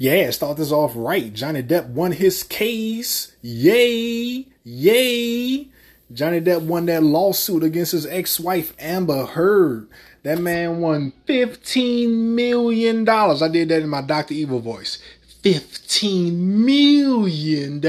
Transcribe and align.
Yeah, 0.00 0.30
start 0.30 0.56
this 0.56 0.72
off 0.72 0.92
right. 0.94 1.30
Johnny 1.30 1.62
Depp 1.62 1.90
won 1.90 2.12
his 2.12 2.42
case. 2.42 3.36
Yay! 3.42 4.46
Yay! 4.64 5.68
Johnny 6.10 6.40
Depp 6.40 6.62
won 6.62 6.86
that 6.86 7.02
lawsuit 7.02 7.62
against 7.62 7.92
his 7.92 8.06
ex-wife 8.06 8.72
Amber 8.78 9.26
Heard. 9.26 9.88
That 10.22 10.38
man 10.38 10.80
won 10.80 11.12
$15 11.28 12.08
million. 12.08 13.06
I 13.06 13.48
did 13.48 13.68
that 13.68 13.82
in 13.82 13.90
my 13.90 14.00
Dr. 14.00 14.32
Evil 14.32 14.60
voice. 14.60 15.02
$15 15.42 16.32
million. 16.32 17.82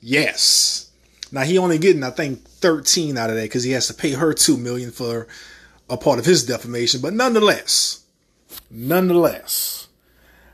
Yes. 0.00 0.92
Now 1.32 1.42
he 1.42 1.58
only 1.58 1.78
getting, 1.78 2.04
I 2.04 2.10
think, 2.10 2.44
13 2.44 3.18
out 3.18 3.30
of 3.30 3.34
that 3.34 3.42
because 3.42 3.64
he 3.64 3.72
has 3.72 3.88
to 3.88 3.94
pay 3.94 4.12
her 4.12 4.32
two 4.32 4.56
million 4.56 4.92
for 4.92 5.26
a 5.90 5.96
part 5.96 6.20
of 6.20 6.26
his 6.26 6.46
defamation. 6.46 7.00
But 7.00 7.12
nonetheless, 7.12 8.04
nonetheless, 8.70 9.85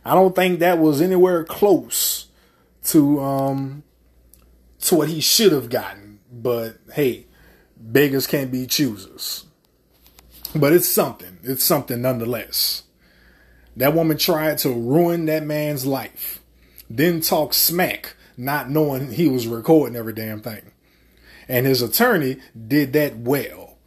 I 0.04 0.14
don't 0.14 0.34
think 0.34 0.58
that 0.58 0.78
was 0.78 1.00
anywhere 1.00 1.44
close 1.44 2.26
to 2.84 3.20
um 3.20 3.84
to 4.80 4.94
what 4.96 5.08
he 5.08 5.20
should 5.20 5.52
have 5.52 5.70
gotten. 5.70 6.20
But 6.30 6.78
hey, 6.92 7.26
beggars 7.76 8.26
can't 8.26 8.50
be 8.50 8.66
choosers. 8.66 9.46
But 10.54 10.72
it's 10.72 10.88
something. 10.88 11.38
It's 11.42 11.64
something 11.64 12.02
nonetheless. 12.02 12.82
That 13.76 13.94
woman 13.94 14.18
tried 14.18 14.58
to 14.58 14.70
ruin 14.70 15.26
that 15.26 15.44
man's 15.44 15.86
life. 15.86 16.42
Then 16.90 17.22
talk 17.22 17.54
smack, 17.54 18.16
not 18.36 18.68
knowing 18.68 19.12
he 19.12 19.28
was 19.28 19.46
recording 19.46 19.96
every 19.96 20.12
damn 20.12 20.42
thing. 20.42 20.72
And 21.48 21.66
his 21.66 21.80
attorney 21.80 22.38
did 22.68 22.92
that 22.92 23.16
well. 23.16 23.78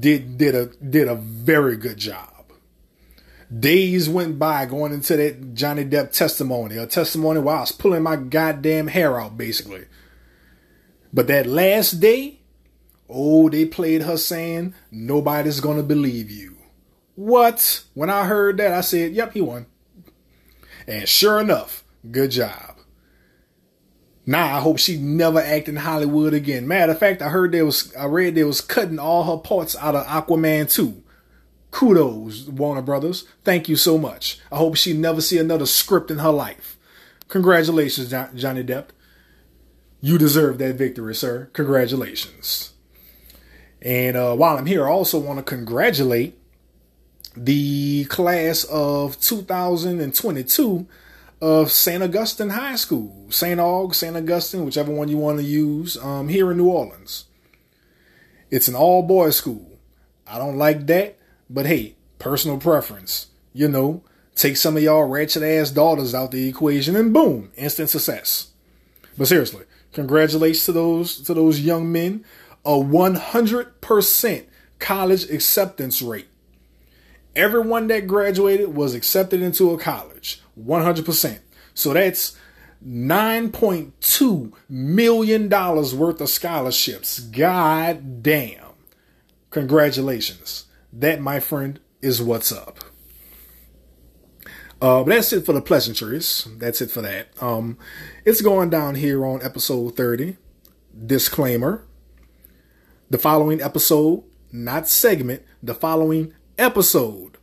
Did 0.00 0.38
did 0.38 0.54
a 0.54 0.66
did 0.66 1.06
a 1.06 1.14
very 1.14 1.76
good 1.76 1.98
job. 1.98 2.35
Days 3.54 4.08
went 4.08 4.38
by 4.38 4.66
going 4.66 4.92
into 4.92 5.16
that 5.16 5.54
Johnny 5.54 5.84
Depp 5.84 6.10
testimony, 6.12 6.76
a 6.76 6.86
testimony 6.86 7.40
while 7.40 7.58
I 7.58 7.60
was 7.60 7.72
pulling 7.72 8.02
my 8.02 8.16
goddamn 8.16 8.88
hair 8.88 9.20
out, 9.20 9.38
basically. 9.38 9.84
But 11.12 11.28
that 11.28 11.46
last 11.46 11.92
day, 12.00 12.40
oh, 13.08 13.48
they 13.48 13.64
played 13.64 14.02
her 14.02 14.16
saying, 14.16 14.74
nobody's 14.90 15.60
gonna 15.60 15.84
believe 15.84 16.30
you. 16.30 16.56
What? 17.14 17.84
When 17.94 18.10
I 18.10 18.24
heard 18.26 18.56
that, 18.58 18.72
I 18.72 18.80
said, 18.80 19.12
yep, 19.12 19.32
he 19.32 19.40
won. 19.40 19.66
And 20.86 21.08
sure 21.08 21.40
enough, 21.40 21.84
good 22.10 22.32
job. 22.32 22.76
Now 24.26 24.56
I 24.56 24.60
hope 24.60 24.78
she 24.78 24.96
never 24.96 25.40
act 25.40 25.68
in 25.68 25.76
Hollywood 25.76 26.34
again. 26.34 26.66
Matter 26.66 26.92
of 26.92 26.98
fact, 26.98 27.22
I 27.22 27.28
heard 27.28 27.52
there 27.52 27.64
was 27.64 27.94
I 27.94 28.06
read 28.06 28.34
there 28.34 28.46
was 28.46 28.60
cutting 28.60 28.98
all 28.98 29.22
her 29.22 29.40
parts 29.40 29.76
out 29.76 29.94
of 29.94 30.04
Aquaman 30.06 30.70
2. 30.70 31.02
Kudos, 31.76 32.46
Warner 32.46 32.80
Brothers. 32.80 33.26
Thank 33.44 33.68
you 33.68 33.76
so 33.76 33.98
much. 33.98 34.40
I 34.50 34.56
hope 34.56 34.76
she 34.76 34.94
never 34.94 35.20
see 35.20 35.36
another 35.36 35.66
script 35.66 36.10
in 36.10 36.20
her 36.20 36.30
life. 36.30 36.78
Congratulations, 37.28 38.08
Johnny 38.08 38.64
Depp. 38.64 38.86
You 40.00 40.16
deserve 40.16 40.56
that 40.56 40.76
victory, 40.76 41.14
sir. 41.14 41.50
Congratulations. 41.52 42.72
And 43.82 44.16
uh, 44.16 44.34
while 44.36 44.56
I'm 44.56 44.64
here, 44.64 44.88
I 44.88 44.90
also 44.90 45.18
want 45.18 45.38
to 45.38 45.42
congratulate 45.42 46.38
the 47.36 48.06
class 48.06 48.64
of 48.64 49.20
2022 49.20 50.86
of 51.42 51.70
St. 51.70 52.02
Augustine 52.02 52.48
High 52.48 52.76
School, 52.76 53.26
St. 53.28 53.60
Aug, 53.60 53.94
St. 53.94 54.16
Augustine, 54.16 54.64
whichever 54.64 54.92
one 54.92 55.08
you 55.08 55.18
want 55.18 55.40
to 55.40 55.44
use, 55.44 55.98
um, 55.98 56.28
here 56.28 56.50
in 56.50 56.56
New 56.56 56.68
Orleans. 56.68 57.26
It's 58.50 58.66
an 58.66 58.74
all 58.74 59.02
boys 59.02 59.36
school. 59.36 59.78
I 60.26 60.38
don't 60.38 60.56
like 60.56 60.86
that, 60.86 61.18
but 61.48 61.66
hey, 61.66 61.96
personal 62.18 62.58
preference. 62.58 63.28
You 63.52 63.68
know, 63.68 64.02
take 64.34 64.56
some 64.56 64.76
of 64.76 64.82
y'all 64.82 65.04
ratchet 65.04 65.42
ass 65.42 65.70
daughters 65.70 66.14
out 66.14 66.30
the 66.30 66.48
equation 66.48 66.96
and 66.96 67.12
boom, 67.12 67.50
instant 67.56 67.90
success. 67.90 68.50
But 69.16 69.28
seriously, 69.28 69.64
congratulations 69.92 70.64
to 70.66 70.72
those 70.72 71.20
to 71.22 71.34
those 71.34 71.60
young 71.60 71.90
men. 71.90 72.24
A 72.64 72.70
100% 72.70 74.44
college 74.78 75.30
acceptance 75.30 76.02
rate. 76.02 76.28
Everyone 77.34 77.86
that 77.88 78.06
graduated 78.06 78.74
was 78.74 78.94
accepted 78.94 79.40
into 79.40 79.70
a 79.70 79.78
college. 79.78 80.42
100%. 80.58 81.38
So 81.74 81.92
that's 81.92 82.36
$9.2 82.86 84.52
million 84.68 85.48
worth 85.48 86.20
of 86.20 86.28
scholarships. 86.28 87.20
God 87.20 88.22
damn. 88.22 88.64
Congratulations. 89.50 90.65
That, 90.98 91.20
my 91.20 91.40
friend, 91.40 91.78
is 92.00 92.22
what's 92.22 92.50
up. 92.50 92.78
Uh, 94.80 95.04
but 95.04 95.06
that's 95.06 95.32
it 95.32 95.44
for 95.44 95.52
the 95.52 95.60
pleasantries. 95.60 96.48
That's 96.56 96.80
it 96.80 96.90
for 96.90 97.02
that. 97.02 97.28
Um, 97.38 97.76
it's 98.24 98.40
going 98.40 98.70
down 98.70 98.94
here 98.94 99.24
on 99.26 99.42
episode 99.42 99.94
30. 99.94 100.38
Disclaimer. 101.06 101.86
The 103.10 103.18
following 103.18 103.60
episode, 103.60 104.24
not 104.50 104.88
segment, 104.88 105.42
the 105.62 105.74
following 105.74 106.32
episode 106.56 107.36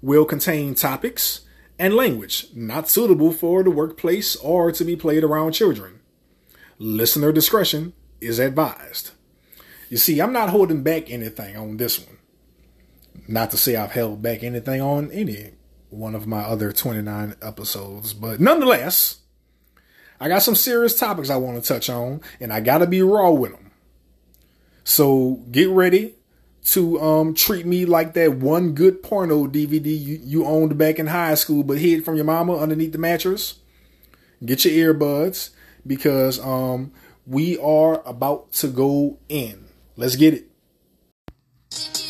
will 0.00 0.24
contain 0.24 0.74
topics 0.74 1.42
and 1.78 1.94
language 1.94 2.46
not 2.54 2.88
suitable 2.88 3.32
for 3.32 3.62
the 3.62 3.70
workplace 3.70 4.34
or 4.36 4.72
to 4.72 4.84
be 4.84 4.96
played 4.96 5.24
around 5.24 5.52
children. 5.52 6.00
Listener 6.78 7.32
discretion 7.32 7.92
is 8.22 8.38
advised. 8.38 9.10
You 9.90 9.98
see, 9.98 10.20
I'm 10.20 10.32
not 10.32 10.48
holding 10.50 10.82
back 10.82 11.10
anything 11.10 11.54
on 11.54 11.76
this 11.76 11.98
one. 11.98 12.16
Not 13.26 13.50
to 13.52 13.56
say 13.56 13.76
I've 13.76 13.92
held 13.92 14.22
back 14.22 14.42
anything 14.42 14.80
on 14.80 15.10
any 15.10 15.52
one 15.90 16.14
of 16.14 16.26
my 16.26 16.40
other 16.40 16.72
29 16.72 17.36
episodes, 17.40 18.12
but 18.14 18.40
nonetheless, 18.40 19.20
I 20.20 20.28
got 20.28 20.42
some 20.42 20.54
serious 20.54 20.98
topics 20.98 21.30
I 21.30 21.36
want 21.36 21.62
to 21.62 21.66
touch 21.66 21.88
on, 21.88 22.20
and 22.40 22.52
I 22.52 22.60
got 22.60 22.78
to 22.78 22.86
be 22.86 23.02
raw 23.02 23.30
with 23.30 23.52
them. 23.52 23.70
So 24.84 25.42
get 25.50 25.68
ready 25.68 26.14
to 26.64 27.00
um, 27.00 27.34
treat 27.34 27.66
me 27.66 27.84
like 27.84 28.14
that 28.14 28.36
one 28.36 28.72
good 28.72 29.02
porno 29.02 29.46
DVD 29.46 29.86
you, 29.86 30.20
you 30.22 30.46
owned 30.46 30.76
back 30.78 30.98
in 30.98 31.08
high 31.08 31.34
school 31.34 31.62
but 31.62 31.78
hid 31.78 32.04
from 32.04 32.16
your 32.16 32.24
mama 32.24 32.56
underneath 32.56 32.92
the 32.92 32.98
mattress. 32.98 33.58
Get 34.44 34.64
your 34.64 34.94
earbuds 34.94 35.50
because 35.86 36.38
um, 36.40 36.92
we 37.26 37.58
are 37.58 38.02
about 38.06 38.52
to 38.52 38.68
go 38.68 39.18
in. 39.28 39.66
Let's 39.96 40.16
get 40.16 40.34
it. 40.34 42.03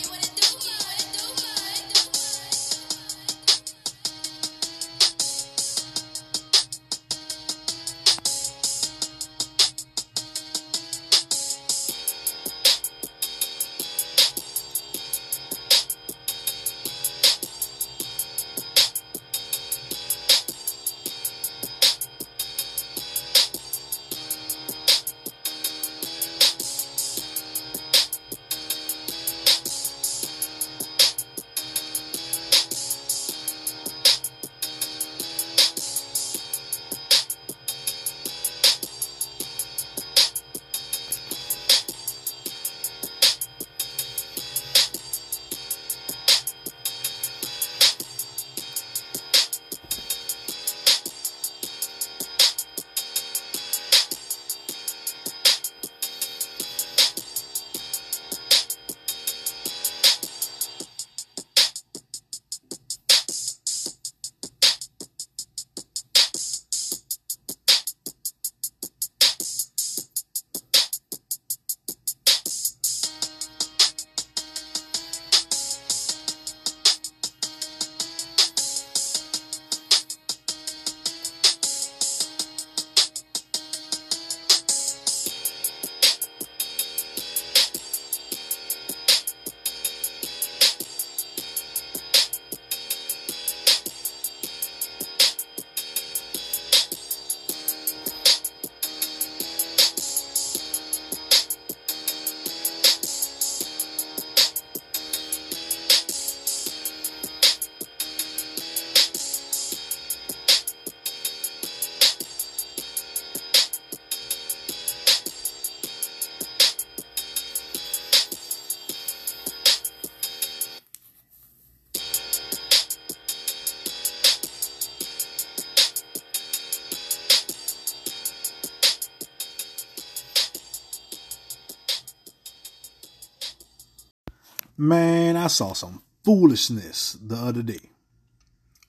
Man, 134.84 135.34
I 135.38 135.46
saw 135.46 135.72
some 135.72 136.02
foolishness 136.24 137.14
the 137.14 137.36
other 137.36 137.62
day. 137.62 137.88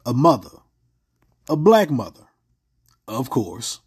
A 0.05 0.13
mother, 0.13 0.49
a 1.47 1.55
black 1.55 1.89
mother, 1.89 2.27
of 3.07 3.29
course, 3.29 3.79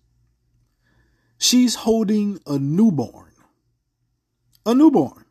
she's 1.36 1.74
holding 1.74 2.40
a 2.46 2.58
newborn, 2.58 3.32
a 4.64 4.74
newborn, 4.74 5.26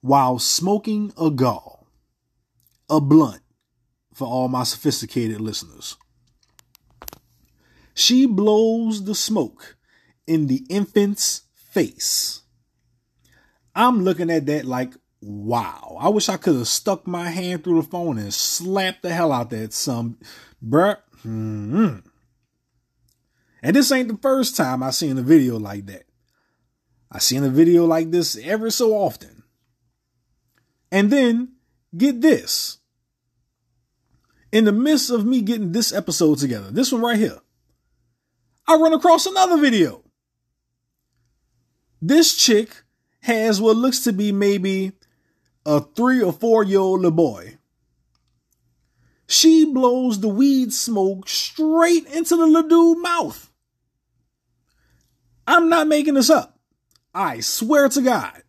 while 0.00 0.40
smoking 0.40 1.12
a 1.16 1.30
gall, 1.30 1.86
a 2.90 3.00
blunt 3.00 3.42
for 4.12 4.26
all 4.26 4.48
my 4.48 4.64
sophisticated 4.64 5.40
listeners. 5.40 5.96
She 7.94 8.26
blows 8.26 9.04
the 9.04 9.14
smoke 9.14 9.76
in 10.26 10.48
the 10.48 10.66
infant's 10.68 11.42
face. 11.54 12.42
I'm 13.72 14.02
looking 14.02 14.30
at 14.30 14.46
that 14.46 14.64
like, 14.64 14.94
wow. 15.24 15.96
I 16.00 16.08
wish 16.10 16.28
I 16.28 16.36
could 16.36 16.56
have 16.56 16.68
stuck 16.68 17.06
my 17.06 17.30
hand 17.30 17.64
through 17.64 17.82
the 17.82 17.88
phone 17.88 18.18
and 18.18 18.32
slapped 18.32 19.02
the 19.02 19.10
hell 19.12 19.32
out 19.32 19.50
that 19.50 19.72
some, 19.72 20.18
bruh. 20.64 20.98
Mm-hmm. 21.24 22.00
And 23.62 23.76
this 23.76 23.90
ain't 23.90 24.08
the 24.08 24.18
first 24.18 24.56
time 24.56 24.82
I 24.82 24.90
seen 24.90 25.16
a 25.16 25.22
video 25.22 25.58
like 25.58 25.86
that. 25.86 26.04
I 27.10 27.18
seen 27.18 27.42
a 27.44 27.48
video 27.48 27.86
like 27.86 28.10
this 28.10 28.36
every 28.44 28.70
so 28.70 28.92
often. 28.92 29.42
And 30.92 31.10
then 31.10 31.54
get 31.96 32.20
this. 32.20 32.78
In 34.52 34.66
the 34.66 34.72
midst 34.72 35.10
of 35.10 35.24
me 35.24 35.40
getting 35.40 35.72
this 35.72 35.92
episode 35.92 36.38
together, 36.38 36.70
this 36.70 36.92
one 36.92 37.00
right 37.00 37.18
here, 37.18 37.40
I 38.68 38.76
run 38.76 38.92
across 38.92 39.26
another 39.26 39.56
video. 39.58 40.04
This 42.00 42.36
chick 42.36 42.82
has 43.22 43.60
what 43.60 43.76
looks 43.76 44.04
to 44.04 44.12
be 44.12 44.30
maybe 44.30 44.92
a 45.66 45.80
three 45.80 46.22
or 46.22 46.32
four 46.32 46.62
year 46.62 46.80
old 46.80 47.16
boy. 47.16 47.58
She 49.26 49.64
blows 49.64 50.20
the 50.20 50.28
weed 50.28 50.72
smoke 50.72 51.28
straight 51.28 52.06
into 52.06 52.36
the 52.36 52.46
little 52.46 52.68
dude's 52.68 53.02
mouth. 53.02 53.50
I'm 55.46 55.68
not 55.68 55.88
making 55.88 56.14
this 56.14 56.30
up. 56.30 56.58
I 57.14 57.40
swear 57.40 57.88
to 57.88 58.02
God. 58.02 58.42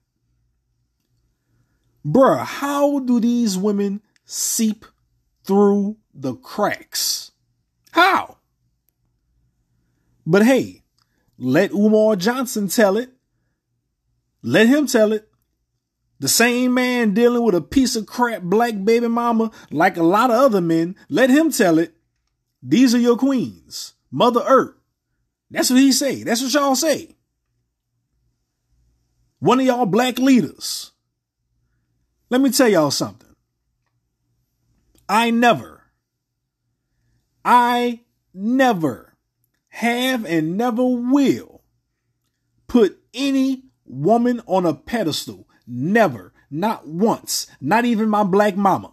Bruh, 2.05 2.45
how 2.45 2.99
do 2.99 3.19
these 3.19 3.57
women 3.57 4.01
seep 4.25 4.85
through 5.43 5.97
the 6.13 6.35
cracks? 6.35 7.31
How? 7.91 8.37
But 10.25 10.43
hey, 10.43 10.83
let 11.37 11.71
Umar 11.71 12.15
Johnson 12.15 12.67
tell 12.67 12.97
it. 12.97 13.11
Let 14.41 14.67
him 14.67 14.87
tell 14.87 15.13
it. 15.13 15.29
The 16.19 16.27
same 16.27 16.73
man 16.73 17.13
dealing 17.13 17.43
with 17.43 17.55
a 17.55 17.61
piece 17.61 17.95
of 17.95 18.05
crap 18.05 18.41
black 18.41 18.83
baby 18.83 19.07
mama 19.07 19.51
like 19.69 19.97
a 19.97 20.03
lot 20.03 20.31
of 20.31 20.37
other 20.37 20.61
men, 20.61 20.95
let 21.09 21.29
him 21.29 21.51
tell 21.51 21.77
it. 21.77 21.93
These 22.63 22.95
are 22.95 22.99
your 22.99 23.17
queens. 23.17 23.93
Mother 24.11 24.41
Earth. 24.47 24.75
That's 25.51 25.69
what 25.69 25.79
he 25.79 25.91
say. 25.91 26.23
That's 26.23 26.41
what 26.41 26.53
y'all 26.53 26.75
say. 26.75 27.15
One 29.39 29.59
of 29.59 29.65
y'all 29.65 29.85
black 29.85 30.17
leaders. 30.17 30.91
Let 32.29 32.41
me 32.41 32.49
tell 32.49 32.67
y'all 32.67 32.91
something. 32.91 33.35
I 35.07 35.29
never, 35.29 35.83
I 37.43 38.01
never 38.33 39.13
have 39.67 40.25
and 40.25 40.57
never 40.57 40.83
will 40.83 41.61
put 42.67 42.97
any 43.13 43.65
woman 43.85 44.41
on 44.47 44.65
a 44.65 44.73
pedestal. 44.73 45.44
Never. 45.67 46.33
Not 46.49 46.87
once. 46.87 47.47
Not 47.59 47.85
even 47.85 48.09
my 48.09 48.23
black 48.23 48.55
mama. 48.55 48.91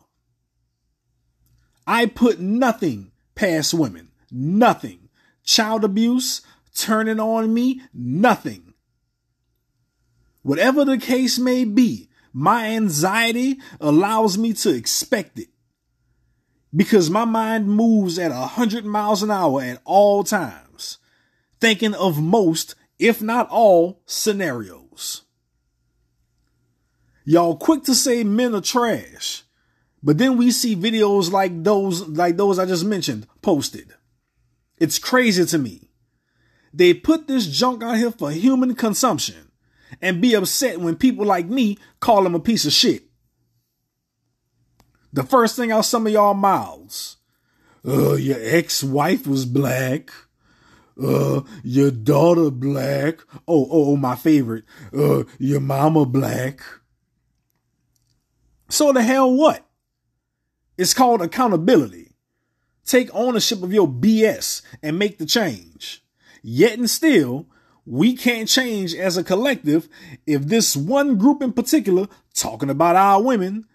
I 1.87 2.07
put 2.07 2.41
nothing 2.41 3.13
past 3.35 3.75
women. 3.75 4.11
Nothing. 4.31 5.09
Child 5.45 5.85
abuse, 5.85 6.43
turning 6.75 7.21
on 7.21 7.53
me, 7.53 7.83
nothing. 7.93 8.75
Whatever 10.43 10.85
the 10.85 10.99
case 10.99 11.39
may 11.39 11.65
be, 11.65 12.09
my 12.33 12.69
anxiety 12.69 13.59
allows 13.81 14.39
me 14.39 14.53
to 14.55 14.71
expect 14.71 15.39
it 15.39 15.49
because 16.75 17.11
my 17.11 17.25
mind 17.25 17.69
moves 17.69 18.19
at 18.19 18.31
a 18.31 18.47
hundred 18.47 18.85
miles 18.85 19.23
an 19.23 19.31
hour 19.31 19.61
at 19.63 19.81
all 19.85 20.25
times, 20.25 20.99
thinking 21.61 21.95
of 21.95 22.23
most, 22.23 22.75
if 22.99 23.21
not 23.21 23.49
all, 23.51 24.03
scenarios. 24.07 25.23
Y'all 27.25 27.57
quick 27.57 27.85
to 27.85 27.95
say 27.95 28.25
men 28.25 28.55
are 28.55 28.61
trash, 28.61 29.45
but 30.03 30.19
then 30.19 30.37
we 30.37 30.51
see 30.51 30.75
videos 30.75 31.31
like 31.31 31.63
those, 31.63 32.09
like 32.09 32.37
those 32.37 32.59
I 32.59 32.67
just 32.67 32.85
mentioned 32.85 33.27
posted. 33.43 33.95
It's 34.79 34.99
crazy 34.99 35.45
to 35.45 35.59
me. 35.59 35.91
They 36.75 36.95
put 36.95 37.29
this 37.29 37.47
junk 37.47 37.83
out 37.83 37.99
here 37.99 38.11
for 38.11 38.31
human 38.31 38.75
consumption 38.75 39.53
and 40.01 40.21
be 40.23 40.35
upset 40.35 40.81
when 40.81 40.97
people 40.97 41.27
like 41.27 41.47
me 41.47 41.79
call 42.01 42.23
them 42.25 42.35
a 42.35 42.41
piece 42.41 42.65
of 42.65 42.73
shit. 42.73 43.05
The 45.13 45.23
first 45.23 45.57
thing 45.57 45.71
out 45.71 45.85
some 45.85 46.07
of 46.07 46.13
y'all 46.13 46.35
mouths. 46.35 47.19
Uh, 47.87 48.15
your 48.15 48.39
ex-wife 48.41 49.27
was 49.27 49.45
black. 49.45 50.11
Uh, 51.03 51.43
your 51.63 51.91
daughter 51.91 52.51
black. 52.51 53.21
Oh, 53.47 53.65
oh, 53.71 53.93
oh, 53.93 53.97
my 53.97 54.15
favorite. 54.15 54.65
Uh, 54.97 55.25
your 55.39 55.61
mama 55.61 56.07
black. 56.07 56.63
So 58.73 58.91
the 58.91 59.03
hell 59.03 59.31
what? 59.31 59.67
It's 60.79 60.95
called 60.95 61.21
accountability. 61.21 62.15
Take 62.87 63.11
ownership 63.13 63.63
of 63.63 63.71
your 63.71 63.87
BS 63.87 64.63
and 64.83 64.99
make 64.99 65.19
the 65.19 65.27
change. 65.27 66.03
Yet 66.43 66.79
and 66.79 66.89
still, 66.89 67.47
we 67.85 68.17
can't 68.17 68.49
change 68.49 68.95
as 68.95 69.19
a 69.19 69.25
collective 69.25 69.91
if 70.27 70.45
this 70.45 70.75
one 70.75 71.19
group 71.19 71.43
in 71.43 71.53
particular, 71.53 72.09
talking 72.33 72.71
about 72.71 72.97
our 72.97 73.23
women, 73.23 73.67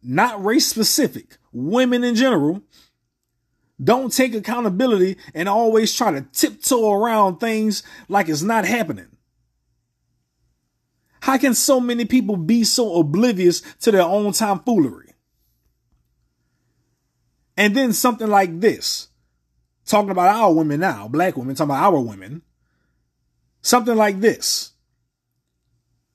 not 0.00 0.42
race 0.44 0.68
specific, 0.68 1.38
women 1.52 2.04
in 2.04 2.14
general, 2.14 2.62
don't 3.82 4.12
take 4.12 4.32
accountability 4.32 5.16
and 5.34 5.48
always 5.48 5.92
try 5.92 6.12
to 6.12 6.20
tiptoe 6.20 6.92
around 6.92 7.38
things 7.38 7.82
like 8.08 8.28
it's 8.28 8.42
not 8.42 8.64
happening. 8.64 9.15
How 11.26 11.38
can 11.38 11.56
so 11.56 11.80
many 11.80 12.04
people 12.04 12.36
be 12.36 12.62
so 12.62 13.00
oblivious 13.00 13.60
to 13.80 13.90
their 13.90 14.04
own 14.04 14.30
tomfoolery? 14.30 15.12
And 17.56 17.74
then 17.74 17.92
something 17.92 18.28
like 18.28 18.60
this, 18.60 19.08
talking 19.86 20.10
about 20.10 20.28
our 20.28 20.54
women 20.54 20.78
now, 20.78 21.08
black 21.08 21.36
women, 21.36 21.56
talking 21.56 21.72
about 21.72 21.92
our 21.92 22.00
women, 22.00 22.42
something 23.60 23.96
like 23.96 24.20
this. 24.20 24.74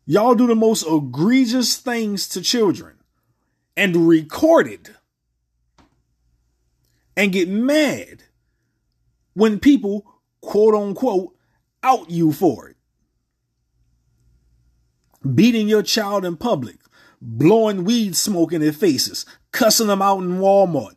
Y'all 0.05 0.33
do 0.33 0.47
the 0.47 0.55
most 0.55 0.87
egregious 0.87 1.75
things 1.75 2.29
to 2.29 2.41
children 2.41 2.95
and 3.75 4.07
record 4.07 4.65
it 4.65 4.91
and 7.17 7.33
get 7.33 7.49
mad 7.49 8.23
when 9.33 9.59
people 9.59 10.21
quote 10.39 10.73
unquote 10.73 11.35
out 11.83 12.09
you 12.09 12.31
for 12.31 12.69
it. 12.69 12.77
Beating 15.35 15.67
your 15.67 15.83
child 15.83 16.25
in 16.25 16.37
public, 16.37 16.77
blowing 17.21 17.83
weed 17.83 18.15
smoke 18.15 18.53
in 18.53 18.61
their 18.61 18.73
faces, 18.73 19.25
cussing 19.51 19.87
them 19.87 20.01
out 20.01 20.19
in 20.19 20.39
Walmart. 20.39 20.95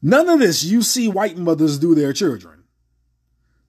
None 0.00 0.28
of 0.28 0.40
this 0.40 0.64
you 0.64 0.82
see 0.82 1.08
white 1.08 1.36
mothers 1.36 1.78
do 1.78 1.94
their 1.94 2.12
children. 2.12 2.64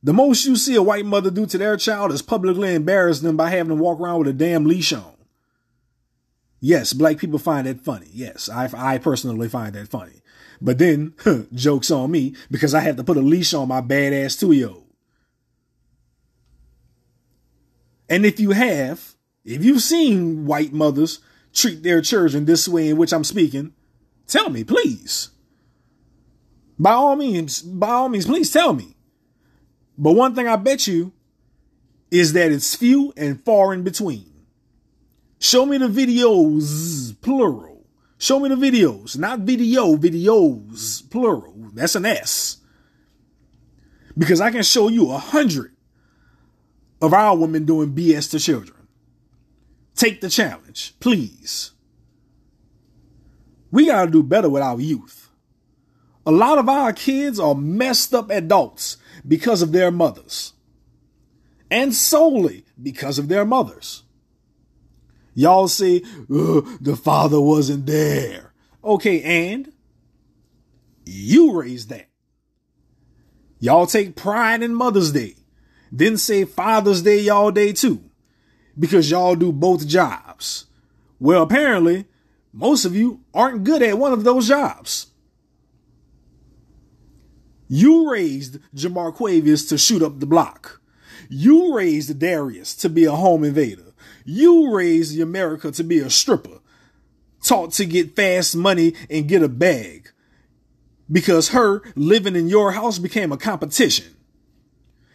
The 0.01 0.13
most 0.13 0.45
you 0.45 0.55
see 0.55 0.75
a 0.75 0.83
white 0.83 1.05
mother 1.05 1.31
do 1.31 1.45
to 1.45 1.57
their 1.57 1.77
child 1.77 2.11
is 2.11 2.21
publicly 2.21 2.75
embarrass 2.75 3.21
them 3.21 3.37
by 3.37 3.49
having 3.49 3.69
them 3.69 3.79
walk 3.79 3.99
around 3.99 4.19
with 4.19 4.27
a 4.27 4.33
damn 4.33 4.65
leash 4.65 4.91
on. 4.91 5.13
Yes, 6.59 6.93
black 6.93 7.17
people 7.17 7.39
find 7.39 7.67
that 7.67 7.81
funny. 7.81 8.07
Yes, 8.11 8.49
I, 8.49 8.69
I 8.75 8.97
personally 8.97 9.49
find 9.49 9.75
that 9.75 9.87
funny. 9.87 10.21
But 10.61 10.77
then, 10.77 11.13
jokes 11.53 11.91
on 11.91 12.11
me 12.11 12.35
because 12.51 12.73
I 12.73 12.81
have 12.81 12.97
to 12.97 13.03
put 13.03 13.17
a 13.17 13.21
leash 13.21 13.53
on 13.53 13.67
my 13.67 13.81
badass 13.81 14.39
two 14.39 14.51
year 14.51 14.69
old. 14.69 14.82
And 18.09 18.25
if 18.25 18.39
you 18.39 18.51
have, 18.51 19.15
if 19.43 19.63
you've 19.63 19.81
seen 19.81 20.45
white 20.45 20.73
mothers 20.73 21.19
treat 21.53 21.83
their 21.83 22.01
children 22.01 22.45
this 22.45 22.67
way 22.67 22.89
in 22.89 22.97
which 22.97 23.13
I'm 23.13 23.23
speaking, 23.23 23.73
tell 24.27 24.49
me, 24.49 24.63
please. 24.63 25.29
By 26.79 26.91
all 26.91 27.15
means, 27.15 27.61
by 27.61 27.89
all 27.89 28.09
means, 28.09 28.25
please 28.25 28.51
tell 28.51 28.73
me. 28.73 28.95
But 29.97 30.13
one 30.13 30.33
thing 30.33 30.47
I 30.47 30.55
bet 30.55 30.87
you 30.87 31.13
is 32.09 32.33
that 32.33 32.51
it's 32.51 32.75
few 32.75 33.13
and 33.15 33.43
far 33.43 33.73
in 33.73 33.83
between. 33.83 34.31
Show 35.39 35.65
me 35.65 35.77
the 35.77 35.87
videos, 35.87 37.19
plural. 37.21 37.85
Show 38.17 38.39
me 38.39 38.49
the 38.49 38.55
videos, 38.55 39.17
not 39.17 39.39
video, 39.39 39.97
videos, 39.97 41.09
plural. 41.09 41.71
That's 41.73 41.95
an 41.95 42.05
S. 42.05 42.57
Because 44.17 44.39
I 44.39 44.51
can 44.51 44.63
show 44.63 44.87
you 44.87 45.11
a 45.11 45.17
hundred 45.17 45.72
of 47.03 47.13
our 47.13 47.35
women 47.35 47.65
doing 47.65 47.93
BS 47.93 48.31
to 48.31 48.39
children. 48.39 48.87
Take 49.93 50.21
the 50.21 50.29
challenge, 50.29 50.93
please. 51.01 51.71
We 53.71 53.87
got 53.87 54.05
to 54.05 54.11
do 54.11 54.23
better 54.23 54.49
with 54.49 54.63
our 54.63 54.79
youth. 54.79 55.29
A 56.25 56.31
lot 56.31 56.57
of 56.57 56.69
our 56.69 56.93
kids 56.93 57.41
are 57.41 57.55
messed 57.55 58.13
up 58.13 58.29
adults 58.29 58.95
because 59.27 59.61
of 59.61 59.73
their 59.73 59.91
mothers. 59.91 60.53
And 61.69 61.93
solely 61.93 62.63
because 62.81 63.19
of 63.19 63.27
their 63.27 63.43
mothers. 63.43 64.03
Y'all 65.33 65.67
say, 65.67 65.99
the 66.29 66.97
father 67.03 67.41
wasn't 67.41 67.85
there. 67.85 68.53
Okay, 68.81 69.21
and 69.23 69.73
you 71.03 71.59
raised 71.59 71.89
that. 71.89 72.07
Y'all 73.59 73.87
take 73.87 74.15
pride 74.15 74.63
in 74.63 74.73
Mother's 74.73 75.11
Day. 75.11 75.35
Then 75.95 76.17
say 76.17 76.43
Father's 76.43 77.03
Day 77.03 77.19
y'all 77.19 77.51
day 77.51 77.71
too. 77.71 78.03
Because 78.77 79.11
y'all 79.11 79.35
do 79.35 79.51
both 79.51 79.87
jobs. 79.87 80.65
Well, 81.19 81.43
apparently, 81.43 82.05
most 82.51 82.83
of 82.83 82.95
you 82.95 83.21
aren't 83.31 83.63
good 83.63 83.83
at 83.83 83.99
one 83.99 84.11
of 84.11 84.23
those 84.23 84.47
jobs. 84.47 85.11
You 87.67 88.11
raised 88.11 88.57
Jamarquavius 88.75 89.69
to 89.69 89.77
shoot 89.77 90.01
up 90.01 90.19
the 90.19 90.25
block. 90.25 90.81
You 91.29 91.75
raised 91.75 92.17
Darius 92.17 92.73
to 92.77 92.89
be 92.89 93.05
a 93.05 93.11
home 93.11 93.43
invader. 93.43 93.93
You 94.25 94.75
raised 94.75 95.19
America 95.19 95.71
to 95.71 95.83
be 95.83 95.99
a 95.99 96.09
stripper, 96.09 96.59
taught 97.43 97.71
to 97.73 97.85
get 97.85 98.15
fast 98.15 98.55
money 98.55 98.95
and 99.11 99.27
get 99.27 99.43
a 99.43 99.47
bag. 99.47 100.09
Because 101.11 101.49
her 101.49 101.83
living 101.95 102.35
in 102.35 102.47
your 102.47 102.71
house 102.71 102.97
became 102.97 103.31
a 103.31 103.37
competition. 103.37 104.15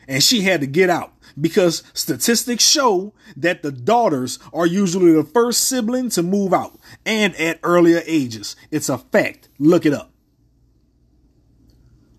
And 0.09 0.23
she 0.23 0.41
had 0.41 0.63
to 0.63 0.67
get 0.67 0.89
out 0.89 1.13
because 1.39 1.83
statistics 1.93 2.67
show 2.67 3.13
that 3.37 3.63
the 3.63 3.71
daughters 3.71 4.39
are 4.55 4.67
usually 4.67 5.13
the 5.13 5.23
first 5.23 5.65
sibling 5.65 6.09
to 6.11 6.23
move 6.23 6.55
out 6.55 6.81
and 7.05 7.37
at 7.37 7.61
earlier 7.63 8.03
ages. 8.07 8.57
It's 8.71 8.89
a 8.89 8.99
fact. 8.99 9.51
Look 9.59 9.85
it 9.85 9.93
up. 9.93 10.11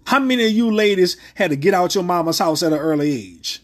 How 0.05 0.19
many 0.19 0.46
of 0.46 0.51
you 0.51 0.72
ladies 0.72 1.17
had 1.36 1.50
to 1.50 1.55
get 1.55 1.74
out 1.74 1.96
your 1.96 2.03
mama's 2.03 2.39
house 2.39 2.63
at 2.63 2.74
an 2.74 2.79
early 2.79 3.12
age? 3.12 3.62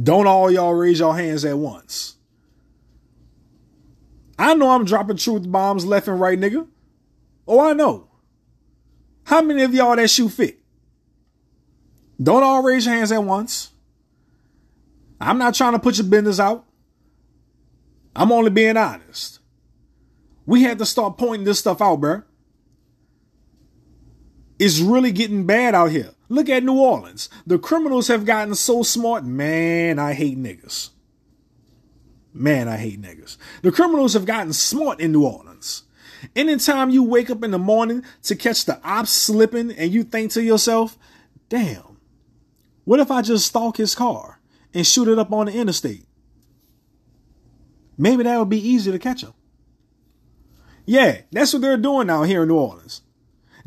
Don't 0.00 0.26
all 0.26 0.50
y'all 0.50 0.74
raise 0.74 1.00
your 1.00 1.16
hands 1.16 1.44
at 1.44 1.58
once. 1.58 2.16
I 4.38 4.54
know 4.54 4.70
I'm 4.70 4.84
dropping 4.84 5.16
truth 5.16 5.50
bombs 5.50 5.84
left 5.84 6.08
and 6.08 6.20
right, 6.20 6.38
nigga. 6.38 6.66
Oh, 7.46 7.60
I 7.60 7.72
know. 7.72 8.08
How 9.24 9.42
many 9.42 9.62
of 9.62 9.74
y'all 9.74 9.96
that 9.96 10.08
shoe 10.08 10.28
fit? 10.28 10.59
Don't 12.22 12.42
all 12.42 12.62
raise 12.62 12.86
your 12.86 12.94
hands 12.94 13.12
at 13.12 13.24
once. 13.24 13.70
I'm 15.20 15.38
not 15.38 15.54
trying 15.54 15.72
to 15.72 15.78
put 15.78 15.98
your 15.98 16.06
business 16.06 16.40
out. 16.40 16.64
I'm 18.14 18.32
only 18.32 18.50
being 18.50 18.76
honest. 18.76 19.38
We 20.46 20.62
had 20.62 20.78
to 20.78 20.86
start 20.86 21.18
pointing 21.18 21.44
this 21.44 21.58
stuff 21.58 21.80
out, 21.80 22.00
bro. 22.00 22.22
It's 24.58 24.80
really 24.80 25.12
getting 25.12 25.46
bad 25.46 25.74
out 25.74 25.90
here. 25.90 26.10
Look 26.28 26.48
at 26.48 26.62
New 26.62 26.78
Orleans. 26.78 27.28
The 27.46 27.58
criminals 27.58 28.08
have 28.08 28.24
gotten 28.24 28.54
so 28.54 28.82
smart. 28.82 29.24
Man, 29.24 29.98
I 29.98 30.12
hate 30.12 30.38
niggas. 30.38 30.90
Man, 32.32 32.68
I 32.68 32.76
hate 32.76 33.00
niggas. 33.00 33.36
The 33.62 33.72
criminals 33.72 34.12
have 34.14 34.26
gotten 34.26 34.52
smart 34.52 35.00
in 35.00 35.12
New 35.12 35.24
Orleans. 35.24 35.84
Anytime 36.36 36.90
you 36.90 37.02
wake 37.02 37.30
up 37.30 37.42
in 37.42 37.50
the 37.50 37.58
morning 37.58 38.04
to 38.24 38.36
catch 38.36 38.64
the 38.66 38.80
ops 38.84 39.10
slipping 39.10 39.72
and 39.72 39.90
you 39.92 40.04
think 40.04 40.32
to 40.32 40.42
yourself, 40.42 40.98
damn, 41.48 41.89
what 42.84 43.00
if 43.00 43.10
I 43.10 43.22
just 43.22 43.46
stalk 43.46 43.76
his 43.76 43.94
car 43.94 44.40
and 44.74 44.86
shoot 44.86 45.08
it 45.08 45.18
up 45.18 45.32
on 45.32 45.46
the 45.46 45.52
interstate? 45.52 46.06
Maybe 47.96 48.22
that 48.22 48.38
would 48.38 48.48
be 48.48 48.66
easier 48.66 48.92
to 48.92 48.98
catch 48.98 49.22
him. 49.22 49.34
Yeah, 50.86 51.20
that's 51.30 51.52
what 51.52 51.62
they're 51.62 51.76
doing 51.76 52.06
now 52.06 52.22
here 52.22 52.42
in 52.42 52.48
New 52.48 52.56
Orleans. 52.56 53.02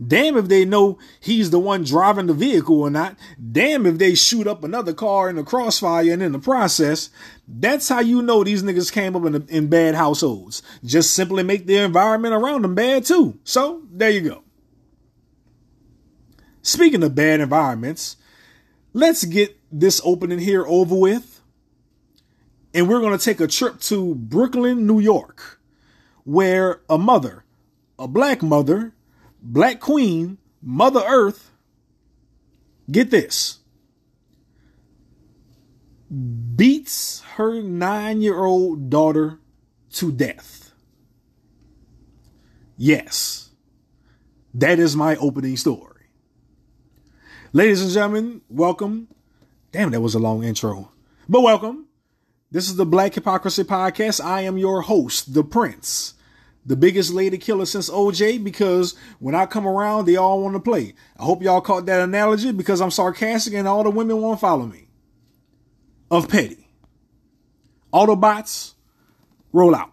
Damn 0.06 0.38
if 0.38 0.48
they 0.48 0.66
know 0.66 0.98
he's 1.20 1.52
the 1.52 1.60
one 1.60 1.84
driving 1.84 2.26
the 2.26 2.34
vehicle 2.34 2.82
or 2.82 2.90
not. 2.90 3.16
Damn 3.52 3.86
if 3.86 3.98
they 3.98 4.16
shoot 4.16 4.48
up 4.48 4.64
another 4.64 4.94
car 4.94 5.30
in 5.30 5.36
the 5.36 5.44
crossfire 5.44 6.12
and 6.12 6.24
in 6.24 6.32
the 6.32 6.40
process. 6.40 7.10
That's 7.48 7.90
how 7.90 8.00
you 8.00 8.22
know 8.22 8.44
these 8.44 8.64
niggas 8.64 8.92
came 8.92 9.16
up 9.16 9.26
in, 9.26 9.48
in 9.48 9.68
bad 9.68 9.96
households. 9.96 10.64
Just 10.84 11.14
simply 11.14 11.44
make 11.44 11.68
the 11.68 11.78
environment 11.78 12.34
around 12.34 12.64
them 12.64 12.76
bad 12.76 13.06
too. 13.06 13.40
So 13.44 13.84
there 13.92 14.10
you 14.10 14.22
go. 14.22 14.44
Speaking 16.62 17.04
of 17.04 17.14
bad 17.14 17.42
environments, 17.42 18.16
let's 18.94 19.26
get 19.26 19.60
this 19.72 20.02
opening 20.04 20.40
here 20.40 20.66
over 20.66 20.96
with. 20.96 21.42
And 22.74 22.90
we're 22.90 23.02
going 23.02 23.18
to 23.18 23.24
take 23.24 23.40
a 23.40 23.48
trip 23.48 23.80
to 23.82 24.16
Brooklyn, 24.16 24.88
New 24.88 25.00
York, 25.00 25.60
where 26.24 26.82
a 26.90 26.98
mother, 26.98 27.44
a 28.00 28.08
black 28.08 28.42
mother, 28.42 28.94
Black 29.44 29.82
Queen, 29.82 30.38
Mother 30.62 31.04
Earth, 31.06 31.52
get 32.90 33.12
this, 33.12 33.60
beats 36.56 37.22
her 37.36 37.62
nine 37.62 38.22
year 38.22 38.42
old 38.42 38.90
daughter 38.90 39.40
to 39.92 40.12
death. 40.14 40.72
Yes, 42.78 43.52
that 44.54 44.80
is 44.80 44.96
my 44.96 45.18
opening 45.18 45.58
story. 45.58 45.93
Ladies 47.56 47.84
and 47.84 47.92
gentlemen, 47.92 48.42
welcome. 48.50 49.08
Damn, 49.72 49.92
that 49.92 50.02
was 50.02 50.16
a 50.16 50.20
long 50.20 50.44
intro, 50.44 50.92
but 51.30 51.42
welcome. 51.42 51.86
This 52.50 52.68
is 52.68 52.76
the 52.76 52.86
Black 52.86 53.14
Hypocrisy 53.14 53.64
Podcast. 53.64 54.24
I 54.24 54.42
am 54.42 54.58
your 54.58 54.82
host, 54.82 55.36
The 55.36 55.44
Prince 55.44 56.16
the 56.66 56.76
biggest 56.76 57.12
lady 57.12 57.38
killer 57.38 57.66
since 57.66 57.90
OJ 57.90 58.44
because 58.44 58.96
when 59.20 59.36
I 59.36 59.46
come 59.46 59.68
around, 59.68 60.06
they 60.06 60.16
all 60.16 60.42
want 60.42 60.56
to 60.56 60.60
play. 60.60 60.96
I 61.20 61.24
hope 61.24 61.44
y'all 61.44 61.62
caught 61.62 61.86
that 61.88 62.02
analogy 62.02 62.52
because 62.52 62.82
I'm 62.82 62.92
sarcastic 62.92 63.54
and 63.54 63.68
all 63.68 63.84
the 63.84 63.90
women 63.90 64.22
won't 64.22 64.40
follow 64.40 64.66
me. 64.66 64.88
Of 66.10 66.30
petty. 66.30 66.70
Autobots, 67.94 68.74
roll 69.52 69.76
out. 69.76 69.93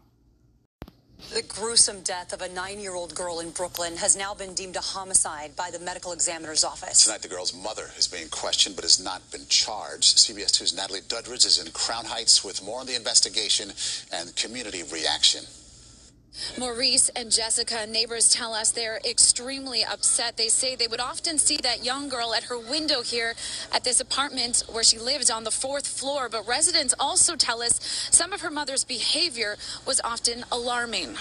The 1.32 1.42
gruesome 1.42 2.00
death 2.00 2.32
of 2.32 2.42
a 2.42 2.48
nine 2.48 2.80
year 2.80 2.96
old 2.96 3.14
girl 3.14 3.38
in 3.38 3.50
Brooklyn 3.50 3.96
has 3.98 4.16
now 4.16 4.34
been 4.34 4.52
deemed 4.52 4.74
a 4.74 4.80
homicide 4.80 5.54
by 5.54 5.70
the 5.70 5.78
medical 5.78 6.10
examiner's 6.10 6.64
office. 6.64 7.04
Tonight, 7.04 7.22
the 7.22 7.28
girl's 7.28 7.54
mother 7.54 7.88
is 7.96 8.08
being 8.08 8.28
questioned 8.30 8.74
but 8.74 8.84
has 8.84 8.98
not 8.98 9.22
been 9.30 9.46
charged. 9.48 10.16
CBS 10.16 10.60
2's 10.60 10.74
Natalie 10.74 11.02
Duddridge 11.02 11.46
is 11.46 11.64
in 11.64 11.70
Crown 11.70 12.04
Heights 12.04 12.42
with 12.42 12.64
more 12.64 12.80
on 12.80 12.86
the 12.86 12.96
investigation 12.96 13.70
and 14.12 14.34
community 14.34 14.82
reaction. 14.92 15.44
Maurice 16.58 17.08
and 17.10 17.30
Jessica, 17.30 17.86
neighbors 17.86 18.28
tell 18.28 18.54
us 18.54 18.70
they're 18.70 19.00
extremely 19.08 19.84
upset. 19.84 20.36
They 20.36 20.48
say 20.48 20.74
they 20.74 20.86
would 20.86 21.00
often 21.00 21.38
see 21.38 21.56
that 21.58 21.84
young 21.84 22.08
girl 22.08 22.34
at 22.34 22.44
her 22.44 22.58
window 22.58 23.02
here 23.02 23.34
at 23.72 23.84
this 23.84 24.00
apartment 24.00 24.62
where 24.70 24.84
she 24.84 24.98
lived 24.98 25.30
on 25.30 25.44
the 25.44 25.50
fourth 25.50 25.86
floor. 25.86 26.28
But 26.28 26.46
residents 26.46 26.94
also 26.98 27.36
tell 27.36 27.62
us 27.62 27.80
some 28.10 28.32
of 28.32 28.40
her 28.40 28.50
mother's 28.50 28.84
behavior 28.84 29.56
was 29.86 30.00
often 30.02 30.44
alarming. 30.50 31.16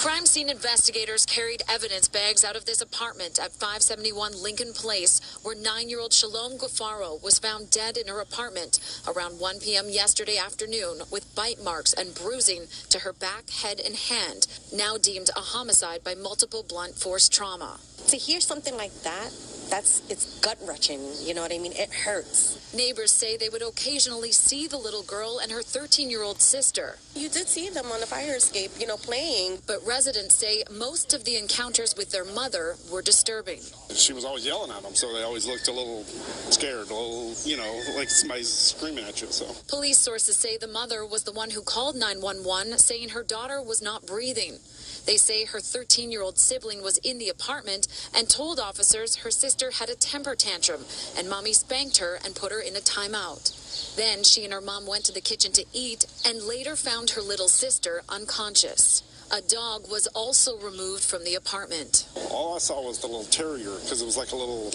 Crime 0.00 0.24
scene 0.24 0.48
investigators 0.48 1.26
carried 1.26 1.62
evidence 1.68 2.08
bags 2.08 2.42
out 2.42 2.56
of 2.56 2.64
this 2.64 2.80
apartment 2.80 3.38
at 3.38 3.52
571 3.52 4.32
Lincoln 4.42 4.72
Place, 4.72 5.20
where 5.42 5.54
nine 5.54 5.90
year 5.90 6.00
old 6.00 6.14
Shalom 6.14 6.56
Gafaro 6.56 7.22
was 7.22 7.38
found 7.38 7.70
dead 7.70 7.98
in 7.98 8.06
her 8.06 8.20
apartment 8.20 8.80
around 9.06 9.38
1 9.38 9.60
p.m. 9.60 9.90
yesterday 9.90 10.38
afternoon 10.38 11.02
with 11.12 11.34
bite 11.34 11.62
marks 11.62 11.92
and 11.92 12.14
bruising 12.14 12.62
to 12.88 13.00
her 13.00 13.12
back, 13.12 13.50
head, 13.50 13.78
and 13.78 13.89
hand, 13.94 14.46
now 14.72 14.96
deemed 14.96 15.30
a 15.36 15.40
homicide 15.40 16.04
by 16.04 16.14
multiple 16.14 16.64
blunt 16.68 16.94
force 16.94 17.28
trauma. 17.28 17.78
To 18.08 18.16
hear 18.16 18.40
something 18.40 18.76
like 18.76 18.92
that, 19.02 19.30
that's 19.70 20.02
it's 20.10 20.40
gut 20.40 20.58
wrenching. 20.66 21.00
You 21.20 21.34
know 21.34 21.42
what 21.42 21.52
I 21.52 21.58
mean? 21.58 21.72
It 21.72 21.92
hurts. 21.92 22.58
Neighbors 22.74 23.12
say 23.12 23.36
they 23.36 23.48
would 23.48 23.62
occasionally 23.62 24.32
see 24.32 24.66
the 24.66 24.76
little 24.76 25.02
girl 25.02 25.38
and 25.40 25.52
her 25.52 25.62
13 25.62 26.10
year 26.10 26.22
old 26.22 26.40
sister. 26.40 26.98
You 27.14 27.28
did 27.28 27.48
see 27.48 27.68
them 27.68 27.86
on 27.90 28.00
the 28.00 28.06
fire 28.06 28.36
escape, 28.36 28.70
you 28.78 28.86
know, 28.86 28.96
playing. 28.96 29.58
But 29.66 29.84
residents 29.84 30.36
say 30.36 30.62
most 30.70 31.12
of 31.12 31.24
the 31.24 31.36
encounters 31.36 31.94
with 31.96 32.10
their 32.10 32.24
mother 32.24 32.76
were 32.90 33.02
disturbing. 33.02 33.60
She 33.90 34.12
was 34.12 34.24
always 34.24 34.46
yelling 34.46 34.70
at 34.70 34.82
them, 34.82 34.94
so 34.94 35.12
they 35.12 35.22
always 35.22 35.46
looked 35.46 35.68
a 35.68 35.72
little 35.72 36.04
scared, 36.50 36.88
a 36.90 36.94
little, 36.94 37.34
you 37.44 37.56
know, 37.56 37.82
like 37.96 38.08
somebody's 38.08 38.52
screaming 38.52 39.04
at 39.04 39.20
you. 39.20 39.28
So 39.30 39.46
police 39.68 39.98
sources 39.98 40.36
say 40.36 40.56
the 40.56 40.68
mother 40.68 41.04
was 41.04 41.24
the 41.24 41.32
one 41.32 41.50
who 41.50 41.62
called 41.62 41.96
911, 41.96 42.78
saying 42.78 43.10
her 43.10 43.24
daughter 43.24 43.60
was 43.60 43.82
not 43.82 44.06
breathing. 44.06 44.58
They 45.06 45.16
say 45.16 45.44
her 45.44 45.60
13 45.60 46.10
year 46.10 46.22
old 46.22 46.38
sibling 46.38 46.82
was 46.82 46.98
in 46.98 47.18
the 47.18 47.28
apartment 47.28 47.88
and 48.14 48.28
told 48.28 48.60
officers 48.60 49.16
her 49.16 49.30
sister 49.30 49.70
had 49.72 49.90
a 49.90 49.94
temper 49.94 50.34
tantrum 50.34 50.84
and 51.16 51.28
mommy 51.28 51.52
spanked 51.52 51.98
her 51.98 52.18
and 52.24 52.34
put 52.34 52.52
her 52.52 52.60
in 52.60 52.76
a 52.76 52.80
timeout. 52.80 53.96
Then 53.96 54.24
she 54.24 54.44
and 54.44 54.52
her 54.52 54.60
mom 54.60 54.86
went 54.86 55.04
to 55.06 55.12
the 55.12 55.20
kitchen 55.20 55.52
to 55.52 55.64
eat 55.72 56.06
and 56.24 56.42
later 56.42 56.76
found 56.76 57.10
her 57.10 57.22
little 57.22 57.48
sister 57.48 58.02
unconscious. 58.08 59.02
A 59.32 59.40
dog 59.42 59.88
was 59.88 60.08
also 60.08 60.58
removed 60.58 61.04
from 61.04 61.22
the 61.24 61.36
apartment. 61.36 62.08
All 62.32 62.56
I 62.56 62.58
saw 62.58 62.82
was 62.86 62.98
the 62.98 63.06
little 63.06 63.24
terrier 63.24 63.76
because 63.80 64.02
it 64.02 64.04
was 64.04 64.16
like 64.16 64.32
a 64.32 64.36
little 64.36 64.72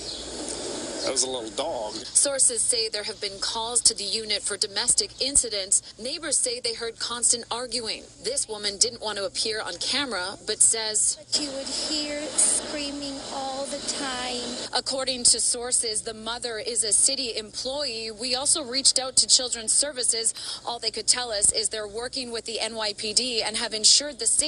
That 1.03 1.11
was 1.11 1.23
a 1.23 1.29
little 1.29 1.51
dog. 1.51 1.93
Sources 1.93 2.61
say 2.61 2.89
there 2.89 3.03
have 3.03 3.21
been 3.21 3.37
calls 3.39 3.79
to 3.81 3.93
the 3.93 4.03
unit 4.03 4.41
for 4.41 4.57
domestic 4.57 5.11
incidents. 5.21 5.83
Neighbors 5.99 6.35
say 6.37 6.59
they 6.59 6.73
heard 6.73 6.97
constant 6.97 7.43
arguing. 7.51 8.03
This 8.23 8.47
woman 8.47 8.77
didn't 8.79 9.01
want 9.01 9.19
to 9.19 9.25
appear 9.25 9.61
on 9.61 9.73
camera, 9.77 10.37
but 10.47 10.61
says 10.61 11.19
you 11.39 11.51
would 11.51 11.67
hear 11.67 12.21
screaming 12.37 13.19
all 13.33 13.65
the 13.65 13.77
time. 13.93 14.41
According 14.73 15.25
to 15.25 15.39
sources, 15.39 16.01
the 16.01 16.13
mother 16.15 16.57
is 16.57 16.83
a 16.83 16.91
city 16.93 17.37
employee. 17.37 18.09
We 18.09 18.33
also 18.33 18.63
reached 18.63 18.97
out 18.97 19.15
to 19.17 19.27
Children's 19.27 19.73
Services. 19.73 20.33
All 20.65 20.79
they 20.79 20.91
could 20.91 21.07
tell 21.07 21.29
us 21.29 21.51
is 21.51 21.69
they're 21.69 21.87
working 21.87 22.31
with 22.31 22.45
the 22.45 22.57
NYPD 22.63 23.43
and 23.45 23.57
have 23.57 23.73
ensured 23.75 24.17
the 24.17 24.25
safety 24.25 24.44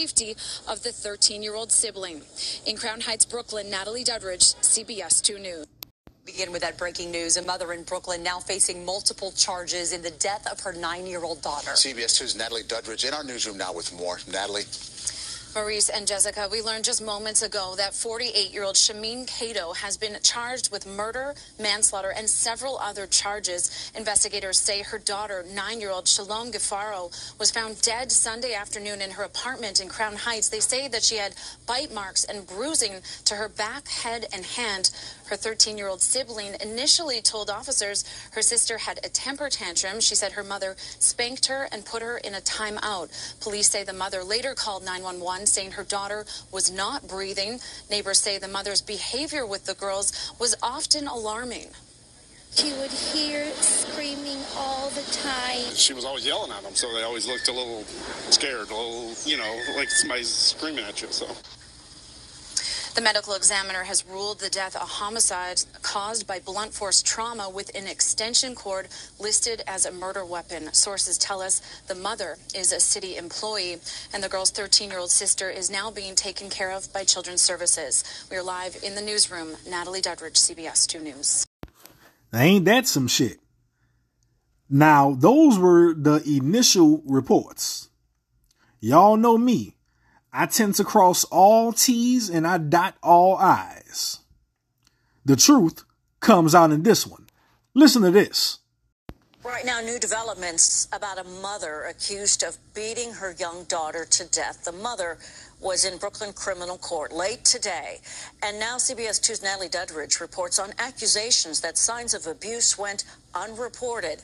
of 0.67 0.83
the 0.83 0.91
13 0.91 1.41
year 1.41 1.55
old 1.55 1.71
sibling. 1.71 2.21
In 2.67 2.77
Crown 2.77 3.01
Heights, 3.01 3.25
Brooklyn, 3.25 3.67
Natalie 3.69 4.03
Duddridge, 4.03 4.55
CBS 4.61 5.23
2 5.23 5.39
News. 5.39 5.65
Begin 6.23 6.51
with 6.51 6.61
that 6.61 6.77
breaking 6.77 7.09
news. 7.09 7.37
A 7.37 7.41
mother 7.41 7.73
in 7.73 7.81
Brooklyn 7.83 8.21
now 8.21 8.39
facing 8.39 8.85
multiple 8.85 9.31
charges 9.31 9.93
in 9.93 10.03
the 10.03 10.11
death 10.11 10.45
of 10.51 10.59
her 10.59 10.73
nine 10.73 11.07
year 11.07 11.23
old 11.23 11.41
daughter. 11.41 11.71
CBS 11.71 12.21
2's 12.21 12.35
Natalie 12.35 12.61
Duddridge 12.61 13.07
in 13.07 13.13
our 13.13 13.23
newsroom 13.23 13.57
now 13.57 13.73
with 13.73 13.91
more. 13.97 14.19
Natalie. 14.31 14.65
Maurice 15.57 15.89
and 15.89 16.05
Jessica, 16.05 16.47
we 16.51 16.61
learned 16.61 16.85
just 16.85 17.03
moments 17.03 17.41
ago 17.41 17.73
that 17.77 17.91
48 17.91 18.53
year 18.53 18.63
old 18.63 18.75
Shameen 18.75 19.25
Cato 19.25 19.73
has 19.73 19.97
been 19.97 20.15
charged 20.21 20.71
with 20.71 20.85
murder, 20.85 21.33
manslaughter, 21.59 22.13
and 22.15 22.29
several 22.29 22.77
other 22.77 23.07
charges. 23.07 23.91
Investigators 23.95 24.59
say 24.59 24.83
her 24.83 24.99
daughter, 24.99 25.43
nine 25.51 25.81
year 25.81 25.89
old 25.89 26.07
Shalom 26.07 26.51
Gafaro, 26.51 27.11
was 27.39 27.49
found 27.49 27.81
dead 27.81 28.11
Sunday 28.11 28.53
afternoon 28.53 29.01
in 29.01 29.09
her 29.09 29.23
apartment 29.23 29.81
in 29.81 29.89
Crown 29.89 30.15
Heights. 30.15 30.49
They 30.49 30.59
say 30.59 30.87
that 30.89 31.01
she 31.01 31.15
had 31.15 31.33
bite 31.65 31.91
marks 31.91 32.23
and 32.23 32.45
bruising 32.45 33.01
to 33.25 33.33
her 33.33 33.49
back, 33.49 33.87
head, 33.87 34.27
and 34.31 34.45
hand. 34.45 34.91
Her 35.27 35.35
13 35.35 35.77
year 35.77 35.87
old 35.87 36.01
sibling 36.01 36.55
initially 36.61 37.21
told 37.21 37.49
officers 37.49 38.05
her 38.31 38.41
sister 38.41 38.77
had 38.77 38.99
a 39.03 39.09
temper 39.09 39.49
tantrum. 39.49 39.99
She 39.99 40.15
said 40.15 40.33
her 40.33 40.43
mother 40.43 40.75
spanked 40.99 41.47
her 41.47 41.67
and 41.71 41.85
put 41.85 42.01
her 42.01 42.17
in 42.17 42.33
a 42.33 42.41
timeout. 42.41 43.09
Police 43.41 43.69
say 43.69 43.83
the 43.83 43.93
mother 43.93 44.23
later 44.23 44.53
called 44.53 44.85
911 44.85 45.47
saying 45.47 45.71
her 45.71 45.83
daughter 45.83 46.25
was 46.51 46.71
not 46.71 47.07
breathing. 47.07 47.59
Neighbors 47.89 48.19
say 48.19 48.37
the 48.37 48.47
mother's 48.47 48.81
behavior 48.81 49.45
with 49.45 49.65
the 49.65 49.73
girls 49.73 50.33
was 50.39 50.55
often 50.63 51.07
alarming. 51.07 51.67
She 52.55 52.73
would 52.73 52.91
hear 52.91 53.45
screaming 53.55 54.39
all 54.55 54.89
the 54.89 55.03
time. 55.11 55.75
She 55.75 55.93
was 55.93 56.05
always 56.05 56.25
yelling 56.25 56.51
at 56.51 56.63
them, 56.63 56.73
so 56.73 56.91
they 56.93 57.03
always 57.03 57.27
looked 57.27 57.49
a 57.49 57.51
little 57.51 57.83
scared, 58.31 58.71
a 58.71 58.75
little, 58.75 59.13
you 59.25 59.37
know, 59.37 59.61
like 59.75 59.89
somebody's 59.89 60.29
screaming 60.29 60.85
at 60.85 61.01
you. 61.01 61.09
So. 61.11 61.27
The 62.97 63.03
medical 63.03 63.35
examiner 63.35 63.83
has 63.83 64.07
ruled 64.07 64.39
the 64.39 64.49
death 64.49 64.75
a 64.75 64.79
homicide 64.79 65.61
caused 65.83 66.25
by 66.25 66.39
blunt 66.39 66.73
force 66.73 67.03
trauma 67.03 67.47
with 67.47 67.69
an 67.75 67.85
extension 67.85 68.55
cord 68.55 68.87
listed 69.19 69.61
as 69.67 69.85
a 69.85 69.91
murder 69.91 70.25
weapon. 70.25 70.73
Sources 70.73 71.19
tell 71.19 71.39
us 71.39 71.61
the 71.87 71.93
mother 71.93 72.37
is 72.55 72.71
a 72.71 72.79
city 72.79 73.15
employee 73.15 73.77
and 74.15 74.23
the 74.23 74.27
girl's 74.27 74.49
13 74.49 74.89
year 74.89 74.97
old 74.97 75.11
sister 75.11 75.51
is 75.51 75.69
now 75.69 75.91
being 75.91 76.15
taken 76.15 76.49
care 76.49 76.71
of 76.71 76.91
by 76.91 77.03
Children's 77.03 77.43
Services. 77.43 78.03
We 78.31 78.37
are 78.37 78.41
live 78.41 78.75
in 78.83 78.95
the 78.95 79.01
newsroom. 79.01 79.49
Natalie 79.69 80.01
Duddridge, 80.01 80.33
CBS 80.33 80.87
2 80.87 80.99
News. 80.99 81.45
Ain't 82.33 82.65
that 82.65 82.87
some 82.87 83.07
shit? 83.07 83.37
Now, 84.71 85.13
those 85.13 85.59
were 85.59 85.93
the 85.93 86.23
initial 86.25 87.03
reports. 87.05 87.89
Y'all 88.79 89.17
know 89.17 89.37
me. 89.37 89.76
I 90.39 90.45
tend 90.45 90.75
to 90.75 90.83
cross 90.83 91.23
all 91.23 91.73
T's 91.73 92.29
and 92.29 92.45
I 92.45 92.59
dot 92.59 92.93
all 93.01 93.37
I's. 93.37 94.19
The 95.25 95.35
truth 95.35 95.83
comes 96.19 96.53
out 96.53 96.71
in 96.71 96.83
this 96.83 97.07
one. 97.07 97.25
Listen 97.73 98.03
to 98.03 98.11
this. 98.11 98.59
Right 99.43 99.65
now, 99.65 99.81
new 99.81 99.97
developments 99.97 100.87
about 100.93 101.17
a 101.17 101.23
mother 101.23 101.85
accused 101.89 102.43
of 102.43 102.55
beating 102.75 103.13
her 103.13 103.35
young 103.39 103.63
daughter 103.63 104.05
to 104.05 104.29
death. 104.29 104.63
The 104.63 104.73
mother 104.73 105.17
was 105.59 105.85
in 105.85 105.97
Brooklyn 105.97 106.33
criminal 106.33 106.77
court 106.77 107.11
late 107.11 107.43
today. 107.43 107.97
And 108.43 108.59
now 108.59 108.77
CBS 108.77 109.19
2's 109.19 109.41
Natalie 109.41 109.69
Duddridge 109.69 110.21
reports 110.21 110.59
on 110.59 110.69
accusations 110.77 111.61
that 111.61 111.79
signs 111.79 112.13
of 112.13 112.27
abuse 112.27 112.77
went 112.77 113.05
unreported. 113.33 114.21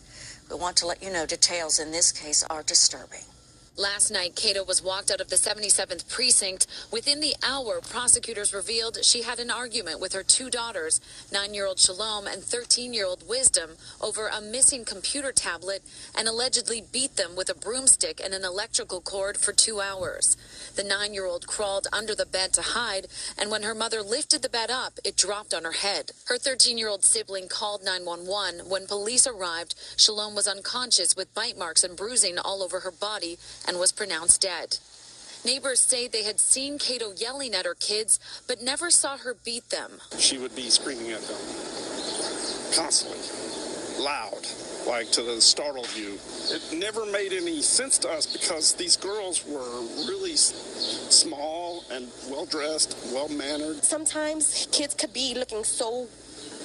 We 0.47 0.58
want 0.58 0.78
to 0.78 0.86
let 0.86 1.02
you 1.02 1.12
know 1.12 1.26
details 1.26 1.80
in 1.80 1.89
this 1.89 2.12
case 2.12 2.43
are 2.52 2.62
disturbing. 2.62 3.23
Last 3.75 4.12
night, 4.12 4.36
Cato 4.36 4.63
was 4.63 4.83
walked 4.83 5.09
out 5.09 5.19
of 5.19 5.31
the 5.31 5.36
77th 5.36 6.07
precinct. 6.07 6.67
Within 6.91 7.21
the 7.21 7.33
hour, 7.41 7.81
prosecutors 7.81 8.53
revealed 8.53 9.03
she 9.03 9.23
had 9.23 9.39
an 9.39 9.49
argument 9.49 9.99
with 9.99 10.13
her 10.13 10.21
two 10.21 10.51
daughters, 10.51 11.01
nine 11.31 11.55
year 11.55 11.65
old 11.65 11.79
Shalom 11.79 12.27
and 12.27 12.43
13 12.43 12.93
year 12.93 13.07
old 13.07 13.27
Wisdom, 13.27 13.71
over 13.99 14.27
a 14.27 14.39
missing 14.39 14.86
computer 14.86 15.31
tablet 15.31 15.81
and 16.15 16.27
allegedly 16.27 16.83
beat 16.91 17.15
them 17.15 17.36
with 17.36 17.49
a 17.49 17.55
broomstick 17.55 18.21
and 18.23 18.36
an 18.36 18.45
electrical 18.45 19.01
cord 19.01 19.38
for 19.38 19.53
two 19.53 19.81
hours. 19.81 20.38
The 20.75 20.83
nine 20.83 21.15
year 21.15 21.25
old 21.25 21.47
crawled 21.47 21.88
under 21.91 22.13
the 22.13 22.27
bed 22.27 22.53
to 22.53 22.62
hide, 22.62 23.07
and 23.39 23.49
when 23.49 23.63
her 23.63 23.73
mother 23.73 24.03
lifted 24.03 24.43
the 24.43 24.49
bed 24.49 24.69
up, 24.69 24.99
it 25.03 25.17
dropped 25.17 25.51
on 25.51 25.63
her 25.63 25.71
head. 25.71 26.12
Her 26.27 26.38
13 26.38 26.77
year 26.77 26.89
old 26.89 27.03
sibling 27.03 27.47
called 27.47 27.83
911. 27.83 28.69
When 28.69 28.86
police 28.86 29.25
arrived, 29.25 29.73
Shalom 29.97 30.36
was 30.36 30.47
unconscious 30.47 31.15
with 31.15 31.33
bite 31.33 31.57
marks 31.57 31.83
and 31.83 31.97
bruising 31.97 32.38
all 32.38 32.62
over 32.62 32.81
her 32.81 32.91
body 32.91 33.39
and 33.67 33.80
was 33.80 33.91
pronounced 33.91 34.41
dead. 34.41 34.78
Neighbors 35.45 35.82
say 35.82 36.08
they 36.08 36.23
had 36.23 36.39
seen 36.39 36.80
Cato 36.80 37.12
yelling 37.17 37.54
at 37.54 37.65
her 37.65 37.76
kids, 37.76 38.19
but 38.47 38.62
never 38.62 38.89
saw 38.89 39.17
her 39.17 39.36
beat 39.43 39.69
them. 39.69 39.99
She 40.17 40.38
would 40.38 40.56
be 40.56 40.69
screaming 40.69 41.12
at 41.12 41.21
them 41.21 41.38
constantly, 42.76 43.19
loud, 44.04 44.47
like 44.88 45.12
to 45.12 45.21
the 45.21 45.39
startle 45.41 45.86
you. 45.95 46.17
It 46.49 46.62
never 46.73 47.06
made 47.06 47.34
any 47.34 47.62
sense 47.62 47.97
to 47.99 48.10
us 48.10 48.26
because 48.26 48.73
these 48.73 48.95
girls 48.95 49.45
were 49.45 49.82
really 50.08 50.36
small 50.36 51.84
and 51.91 52.08
well 52.30 52.45
dressed, 52.45 52.97
well 53.13 53.30
mannered. 53.30 53.84
Sometimes 53.84 54.67
kids 54.71 54.93
could 54.93 55.13
be 55.13 55.36
looking 55.36 55.63
so 55.63 56.08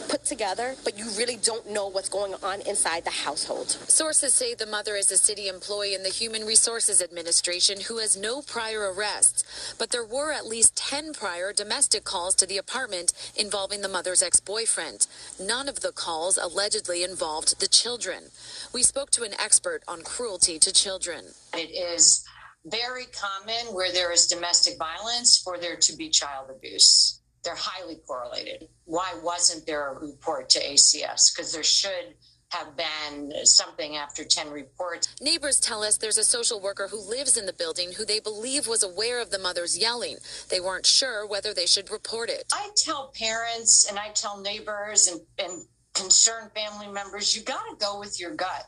put 0.09 0.25
together, 0.25 0.75
but 0.85 0.99
you 0.99 1.05
really 1.17 1.37
don't 1.37 1.71
know 1.71 1.87
what's 1.87 2.09
going 2.09 2.35
on 2.43 2.63
inside 2.63 3.05
the 3.05 3.11
household. 3.11 3.71
Sources 3.71 4.33
say 4.33 4.55
the 4.55 4.67
mother 4.67 4.97
is 4.97 5.13
a 5.13 5.17
city 5.17 5.49
employee 5.49 5.95
in 5.95 6.03
the 6.03 6.09
Human 6.09 6.45
Resources 6.45 7.03
Administration 7.03 7.83
who 7.83 7.99
has 7.99 8.17
no 8.17 8.41
prior 8.41 8.93
arrests, 8.93 9.75
but 9.79 9.91
there 9.91 10.05
were 10.05 10.33
at 10.33 10.47
least 10.47 10.77
10 10.77 11.13
prior 11.13 11.53
domestic 11.53 12.05
calls 12.05 12.35
to 12.37 12.47
the 12.47 12.57
apartment 12.57 13.13
involving 13.37 13.83
the 13.83 13.89
mother's 13.89 14.23
ex 14.23 14.41
boyfriend. 14.41 15.07
None 15.39 15.69
of 15.69 15.81
the 15.81 15.93
calls 15.93 16.39
allegedly 16.39 17.05
involved 17.05 17.61
the 17.61 17.69
children. 17.69 18.25
We 18.73 18.83
spoke 18.83 19.11
to 19.13 19.25
an 19.25 19.35
expert 19.39 19.83
on 19.87 20.03
cruelty 20.03 20.59
to 20.59 20.73
children. 20.73 21.27
It 21.53 21.71
is 21.71 22.25
very 22.65 23.07
common 23.07 23.75
where 23.75 23.93
there 23.93 24.13
is 24.13 24.27
domestic 24.27 24.79
violence 24.79 25.39
for 25.39 25.59
there 25.59 25.77
to 25.77 25.97
be 25.97 26.09
child 26.09 26.51
abuse 26.51 27.18
they're 27.49 27.57
highly 27.57 27.97
correlated. 28.07 28.69
Why 28.85 29.15
wasn't 29.23 29.65
there 29.65 29.89
a 29.89 29.99
report 29.99 30.51
to 30.51 30.61
ACS? 30.61 31.35
Because 31.35 31.51
there 31.51 31.63
should 31.63 32.15
have 32.51 32.77
been 32.77 33.33
something 33.45 33.97
after 33.97 34.23
10 34.23 34.51
reports. 34.51 35.09
Neighbors 35.23 35.59
tell 35.59 35.83
us 35.83 35.97
there's 35.97 36.19
a 36.19 36.25
social 36.25 36.61
worker 36.61 36.89
who 36.89 37.01
lives 37.01 37.39
in 37.39 37.47
the 37.47 37.55
building 37.55 37.93
who 37.93 38.05
they 38.05 38.21
believe 38.21 38.67
was 38.67 38.83
aware 38.83 39.23
of 39.23 39.31
the 39.31 39.39
mother's 39.39 39.79
yelling. 39.79 40.17
They 40.51 40.61
weren't 40.61 40.85
sure 40.85 41.27
whether 41.27 41.55
they 41.55 41.65
should 41.65 41.91
report 41.91 42.29
it. 42.29 42.45
I 42.53 42.69
tell 42.77 43.13
parents 43.19 43.89
and 43.89 43.99
I 43.99 44.11
tell 44.11 44.39
neighbors 44.39 45.09
and, 45.09 45.21
and 45.39 45.65
concerned 45.95 46.51
family 46.55 46.89
members, 46.89 47.35
you 47.35 47.43
got 47.43 47.65
to 47.71 47.77
go 47.83 47.99
with 47.99 48.21
your 48.21 48.35
gut 48.35 48.67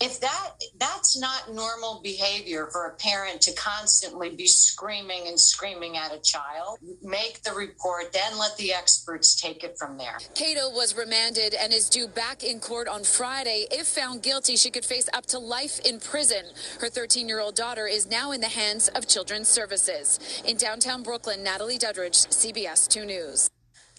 if 0.00 0.18
that 0.20 0.50
that's 0.78 1.18
not 1.18 1.52
normal 1.52 2.00
behavior 2.02 2.68
for 2.72 2.86
a 2.86 2.94
parent 2.96 3.40
to 3.42 3.52
constantly 3.52 4.30
be 4.30 4.46
screaming 4.46 5.28
and 5.28 5.38
screaming 5.38 5.96
at 5.96 6.12
a 6.12 6.18
child 6.20 6.78
make 7.02 7.42
the 7.42 7.52
report 7.52 8.12
then 8.12 8.38
let 8.38 8.56
the 8.56 8.72
experts 8.72 9.38
take 9.40 9.62
it 9.62 9.76
from 9.78 9.98
there. 9.98 10.18
Cato 10.34 10.70
was 10.70 10.96
remanded 10.96 11.54
and 11.54 11.72
is 11.72 11.88
due 11.88 12.08
back 12.08 12.42
in 12.42 12.60
court 12.60 12.88
on 12.88 13.04
friday. 13.04 13.66
If 13.70 13.86
found 13.86 14.22
guilty 14.22 14.56
she 14.56 14.70
could 14.70 14.84
face 14.84 15.08
up 15.12 15.26
to 15.26 15.38
life 15.38 15.80
in 15.80 16.00
prison. 16.00 16.44
Her 16.80 16.88
13 16.88 17.28
year 17.28 17.40
old 17.40 17.54
daughter 17.54 17.86
is 17.86 18.10
now 18.10 18.32
in 18.32 18.40
the 18.40 18.48
hands 18.48 18.88
of 18.88 19.06
children's 19.06 19.48
services. 19.48 20.42
In 20.46 20.56
downtown 20.56 21.02
brooklyn 21.02 21.42
natalie 21.42 21.78
duddridge 21.78 22.26
cbs 22.28 22.88
2 22.88 23.04
news 23.04 23.50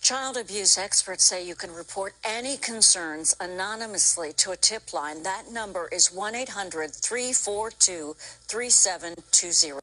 Child 0.01 0.35
abuse 0.35 0.79
experts 0.79 1.23
say 1.23 1.45
you 1.45 1.53
can 1.53 1.71
report 1.71 2.15
any 2.23 2.57
concerns 2.57 3.35
anonymously 3.39 4.33
to 4.37 4.49
a 4.49 4.57
tip 4.57 4.93
line. 4.93 5.21
That 5.21 5.51
number 5.51 5.87
is 5.91 6.11
1 6.11 6.33
800 6.33 6.91
342 6.91 8.15
3720. 8.47 9.79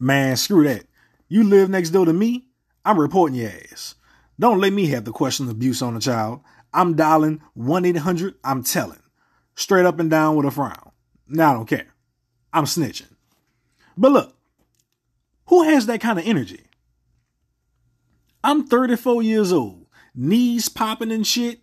Man, 0.00 0.36
screw 0.38 0.64
that. 0.64 0.86
You 1.28 1.44
live 1.44 1.68
next 1.68 1.90
door 1.90 2.06
to 2.06 2.12
me, 2.14 2.46
I'm 2.86 2.98
reporting 2.98 3.36
your 3.36 3.50
ass. 3.50 3.96
Don't 4.40 4.60
let 4.60 4.72
me 4.72 4.86
have 4.86 5.04
the 5.04 5.12
question 5.12 5.44
of 5.44 5.52
abuse 5.52 5.82
on 5.82 5.94
a 5.94 6.00
child. 6.00 6.40
I'm 6.72 6.96
dialing 6.96 7.42
1 7.52 7.84
800 7.84 8.36
I'm 8.42 8.62
telling. 8.62 9.02
Straight 9.54 9.84
up 9.84 10.00
and 10.00 10.10
down 10.10 10.36
with 10.36 10.46
a 10.46 10.50
frown. 10.50 10.90
Now 11.28 11.50
I 11.50 11.54
don't 11.54 11.66
care. 11.68 11.94
I'm 12.50 12.64
snitching. 12.64 13.12
But 13.94 14.12
look, 14.12 14.34
who 15.48 15.64
has 15.64 15.84
that 15.84 16.00
kind 16.00 16.18
of 16.18 16.26
energy? 16.26 16.61
I'm 18.44 18.66
34 18.66 19.22
years 19.22 19.52
old, 19.52 19.86
knees 20.14 20.68
popping 20.68 21.12
and 21.12 21.26
shit. 21.26 21.60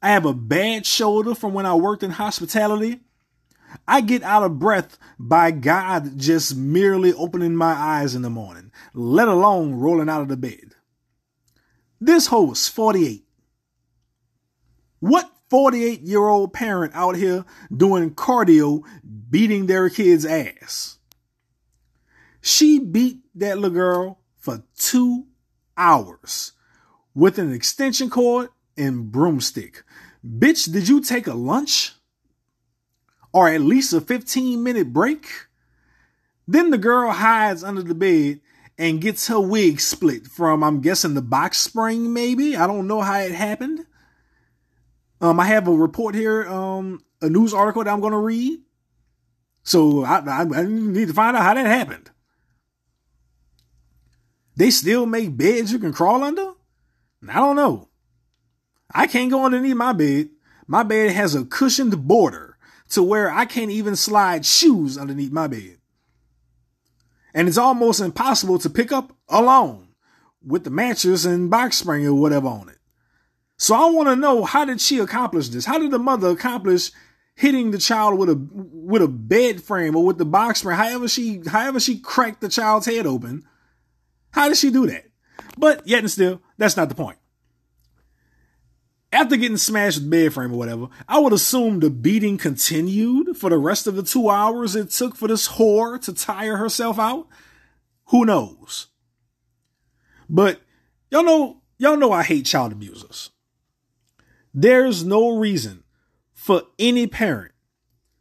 I 0.00 0.10
have 0.10 0.24
a 0.24 0.34
bad 0.34 0.86
shoulder 0.86 1.34
from 1.34 1.54
when 1.54 1.66
I 1.66 1.74
worked 1.74 2.02
in 2.02 2.10
hospitality. 2.10 3.00
I 3.88 4.00
get 4.00 4.22
out 4.22 4.42
of 4.42 4.58
breath 4.58 4.98
by 5.18 5.50
God 5.50 6.18
just 6.18 6.56
merely 6.56 7.12
opening 7.12 7.56
my 7.56 7.72
eyes 7.72 8.14
in 8.14 8.22
the 8.22 8.30
morning, 8.30 8.70
let 8.94 9.28
alone 9.28 9.74
rolling 9.74 10.08
out 10.08 10.22
of 10.22 10.28
the 10.28 10.36
bed. 10.36 10.74
This 12.00 12.26
host, 12.26 12.70
48. 12.70 13.24
What 15.00 15.30
48 15.50 16.02
year 16.02 16.26
old 16.26 16.52
parent 16.52 16.92
out 16.94 17.16
here 17.16 17.44
doing 17.74 18.14
cardio 18.14 18.82
beating 19.30 19.66
their 19.66 19.88
kid's 19.88 20.26
ass? 20.26 20.98
She 22.40 22.78
beat 22.78 23.20
that 23.34 23.56
little 23.56 23.70
girl 23.70 24.18
for 24.36 24.62
two 24.76 25.26
hours 25.76 26.52
with 27.14 27.38
an 27.38 27.52
extension 27.52 28.10
cord 28.10 28.48
and 28.76 29.10
broomstick. 29.10 29.82
Bitch, 30.26 30.72
did 30.72 30.88
you 30.88 31.00
take 31.00 31.26
a 31.26 31.34
lunch? 31.34 31.92
Or 33.32 33.48
at 33.48 33.60
least 33.62 33.92
a 33.92 34.00
15 34.00 34.62
minute 34.62 34.92
break? 34.92 35.26
Then 36.46 36.70
the 36.70 36.78
girl 36.78 37.10
hides 37.10 37.64
under 37.64 37.82
the 37.82 37.94
bed 37.94 38.40
and 38.78 39.00
gets 39.00 39.28
her 39.28 39.40
wig 39.40 39.80
split 39.80 40.26
from, 40.26 40.62
I'm 40.62 40.80
guessing, 40.80 41.14
the 41.14 41.22
box 41.22 41.58
spring, 41.58 42.12
maybe. 42.12 42.56
I 42.56 42.66
don't 42.66 42.86
know 42.86 43.00
how 43.00 43.18
it 43.20 43.32
happened. 43.32 43.86
Um, 45.20 45.38
I 45.38 45.46
have 45.46 45.68
a 45.68 45.72
report 45.72 46.14
here, 46.14 46.48
um, 46.48 47.04
a 47.20 47.28
news 47.28 47.54
article 47.54 47.84
that 47.84 47.90
I'm 47.90 48.00
going 48.00 48.12
to 48.12 48.18
read. 48.18 48.60
So 49.62 50.04
I, 50.04 50.18
I, 50.18 50.40
I 50.42 50.64
need 50.64 51.08
to 51.08 51.14
find 51.14 51.36
out 51.36 51.44
how 51.44 51.54
that 51.54 51.66
happened. 51.66 52.10
They 54.56 54.70
still 54.70 55.06
make 55.06 55.36
beds 55.36 55.72
you 55.72 55.78
can 55.78 55.92
crawl 55.92 56.22
under? 56.22 56.52
I 57.28 57.34
don't 57.34 57.56
know. 57.56 57.88
I 58.94 59.06
can't 59.06 59.30
go 59.30 59.44
underneath 59.44 59.76
my 59.76 59.92
bed. 59.92 60.30
My 60.66 60.82
bed 60.82 61.12
has 61.12 61.34
a 61.34 61.44
cushioned 61.44 62.06
border 62.06 62.56
to 62.90 63.02
where 63.02 63.30
I 63.30 63.46
can't 63.46 63.70
even 63.70 63.96
slide 63.96 64.44
shoes 64.44 64.98
underneath 64.98 65.32
my 65.32 65.46
bed. 65.46 65.78
And 67.34 67.48
it's 67.48 67.58
almost 67.58 68.00
impossible 68.00 68.58
to 68.58 68.70
pick 68.70 68.92
up 68.92 69.16
alone 69.28 69.88
with 70.44 70.64
the 70.64 70.70
mattress 70.70 71.24
and 71.24 71.50
box 71.50 71.78
spring 71.78 72.06
or 72.06 72.14
whatever 72.14 72.48
on 72.48 72.68
it. 72.68 72.78
So 73.56 73.74
I 73.74 73.90
want 73.90 74.08
to 74.08 74.16
know 74.16 74.44
how 74.44 74.64
did 74.64 74.80
she 74.80 74.98
accomplish 74.98 75.48
this? 75.48 75.64
How 75.64 75.78
did 75.78 75.92
the 75.92 75.98
mother 75.98 76.28
accomplish 76.28 76.90
hitting 77.34 77.70
the 77.70 77.78
child 77.78 78.18
with 78.18 78.28
a 78.28 78.34
with 78.50 79.02
a 79.02 79.08
bed 79.08 79.62
frame 79.62 79.96
or 79.96 80.04
with 80.04 80.18
the 80.18 80.24
box 80.24 80.60
spring? 80.60 80.76
However 80.76 81.08
she 81.08 81.40
however 81.46 81.80
she 81.80 81.98
cracked 81.98 82.40
the 82.40 82.48
child's 82.48 82.86
head 82.86 83.06
open. 83.06 83.44
How 84.32 84.48
did 84.48 84.56
she 84.56 84.70
do 84.70 84.86
that? 84.86 85.04
But 85.56 85.86
yet 85.86 86.00
and 86.00 86.10
still, 86.10 86.40
that's 86.58 86.76
not 86.76 86.88
the 86.88 86.94
point 86.94 87.18
after 89.12 89.36
getting 89.36 89.58
smashed 89.58 89.98
with 89.98 90.10
the 90.10 90.10
bed 90.10 90.32
frame 90.32 90.52
or 90.52 90.56
whatever, 90.56 90.88
I 91.06 91.18
would 91.18 91.34
assume 91.34 91.80
the 91.80 91.90
beating 91.90 92.38
continued 92.38 93.36
for 93.36 93.50
the 93.50 93.58
rest 93.58 93.86
of 93.86 93.94
the 93.94 94.02
two 94.02 94.30
hours 94.30 94.74
it 94.74 94.90
took 94.90 95.14
for 95.14 95.28
this 95.28 95.48
whore 95.48 96.00
to 96.02 96.14
tire 96.14 96.56
herself 96.56 96.98
out. 96.98 97.28
Who 98.06 98.24
knows? 98.24 98.88
But 100.28 100.62
y'all 101.10 101.24
know, 101.24 101.62
y'all 101.78 101.98
know 101.98 102.12
I 102.12 102.22
hate 102.22 102.46
child 102.46 102.72
abusers. 102.72 103.30
There's 104.54 105.04
no 105.04 105.36
reason 105.36 105.84
for 106.32 106.62
any 106.78 107.06
parent 107.06 107.52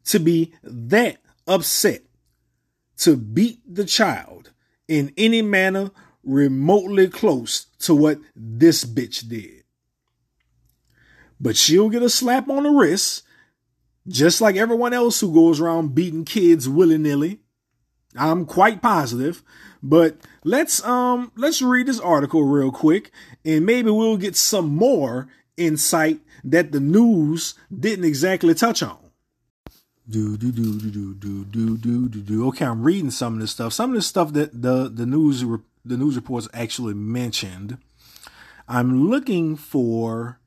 to 0.06 0.20
be 0.20 0.54
that 0.62 1.18
upset 1.48 2.02
to 2.98 3.16
beat 3.16 3.62
the 3.66 3.86
child 3.86 4.51
in 4.92 5.14
any 5.18 5.42
manner 5.42 5.92
remotely 6.24 7.08
close 7.08 7.66
to 7.80 7.96
what 7.96 8.20
this 8.36 8.86
bitch 8.86 9.28
did 9.28 9.62
but 11.42 11.58
she'll 11.58 11.90
get 11.90 12.04
a 12.04 12.10
slap 12.10 12.48
on 12.50 12.64
the 12.64 12.70
wrist, 12.70 13.24
just 14.08 14.42
like 14.42 14.56
everyone 14.56 14.94
else 14.94 15.20
who 15.20 15.34
goes 15.34 15.60
around 15.60 15.96
beating 15.96 16.24
kids 16.24 16.70
willy 16.70 17.00
nilly. 17.00 17.40
I'm 18.16 18.46
quite 18.46 18.82
positive. 18.82 19.42
But 19.82 20.18
let's 20.44 20.86
um 20.86 21.32
let's 21.36 21.62
read 21.62 21.88
this 21.88 22.00
article 22.00 22.44
real 22.44 22.72
quick, 22.72 23.12
and 23.44 23.66
maybe 23.66 23.90
we'll 23.90 24.18
get 24.18 24.36
some 24.36 24.76
more 24.76 25.28
insight 25.58 26.20
that 26.44 26.72
the 26.72 26.80
news 26.80 27.56
didn't 27.76 28.06
exactly 28.06 28.54
touch 28.54 28.84
on. 28.84 29.01
Do 30.10 30.36
do 30.36 30.52
do 30.52 30.80
do 30.80 31.14
do 31.14 31.46
do 31.46 31.78
do 31.78 32.10
do 32.10 32.22
do. 32.22 32.48
Okay, 32.48 32.66
I'm 32.66 32.82
reading 32.82 33.12
some 33.12 33.36
of 33.36 33.40
this 33.40 33.52
stuff. 33.52 33.72
Some 33.72 33.92
of 33.92 33.96
this 33.96 34.08
stuff 34.08 34.34
that 34.34 34.62
the 34.62 34.90
the 34.90 35.06
news 35.06 35.42
the 35.86 35.98
news 35.98 36.16
reports 36.16 36.48
actually 36.54 36.94
mentioned. 36.94 37.78
I'm 38.68 39.10
looking 39.10 39.56
for 39.56 40.40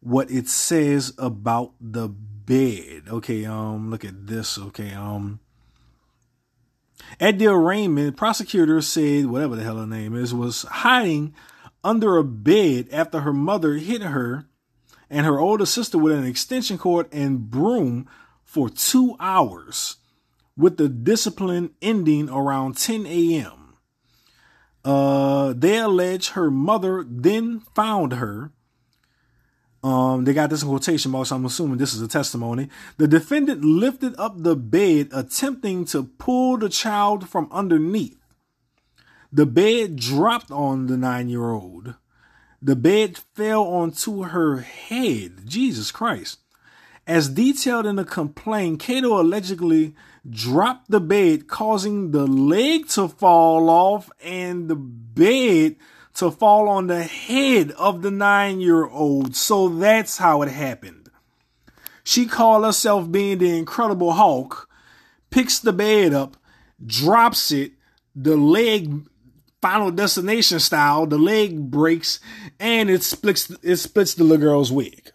what 0.00 0.30
it 0.30 0.48
says 0.48 1.12
about 1.18 1.72
the 1.80 2.08
bed. 2.08 3.04
Okay, 3.08 3.44
um, 3.44 3.90
look 3.90 4.04
at 4.04 4.26
this. 4.26 4.58
Okay, 4.58 4.92
um, 4.92 5.40
at 7.20 7.38
the 7.38 7.46
arraignment, 7.48 8.16
prosecutor 8.16 8.80
said 8.80 9.26
whatever 9.26 9.56
the 9.56 9.62
hell 9.62 9.76
her 9.76 9.86
name 9.86 10.14
is 10.14 10.34
was 10.34 10.62
hiding 10.62 11.34
under 11.84 12.16
a 12.16 12.24
bed 12.24 12.88
after 12.92 13.20
her 13.20 13.32
mother 13.32 13.74
hit 13.74 14.02
her 14.02 14.46
and 15.10 15.24
her 15.24 15.38
older 15.38 15.66
sister 15.66 15.98
with 15.98 16.12
an 16.12 16.26
extension 16.26 16.78
cord 16.78 17.06
and 17.12 17.50
broom 17.50 18.08
for 18.48 18.70
two 18.70 19.14
hours, 19.20 19.96
with 20.56 20.76
the 20.78 20.88
discipline 20.88 21.70
ending 21.82 22.28
around 22.30 22.76
10 22.76 23.06
a.m. 23.06 23.76
Uh, 24.84 25.52
they 25.54 25.78
allege 25.78 26.30
her 26.30 26.50
mother 26.50 27.04
then 27.06 27.60
found 27.74 28.14
her 28.14 28.52
um, 29.82 30.24
they 30.24 30.32
got 30.32 30.50
this 30.50 30.62
in 30.62 30.68
quotation 30.68 31.12
marks. 31.12 31.30
I'm 31.30 31.44
assuming 31.44 31.78
this 31.78 31.94
is 31.94 32.02
a 32.02 32.08
testimony. 32.08 32.68
The 32.96 33.06
defendant 33.06 33.64
lifted 33.64 34.14
up 34.18 34.42
the 34.42 34.56
bed, 34.56 35.08
attempting 35.12 35.84
to 35.86 36.02
pull 36.02 36.58
the 36.58 36.68
child 36.68 37.28
from 37.28 37.48
underneath. 37.52 38.18
The 39.32 39.46
bed 39.46 39.96
dropped 39.96 40.50
on 40.50 40.86
the 40.86 40.96
nine 40.96 41.28
year 41.28 41.50
old. 41.52 41.94
The 42.60 42.74
bed 42.74 43.16
fell 43.16 43.62
onto 43.62 44.24
her 44.24 44.58
head. 44.58 45.42
Jesus 45.46 45.92
Christ. 45.92 46.38
As 47.08 47.30
detailed 47.30 47.86
in 47.86 47.96
the 47.96 48.04
complaint, 48.04 48.80
Cato 48.80 49.18
allegedly 49.18 49.94
dropped 50.28 50.90
the 50.90 51.00
bed, 51.00 51.48
causing 51.48 52.10
the 52.10 52.26
leg 52.26 52.86
to 52.88 53.08
fall 53.08 53.70
off 53.70 54.10
and 54.22 54.68
the 54.68 54.76
bed 54.76 55.76
to 56.16 56.30
fall 56.30 56.68
on 56.68 56.86
the 56.86 57.04
head 57.04 57.70
of 57.72 58.02
the 58.02 58.10
nine 58.10 58.60
year 58.60 58.86
old. 58.86 59.34
So 59.34 59.70
that's 59.70 60.18
how 60.18 60.42
it 60.42 60.50
happened. 60.50 61.08
She 62.04 62.26
called 62.26 62.66
herself 62.66 63.10
being 63.10 63.38
the 63.38 63.56
Incredible 63.56 64.12
Hulk, 64.12 64.68
picks 65.30 65.58
the 65.58 65.72
bed 65.72 66.12
up, 66.12 66.36
drops 66.84 67.50
it, 67.50 67.72
the 68.14 68.36
leg 68.36 69.08
final 69.62 69.90
destination 69.90 70.60
style, 70.60 71.06
the 71.06 71.16
leg 71.16 71.70
breaks, 71.70 72.20
and 72.60 72.90
it 72.90 73.02
splits 73.02 73.50
it 73.62 73.76
splits 73.76 74.12
the 74.12 74.24
little 74.24 74.46
girl's 74.46 74.70
wig. 74.70 75.10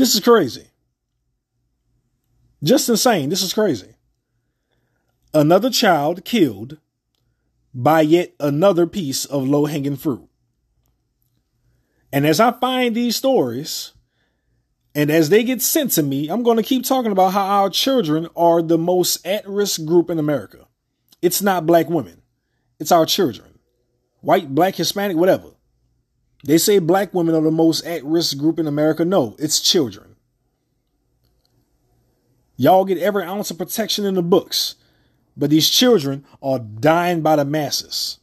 This 0.00 0.14
is 0.14 0.22
crazy. 0.22 0.66
Just 2.64 2.88
insane. 2.88 3.28
This 3.28 3.42
is 3.42 3.52
crazy. 3.52 3.96
Another 5.34 5.68
child 5.68 6.24
killed 6.24 6.78
by 7.74 8.00
yet 8.00 8.32
another 8.40 8.86
piece 8.86 9.26
of 9.26 9.46
low 9.46 9.66
hanging 9.66 9.96
fruit. 9.96 10.26
And 12.10 12.26
as 12.26 12.40
I 12.40 12.52
find 12.52 12.94
these 12.94 13.14
stories, 13.14 13.92
and 14.94 15.10
as 15.10 15.28
they 15.28 15.44
get 15.44 15.60
sent 15.60 15.90
to 15.92 16.02
me, 16.02 16.30
I'm 16.30 16.44
going 16.44 16.56
to 16.56 16.62
keep 16.62 16.86
talking 16.86 17.12
about 17.12 17.34
how 17.34 17.44
our 17.44 17.68
children 17.68 18.26
are 18.34 18.62
the 18.62 18.78
most 18.78 19.26
at 19.26 19.46
risk 19.46 19.84
group 19.84 20.08
in 20.08 20.18
America. 20.18 20.66
It's 21.20 21.42
not 21.42 21.66
black 21.66 21.90
women, 21.90 22.22
it's 22.78 22.90
our 22.90 23.04
children. 23.04 23.58
White, 24.22 24.54
black, 24.54 24.76
Hispanic, 24.76 25.18
whatever. 25.18 25.48
They 26.44 26.58
say 26.58 26.78
black 26.78 27.12
women 27.12 27.34
are 27.34 27.42
the 27.42 27.50
most 27.50 27.84
at 27.84 28.04
risk 28.04 28.38
group 28.38 28.58
in 28.58 28.66
America. 28.66 29.04
No, 29.04 29.36
it's 29.38 29.60
children. 29.60 30.16
Y'all 32.56 32.84
get 32.84 32.98
every 32.98 33.24
ounce 33.24 33.50
of 33.50 33.58
protection 33.58 34.04
in 34.04 34.14
the 34.14 34.22
books. 34.22 34.76
But 35.36 35.50
these 35.50 35.70
children 35.70 36.24
are 36.42 36.58
dying 36.58 37.22
by 37.22 37.36
the 37.36 37.44
masses. 37.44 38.18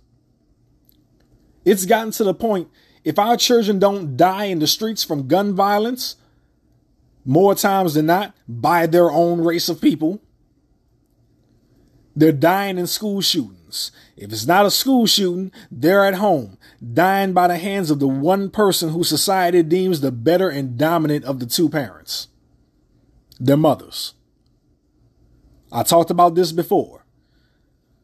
It's 1.65 1.85
gotten 1.85 2.11
to 2.11 2.23
the 2.23 2.33
point 2.33 2.69
if 3.03 3.17
our 3.17 3.37
children 3.37 3.79
don't 3.79 4.17
die 4.17 4.45
in 4.45 4.59
the 4.59 4.67
streets 4.67 5.03
from 5.03 5.27
gun 5.27 5.55
violence, 5.55 6.17
more 7.25 7.55
times 7.55 7.93
than 7.93 8.05
not, 8.05 8.35
by 8.47 8.85
their 8.85 9.09
own 9.09 9.41
race 9.41 9.69
of 9.69 9.81
people, 9.81 10.21
they're 12.15 12.31
dying 12.31 12.77
in 12.77 12.87
school 12.87 13.21
shootings. 13.21 13.56
If 14.15 14.31
it's 14.31 14.47
not 14.47 14.65
a 14.65 14.71
school 14.71 15.05
shooting, 15.05 15.51
they're 15.69 16.05
at 16.05 16.15
home, 16.15 16.57
dying 16.93 17.33
by 17.33 17.47
the 17.47 17.57
hands 17.57 17.91
of 17.91 17.99
the 17.99 18.07
one 18.07 18.49
person 18.49 18.89
who 18.89 19.03
society 19.03 19.63
deems 19.63 20.01
the 20.01 20.11
better 20.11 20.49
and 20.49 20.77
dominant 20.77 21.25
of 21.25 21.39
the 21.39 21.45
two 21.45 21.69
parents 21.69 22.27
their 23.39 23.57
mothers. 23.57 24.15
I 25.71 25.83
talked 25.83 26.09
about 26.09 26.35
this 26.35 26.51
before. 26.51 27.05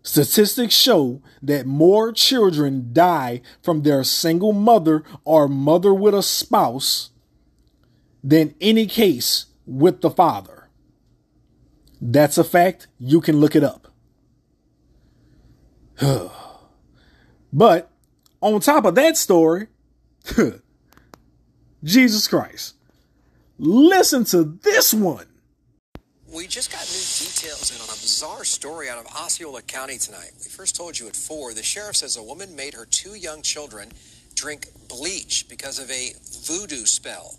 Statistics 0.03 0.75
show 0.75 1.21
that 1.41 1.65
more 1.65 2.11
children 2.11 2.89
die 2.91 3.41
from 3.61 3.81
their 3.81 4.03
single 4.03 4.51
mother 4.51 5.03
or 5.23 5.47
mother 5.47 5.93
with 5.93 6.13
a 6.13 6.21
spouse 6.21 7.11
than 8.21 8.53
any 8.59 8.85
case 8.85 9.45
with 9.65 10.01
the 10.01 10.09
father. 10.09 10.69
That's 12.01 12.37
a 12.37 12.43
fact. 12.43 12.87
You 12.99 13.21
can 13.21 13.37
look 13.37 13.55
it 13.55 13.63
up. 13.63 13.82
but 17.53 17.89
on 18.41 18.59
top 18.59 18.85
of 18.85 18.95
that 18.95 19.17
story, 19.17 19.67
Jesus 21.83 22.27
Christ. 22.27 22.75
Listen 23.59 24.23
to 24.25 24.43
this 24.43 24.93
one. 24.93 25.27
We 26.33 26.47
just 26.47 26.71
got 26.71 26.81
new 26.81 27.27
details 27.27 27.71
in 27.75 27.79
on 27.81 27.89
a 27.89 28.01
bizarre 28.01 28.43
story 28.43 28.89
out 28.89 28.97
of 28.97 29.05
Osceola 29.15 29.61
County 29.61 29.99
tonight. 29.99 30.31
We 30.39 30.49
first 30.49 30.75
told 30.75 30.97
you 30.97 31.07
at 31.07 31.15
4. 31.15 31.53
The 31.53 31.61
sheriff 31.61 31.97
says 31.97 32.17
a 32.17 32.23
woman 32.23 32.55
made 32.55 32.73
her 32.73 32.85
two 32.85 33.13
young 33.13 33.43
children 33.43 33.91
drink 34.33 34.67
bleach 34.89 35.47
because 35.47 35.77
of 35.77 35.91
a 35.91 36.13
voodoo 36.47 36.85
spell. 36.85 37.35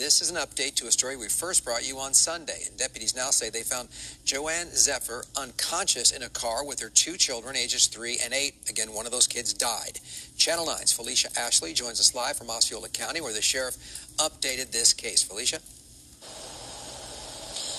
This 0.00 0.22
is 0.22 0.30
an 0.30 0.36
update 0.36 0.76
to 0.76 0.86
a 0.86 0.90
story 0.90 1.18
we 1.18 1.28
first 1.28 1.62
brought 1.62 1.86
you 1.86 1.98
on 1.98 2.14
Sunday. 2.14 2.62
And 2.66 2.74
deputies 2.78 3.14
now 3.14 3.28
say 3.28 3.50
they 3.50 3.62
found 3.62 3.90
Joanne 4.24 4.70
Zephyr 4.74 5.26
unconscious 5.36 6.10
in 6.10 6.22
a 6.22 6.30
car 6.30 6.64
with 6.64 6.80
her 6.80 6.88
two 6.88 7.18
children, 7.18 7.54
ages 7.54 7.86
three 7.86 8.16
and 8.24 8.32
eight. 8.32 8.54
Again, 8.70 8.94
one 8.94 9.04
of 9.04 9.12
those 9.12 9.26
kids 9.26 9.52
died. 9.52 10.00
Channel 10.38 10.64
9's 10.64 10.90
Felicia 10.90 11.28
Ashley 11.38 11.74
joins 11.74 12.00
us 12.00 12.14
live 12.14 12.38
from 12.38 12.48
Osceola 12.48 12.88
County, 12.88 13.20
where 13.20 13.34
the 13.34 13.42
sheriff 13.42 13.76
updated 14.16 14.72
this 14.72 14.94
case. 14.94 15.22
Felicia? 15.22 15.58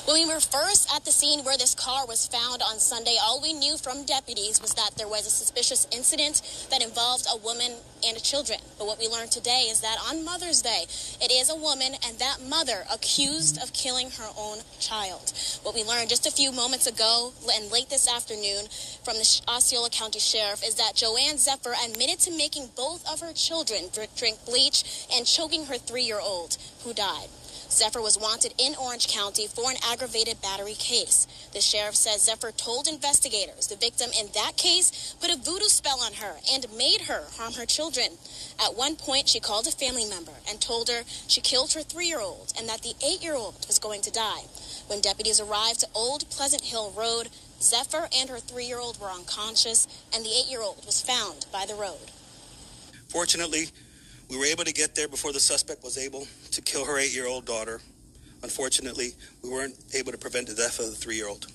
When 0.06 0.16
we 0.16 0.34
were 0.34 0.40
first 0.40 0.90
at 0.96 1.06
the 1.06 1.12
scene 1.12 1.46
where 1.46 1.58
this 1.58 1.76
car 1.76 2.08
was 2.08 2.26
found 2.26 2.64
on 2.64 2.80
Sunday, 2.80 3.18
all 3.22 3.40
we 3.40 3.54
knew 3.54 3.78
from 3.78 4.04
deputies 4.04 4.60
was 4.60 4.74
that 4.74 4.96
there 4.98 5.08
was 5.08 5.28
a 5.28 5.30
suspicious 5.30 5.88
incident 5.92 6.42
that 6.72 6.82
involved 6.82 7.28
a 7.32 7.38
woman 7.38 7.74
and 8.04 8.22
children. 8.24 8.60
But 8.80 8.88
what 8.88 8.98
we 8.98 9.08
learned 9.08 9.32
today 9.32 9.68
is 9.70 9.82
that 9.82 9.98
on 10.10 10.26
Mother's 10.26 10.64
Day, 10.64 10.86
it 11.22 11.32
is 11.32 11.52
a 11.52 11.56
woman 11.56 11.94
and 12.04 12.18
that 12.18 12.42
mother 12.42 12.84
accused 12.92 13.62
of 13.62 13.74
killing 13.74 14.10
her 14.10 14.28
own 14.36 14.58
child. 14.80 15.34
What 15.62 15.76
we 15.76 15.84
learned 15.84 16.10
just 16.10 16.26
a 16.26 16.32
few 16.32 16.52
moments 16.52 16.88
ago 16.88 17.32
and 17.54 17.72
late 17.72 17.92
this 17.92 18.12
afternoon 18.12 18.66
from 19.06 19.18
the 19.18 19.42
Osceola 19.48 19.92
County 19.92 20.20
Sheriff 20.20 20.64
is 20.66 20.76
that 20.76 20.96
Joanne 20.96 21.38
Zephyr 21.38 21.76
admitted 21.86 22.18
to 22.22 22.36
making 22.36 22.72
both 22.76 23.08
of 23.08 23.20
her 23.20 23.34
children 23.34 23.90
drink 24.18 24.40
bleach 24.48 25.06
and 25.14 25.28
choking 25.28 25.66
her 25.68 25.78
three 25.78 26.04
year 26.04 26.20
old 26.20 26.58
who 26.84 26.92
died. 26.92 27.30
Zephyr 27.72 28.02
was 28.02 28.18
wanted 28.18 28.54
in 28.58 28.76
Orange 28.76 29.08
County 29.08 29.48
for 29.48 29.72
an 29.72 29.78
aggravated 29.90 30.42
battery 30.42 30.74
case. 30.74 31.26
The 31.54 31.62
sheriff 31.62 31.96
says 31.96 32.24
Zephyr 32.24 32.52
told 32.52 32.88
investigators 32.88 33.68
the 33.68 33.78
victim 33.78 34.10
in 34.20 34.28
that 34.34 34.58
case 34.58 35.16
put 35.22 35.32
a 35.32 35.38
voodoo 35.38 35.70
spell 35.70 36.02
on 36.02 36.14
her 36.16 36.36
and 36.52 36.68
made 36.78 37.02
her 37.08 37.24
harm 37.38 37.54
her 37.54 37.66
children. 37.66 38.18
At 38.60 38.76
one 38.76 38.98
point, 38.98 39.30
she 39.30 39.40
called 39.40 39.68
a 39.68 39.72
family 39.72 40.06
member 40.06 40.34
and 40.50 40.60
told 40.60 40.90
her 40.90 41.04
she 41.28 41.40
killed 41.40 41.72
her 41.74 41.82
three 41.82 42.08
year 42.08 42.20
old 42.20 42.52
and 42.58 42.68
that 42.68 42.82
the 42.82 42.94
eight 43.06 43.24
year 43.24 43.36
old 43.36 43.66
was 43.68 43.80
going 43.80 44.02
to 44.02 44.12
die. 44.12 44.44
When 44.88 45.00
deputies 45.00 45.40
arrived 45.40 45.80
to 45.80 45.88
Old 45.96 46.30
Pleasant 46.30 46.64
Hill 46.64 46.94
Road, 46.96 47.30
Zephyr 47.62 48.10
and 48.16 48.30
her 48.30 48.40
three 48.40 48.66
year 48.66 48.80
old 48.80 49.00
were 49.00 49.10
unconscious, 49.10 49.88
and 50.14 50.26
the 50.26 50.30
eight 50.30 50.50
year 50.50 50.62
old 50.62 50.86
was 50.86 51.02
found 51.02 51.46
by 51.54 51.66
the 51.66 51.76
road. 51.76 52.12
Fortunately, 53.08 53.70
we 54.32 54.38
were 54.38 54.46
able 54.46 54.64
to 54.64 54.72
get 54.72 54.96
there 54.96 55.10
before 55.10 55.34
the 55.34 55.40
suspect 55.42 55.84
was 55.84 55.98
able 55.98 56.26
to 56.52 56.62
kill 56.62 56.86
her 56.86 56.98
eight 56.98 57.14
year 57.14 57.28
old 57.28 57.46
daughter. 57.46 57.82
Unfortunately, 58.44 59.12
we 59.44 59.50
weren't 59.50 59.76
able 59.94 60.14
to 60.14 60.18
prevent 60.18 60.48
the 60.48 60.56
death 60.56 60.80
of 60.80 60.86
the 60.86 60.96
three 60.96 61.18
year 61.18 61.28
old. 61.28 61.48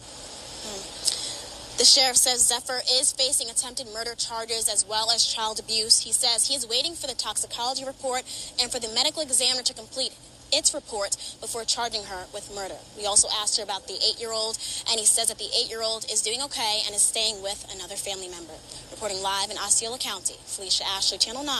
Hmm. 0.00 1.78
The 1.78 1.84
sheriff 1.84 2.16
says 2.16 2.48
Zephyr 2.48 2.80
is 2.98 3.12
facing 3.12 3.50
attempted 3.50 3.86
murder 3.94 4.16
charges 4.16 4.68
as 4.68 4.84
well 4.84 5.12
as 5.12 5.24
child 5.24 5.60
abuse. 5.60 6.00
He 6.00 6.12
says 6.12 6.48
he 6.48 6.56
is 6.56 6.66
waiting 6.68 6.94
for 6.94 7.06
the 7.06 7.14
toxicology 7.14 7.84
report 7.84 8.24
and 8.60 8.70
for 8.72 8.80
the 8.80 8.88
medical 8.88 9.22
examiner 9.22 9.62
to 9.62 9.74
complete 9.74 10.12
its 10.54 10.72
report 10.72 11.16
before 11.40 11.64
charging 11.64 12.04
her 12.04 12.26
with 12.32 12.54
murder. 12.54 12.76
We 12.96 13.06
also 13.06 13.28
asked 13.42 13.58
her 13.58 13.64
about 13.64 13.88
the 13.88 13.94
eight 13.94 14.20
year 14.20 14.32
old, 14.32 14.56
and 14.90 14.98
he 14.98 15.04
says 15.06 15.28
that 15.28 15.38
the 15.38 15.50
eight 15.58 15.68
year 15.68 15.82
old 15.82 16.06
is 16.10 16.22
doing 16.22 16.40
okay 16.42 16.82
and 16.86 16.94
is 16.94 17.02
staying 17.02 17.42
with 17.42 17.66
another 17.74 17.96
family 17.96 18.28
member. 18.28 18.54
Reporting 18.90 19.20
live 19.20 19.50
in 19.50 19.58
Osceola 19.58 19.98
County, 19.98 20.36
Felicia 20.46 20.84
Ashley, 20.86 21.18
Channel 21.18 21.44
9, 21.44 21.56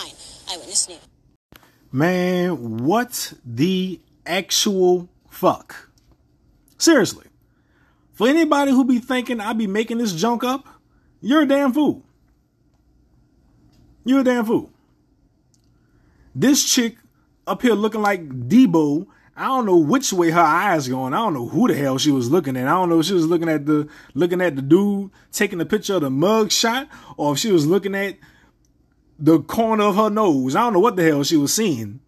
Eyewitness 0.51 0.89
News. 0.89 0.99
Man, 1.91 2.85
what 2.85 3.35
the 3.45 4.01
actual 4.27 5.09
fuck? 5.29 5.91
Seriously. 6.79 7.27
For 8.13 8.29
anybody 8.29 8.71
who 8.71 8.85
be 8.85 9.01
thinking 9.01 9.41
I 9.41 9.53
be 9.53 9.67
making 9.67 9.99
this 9.99 10.13
junk 10.13 10.45
up, 10.45 10.67
you're 11.21 11.43
a 11.43 11.47
damn 11.47 11.73
fool. 11.73 12.05
You're 14.05 14.21
a 14.21 14.25
damn 14.25 14.45
fool. 14.45 14.71
This 16.35 16.65
chick 16.65 16.97
up 17.47 17.63
here 17.63 17.75
looking 17.75 18.03
like 18.03 18.29
Debo. 18.29 19.07
I 19.37 19.47
don't 19.47 19.67
know 19.67 19.79
which 19.79 20.13
way 20.13 20.31
her 20.31 20.41
eyes 20.41 20.89
going. 20.89 21.13
I 21.13 21.19
don't 21.19 21.35
know 21.35 21.49
who 21.49 21.67
the 21.67 21.75
hell 21.75 21.99
she 21.99 22.13
was 22.13 22.31
looking 22.31 22.57
at. 22.57 22.69
I 22.69 22.71
don't 22.71 22.89
know 22.89 23.01
if 23.01 23.07
she 23.07 23.15
was 23.15 23.27
looking 23.27 23.49
at 23.49 23.67
the 23.67 23.89
looking 24.15 24.41
at 24.41 24.55
the 24.55 24.63
dude 24.63 25.11
taking 25.33 25.59
the 25.59 25.67
picture 25.67 25.95
of 25.95 26.03
the 26.03 26.11
mug 26.11 26.53
shot, 26.53 26.89
or 27.17 27.33
if 27.33 27.39
she 27.41 27.51
was 27.51 27.67
looking 27.67 27.95
at 27.95 28.17
the 29.19 29.41
corner 29.41 29.85
of 29.85 29.97
her 29.97 30.11
nose. 30.11 30.55
I 30.55 30.63
don't 30.63 30.73
know 30.73 30.81
what 30.81 30.97
the 30.97 31.05
hell 31.05 31.25
she 31.25 31.37
was 31.37 31.53
seeing. 31.53 32.01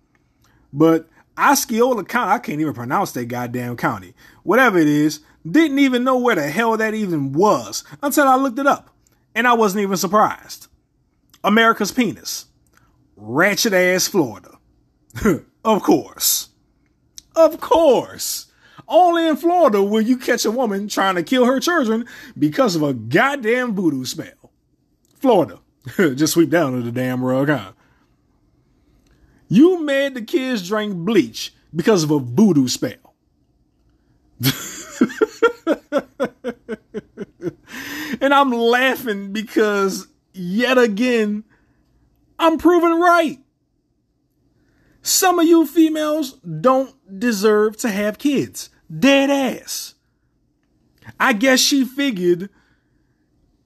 But 0.72 1.08
Osceola 1.38 2.04
County, 2.04 2.32
I 2.32 2.38
can't 2.38 2.60
even 2.60 2.74
pronounce 2.74 3.12
that 3.12 3.26
goddamn 3.26 3.76
county. 3.76 4.14
Whatever 4.42 4.78
it 4.78 4.88
is, 4.88 5.20
didn't 5.48 5.78
even 5.78 6.04
know 6.04 6.18
where 6.18 6.34
the 6.34 6.48
hell 6.48 6.76
that 6.76 6.94
even 6.94 7.32
was 7.32 7.84
until 8.02 8.26
I 8.26 8.36
looked 8.36 8.58
it 8.58 8.66
up. 8.66 8.90
And 9.34 9.46
I 9.46 9.52
wasn't 9.52 9.82
even 9.82 9.96
surprised. 9.96 10.68
America's 11.44 11.92
penis. 11.92 12.46
Ratchet 13.16 13.72
ass 13.72 14.08
Florida. 14.08 14.55
of 15.64 15.82
course. 15.82 16.48
Of 17.34 17.60
course. 17.60 18.46
Only 18.88 19.26
in 19.26 19.36
Florida 19.36 19.82
will 19.82 20.00
you 20.00 20.16
catch 20.16 20.44
a 20.44 20.50
woman 20.50 20.88
trying 20.88 21.16
to 21.16 21.22
kill 21.22 21.44
her 21.44 21.60
children 21.60 22.06
because 22.38 22.76
of 22.76 22.82
a 22.82 22.94
goddamn 22.94 23.74
voodoo 23.74 24.04
spell. 24.04 24.52
Florida. 25.18 25.60
Just 25.96 26.34
sweep 26.34 26.50
down 26.50 26.72
to 26.72 26.82
the 26.82 26.92
damn 26.92 27.24
rug, 27.24 27.48
huh? 27.48 27.72
You 29.48 29.82
made 29.82 30.14
the 30.14 30.22
kids 30.22 30.66
drink 30.66 30.94
bleach 30.96 31.54
because 31.74 32.02
of 32.02 32.10
a 32.10 32.18
voodoo 32.18 32.68
spell. 32.68 33.14
and 38.20 38.34
I'm 38.34 38.50
laughing 38.50 39.32
because 39.32 40.08
yet 40.32 40.78
again, 40.78 41.44
I'm 42.38 42.58
proven 42.58 42.98
right. 43.00 43.38
Some 45.06 45.38
of 45.38 45.46
you 45.46 45.64
females 45.64 46.32
don't 46.32 47.20
deserve 47.20 47.76
to 47.76 47.90
have 47.90 48.18
kids. 48.18 48.70
Dead 48.90 49.30
ass. 49.30 49.94
I 51.20 51.32
guess 51.32 51.60
she 51.60 51.84
figured 51.84 52.50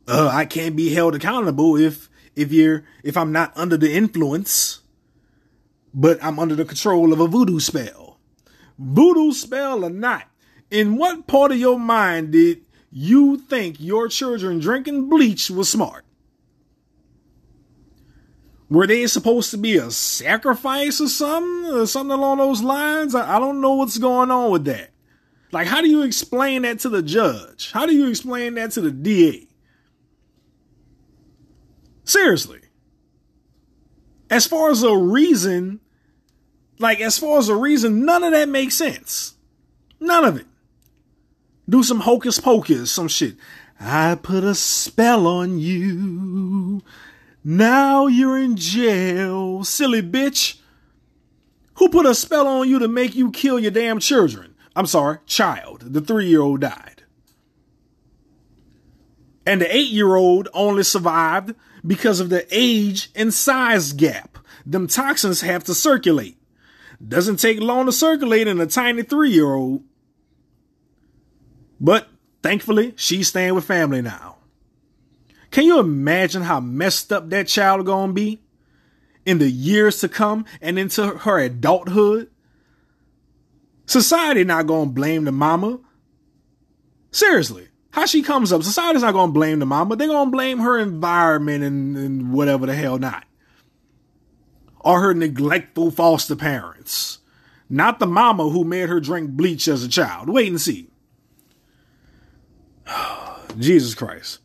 uh, 0.06 0.28
I 0.30 0.44
can't 0.44 0.76
be 0.76 0.92
held 0.92 1.14
accountable 1.14 1.78
if 1.78 2.10
if 2.36 2.52
you're 2.52 2.84
if 3.02 3.16
I'm 3.16 3.32
not 3.32 3.56
under 3.56 3.78
the 3.78 3.90
influence, 3.90 4.82
but 5.94 6.22
I'm 6.22 6.38
under 6.38 6.54
the 6.54 6.66
control 6.66 7.10
of 7.10 7.20
a 7.20 7.26
voodoo 7.26 7.58
spell. 7.58 8.18
Voodoo 8.78 9.32
spell 9.32 9.82
or 9.82 9.90
not, 9.90 10.24
in 10.70 10.96
what 10.98 11.26
part 11.26 11.52
of 11.52 11.58
your 11.58 11.78
mind 11.78 12.32
did 12.32 12.66
you 12.90 13.38
think 13.38 13.80
your 13.80 14.08
children 14.08 14.58
drinking 14.58 15.08
bleach 15.08 15.48
was 15.48 15.70
smart? 15.70 16.04
Were 18.70 18.86
they 18.86 19.08
supposed 19.08 19.50
to 19.50 19.58
be 19.58 19.76
a 19.76 19.90
sacrifice 19.90 21.00
or 21.00 21.08
something? 21.08 21.74
Or 21.74 21.86
something 21.86 22.16
along 22.16 22.38
those 22.38 22.62
lines? 22.62 23.14
I, 23.14 23.36
I 23.36 23.38
don't 23.40 23.60
know 23.60 23.74
what's 23.74 23.98
going 23.98 24.30
on 24.30 24.52
with 24.52 24.64
that. 24.66 24.90
Like, 25.52 25.66
how 25.66 25.82
do 25.82 25.88
you 25.88 26.02
explain 26.02 26.62
that 26.62 26.78
to 26.80 26.88
the 26.88 27.02
judge? 27.02 27.72
How 27.72 27.84
do 27.84 27.92
you 27.92 28.08
explain 28.08 28.54
that 28.54 28.70
to 28.72 28.80
the 28.80 28.92
DA? 28.92 29.48
Seriously. 32.04 32.60
As 34.30 34.46
far 34.46 34.70
as 34.70 34.84
a 34.84 34.96
reason, 34.96 35.80
like, 36.78 37.00
as 37.00 37.18
far 37.18 37.38
as 37.38 37.48
a 37.48 37.56
reason, 37.56 38.04
none 38.04 38.22
of 38.22 38.30
that 38.30 38.48
makes 38.48 38.76
sense. 38.76 39.34
None 39.98 40.24
of 40.24 40.36
it. 40.36 40.46
Do 41.68 41.82
some 41.82 42.00
hocus 42.00 42.38
pocus, 42.38 42.92
some 42.92 43.08
shit. 43.08 43.34
I 43.80 44.14
put 44.14 44.44
a 44.44 44.54
spell 44.54 45.26
on 45.26 45.58
you. 45.58 46.82
Now 47.42 48.06
you're 48.06 48.38
in 48.38 48.56
jail, 48.56 49.64
silly 49.64 50.02
bitch. 50.02 50.58
Who 51.74 51.88
put 51.88 52.06
a 52.06 52.14
spell 52.14 52.46
on 52.46 52.68
you 52.68 52.78
to 52.78 52.88
make 52.88 53.14
you 53.14 53.30
kill 53.30 53.58
your 53.58 53.70
damn 53.70 53.98
children? 53.98 54.54
I'm 54.76 54.86
sorry, 54.86 55.18
child. 55.26 55.92
The 55.92 56.00
three 56.00 56.26
year 56.26 56.42
old 56.42 56.60
died. 56.60 57.04
And 59.46 59.60
the 59.60 59.74
eight 59.74 59.88
year 59.88 60.14
old 60.14 60.48
only 60.52 60.82
survived 60.82 61.54
because 61.86 62.20
of 62.20 62.28
the 62.28 62.46
age 62.50 63.10
and 63.14 63.32
size 63.32 63.92
gap. 63.92 64.38
Them 64.66 64.86
toxins 64.86 65.40
have 65.40 65.64
to 65.64 65.74
circulate. 65.74 66.36
Doesn't 67.06 67.38
take 67.38 67.60
long 67.60 67.86
to 67.86 67.92
circulate 67.92 68.46
in 68.46 68.60
a 68.60 68.66
tiny 68.66 69.02
three 69.02 69.30
year 69.30 69.54
old. 69.54 69.82
But 71.80 72.08
Thankfully, 72.42 72.94
she's 72.96 73.28
staying 73.28 73.54
with 73.54 73.64
family 73.64 74.00
now. 74.00 74.36
Can 75.50 75.64
you 75.64 75.78
imagine 75.80 76.42
how 76.42 76.60
messed 76.60 77.12
up 77.12 77.30
that 77.30 77.48
child 77.48 77.86
gonna 77.86 78.12
be 78.12 78.40
in 79.26 79.38
the 79.38 79.50
years 79.50 80.00
to 80.00 80.08
come 80.08 80.44
and 80.60 80.78
into 80.78 81.06
her 81.06 81.38
adulthood? 81.38 82.30
Society 83.86 84.44
not 84.44 84.66
gonna 84.66 84.90
blame 84.90 85.24
the 85.24 85.32
mama. 85.32 85.80
Seriously, 87.10 87.68
how 87.90 88.06
she 88.06 88.22
comes 88.22 88.52
up, 88.52 88.62
society's 88.62 89.02
not 89.02 89.14
gonna 89.14 89.32
blame 89.32 89.58
the 89.58 89.66
mama. 89.66 89.96
They're 89.96 90.06
gonna 90.06 90.30
blame 90.30 90.60
her 90.60 90.78
environment 90.78 91.64
and, 91.64 91.96
and 91.96 92.32
whatever 92.32 92.66
the 92.66 92.74
hell 92.74 92.98
not. 92.98 93.24
Or 94.78 95.00
her 95.00 95.14
neglectful 95.14 95.90
foster 95.90 96.36
parents. 96.36 97.18
Not 97.68 97.98
the 97.98 98.06
mama 98.06 98.48
who 98.48 98.64
made 98.64 98.88
her 98.88 99.00
drink 99.00 99.30
bleach 99.30 99.66
as 99.66 99.82
a 99.82 99.88
child. 99.88 100.28
Wait 100.28 100.48
and 100.48 100.60
see. 100.60 100.88
Jesus 103.58 103.94
Christ. 103.94 104.38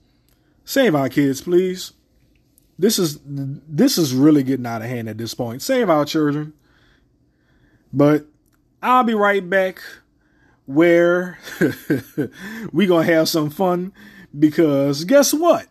Save 0.66 0.96
our 0.96 1.10
kids, 1.10 1.42
please. 1.42 1.94
This 2.78 3.00
is 3.00 3.20
this 3.24 3.98
is 3.98 4.14
really 4.14 4.44
getting 4.44 4.66
out 4.66 4.82
of 4.82 4.90
hand 4.90 5.08
at 5.08 5.18
this 5.18 5.34
point. 5.34 5.62
Save 5.62 5.90
our 5.90 6.04
children. 6.04 6.54
But 7.94 8.26
I'll 8.82 9.04
be 9.04 9.14
right 9.14 9.48
back 9.48 9.80
where 10.66 11.38
we 12.74 12.88
gonna 12.88 13.06
have 13.06 13.30
some 13.30 13.50
fun 13.50 13.94
because 14.38 15.06
guess 15.06 15.34
what? 15.34 15.68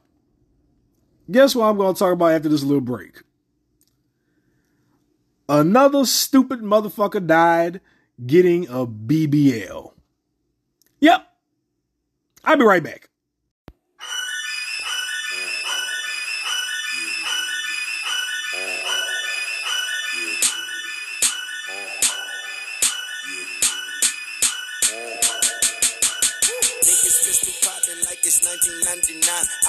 Guess 1.31 1.55
what 1.55 1.67
I'm 1.67 1.77
gonna 1.77 1.95
talk 1.95 2.13
about 2.13 2.33
after 2.33 2.49
this 2.49 2.63
little 2.63 2.81
break? 2.81 3.23
Another 5.49 6.07
stupid 6.07 6.61
motherfucker 6.61 7.27
died 7.27 7.81
getting 8.25 8.67
a 8.69 8.87
BBL. 8.87 9.93
Yep. 11.01 11.29
I'll 12.45 12.57
be 12.57 12.65
right 12.65 12.83
back. 12.83 13.11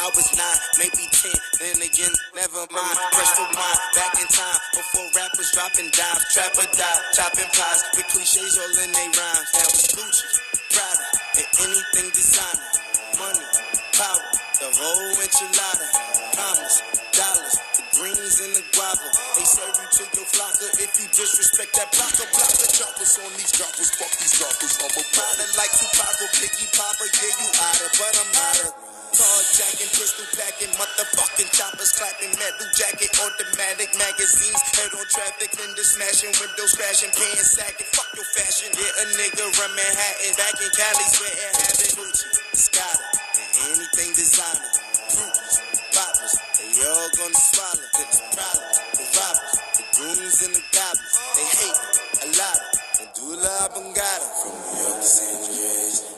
I 0.06 0.14
was 0.14 0.30
nine, 0.38 0.62
maybe 0.78 1.10
ten, 1.10 1.34
then 1.58 1.82
again, 1.82 2.14
never 2.38 2.62
mind. 2.70 2.94
Fresh 3.10 3.10
Press 3.10 3.32
rewind, 3.42 3.82
back 3.98 4.14
in 4.22 4.30
time, 4.30 4.62
before 4.78 5.10
rappers 5.18 5.50
dropping 5.58 5.90
dimes, 5.98 6.22
trapper 6.30 6.70
die, 6.78 7.02
chopping 7.18 7.50
pies, 7.50 7.82
with 7.98 8.06
cliches 8.14 8.54
all 8.54 8.86
in 8.86 8.94
they 8.94 9.10
rhymes. 9.18 9.50
That 9.58 9.66
was 9.66 9.82
Gucci, 9.98 10.30
Prada, 10.78 11.06
and 11.42 11.50
anything 11.58 12.10
designer. 12.14 12.70
Money, 13.18 13.50
power, 13.98 14.30
the 14.62 14.70
whole 14.78 15.18
enchilada. 15.26 15.88
Promise, 16.38 16.78
dollars, 17.18 17.56
the 17.74 17.84
greens 17.98 18.38
and 18.46 18.54
the 18.62 18.64
guava. 18.78 19.10
They 19.42 19.48
serve 19.50 19.74
you 19.74 19.90
to 19.90 20.04
your 20.22 20.30
flocker 20.30 20.70
if 20.86 21.02
you 21.02 21.10
disrespect 21.18 21.82
that 21.82 21.90
blocker. 21.90 22.30
Blocker 22.30 22.70
choppers 22.78 23.18
on 23.26 23.34
these 23.42 23.58
droppers, 23.58 23.90
fuck 23.98 24.14
these 24.22 24.38
droppers. 24.38 24.78
I'm 24.86 24.94
a 24.94 25.02
rider 25.02 25.50
like 25.58 25.74
Tupac 25.74 26.14
or 26.22 26.30
Biggie 26.38 26.70
Papa. 26.78 27.06
Yeah, 27.10 27.34
you 27.42 27.50
outta, 27.58 27.90
but 27.98 28.14
I'm 28.22 28.30
outta. 28.38 28.85
Carjacking, 29.16 29.92
pistol 29.96 30.28
packing, 30.36 30.76
motherfucking 30.76 31.48
choppers 31.56 31.96
clapping, 31.96 32.36
metal 32.36 32.68
jacket, 32.76 33.16
automatic 33.24 33.88
magazines, 33.96 34.60
head 34.76 34.92
on 34.92 35.08
traffic, 35.08 35.56
window 35.56 35.88
smashing, 35.88 36.36
windows 36.36 36.76
crashing, 36.76 37.16
pants 37.16 37.56
sagging, 37.56 37.88
fuck 37.96 38.12
your 38.12 38.28
fashion. 38.36 38.76
Yeah, 38.76 38.92
a 38.92 39.04
nigga 39.16 39.48
run 39.56 39.72
Manhattan, 39.72 40.36
back 40.36 40.60
in 40.60 40.68
Cali, 40.68 41.08
sweating, 41.16 41.56
having 41.64 41.94
Gucci, 41.96 42.28
Scotty, 42.60 43.08
and 43.40 43.80
anything 43.80 44.12
designer. 44.20 44.68
Groupies, 45.08 45.56
boppers, 45.96 46.36
they 46.60 46.84
all 46.84 47.10
gonna 47.16 47.40
swallow. 47.40 47.88
The 47.96 48.06
problems, 48.36 48.78
the 49.00 49.06
robbers, 49.16 49.56
the 49.80 49.84
goons 49.96 50.38
and 50.44 50.54
the 50.60 50.64
goblins, 50.76 51.16
they 51.40 51.48
hate 51.56 51.82
a 52.20 52.28
lot 52.36 52.60
and 53.00 53.10
do 53.16 53.26
a 53.32 53.38
lot 53.40 53.72
of 53.72 53.80
them 53.80 53.96
From 53.96 54.56
New 54.60 54.76
York 54.84 55.00
to 55.00 55.08
San 55.08 55.40
Andreas, 55.40 56.15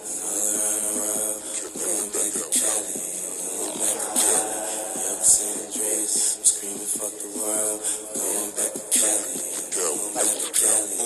Going 7.48 8.52
back 8.60 8.76
to 8.76 8.84
Cali. 8.92 9.40
Going 9.72 10.12
back 10.12 10.28
to 10.28 10.52
Cali. 10.52 11.00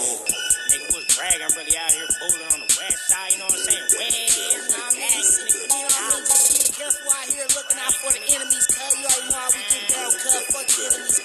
Nigga 0.73 0.89
was. 0.89 1.05
I'm 1.37 1.53
out 1.77 1.93
here 1.93 2.09
booting 2.17 2.49
on 2.49 2.65
the 2.65 2.69
west 2.81 2.97
side. 3.13 3.29
You 3.29 3.37
know 3.37 3.45
what 3.45 3.61
I'm 3.61 3.69
saying? 3.69 3.85
West, 3.93 4.73
I'm 4.73 4.97
asking. 5.05 5.53
You 5.53 5.69
know, 5.69 5.85
I'm 5.85 6.25
just 6.25 6.73
careful 6.73 7.13
out 7.13 7.29
here 7.29 7.45
looking 7.45 7.77
out 7.77 7.93
for 7.93 8.09
the 8.09 8.25
enemies, 8.25 8.65
cuz. 8.73 8.89
You 8.89 9.05
know 9.05 9.37
how 9.37 9.53
we 9.53 9.61
get. 9.69 9.85
Fuck 10.49 10.65
the 10.65 10.81
enemies, 10.81 11.21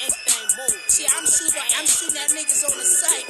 everything, 0.00 0.48
move. 0.56 0.80
See, 0.88 1.04
I'm 1.04 1.26
shooting, 1.28 1.60
I'm 1.76 1.84
shooting 1.84 2.16
at 2.16 2.32
niggas 2.32 2.64
on 2.64 2.72
the 2.80 2.84
site, 2.84 3.28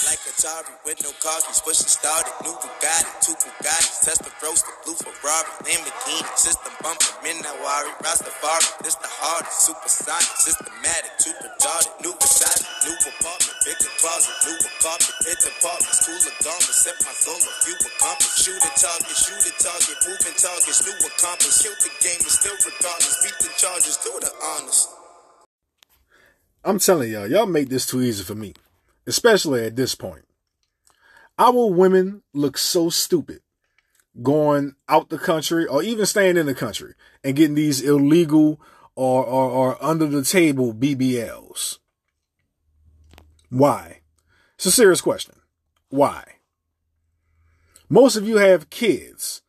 Like 0.02 0.18
Atari 0.28 0.68
with 0.84 1.00
no 1.06 1.12
cartridge, 1.24 1.62
pushing 1.64 1.88
started. 1.88 2.34
New 2.44 2.52
Bugatti, 2.52 3.08
two 3.24 3.32
Bugattis, 3.38 4.04
Tesla 4.04 4.28
roasted, 4.42 4.74
blue 4.84 4.98
Ferrari, 4.98 5.48
Lamborghini, 5.64 6.26
system 6.36 6.74
bumper, 6.82 7.06
worry, 7.22 7.92
Rastafari. 8.04 8.66
This 8.84 8.98
the 8.98 9.08
hardest, 9.08 9.62
supersonic, 9.64 10.28
systematic, 10.36 11.12
too 11.22 11.32
retarded. 11.40 11.94
New 12.04 12.12
Versace, 12.18 12.66
new 12.84 12.96
apartment, 12.98 13.56
bigger 13.64 13.92
closet, 14.02 14.36
new 14.44 14.58
carpet, 14.82 15.14
it's 15.30 15.46
apartments, 15.48 16.00
cooler 16.04 16.34
garments, 16.42 16.76
set 16.82 16.98
my 17.06 17.14
goal, 17.24 17.38
a 17.38 17.52
few 17.64 17.76
accomplished. 17.78 18.42
Shoot 18.42 18.58
a 18.58 18.70
target, 18.74 19.16
shoot 19.16 19.44
a 19.48 19.52
target, 19.62 19.96
moving 20.02 20.36
targets, 20.36 20.80
new 20.82 20.98
accomplice. 21.08 21.62
Killed 21.62 21.80
the 21.80 21.90
game, 22.02 22.20
but 22.20 22.34
still 22.34 22.58
regardless, 22.66 23.16
beat 23.22 23.38
the 23.38 23.50
do 24.04 24.18
the 24.20 24.32
honors. 24.42 24.88
I'm 26.64 26.78
telling 26.78 27.10
y'all, 27.10 27.26
y'all 27.26 27.46
make 27.46 27.68
this 27.68 27.86
too 27.86 28.02
easy 28.02 28.22
for 28.22 28.34
me 28.34 28.54
especially 29.06 29.64
at 29.64 29.76
this 29.76 29.94
point. 29.94 30.24
Our 31.38 31.70
women 31.70 32.22
look 32.32 32.58
so 32.58 32.90
stupid 32.90 33.40
going 34.22 34.74
out 34.88 35.08
the 35.08 35.18
country 35.18 35.66
or 35.66 35.82
even 35.82 36.06
staying 36.06 36.36
in 36.36 36.46
the 36.46 36.54
country 36.54 36.94
and 37.24 37.34
getting 37.34 37.54
these 37.54 37.80
illegal 37.80 38.60
or, 38.94 39.24
or, 39.24 39.50
or 39.50 39.84
under 39.84 40.06
the 40.06 40.22
table 40.22 40.74
BBLs. 40.74 41.78
Why? 43.48 44.00
It's 44.56 44.66
a 44.66 44.70
serious 44.70 45.00
question. 45.00 45.36
Why? 45.88 46.24
Most 47.88 48.16
of 48.16 48.28
you 48.28 48.36
have 48.36 48.70
kids. 48.70 49.41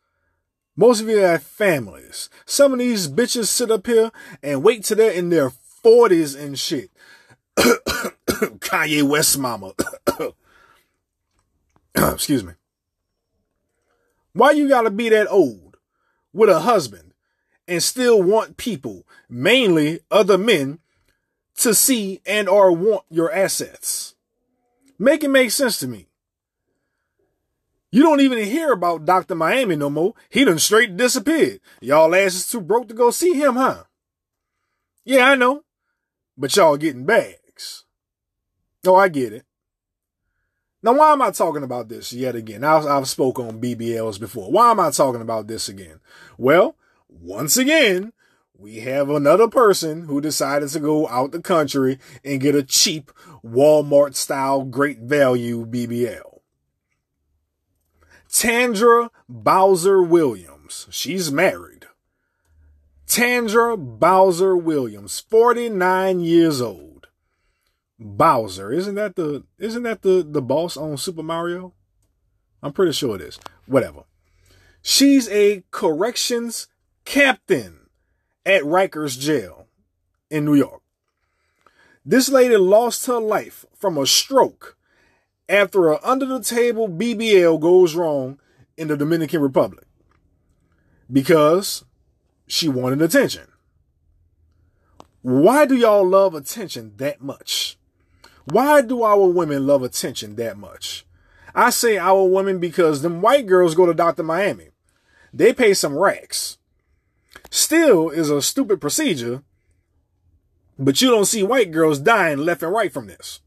Most 0.76 1.00
of 1.00 1.08
you 1.08 1.18
have 1.18 1.42
families. 1.42 2.28
Some 2.46 2.72
of 2.72 2.78
these 2.80 3.06
bitches 3.08 3.46
sit 3.46 3.70
up 3.70 3.86
here 3.86 4.10
and 4.42 4.62
wait 4.62 4.84
till 4.84 4.96
they're 4.96 5.12
in 5.12 5.30
their 5.30 5.52
40s 5.84 6.38
and 6.38 6.58
shit 6.58 6.90
Kanye 7.56 9.02
West 9.02 9.38
mama. 9.38 9.72
Excuse 11.94 12.42
me. 12.42 12.54
Why 14.32 14.50
you 14.50 14.68
gotta 14.68 14.90
be 14.90 15.08
that 15.10 15.28
old 15.30 15.76
with 16.32 16.50
a 16.50 16.60
husband 16.60 17.12
and 17.68 17.82
still 17.82 18.20
want 18.20 18.56
people, 18.56 19.06
mainly 19.28 20.00
other 20.10 20.36
men, 20.36 20.80
to 21.58 21.72
see 21.72 22.20
and 22.26 22.48
or 22.48 22.72
want 22.72 23.04
your 23.08 23.32
assets? 23.32 24.14
Make 24.98 25.22
it 25.22 25.28
make 25.28 25.52
sense 25.52 25.78
to 25.80 25.88
me. 25.88 26.08
You 27.94 28.02
don't 28.02 28.22
even 28.22 28.42
hear 28.42 28.72
about 28.72 29.04
Dr. 29.04 29.36
Miami 29.36 29.76
no 29.76 29.88
more. 29.88 30.14
He 30.28 30.44
done 30.44 30.58
straight 30.58 30.96
disappeared. 30.96 31.60
Y'all 31.80 32.12
asses 32.12 32.50
too 32.50 32.60
broke 32.60 32.88
to 32.88 32.94
go 32.94 33.12
see 33.12 33.34
him, 33.34 33.54
huh? 33.54 33.84
Yeah, 35.04 35.30
I 35.30 35.36
know. 35.36 35.62
But 36.36 36.56
y'all 36.56 36.76
getting 36.76 37.06
bad. 37.06 37.36
Oh, 38.84 38.96
I 38.96 39.06
get 39.06 39.32
it. 39.32 39.44
Now, 40.82 40.94
why 40.94 41.12
am 41.12 41.22
I 41.22 41.30
talking 41.30 41.62
about 41.62 41.88
this 41.88 42.12
yet 42.12 42.34
again? 42.34 42.64
I've, 42.64 42.84
I've 42.84 43.08
spoken 43.08 43.46
on 43.46 43.60
BBLs 43.60 44.18
before. 44.18 44.50
Why 44.50 44.72
am 44.72 44.80
I 44.80 44.90
talking 44.90 45.22
about 45.22 45.46
this 45.46 45.68
again? 45.68 46.00
Well, 46.36 46.74
once 47.08 47.56
again, 47.56 48.12
we 48.58 48.80
have 48.80 49.08
another 49.08 49.46
person 49.46 50.06
who 50.06 50.20
decided 50.20 50.68
to 50.70 50.80
go 50.80 51.06
out 51.06 51.30
the 51.30 51.40
country 51.40 52.00
and 52.24 52.40
get 52.40 52.56
a 52.56 52.64
cheap 52.64 53.12
Walmart 53.44 54.16
style 54.16 54.64
great 54.64 54.98
value 54.98 55.64
BBL. 55.64 56.33
Tandra 58.34 59.12
Bowser 59.28 60.02
Williams. 60.02 60.88
She's 60.90 61.30
married. 61.30 61.86
Tandra 63.06 63.76
Bowser 63.76 64.56
Williams, 64.56 65.20
49 65.20 66.18
years 66.18 66.60
old. 66.60 67.06
Bowser. 67.96 68.72
Isn't 68.72 68.96
that 68.96 69.14
the 69.14 69.44
isn't 69.56 69.84
that 69.84 70.02
the 70.02 70.26
the 70.28 70.42
boss 70.42 70.76
on 70.76 70.96
Super 70.96 71.22
Mario? 71.22 71.74
I'm 72.60 72.72
pretty 72.72 72.90
sure 72.90 73.14
it 73.14 73.22
is. 73.22 73.38
Whatever. 73.66 74.02
She's 74.82 75.28
a 75.28 75.62
corrections 75.70 76.66
captain 77.04 77.86
at 78.44 78.62
Rikers 78.62 79.16
jail. 79.16 79.68
in 80.28 80.44
New 80.44 80.56
York. 80.56 80.82
This 82.04 82.28
lady 82.28 82.56
lost 82.56 83.06
her 83.06 83.20
life 83.20 83.64
from 83.76 83.96
a 83.96 84.06
stroke 84.06 84.76
after 85.48 85.90
a 85.90 85.98
under 86.02 86.26
the 86.26 86.40
table 86.40 86.88
BBL 86.88 87.60
goes 87.60 87.94
wrong 87.94 88.38
in 88.76 88.88
the 88.88 88.96
Dominican 88.96 89.40
Republic 89.40 89.86
because 91.12 91.84
she 92.46 92.68
wanted 92.68 93.02
attention. 93.02 93.46
Why 95.22 95.64
do 95.64 95.74
y'all 95.74 96.06
love 96.06 96.34
attention 96.34 96.92
that 96.96 97.22
much? 97.22 97.78
Why 98.44 98.82
do 98.82 99.02
our 99.02 99.26
women 99.26 99.66
love 99.66 99.82
attention 99.82 100.36
that 100.36 100.58
much? 100.58 101.06
I 101.54 101.70
say 101.70 101.96
our 101.96 102.24
women 102.24 102.58
because 102.58 103.00
them 103.00 103.22
white 103.22 103.46
girls 103.46 103.74
go 103.74 103.86
to 103.86 103.94
Dr. 103.94 104.22
Miami. 104.22 104.68
They 105.32 105.52
pay 105.52 105.72
some 105.72 105.96
racks. 105.96 106.58
Still 107.50 108.10
is 108.10 108.30
a 108.30 108.42
stupid 108.42 108.80
procedure, 108.80 109.42
but 110.78 111.00
you 111.00 111.10
don't 111.10 111.24
see 111.24 111.42
white 111.42 111.70
girls 111.70 112.00
dying 112.00 112.38
left 112.38 112.62
and 112.62 112.72
right 112.72 112.92
from 112.92 113.06
this. 113.06 113.40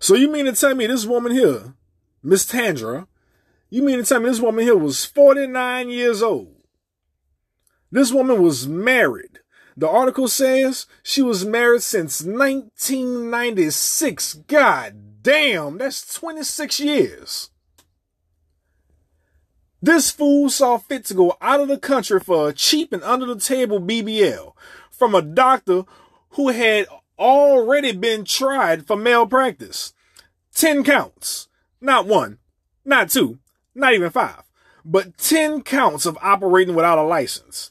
So 0.00 0.16
you 0.16 0.28
mean 0.28 0.46
to 0.46 0.52
tell 0.52 0.74
me 0.74 0.86
this 0.86 1.06
woman 1.06 1.32
here, 1.32 1.74
Miss 2.22 2.44
Tandra, 2.44 3.06
you 3.68 3.82
mean 3.82 3.98
to 3.98 4.04
tell 4.04 4.20
me 4.20 4.28
this 4.28 4.40
woman 4.40 4.64
here 4.64 4.76
was 4.76 5.04
49 5.04 5.90
years 5.90 6.22
old? 6.22 6.56
This 7.92 8.12
woman 8.12 8.42
was 8.42 8.66
married 8.66 9.40
the 9.80 9.88
article 9.88 10.28
says 10.28 10.86
she 11.02 11.22
was 11.22 11.46
married 11.46 11.82
since 11.82 12.22
1996. 12.22 14.34
God 14.46 15.22
damn, 15.22 15.78
that's 15.78 16.14
26 16.14 16.80
years. 16.80 17.48
This 19.80 20.10
fool 20.10 20.50
saw 20.50 20.76
fit 20.76 21.06
to 21.06 21.14
go 21.14 21.34
out 21.40 21.60
of 21.60 21.68
the 21.68 21.78
country 21.78 22.20
for 22.20 22.50
a 22.50 22.52
cheap 22.52 22.92
and 22.92 23.02
under 23.02 23.24
the 23.24 23.40
table 23.40 23.80
BBL 23.80 24.52
from 24.90 25.14
a 25.14 25.22
doctor 25.22 25.84
who 26.32 26.50
had 26.50 26.86
already 27.20 27.92
been 27.92 28.24
tried 28.24 28.86
for 28.86 28.96
malpractice. 28.96 29.92
10 30.54 30.82
counts. 30.82 31.48
Not 31.80 32.06
one, 32.06 32.38
not 32.84 33.10
two, 33.10 33.38
not 33.74 33.94
even 33.94 34.10
five, 34.10 34.42
but 34.84 35.16
10 35.16 35.62
counts 35.62 36.04
of 36.04 36.18
operating 36.20 36.74
without 36.74 36.98
a 36.98 37.02
license. 37.02 37.70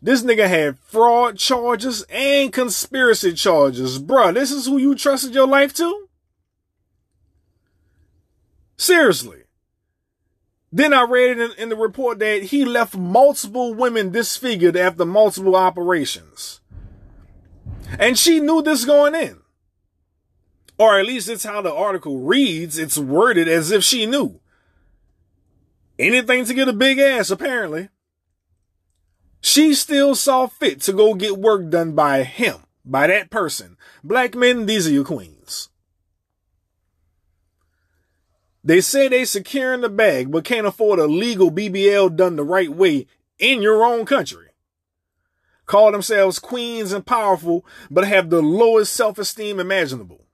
This 0.00 0.22
nigga 0.22 0.48
had 0.48 0.78
fraud 0.78 1.38
charges 1.38 2.04
and 2.10 2.52
conspiracy 2.52 3.32
charges. 3.32 3.98
Bruh, 3.98 4.34
this 4.34 4.52
is 4.52 4.66
who 4.66 4.78
you 4.78 4.94
trusted 4.94 5.34
your 5.34 5.46
life 5.46 5.72
to? 5.74 6.08
Seriously. 8.76 9.42
Then 10.70 10.92
I 10.92 11.02
read 11.02 11.38
in, 11.38 11.50
in 11.58 11.68
the 11.70 11.76
report 11.76 12.18
that 12.18 12.44
he 12.44 12.64
left 12.64 12.96
multiple 12.96 13.74
women 13.74 14.12
disfigured 14.12 14.76
after 14.76 15.04
multiple 15.04 15.56
operations. 15.56 16.60
And 17.98 18.18
she 18.18 18.40
knew 18.40 18.62
this 18.62 18.84
going 18.84 19.14
in. 19.14 19.40
Or 20.78 20.98
at 20.98 21.06
least 21.06 21.28
it's 21.28 21.44
how 21.44 21.62
the 21.62 21.72
article 21.72 22.20
reads. 22.20 22.78
It's 22.78 22.98
worded 22.98 23.48
as 23.48 23.70
if 23.70 23.82
she 23.82 24.06
knew. 24.06 24.40
Anything 25.98 26.44
to 26.44 26.54
get 26.54 26.68
a 26.68 26.72
big 26.72 26.98
ass, 26.98 27.30
apparently. 27.30 27.88
She 29.40 29.74
still 29.74 30.14
saw 30.14 30.46
fit 30.46 30.80
to 30.82 30.92
go 30.92 31.14
get 31.14 31.38
work 31.38 31.68
done 31.70 31.92
by 31.92 32.22
him, 32.22 32.58
by 32.84 33.08
that 33.08 33.30
person. 33.30 33.76
Black 34.04 34.34
men, 34.34 34.66
these 34.66 34.86
are 34.86 34.92
your 34.92 35.04
queens. 35.04 35.68
They 38.62 38.80
say 38.80 39.08
they 39.08 39.24
secure 39.24 39.72
in 39.72 39.80
the 39.80 39.88
bag, 39.88 40.30
but 40.30 40.44
can't 40.44 40.66
afford 40.66 40.98
a 40.98 41.06
legal 41.06 41.50
BBL 41.50 42.14
done 42.14 42.36
the 42.36 42.44
right 42.44 42.68
way 42.68 43.06
in 43.38 43.62
your 43.62 43.84
own 43.84 44.04
country. 44.04 44.47
Call 45.68 45.92
themselves 45.92 46.38
queens 46.38 46.92
and 46.92 47.04
powerful, 47.04 47.64
but 47.90 48.08
have 48.08 48.30
the 48.30 48.40
lowest 48.40 48.90
self-esteem 48.94 49.60
imaginable. 49.60 50.24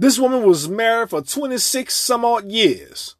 This 0.00 0.18
woman 0.18 0.42
was 0.42 0.68
married 0.68 1.10
for 1.10 1.22
26 1.22 1.94
some 1.94 2.24
odd 2.24 2.50
years. 2.50 3.14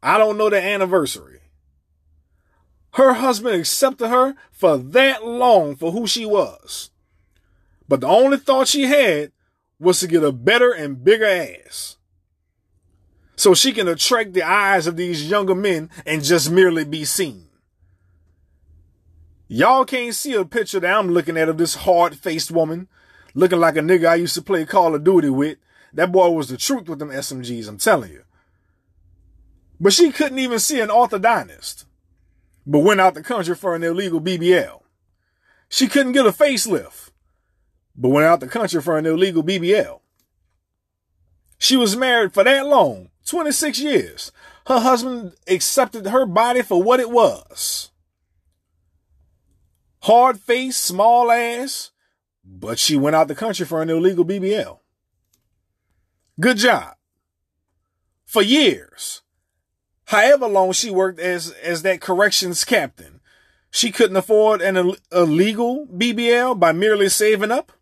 I 0.00 0.16
don't 0.16 0.38
know 0.38 0.48
the 0.48 0.62
anniversary. 0.62 1.40
Her 2.92 3.14
husband 3.14 3.56
accepted 3.56 4.08
her 4.08 4.36
for 4.52 4.78
that 4.78 5.26
long 5.26 5.74
for 5.74 5.90
who 5.90 6.06
she 6.06 6.24
was. 6.24 6.90
But 7.88 8.00
the 8.00 8.06
only 8.06 8.36
thought 8.36 8.68
she 8.68 8.84
had 8.84 9.32
was 9.80 9.98
to 10.00 10.06
get 10.06 10.22
a 10.22 10.30
better 10.30 10.70
and 10.70 11.02
bigger 11.02 11.26
ass. 11.26 11.96
So 13.34 13.54
she 13.54 13.72
can 13.72 13.88
attract 13.88 14.34
the 14.34 14.44
eyes 14.44 14.86
of 14.86 14.96
these 14.96 15.28
younger 15.28 15.56
men 15.56 15.90
and 16.06 16.22
just 16.22 16.48
merely 16.48 16.84
be 16.84 17.04
seen. 17.04 17.48
Y'all 19.52 19.84
can't 19.84 20.14
see 20.14 20.32
a 20.32 20.46
picture 20.46 20.80
that 20.80 20.98
I'm 20.98 21.10
looking 21.10 21.36
at 21.36 21.50
of 21.50 21.58
this 21.58 21.74
hard 21.74 22.16
faced 22.16 22.50
woman 22.50 22.88
looking 23.34 23.60
like 23.60 23.76
a 23.76 23.80
nigga 23.80 24.08
I 24.08 24.14
used 24.14 24.34
to 24.36 24.40
play 24.40 24.64
Call 24.64 24.94
of 24.94 25.04
Duty 25.04 25.28
with. 25.28 25.58
That 25.92 26.10
boy 26.10 26.30
was 26.30 26.48
the 26.48 26.56
truth 26.56 26.88
with 26.88 26.98
them 26.98 27.10
SMGs, 27.10 27.68
I'm 27.68 27.76
telling 27.76 28.12
you. 28.12 28.24
But 29.78 29.92
she 29.92 30.10
couldn't 30.10 30.38
even 30.38 30.58
see 30.58 30.80
an 30.80 30.88
orthodontist 30.88 31.84
but 32.66 32.78
went 32.78 33.02
out 33.02 33.12
the 33.12 33.22
country 33.22 33.54
for 33.54 33.74
an 33.74 33.82
illegal 33.82 34.22
BBL. 34.22 34.80
She 35.68 35.86
couldn't 35.86 36.12
get 36.12 36.24
a 36.24 36.32
facelift, 36.32 37.10
but 37.94 38.08
went 38.08 38.26
out 38.26 38.40
the 38.40 38.48
country 38.48 38.80
for 38.80 38.96
an 38.96 39.04
illegal 39.04 39.42
BBL. 39.42 40.00
She 41.58 41.76
was 41.76 41.94
married 41.94 42.32
for 42.32 42.42
that 42.42 42.66
long, 42.66 43.10
26 43.26 43.80
years. 43.80 44.32
Her 44.66 44.80
husband 44.80 45.34
accepted 45.46 46.06
her 46.06 46.24
body 46.24 46.62
for 46.62 46.82
what 46.82 47.00
it 47.00 47.10
was. 47.10 47.90
Hard 50.02 50.40
face, 50.40 50.76
small 50.76 51.30
ass, 51.30 51.92
but 52.44 52.78
she 52.78 52.96
went 52.96 53.14
out 53.14 53.28
the 53.28 53.36
country 53.36 53.64
for 53.64 53.82
an 53.82 53.90
illegal 53.90 54.24
BBL. 54.24 54.80
Good 56.40 56.56
job. 56.56 56.94
For 58.24 58.42
years, 58.42 59.22
however 60.06 60.48
long 60.48 60.72
she 60.72 60.90
worked 60.90 61.20
as 61.20 61.52
as 61.52 61.82
that 61.82 62.00
corrections 62.00 62.64
captain. 62.64 63.20
She 63.70 63.92
couldn't 63.92 64.16
afford 64.16 64.60
an 64.60 64.96
illegal 65.12 65.86
BBL 65.86 66.58
by 66.58 66.72
merely 66.72 67.08
saving 67.08 67.52
up. 67.52 67.72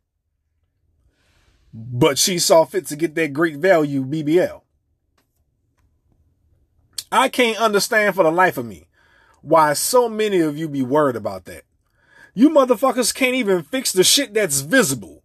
But 1.73 2.19
she 2.19 2.39
saw 2.39 2.65
fit 2.65 2.87
to 2.87 2.97
get 2.97 3.15
that 3.15 3.33
great 3.33 3.57
value 3.57 4.05
BBL. 4.05 4.61
I 7.11 7.29
can't 7.29 7.59
understand 7.59 8.15
for 8.15 8.25
the 8.25 8.31
life 8.31 8.59
of 8.59 8.67
me 8.67 8.89
why 9.41 9.73
so 9.73 10.09
many 10.09 10.41
of 10.41 10.59
you 10.59 10.69
be 10.69 10.83
worried 10.83 11.17
about 11.17 11.47
that. 11.47 11.65
You 12.35 12.51
motherfuckers 12.51 13.15
can't 13.15 13.35
even 13.35 13.63
fix 13.63 13.93
the 13.93 14.05
shit 14.05 14.35
that's 14.35 14.61
visible. 14.61 15.23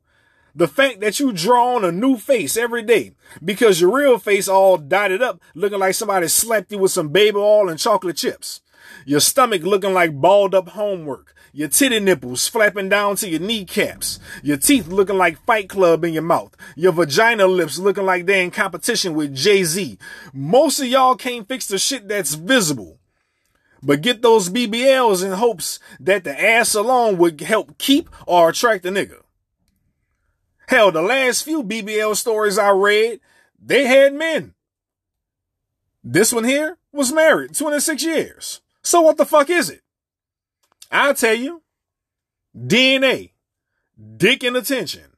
The 0.56 0.68
fact 0.68 1.02
that 1.02 1.20
you 1.20 1.34
draw 1.34 1.76
on 1.76 1.84
a 1.84 1.92
new 1.92 2.18
face 2.18 2.56
every 2.56 2.82
day 2.82 3.12
because 3.44 3.82
your 3.82 3.94
real 3.94 4.18
face 4.18 4.48
all 4.48 4.78
dotted 4.78 5.22
up 5.22 5.42
looking 5.54 5.80
like 5.80 5.96
somebody 5.96 6.30
slapped 6.30 6.72
you 6.72 6.78
with 6.78 6.92
some 6.92 7.10
baby 7.10 7.38
oil 7.38 7.70
and 7.70 7.78
chocolate 7.78 8.18
chips. 8.18 8.62
Your 9.06 9.20
stomach 9.20 9.64
looking 9.64 9.94
like 9.94 10.20
balled 10.20 10.56
up 10.56 10.70
homework. 10.70 11.36
Your 11.52 11.68
titty 11.68 12.00
nipples 12.00 12.48
flapping 12.48 12.90
down 12.90 13.16
to 13.18 13.30
your 13.30 13.40
kneecaps. 13.40 14.20
Your 14.44 14.58
teeth 14.58 14.88
looking 14.88 15.18
like 15.18 15.44
Fight 15.46 15.70
Club 15.70 16.04
in 16.04 16.14
your 16.14 16.24
mouth. 16.24 16.56
Your 16.76 16.92
vagina 16.92 17.48
lips 17.48 17.80
looking 17.80 18.06
like 18.06 18.26
they're 18.26 18.42
in 18.42 18.52
competition 18.52 19.14
with 19.14 19.36
Jay-Z. 19.36 19.98
Most 20.34 20.80
of 20.80 20.88
y'all 20.88 21.16
can't 21.16 21.48
fix 21.48 21.68
the 21.68 21.78
shit 21.78 22.08
that's 22.08 22.36
visible. 22.36 23.00
But 23.84 24.02
get 24.02 24.22
those 24.22 24.50
BBLs 24.50 25.24
in 25.24 25.34
hopes 25.34 25.80
that 26.00 26.24
the 26.24 26.40
ass 26.40 26.74
alone 26.74 27.18
would 27.18 27.40
help 27.42 27.78
keep 27.78 28.10
or 28.26 28.50
attract 28.50 28.86
a 28.86 28.90
nigga. 28.90 29.22
Hell, 30.68 30.92
the 30.92 31.02
last 31.02 31.44
few 31.44 31.64
BBL 31.64 32.16
stories 32.16 32.58
I 32.58 32.70
read, 32.70 33.20
they 33.62 33.86
had 33.86 34.14
men. 34.14 34.54
This 36.04 36.34
one 36.34 36.44
here 36.44 36.78
was 36.92 37.12
married 37.12 37.56
26 37.56 38.04
years. 38.04 38.62
So 38.82 39.02
what 39.02 39.18
the 39.18 39.26
fuck 39.26 39.50
is 39.50 39.70
it? 39.70 39.82
I'll 40.92 41.14
tell 41.14 41.36
you. 41.36 41.62
DNA. 42.56 43.32
Dick 44.18 44.44
and 44.44 44.56
attention. 44.56 45.16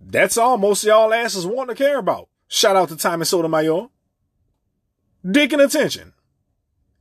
That's 0.00 0.38
all 0.38 0.58
most 0.58 0.84
y'all 0.84 1.12
asses 1.12 1.46
want 1.46 1.70
to 1.70 1.74
care 1.74 1.98
about. 1.98 2.28
Shout 2.48 2.76
out 2.76 2.88
to 2.88 2.96
Tommy 2.96 3.24
Sotomayor. 3.24 3.88
Dick 5.28 5.52
and 5.52 5.62
attention. 5.62 6.13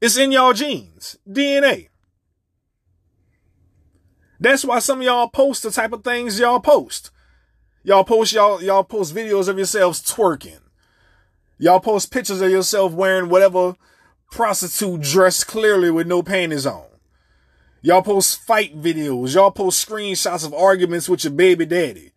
It's 0.04 0.18
in 0.18 0.34
y'all 0.34 0.52
genes. 0.52 1.18
DNA. 1.26 1.88
That's 4.38 4.66
why 4.66 4.80
some 4.80 5.00
of 5.00 5.06
y'all 5.06 5.30
post 5.30 5.64
the 5.64 5.72
type 5.72 5.94
of 5.94 6.04
things 6.04 6.38
y'all 6.38 6.60
post. 6.60 7.10
Y'all 7.86 8.04
post 8.04 8.34
y'all 8.34 8.62
y'all 8.62 8.84
post 8.84 9.16
videos 9.16 9.48
of 9.48 9.56
yourselves 9.56 10.02
twerking. 10.02 10.60
Y'all 11.58 11.80
post 11.80 12.12
pictures 12.12 12.42
of 12.42 12.52
yourself 12.52 12.92
wearing 12.92 13.30
whatever 13.30 13.78
prostitute 14.30 15.00
dress 15.00 15.46
clearly 15.46 15.90
with 15.90 16.06
no 16.06 16.22
panties 16.22 16.66
on. 16.66 16.84
Y'all 17.82 18.02
post 18.02 18.42
fight 18.42 18.78
videos. 18.78 19.36
Y'all 19.36 19.52
post 19.52 19.88
screenshots 19.88 20.46
of 20.46 20.54
arguments 20.54 21.08
with 21.08 21.24
your 21.24 21.32
baby 21.32 21.66
daddy. 21.66 22.12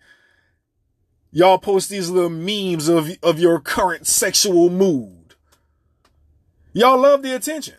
Y'all 1.31 1.59
post 1.59 1.89
these 1.89 2.11
little 2.11 2.31
memes 2.31 2.89
of, 2.89 3.13
of 3.23 3.39
your 3.39 3.61
current 3.61 4.09
sexual 4.09 4.71
mood. 4.71 5.26
Y'all 6.77 7.01
love 7.01 7.23
the 7.23 7.35
attention. 7.35 7.73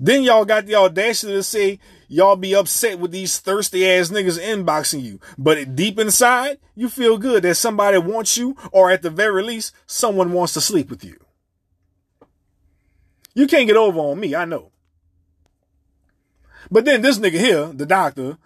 Then 0.00 0.24
y'all 0.24 0.44
got 0.44 0.66
the 0.66 0.74
audacity 0.74 1.32
to 1.34 1.44
say 1.44 1.78
y'all 2.08 2.34
be 2.34 2.56
upset 2.56 2.98
with 2.98 3.12
these 3.12 3.38
thirsty 3.38 3.88
ass 3.88 4.08
niggas 4.08 4.36
inboxing 4.36 5.00
you. 5.00 5.20
But 5.38 5.76
deep 5.76 6.00
inside, 6.00 6.58
you 6.74 6.88
feel 6.88 7.16
good 7.16 7.44
that 7.44 7.54
somebody 7.54 7.98
wants 7.98 8.36
you, 8.36 8.56
or 8.72 8.90
at 8.90 9.02
the 9.02 9.10
very 9.10 9.44
least, 9.44 9.72
someone 9.86 10.32
wants 10.32 10.54
to 10.54 10.60
sleep 10.60 10.90
with 10.90 11.04
you. 11.04 11.16
You 13.32 13.46
can't 13.46 13.68
get 13.68 13.76
over 13.76 14.00
on 14.00 14.18
me, 14.18 14.34
I 14.34 14.44
know. 14.44 14.72
But 16.68 16.84
then 16.84 17.00
this 17.00 17.20
nigga 17.20 17.38
here, 17.38 17.66
the 17.66 17.86
doctor, 17.86 18.38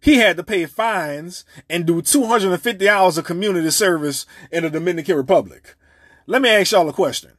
he 0.00 0.16
had 0.16 0.38
to 0.38 0.42
pay 0.42 0.64
fines 0.64 1.44
and 1.68 1.84
do 1.84 2.00
250 2.00 2.88
hours 2.88 3.18
of 3.18 3.26
community 3.26 3.70
service 3.70 4.24
in 4.50 4.62
the 4.62 4.70
Dominican 4.70 5.18
Republic. 5.18 5.74
Let 6.26 6.40
me 6.40 6.48
ask 6.48 6.72
y'all 6.72 6.88
a 6.88 6.94
question. 6.94 7.32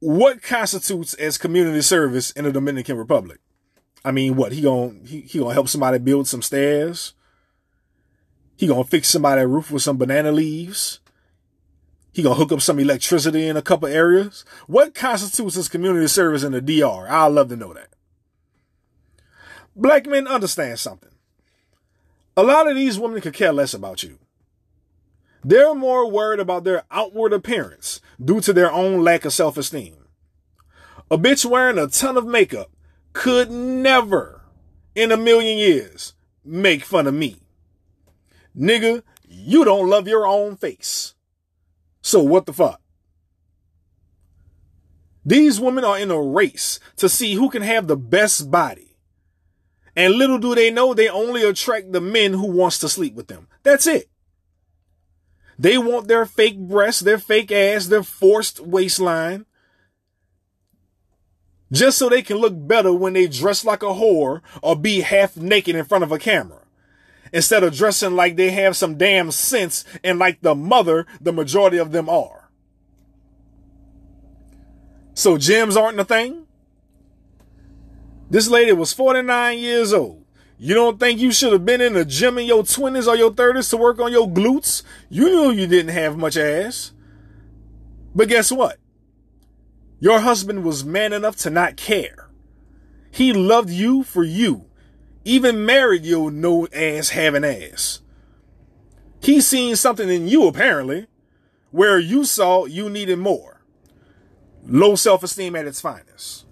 What 0.00 0.42
constitutes 0.42 1.12
as 1.14 1.36
community 1.36 1.82
service 1.82 2.30
in 2.30 2.44
the 2.44 2.52
Dominican 2.52 2.96
Republic? 2.96 3.38
I 4.02 4.12
mean, 4.12 4.34
what 4.34 4.52
he 4.52 4.62
gonna 4.62 4.94
he, 5.04 5.20
he 5.20 5.38
gonna 5.38 5.52
help 5.52 5.68
somebody 5.68 5.98
build 5.98 6.26
some 6.26 6.40
stairs? 6.40 7.12
He 8.56 8.66
gonna 8.66 8.84
fix 8.84 9.08
somebody's 9.08 9.46
roof 9.46 9.70
with 9.70 9.82
some 9.82 9.98
banana 9.98 10.32
leaves? 10.32 11.00
He 12.12 12.22
gonna 12.22 12.34
hook 12.34 12.50
up 12.50 12.62
some 12.62 12.78
electricity 12.78 13.46
in 13.46 13.58
a 13.58 13.62
couple 13.62 13.88
areas? 13.88 14.44
What 14.66 14.94
constitutes 14.94 15.58
as 15.58 15.68
community 15.68 16.08
service 16.08 16.44
in 16.44 16.52
the 16.52 16.62
DR? 16.62 17.06
I'd 17.06 17.26
love 17.26 17.50
to 17.50 17.56
know 17.56 17.74
that. 17.74 17.88
Black 19.76 20.06
men 20.06 20.26
understand 20.26 20.78
something. 20.78 21.10
A 22.38 22.42
lot 22.42 22.68
of 22.68 22.74
these 22.74 22.98
women 22.98 23.20
could 23.20 23.34
care 23.34 23.52
less 23.52 23.74
about 23.74 24.02
you. 24.02 24.18
They're 25.44 25.74
more 25.74 26.10
worried 26.10 26.40
about 26.40 26.64
their 26.64 26.84
outward 26.90 27.32
appearance 27.32 28.00
due 28.22 28.40
to 28.40 28.52
their 28.52 28.70
own 28.70 29.02
lack 29.02 29.24
of 29.24 29.32
self-esteem. 29.32 29.96
A 31.10 31.18
bitch 31.18 31.44
wearing 31.44 31.78
a 31.78 31.86
ton 31.86 32.16
of 32.16 32.26
makeup 32.26 32.70
could 33.12 33.50
never 33.50 34.42
in 34.94 35.10
a 35.10 35.16
million 35.16 35.58
years 35.58 36.14
make 36.44 36.84
fun 36.84 37.06
of 37.06 37.14
me. 37.14 37.40
Nigga, 38.56 39.02
you 39.26 39.64
don't 39.64 39.88
love 39.88 40.06
your 40.06 40.26
own 40.26 40.56
face. 40.56 41.14
So 42.02 42.22
what 42.22 42.46
the 42.46 42.52
fuck? 42.52 42.80
These 45.24 45.60
women 45.60 45.84
are 45.84 45.98
in 45.98 46.10
a 46.10 46.20
race 46.20 46.80
to 46.96 47.08
see 47.08 47.34
who 47.34 47.50
can 47.50 47.62
have 47.62 47.86
the 47.86 47.96
best 47.96 48.50
body. 48.50 48.96
And 49.94 50.14
little 50.14 50.38
do 50.38 50.54
they 50.54 50.70
know 50.70 50.94
they 50.94 51.08
only 51.08 51.42
attract 51.42 51.92
the 51.92 52.00
men 52.00 52.32
who 52.32 52.46
wants 52.46 52.78
to 52.78 52.88
sleep 52.88 53.14
with 53.14 53.28
them. 53.28 53.48
That's 53.62 53.86
it. 53.86 54.09
They 55.60 55.76
want 55.76 56.08
their 56.08 56.24
fake 56.24 56.58
breasts, 56.58 57.02
their 57.02 57.18
fake 57.18 57.52
ass, 57.52 57.88
their 57.88 58.02
forced 58.02 58.60
waistline. 58.60 59.44
Just 61.70 61.98
so 61.98 62.08
they 62.08 62.22
can 62.22 62.38
look 62.38 62.54
better 62.56 62.94
when 62.94 63.12
they 63.12 63.28
dress 63.28 63.62
like 63.62 63.82
a 63.82 63.92
whore 63.92 64.40
or 64.62 64.74
be 64.74 65.02
half 65.02 65.36
naked 65.36 65.76
in 65.76 65.84
front 65.84 66.02
of 66.02 66.12
a 66.12 66.18
camera. 66.18 66.62
Instead 67.30 67.62
of 67.62 67.76
dressing 67.76 68.16
like 68.16 68.36
they 68.36 68.52
have 68.52 68.74
some 68.74 68.96
damn 68.96 69.30
sense 69.30 69.84
and 70.02 70.18
like 70.18 70.40
the 70.40 70.54
mother 70.54 71.06
the 71.20 71.30
majority 71.30 71.76
of 71.76 71.92
them 71.92 72.08
are. 72.08 72.50
So 75.12 75.36
gyms 75.36 75.76
aren't 75.76 76.00
a 76.00 76.04
thing? 76.06 76.46
This 78.30 78.48
lady 78.48 78.72
was 78.72 78.94
49 78.94 79.58
years 79.58 79.92
old. 79.92 80.19
You 80.62 80.74
don't 80.74 81.00
think 81.00 81.18
you 81.18 81.32
should 81.32 81.54
have 81.54 81.64
been 81.64 81.80
in 81.80 81.94
the 81.94 82.04
gym 82.04 82.36
in 82.36 82.44
your 82.44 82.62
20s 82.62 83.06
or 83.06 83.16
your 83.16 83.30
30s 83.30 83.70
to 83.70 83.78
work 83.78 83.98
on 83.98 84.12
your 84.12 84.28
glutes? 84.28 84.82
You 85.08 85.24
knew 85.24 85.50
you 85.50 85.66
didn't 85.66 85.94
have 85.94 86.18
much 86.18 86.36
ass. 86.36 86.92
But 88.14 88.28
guess 88.28 88.52
what? 88.52 88.76
Your 90.00 90.20
husband 90.20 90.62
was 90.62 90.84
man 90.84 91.14
enough 91.14 91.36
to 91.36 91.50
not 91.50 91.78
care. 91.78 92.28
He 93.10 93.32
loved 93.32 93.70
you 93.70 94.04
for 94.04 94.22
you. 94.22 94.66
Even 95.24 95.64
married 95.64 96.04
your 96.04 96.30
no 96.30 96.66
ass 96.74 97.08
having 97.08 97.42
ass. 97.44 98.00
He 99.22 99.40
seen 99.40 99.76
something 99.76 100.10
in 100.10 100.28
you 100.28 100.46
apparently 100.46 101.06
where 101.70 101.98
you 101.98 102.26
saw 102.26 102.66
you 102.66 102.90
needed 102.90 103.18
more. 103.18 103.62
Low 104.66 104.94
self 104.94 105.22
esteem 105.22 105.56
at 105.56 105.66
its 105.66 105.80
finest. 105.80 106.44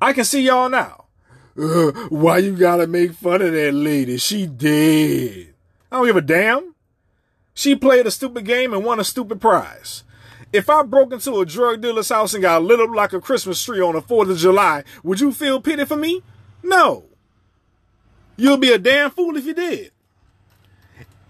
I 0.00 0.12
can 0.12 0.24
see 0.24 0.42
y'all 0.42 0.68
now. 0.68 1.07
Why 2.08 2.38
you 2.38 2.56
gotta 2.56 2.86
make 2.86 3.14
fun 3.14 3.42
of 3.42 3.52
that 3.52 3.74
lady? 3.74 4.16
She 4.18 4.46
dead. 4.46 5.54
I 5.90 5.96
don't 5.96 6.06
give 6.06 6.16
a 6.16 6.20
damn. 6.20 6.76
She 7.52 7.74
played 7.74 8.06
a 8.06 8.12
stupid 8.12 8.44
game 8.44 8.72
and 8.72 8.84
won 8.84 9.00
a 9.00 9.04
stupid 9.04 9.40
prize. 9.40 10.04
If 10.52 10.70
I 10.70 10.84
broke 10.84 11.12
into 11.12 11.40
a 11.40 11.44
drug 11.44 11.80
dealer's 11.80 12.10
house 12.10 12.32
and 12.32 12.42
got 12.42 12.62
lit 12.62 12.78
up 12.78 12.90
like 12.90 13.12
a 13.12 13.20
Christmas 13.20 13.60
tree 13.64 13.80
on 13.80 13.94
the 13.94 14.00
4th 14.00 14.30
of 14.30 14.38
July, 14.38 14.84
would 15.02 15.18
you 15.18 15.32
feel 15.32 15.60
pity 15.60 15.84
for 15.84 15.96
me? 15.96 16.22
No. 16.62 17.06
You'll 18.36 18.56
be 18.56 18.72
a 18.72 18.78
damn 18.78 19.10
fool 19.10 19.36
if 19.36 19.44
you 19.44 19.54
did. 19.54 19.90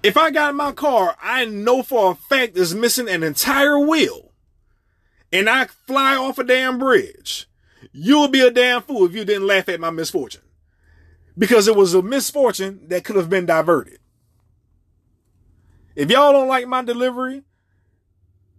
If 0.02 0.18
I 0.18 0.30
got 0.30 0.50
in 0.50 0.56
my 0.56 0.72
car, 0.72 1.16
I 1.22 1.46
know 1.46 1.82
for 1.82 2.12
a 2.12 2.14
fact 2.14 2.58
is 2.58 2.74
missing 2.74 3.08
an 3.08 3.22
entire 3.22 3.78
wheel, 3.78 4.30
and 5.32 5.48
I 5.48 5.68
fly 5.86 6.16
off 6.16 6.38
a 6.38 6.44
damn 6.44 6.78
bridge. 6.78 7.48
You'll 7.92 8.28
be 8.28 8.40
a 8.40 8.50
damn 8.50 8.82
fool 8.82 9.06
if 9.06 9.14
you 9.14 9.24
didn't 9.24 9.46
laugh 9.46 9.68
at 9.68 9.80
my 9.80 9.90
misfortune. 9.90 10.42
Because 11.36 11.68
it 11.68 11.76
was 11.76 11.94
a 11.94 12.02
misfortune 12.02 12.80
that 12.88 13.04
could 13.04 13.16
have 13.16 13.30
been 13.30 13.46
diverted. 13.46 13.98
If 15.94 16.10
y'all 16.10 16.32
don't 16.32 16.48
like 16.48 16.66
my 16.66 16.82
delivery, 16.82 17.42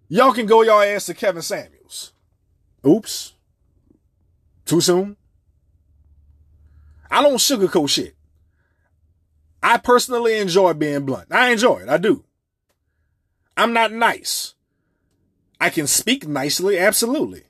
y'all 0.07 0.33
can 0.33 0.45
go 0.45 0.61
y'all 0.61 0.81
ass 0.81 1.05
to 1.07 1.13
Kevin 1.13 1.41
Samuels. 1.41 2.13
Oops. 2.85 3.33
Too 4.65 4.81
soon? 4.81 5.17
I 7.11 7.21
don't 7.21 7.37
sugarcoat 7.37 7.89
shit. 7.89 8.15
I 9.61 9.77
personally 9.77 10.37
enjoy 10.37 10.73
being 10.73 11.05
blunt. 11.05 11.31
I 11.31 11.49
enjoy 11.49 11.79
it. 11.79 11.89
I 11.89 11.97
do. 11.97 12.23
I'm 13.57 13.73
not 13.73 13.91
nice. 13.91 14.53
I 15.59 15.69
can 15.69 15.87
speak 15.87 16.27
nicely, 16.27 16.77
absolutely. 16.77 17.43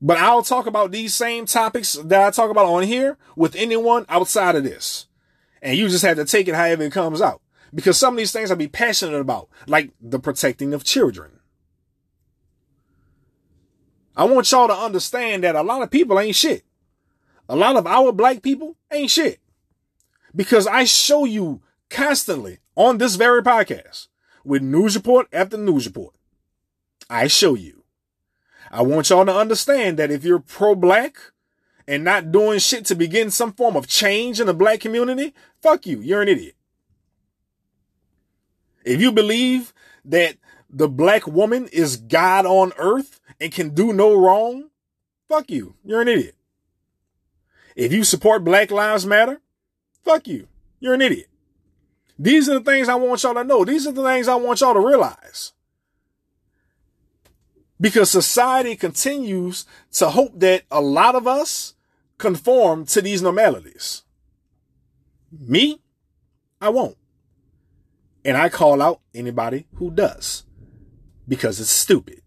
But 0.00 0.18
I'll 0.18 0.42
talk 0.42 0.66
about 0.66 0.90
these 0.90 1.14
same 1.14 1.46
topics 1.46 1.94
that 1.94 2.26
I 2.26 2.30
talk 2.30 2.50
about 2.50 2.66
on 2.66 2.82
here 2.82 3.16
with 3.36 3.56
anyone 3.56 4.04
outside 4.08 4.56
of 4.56 4.64
this. 4.64 5.06
And 5.62 5.78
you 5.78 5.88
just 5.88 6.04
have 6.04 6.16
to 6.16 6.24
take 6.24 6.46
it 6.46 6.54
however 6.54 6.82
it 6.82 6.92
comes 6.92 7.22
out. 7.22 7.40
Because 7.74 7.96
some 7.96 8.14
of 8.14 8.18
these 8.18 8.32
things 8.32 8.50
I'll 8.50 8.56
be 8.56 8.68
passionate 8.68 9.18
about, 9.18 9.48
like 9.66 9.90
the 10.00 10.18
protecting 10.18 10.74
of 10.74 10.84
children. 10.84 11.40
I 14.16 14.24
want 14.24 14.50
y'all 14.52 14.68
to 14.68 14.74
understand 14.74 15.42
that 15.42 15.56
a 15.56 15.62
lot 15.62 15.82
of 15.82 15.90
people 15.90 16.20
ain't 16.20 16.36
shit. 16.36 16.64
A 17.48 17.56
lot 17.56 17.76
of 17.76 17.86
our 17.86 18.12
black 18.12 18.42
people 18.42 18.76
ain't 18.92 19.10
shit. 19.10 19.40
Because 20.36 20.66
I 20.66 20.84
show 20.84 21.24
you 21.24 21.62
constantly 21.90 22.58
on 22.76 22.98
this 22.98 23.16
very 23.16 23.42
podcast 23.42 24.08
with 24.44 24.62
news 24.62 24.94
report 24.94 25.28
after 25.32 25.56
news 25.56 25.86
report. 25.86 26.14
I 27.08 27.26
show 27.26 27.54
you. 27.54 27.83
I 28.74 28.82
want 28.82 29.08
y'all 29.08 29.24
to 29.24 29.32
understand 29.32 30.00
that 30.00 30.10
if 30.10 30.24
you're 30.24 30.40
pro 30.40 30.74
black 30.74 31.16
and 31.86 32.02
not 32.02 32.32
doing 32.32 32.58
shit 32.58 32.84
to 32.86 32.96
begin 32.96 33.30
some 33.30 33.52
form 33.52 33.76
of 33.76 33.86
change 33.86 34.40
in 34.40 34.48
the 34.48 34.52
black 34.52 34.80
community, 34.80 35.32
fuck 35.62 35.86
you. 35.86 36.00
You're 36.00 36.22
an 36.22 36.28
idiot. 36.28 36.56
If 38.84 39.00
you 39.00 39.12
believe 39.12 39.72
that 40.04 40.38
the 40.68 40.88
black 40.88 41.24
woman 41.24 41.68
is 41.68 41.96
God 41.96 42.46
on 42.46 42.72
earth 42.76 43.20
and 43.40 43.52
can 43.52 43.74
do 43.74 43.92
no 43.92 44.12
wrong, 44.12 44.70
fuck 45.28 45.52
you. 45.52 45.76
You're 45.84 46.02
an 46.02 46.08
idiot. 46.08 46.34
If 47.76 47.92
you 47.92 48.02
support 48.02 48.42
Black 48.42 48.72
Lives 48.72 49.06
Matter, 49.06 49.40
fuck 50.02 50.26
you. 50.26 50.48
You're 50.80 50.94
an 50.94 51.02
idiot. 51.02 51.28
These 52.18 52.48
are 52.48 52.58
the 52.58 52.64
things 52.64 52.88
I 52.88 52.96
want 52.96 53.22
y'all 53.22 53.34
to 53.34 53.44
know. 53.44 53.64
These 53.64 53.86
are 53.86 53.92
the 53.92 54.02
things 54.02 54.26
I 54.26 54.34
want 54.34 54.62
y'all 54.62 54.74
to 54.74 54.80
realize. 54.80 55.52
Because 57.80 58.10
society 58.10 58.76
continues 58.76 59.66
to 59.92 60.10
hope 60.10 60.38
that 60.40 60.62
a 60.70 60.80
lot 60.80 61.14
of 61.14 61.26
us 61.26 61.74
conform 62.18 62.86
to 62.86 63.02
these 63.02 63.22
normalities. 63.22 64.02
Me, 65.30 65.80
I 66.60 66.68
won't. 66.68 66.96
And 68.24 68.36
I 68.36 68.48
call 68.48 68.80
out 68.80 69.00
anybody 69.14 69.66
who 69.74 69.90
does 69.90 70.44
because 71.28 71.60
it's 71.60 71.70
stupid. 71.70 72.22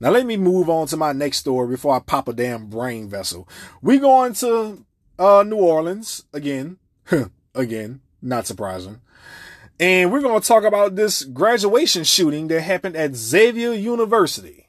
Now 0.00 0.10
let 0.10 0.26
me 0.26 0.36
move 0.36 0.68
on 0.68 0.86
to 0.88 0.96
my 0.96 1.12
next 1.12 1.38
story 1.38 1.68
before 1.68 1.96
I 1.96 2.00
pop 2.00 2.28
a 2.28 2.32
damn 2.32 2.66
brain 2.66 3.08
vessel. 3.08 3.48
We 3.80 3.98
going 3.98 4.34
to 4.34 4.84
uh, 5.18 5.44
New 5.46 5.56
Orleans 5.56 6.24
again, 6.32 6.78
again, 7.54 8.00
not 8.20 8.46
surprising. 8.46 9.00
And 9.80 10.12
we're 10.12 10.20
going 10.20 10.40
to 10.40 10.46
talk 10.46 10.62
about 10.62 10.94
this 10.94 11.24
graduation 11.24 12.04
shooting 12.04 12.46
that 12.48 12.60
happened 12.60 12.96
at 12.96 13.16
Xavier 13.16 13.72
University. 13.72 14.68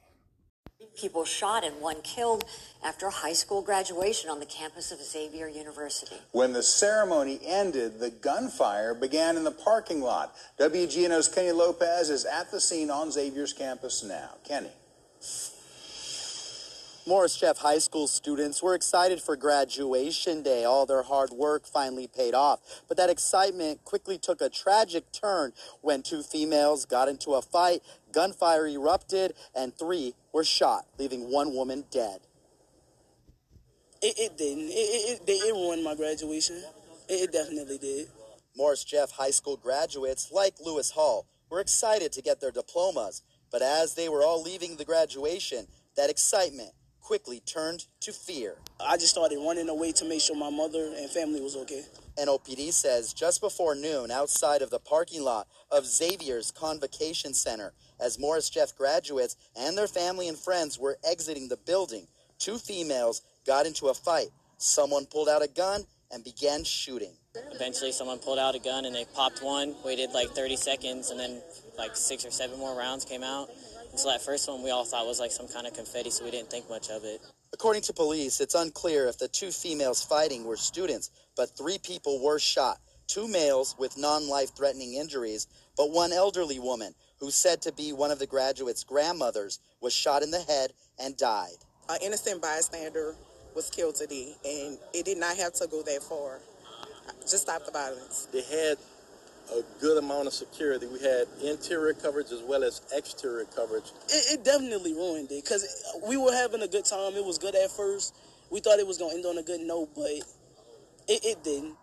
People 0.97 1.25
shot 1.25 1.63
and 1.63 1.79
one 1.81 2.01
killed 2.01 2.45
after 2.83 3.07
a 3.07 3.11
high 3.11 3.33
school 3.33 3.61
graduation 3.61 4.29
on 4.29 4.39
the 4.39 4.45
campus 4.45 4.91
of 4.91 4.99
Xavier 4.99 5.47
University. 5.47 6.15
When 6.31 6.53
the 6.53 6.63
ceremony 6.63 7.39
ended, 7.45 7.99
the 7.99 8.09
gunfire 8.09 8.93
began 8.93 9.35
in 9.35 9.43
the 9.43 9.51
parking 9.51 10.01
lot. 10.01 10.35
WGNO's 10.59 11.27
Kenny 11.27 11.51
Lopez 11.51 12.09
is 12.09 12.25
at 12.25 12.49
the 12.49 12.61
scene 12.61 12.89
on 12.89 13.11
Xavier's 13.11 13.53
campus 13.53 14.03
now. 14.03 14.29
Kenny. 14.47 14.71
Morris 17.07 17.37
Jeff 17.37 17.59
High 17.59 17.77
School 17.77 18.07
students 18.07 18.63
were 18.63 18.73
excited 18.73 19.21
for 19.21 19.35
graduation 19.35 20.41
day. 20.41 20.63
All 20.63 20.87
their 20.87 21.03
hard 21.03 21.29
work 21.29 21.67
finally 21.67 22.07
paid 22.07 22.33
off. 22.33 22.61
But 22.87 22.97
that 22.97 23.11
excitement 23.11 23.83
quickly 23.83 24.17
took 24.17 24.41
a 24.41 24.49
tragic 24.49 25.11
turn 25.11 25.53
when 25.81 26.01
two 26.01 26.23
females 26.23 26.83
got 26.85 27.07
into 27.07 27.35
a 27.35 27.43
fight, 27.43 27.83
gunfire 28.11 28.65
erupted, 28.65 29.33
and 29.55 29.77
three 29.77 30.15
were 30.33 30.43
shot, 30.43 30.87
leaving 30.97 31.31
one 31.31 31.53
woman 31.53 31.83
dead. 31.91 32.21
It, 34.01 34.17
it 34.17 34.37
didn't. 34.37 34.69
It, 34.69 34.71
it, 34.71 35.21
it, 35.27 35.31
it 35.31 35.53
ruined 35.53 35.83
my 35.83 35.93
graduation. 35.93 36.55
It, 37.07 37.29
it 37.29 37.31
definitely 37.31 37.77
did. 37.77 38.07
Morris 38.57 38.83
Jeff 38.83 39.11
High 39.11 39.31
School 39.31 39.57
graduates, 39.57 40.31
like 40.31 40.55
Lewis 40.59 40.89
Hall, 40.89 41.27
were 41.51 41.59
excited 41.59 42.11
to 42.13 42.23
get 42.23 42.41
their 42.41 42.51
diplomas. 42.51 43.21
But 43.51 43.61
as 43.61 43.93
they 43.93 44.09
were 44.09 44.23
all 44.23 44.41
leaving 44.41 44.77
the 44.77 44.85
graduation, 44.85 45.67
that 45.97 46.09
excitement 46.09 46.71
quickly 47.05 47.39
turned 47.41 47.85
to 47.99 48.11
fear. 48.11 48.55
I 48.79 48.97
just 48.97 49.11
started 49.11 49.37
running 49.37 49.69
away 49.69 49.91
to 49.91 50.05
make 50.05 50.21
sure 50.21 50.35
my 50.35 50.49
mother 50.49 50.91
and 50.97 51.07
family 51.07 51.39
was 51.39 51.55
okay. 51.55 51.83
NOPD 52.17 52.73
says 52.73 53.13
just 53.13 53.41
before 53.41 53.75
noon, 53.75 54.09
outside 54.09 54.63
of 54.63 54.71
the 54.71 54.79
parking 54.79 55.21
lot 55.21 55.47
of 55.69 55.85
Xavier's 55.85 56.49
Convocation 56.49 57.35
Center, 57.35 57.73
as 57.99 58.17
Morris 58.17 58.49
Jeff 58.49 58.75
graduates 58.75 59.35
and 59.55 59.77
their 59.77 59.87
family 59.87 60.27
and 60.27 60.37
friends 60.37 60.79
were 60.79 60.97
exiting 61.07 61.47
the 61.47 61.57
building, 61.57 62.07
two 62.39 62.57
females 62.57 63.21
got 63.45 63.67
into 63.67 63.89
a 63.89 63.93
fight. 63.93 64.29
Someone 64.57 65.05
pulled 65.05 65.29
out 65.29 65.43
a 65.43 65.47
gun 65.47 65.83
and 66.11 66.23
began 66.23 66.63
shooting. 66.63 67.13
Eventually, 67.51 67.91
someone 67.91 68.17
pulled 68.17 68.39
out 68.39 68.55
a 68.55 68.59
gun 68.59 68.85
and 68.85 68.95
they 68.95 69.05
popped 69.13 69.43
one, 69.43 69.75
waited 69.85 70.11
like 70.11 70.29
30 70.29 70.55
seconds, 70.55 71.11
and 71.11 71.19
then 71.19 71.41
like 71.77 71.95
six 71.95 72.25
or 72.25 72.31
seven 72.31 72.57
more 72.57 72.75
rounds 72.75 73.05
came 73.05 73.21
out. 73.23 73.49
And 73.95 73.99
so 74.01 74.09
that 74.09 74.21
first 74.21 74.49
one 74.49 74.61
we 74.61 74.71
all 74.71 74.83
thought 74.83 75.07
was 75.07 75.21
like 75.21 75.31
some 75.31 75.47
kind 75.47 75.65
of 75.65 75.73
confetti, 75.73 76.09
so 76.09 76.25
we 76.25 76.31
didn't 76.31 76.49
think 76.49 76.69
much 76.69 76.89
of 76.89 77.05
it. 77.05 77.21
According 77.53 77.81
to 77.83 77.93
police, 77.93 78.41
it's 78.41 78.53
unclear 78.53 79.07
if 79.07 79.17
the 79.17 79.29
two 79.29 79.51
females 79.51 80.03
fighting 80.03 80.43
were 80.43 80.57
students, 80.57 81.11
but 81.37 81.55
three 81.57 81.77
people 81.77 82.21
were 82.21 82.37
shot 82.37 82.79
two 83.07 83.25
males 83.29 83.73
with 83.79 83.97
non 83.97 84.27
life 84.27 84.53
threatening 84.53 84.95
injuries, 84.95 85.47
but 85.77 85.91
one 85.91 86.11
elderly 86.11 86.59
woman 86.59 86.93
who's 87.21 87.35
said 87.35 87.61
to 87.61 87.71
be 87.71 87.93
one 87.93 88.11
of 88.11 88.19
the 88.19 88.27
graduates' 88.27 88.83
grandmothers 88.83 89.59
was 89.79 89.93
shot 89.93 90.23
in 90.23 90.29
the 90.29 90.41
head 90.41 90.73
and 90.99 91.15
died. 91.15 91.55
An 91.87 91.99
innocent 92.03 92.41
bystander 92.41 93.15
was 93.55 93.69
killed 93.69 93.95
today, 93.95 94.35
and 94.43 94.77
it 94.93 95.05
did 95.05 95.19
not 95.19 95.37
have 95.37 95.53
to 95.53 95.67
go 95.67 95.81
that 95.83 96.03
far. 96.03 96.39
Just 97.21 97.43
stop 97.43 97.65
the 97.65 97.71
violence. 97.71 98.27
They 98.33 98.41
had 98.41 98.77
a 99.51 99.61
good 99.81 99.97
amount 99.97 100.27
of 100.27 100.33
security. 100.33 100.87
We 100.87 100.99
had 100.99 101.27
interior 101.43 101.93
coverage 101.93 102.31
as 102.31 102.41
well 102.41 102.63
as 102.63 102.81
exterior 102.93 103.45
coverage. 103.55 103.91
It, 104.09 104.39
it 104.39 104.45
definitely 104.45 104.93
ruined 104.93 105.31
it 105.31 105.43
because 105.43 105.65
we 106.07 106.17
were 106.17 106.33
having 106.33 106.61
a 106.61 106.67
good 106.67 106.85
time. 106.85 107.13
It 107.13 107.25
was 107.25 107.37
good 107.37 107.55
at 107.55 107.71
first. 107.71 108.15
We 108.51 108.59
thought 108.59 108.79
it 108.79 108.87
was 108.87 108.97
going 108.97 109.11
to 109.11 109.17
end 109.17 109.25
on 109.25 109.37
a 109.37 109.43
good 109.43 109.61
note, 109.61 109.89
but 109.95 110.05
it, 110.05 110.23
it 111.07 111.43
didn't. 111.43 111.75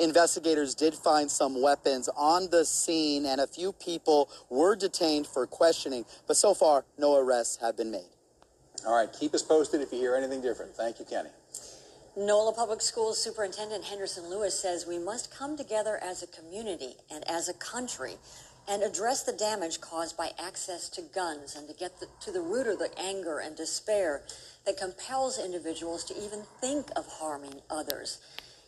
Investigators 0.00 0.74
did 0.74 0.94
find 0.94 1.30
some 1.30 1.60
weapons 1.60 2.08
on 2.16 2.48
the 2.50 2.64
scene, 2.64 3.26
and 3.26 3.40
a 3.40 3.46
few 3.46 3.72
people 3.72 4.30
were 4.48 4.74
detained 4.74 5.26
for 5.26 5.46
questioning, 5.46 6.06
but 6.26 6.36
so 6.36 6.54
far, 6.54 6.84
no 6.96 7.18
arrests 7.18 7.58
have 7.60 7.76
been 7.76 7.90
made. 7.90 8.08
All 8.86 8.96
right, 8.96 9.08
keep 9.12 9.34
us 9.34 9.42
posted 9.42 9.82
if 9.82 9.92
you 9.92 9.98
hear 9.98 10.14
anything 10.14 10.40
different. 10.40 10.74
Thank 10.74 11.00
you, 11.00 11.04
Kenny. 11.04 11.28
NOLA 12.16 12.52
Public 12.54 12.80
Schools 12.80 13.22
Superintendent 13.22 13.84
Henderson 13.84 14.28
Lewis 14.28 14.58
says 14.58 14.84
we 14.84 14.98
must 14.98 15.32
come 15.32 15.56
together 15.56 15.98
as 16.02 16.22
a 16.22 16.26
community 16.26 16.96
and 17.12 17.22
as 17.30 17.48
a 17.48 17.54
country 17.54 18.14
and 18.68 18.82
address 18.82 19.22
the 19.22 19.32
damage 19.32 19.80
caused 19.80 20.16
by 20.16 20.30
access 20.38 20.88
to 20.88 21.02
guns 21.02 21.54
and 21.54 21.68
to 21.68 21.74
get 21.74 22.00
the, 22.00 22.06
to 22.20 22.32
the 22.32 22.40
root 22.40 22.66
of 22.66 22.80
the 22.80 22.90
anger 22.98 23.38
and 23.38 23.56
despair 23.56 24.22
that 24.66 24.76
compels 24.76 25.38
individuals 25.38 26.04
to 26.04 26.14
even 26.16 26.42
think 26.60 26.86
of 26.96 27.06
harming 27.06 27.60
others. 27.70 28.18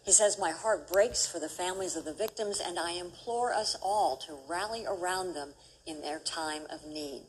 He 0.04 0.12
says, 0.12 0.38
My 0.38 0.50
heart 0.50 0.90
breaks 0.90 1.26
for 1.26 1.40
the 1.40 1.48
families 1.48 1.96
of 1.96 2.04
the 2.04 2.14
victims, 2.14 2.60
and 2.64 2.78
I 2.78 2.92
implore 2.92 3.52
us 3.52 3.76
all 3.82 4.16
to 4.18 4.36
rally 4.48 4.84
around 4.86 5.34
them 5.34 5.50
in 5.86 6.00
their 6.00 6.20
time 6.20 6.62
of 6.70 6.86
need. 6.86 7.22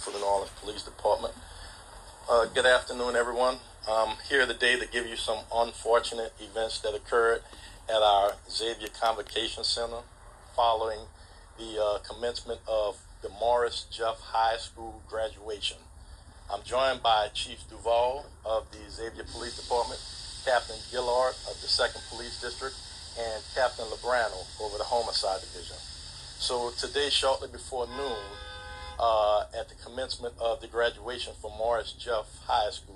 For 0.00 0.10
the 0.10 0.18
Orleans 0.18 0.50
Police 0.60 0.82
Department. 0.82 1.34
Uh, 2.28 2.46
good 2.46 2.66
afternoon, 2.66 3.14
everyone. 3.14 3.58
I'm 3.88 4.16
here 4.28 4.44
today 4.46 4.76
to 4.80 4.86
give 4.88 5.06
you 5.06 5.14
some 5.14 5.38
unfortunate 5.54 6.32
events 6.40 6.80
that 6.80 6.92
occurred 6.92 7.42
at 7.88 8.02
our 8.02 8.32
Xavier 8.50 8.88
Convocation 8.88 9.62
Center 9.62 10.00
following 10.56 10.98
the 11.56 11.80
uh, 11.80 11.98
commencement 11.98 12.58
of 12.66 12.98
the 13.22 13.28
Morris 13.28 13.86
Jeff 13.92 14.18
High 14.18 14.56
School 14.56 15.02
graduation. 15.08 15.76
I'm 16.52 16.64
joined 16.64 17.00
by 17.00 17.28
Chief 17.32 17.62
Duval 17.70 18.26
of 18.44 18.66
the 18.72 18.90
Xavier 18.90 19.22
Police 19.22 19.62
Department, 19.62 20.00
Captain 20.44 20.76
Gillard 20.90 21.36
of 21.48 21.60
the 21.60 21.68
2nd 21.68 22.10
Police 22.10 22.40
District, 22.40 22.74
and 23.16 23.40
Captain 23.54 23.84
Lebrano 23.84 24.46
over 24.60 24.78
the 24.78 24.84
Homicide 24.84 25.42
Division. 25.42 25.76
So 26.40 26.72
today, 26.76 27.08
shortly 27.08 27.46
before 27.52 27.86
noon, 27.86 28.18
uh, 28.98 29.44
at 29.58 29.68
the 29.68 29.74
commencement 29.76 30.34
of 30.40 30.60
the 30.60 30.66
graduation 30.66 31.34
for 31.40 31.50
Morris 31.56 31.92
Jeff 31.92 32.26
High 32.46 32.70
School, 32.70 32.95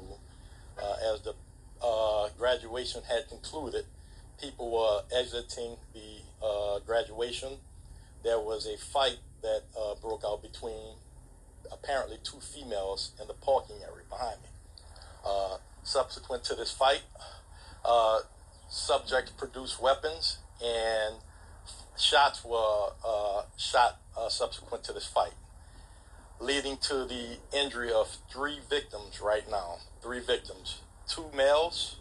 as 1.13 1.21
the 1.23 1.35
uh, 1.83 2.29
graduation 2.39 3.03
had 3.09 3.29
concluded, 3.29 3.85
people 4.41 4.71
were 4.71 5.03
exiting 5.17 5.77
the 5.95 6.45
uh, 6.45 6.79
graduation. 6.81 7.59
There 8.23 8.39
was 8.39 8.67
a 8.67 8.77
fight 8.77 9.19
that 9.43 9.63
uh, 9.79 9.95
broke 10.01 10.23
out 10.27 10.43
between 10.43 10.97
apparently 11.73 12.19
two 12.23 12.41
females 12.41 13.13
in 13.21 13.29
the 13.29 13.35
parking 13.35 13.77
area 13.83 14.05
behind 14.09 14.37
me. 14.43 14.49
Uh, 15.25 15.57
subsequent 15.83 16.45
to 16.45 16.55
this 16.55 16.73
fight, 16.73 17.03
subject 18.69 19.37
produced 19.37 19.81
weapons 19.81 20.39
and 20.63 21.17
shots 21.99 22.45
were 22.45 22.91
shot 23.57 23.99
subsequent 24.29 24.85
to 24.85 24.93
this 24.93 25.07
fight 25.07 25.33
leading 26.41 26.79
to 26.79 27.05
the 27.05 27.37
injury 27.53 27.93
of 27.93 28.17
three 28.31 28.59
victims 28.69 29.21
right 29.21 29.49
now. 29.51 29.77
Three 30.03 30.21
victims. 30.21 30.81
Two 31.07 31.27
males 31.37 31.97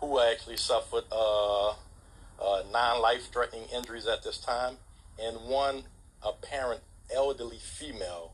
who 0.00 0.18
actually 0.20 0.56
suffered 0.56 1.04
uh, 1.12 1.70
uh, 1.70 2.62
non 2.72 3.02
life 3.02 3.30
threatening 3.30 3.68
injuries 3.74 4.06
at 4.06 4.24
this 4.24 4.38
time, 4.38 4.76
and 5.20 5.36
one 5.48 5.84
apparent 6.22 6.80
elderly 7.14 7.58
female 7.58 8.32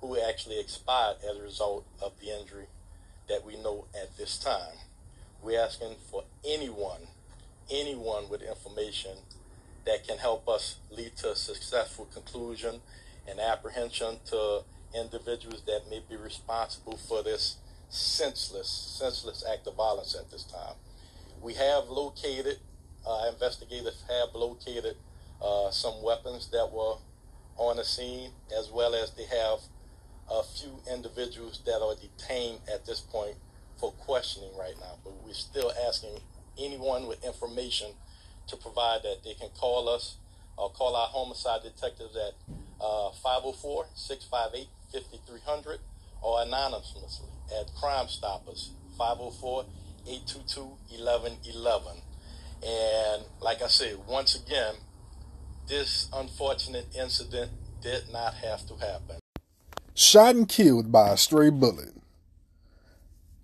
who 0.00 0.18
actually 0.20 0.60
expired 0.60 1.16
as 1.28 1.36
a 1.36 1.42
result 1.42 1.84
of 2.00 2.12
the 2.20 2.38
injury 2.38 2.66
that 3.28 3.44
we 3.44 3.56
know 3.56 3.86
at 4.00 4.16
this 4.16 4.38
time. 4.38 4.76
We're 5.42 5.60
asking 5.60 5.96
for 6.10 6.24
anyone, 6.46 7.08
anyone 7.70 8.28
with 8.28 8.42
information 8.42 9.18
that 9.86 10.06
can 10.06 10.18
help 10.18 10.48
us 10.48 10.76
lead 10.90 11.16
to 11.16 11.32
a 11.32 11.36
successful 11.36 12.06
conclusion 12.12 12.80
and 13.28 13.40
apprehension 13.40 14.18
to 14.26 14.62
individuals 14.94 15.62
that 15.66 15.82
may 15.90 16.02
be 16.08 16.16
responsible 16.16 16.96
for 16.96 17.22
this 17.22 17.56
senseless, 17.88 18.68
senseless 18.68 19.44
act 19.50 19.66
of 19.66 19.76
violence 19.76 20.14
at 20.14 20.30
this 20.30 20.44
time. 20.44 20.74
We 21.40 21.54
have 21.54 21.88
located, 21.88 22.58
uh, 23.06 23.30
investigators 23.32 24.02
have 24.08 24.34
located 24.34 24.96
uh, 25.42 25.70
some 25.70 26.02
weapons 26.02 26.50
that 26.50 26.70
were 26.72 26.96
on 27.56 27.76
the 27.76 27.84
scene, 27.84 28.30
as 28.56 28.70
well 28.70 28.94
as 28.94 29.12
they 29.12 29.24
have 29.24 29.60
a 30.30 30.42
few 30.42 30.80
individuals 30.92 31.60
that 31.64 31.80
are 31.80 31.94
detained 31.94 32.60
at 32.72 32.86
this 32.86 33.00
point 33.00 33.36
for 33.78 33.92
questioning 33.92 34.50
right 34.58 34.74
now. 34.80 34.98
But 35.04 35.14
we're 35.24 35.32
still 35.34 35.72
asking 35.86 36.18
anyone 36.58 37.06
with 37.06 37.24
information 37.24 37.92
to 38.48 38.56
provide 38.56 39.02
that 39.02 39.18
they 39.24 39.34
can 39.34 39.48
call 39.50 39.88
us 39.88 40.16
or 40.56 40.70
call 40.70 40.96
our 40.96 41.06
homicide 41.06 41.62
detectives 41.62 42.16
at 42.16 42.34
Uh, 42.80 43.10
504 43.22 43.86
658 43.94 44.68
5300 44.92 45.80
or 46.22 46.42
anonymously 46.42 47.28
at 47.58 47.74
Crime 47.74 48.08
Stoppers 48.08 48.70
504 48.96 49.64
822 50.06 50.60
1111. 51.02 52.02
And 52.62 53.24
like 53.40 53.62
I 53.62 53.68
said, 53.68 53.98
once 54.06 54.34
again, 54.34 54.74
this 55.68 56.08
unfortunate 56.12 56.86
incident 56.98 57.52
did 57.82 58.12
not 58.12 58.34
have 58.34 58.66
to 58.68 58.74
happen. 58.74 59.18
Shot 59.94 60.34
and 60.34 60.48
killed 60.48 60.90
by 60.90 61.10
a 61.10 61.16
stray 61.16 61.50
bullet. 61.50 61.94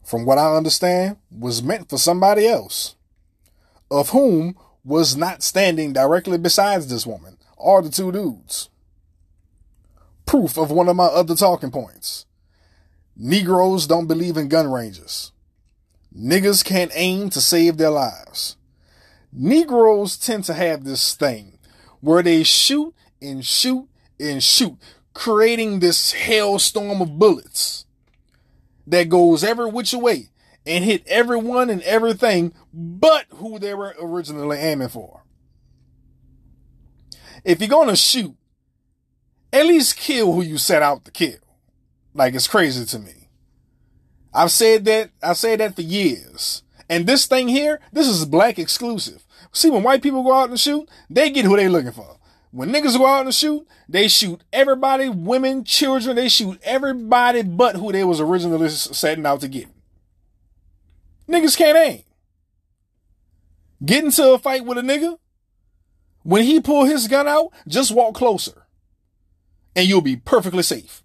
From 0.04 0.24
what 0.24 0.38
I 0.38 0.56
understand, 0.56 1.16
was 1.30 1.62
meant 1.62 1.88
for 1.88 1.98
somebody 1.98 2.46
else, 2.46 2.94
of 3.90 4.10
whom 4.10 4.56
was 4.84 5.16
not 5.16 5.42
standing 5.42 5.92
directly 5.92 6.38
beside 6.38 6.82
this 6.82 7.06
woman 7.06 7.38
or 7.56 7.82
the 7.82 7.88
two 7.88 8.12
dudes 8.12 8.68
proof 10.26 10.56
of 10.56 10.70
one 10.70 10.88
of 10.88 10.96
my 10.96 11.06
other 11.06 11.34
talking 11.34 11.70
points. 11.70 12.26
Negroes 13.16 13.86
don't 13.86 14.06
believe 14.06 14.36
in 14.36 14.48
gun 14.48 14.70
ranges. 14.70 15.32
Niggas 16.16 16.64
can't 16.64 16.92
aim 16.94 17.30
to 17.30 17.40
save 17.40 17.76
their 17.76 17.90
lives. 17.90 18.56
Negroes 19.32 20.16
tend 20.16 20.44
to 20.44 20.54
have 20.54 20.84
this 20.84 21.14
thing 21.14 21.58
where 22.00 22.22
they 22.22 22.42
shoot 22.42 22.94
and 23.20 23.44
shoot 23.44 23.88
and 24.20 24.42
shoot 24.42 24.76
creating 25.12 25.78
this 25.78 26.12
hailstorm 26.12 27.00
of 27.00 27.18
bullets 27.18 27.86
that 28.86 29.08
goes 29.08 29.42
every 29.42 29.70
which 29.70 29.92
way 29.94 30.28
and 30.66 30.84
hit 30.84 31.06
everyone 31.06 31.70
and 31.70 31.82
everything 31.82 32.52
but 32.72 33.26
who 33.30 33.58
they 33.58 33.74
were 33.74 33.94
originally 34.00 34.58
aiming 34.58 34.88
for. 34.88 35.22
If 37.44 37.60
you're 37.60 37.68
going 37.68 37.88
to 37.88 37.96
shoot, 37.96 38.34
at 39.54 39.66
least 39.66 39.96
kill 39.96 40.32
who 40.32 40.42
you 40.42 40.58
set 40.58 40.82
out 40.82 41.04
to 41.04 41.10
kill. 41.10 41.38
Like 42.12 42.34
it's 42.34 42.48
crazy 42.48 42.84
to 42.84 42.98
me. 42.98 43.28
I've 44.34 44.50
said 44.50 44.84
that, 44.86 45.10
I've 45.22 45.38
said 45.38 45.60
that 45.60 45.76
for 45.76 45.82
years. 45.82 46.62
And 46.90 47.06
this 47.06 47.26
thing 47.26 47.48
here, 47.48 47.80
this 47.92 48.08
is 48.08 48.26
black 48.26 48.58
exclusive. 48.58 49.24
See, 49.52 49.70
when 49.70 49.84
white 49.84 50.02
people 50.02 50.24
go 50.24 50.34
out 50.34 50.50
and 50.50 50.58
shoot, 50.58 50.88
they 51.08 51.30
get 51.30 51.44
who 51.44 51.56
they 51.56 51.68
looking 51.68 51.92
for. 51.92 52.18
When 52.50 52.70
niggas 52.70 52.98
go 52.98 53.06
out 53.06 53.24
and 53.24 53.34
shoot, 53.34 53.66
they 53.88 54.08
shoot 54.08 54.42
everybody, 54.52 55.08
women, 55.08 55.64
children, 55.64 56.16
they 56.16 56.28
shoot 56.28 56.60
everybody 56.62 57.42
but 57.42 57.76
who 57.76 57.92
they 57.92 58.04
was 58.04 58.20
originally 58.20 58.68
setting 58.68 59.24
out 59.24 59.40
to 59.40 59.48
get. 59.48 59.68
Niggas 61.28 61.56
can't 61.56 61.78
aim. 61.78 62.02
Get 63.84 64.04
into 64.04 64.32
a 64.32 64.38
fight 64.38 64.64
with 64.64 64.78
a 64.78 64.82
nigga, 64.82 65.18
when 66.22 66.42
he 66.42 66.60
pull 66.60 66.84
his 66.86 67.06
gun 67.06 67.28
out, 67.28 67.52
just 67.68 67.94
walk 67.94 68.14
closer. 68.14 68.63
And 69.76 69.88
you'll 69.88 70.00
be 70.00 70.16
perfectly 70.16 70.62
safe. 70.62 71.02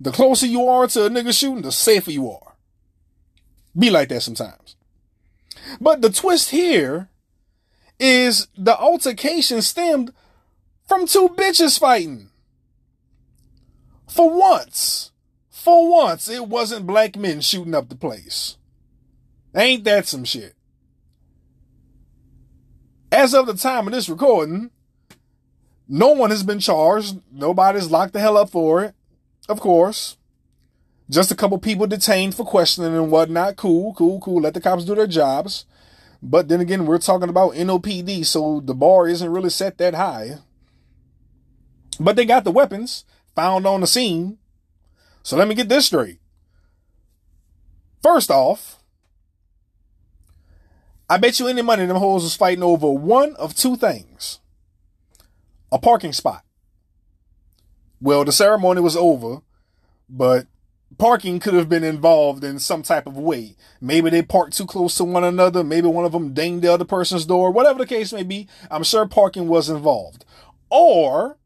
The 0.00 0.12
closer 0.12 0.46
you 0.46 0.68
are 0.68 0.86
to 0.86 1.06
a 1.06 1.10
nigga 1.10 1.36
shooting, 1.36 1.62
the 1.62 1.72
safer 1.72 2.12
you 2.12 2.30
are. 2.30 2.54
Be 3.76 3.90
like 3.90 4.08
that 4.10 4.22
sometimes. 4.22 4.76
But 5.80 6.02
the 6.02 6.10
twist 6.10 6.50
here 6.50 7.08
is 7.98 8.46
the 8.56 8.76
altercation 8.76 9.62
stemmed 9.62 10.12
from 10.86 11.06
two 11.06 11.28
bitches 11.30 11.78
fighting. 11.78 12.30
For 14.08 14.30
once, 14.30 15.10
for 15.50 15.90
once, 15.90 16.28
it 16.28 16.48
wasn't 16.48 16.86
black 16.86 17.16
men 17.16 17.40
shooting 17.40 17.74
up 17.74 17.88
the 17.88 17.96
place. 17.96 18.56
Ain't 19.54 19.84
that 19.84 20.06
some 20.06 20.24
shit? 20.24 20.54
As 23.10 23.34
of 23.34 23.46
the 23.46 23.54
time 23.54 23.86
of 23.86 23.92
this 23.92 24.08
recording, 24.08 24.70
no 25.88 26.10
one 26.10 26.30
has 26.30 26.42
been 26.42 26.60
charged. 26.60 27.20
Nobody's 27.32 27.90
locked 27.90 28.12
the 28.12 28.20
hell 28.20 28.36
up 28.36 28.50
for 28.50 28.84
it. 28.84 28.94
Of 29.48 29.60
course. 29.60 30.16
Just 31.10 31.30
a 31.30 31.34
couple 31.34 31.58
people 31.58 31.86
detained 31.86 32.34
for 32.34 32.44
questioning 32.44 32.94
and 32.94 33.10
whatnot. 33.10 33.56
Cool, 33.56 33.94
cool, 33.94 34.20
cool. 34.20 34.42
Let 34.42 34.52
the 34.52 34.60
cops 34.60 34.84
do 34.84 34.94
their 34.94 35.06
jobs. 35.06 35.64
But 36.22 36.48
then 36.48 36.60
again, 36.60 36.84
we're 36.84 36.98
talking 36.98 37.30
about 37.30 37.54
NOPD, 37.54 38.26
so 38.26 38.60
the 38.60 38.74
bar 38.74 39.08
isn't 39.08 39.30
really 39.30 39.50
set 39.50 39.78
that 39.78 39.94
high. 39.94 40.38
But 41.98 42.16
they 42.16 42.26
got 42.26 42.44
the 42.44 42.50
weapons 42.50 43.04
found 43.34 43.66
on 43.66 43.80
the 43.80 43.86
scene. 43.86 44.38
So 45.22 45.36
let 45.36 45.48
me 45.48 45.54
get 45.54 45.68
this 45.68 45.86
straight. 45.86 46.18
First 48.02 48.30
off, 48.30 48.82
I 51.08 51.16
bet 51.16 51.40
you 51.40 51.48
any 51.48 51.62
money 51.62 51.86
them 51.86 51.96
hoes 51.96 52.22
was 52.22 52.36
fighting 52.36 52.62
over 52.62 52.90
one 52.90 53.34
of 53.36 53.54
two 53.54 53.76
things. 53.76 54.40
A 55.70 55.78
parking 55.78 56.12
spot. 56.12 56.44
Well, 58.00 58.24
the 58.24 58.32
ceremony 58.32 58.80
was 58.80 58.96
over, 58.96 59.42
but 60.08 60.46
parking 60.96 61.40
could 61.40 61.54
have 61.54 61.68
been 61.68 61.84
involved 61.84 62.44
in 62.44 62.58
some 62.58 62.82
type 62.82 63.06
of 63.06 63.16
way. 63.16 63.56
Maybe 63.80 64.10
they 64.10 64.22
parked 64.22 64.56
too 64.56 64.66
close 64.66 64.96
to 64.96 65.04
one 65.04 65.24
another. 65.24 65.62
Maybe 65.62 65.88
one 65.88 66.04
of 66.04 66.12
them 66.12 66.32
dinged 66.32 66.62
the 66.62 66.72
other 66.72 66.84
person's 66.84 67.26
door. 67.26 67.50
Whatever 67.50 67.80
the 67.80 67.86
case 67.86 68.12
may 68.12 68.22
be, 68.22 68.48
I'm 68.70 68.84
sure 68.84 69.06
parking 69.06 69.48
was 69.48 69.68
involved. 69.68 70.24
Or, 70.70 71.38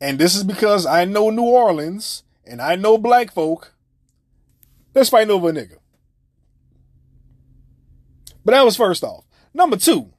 and 0.00 0.18
this 0.18 0.34
is 0.34 0.44
because 0.44 0.86
I 0.86 1.04
know 1.04 1.30
New 1.30 1.42
Orleans 1.42 2.22
and 2.44 2.62
I 2.62 2.76
know 2.76 2.96
black 2.96 3.32
folk, 3.32 3.74
let's 4.94 5.10
fight 5.10 5.30
over 5.30 5.50
a 5.50 5.52
nigga. 5.52 5.76
But 8.44 8.52
that 8.52 8.64
was 8.64 8.76
first 8.76 9.04
off. 9.04 9.24
Number 9.52 9.76
two, 9.76 10.12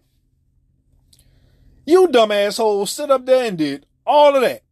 you 1.91 2.07
dumb 2.07 2.31
asshole 2.31 2.85
stood 2.85 3.11
up 3.11 3.25
there 3.25 3.45
and 3.45 3.57
did 3.57 3.85
all 4.05 4.35
of 4.35 4.41
that. 4.41 4.63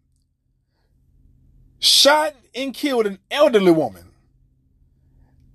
Shot 1.79 2.35
and 2.55 2.73
killed 2.73 3.05
an 3.05 3.19
elderly 3.29 3.71
woman. 3.71 4.05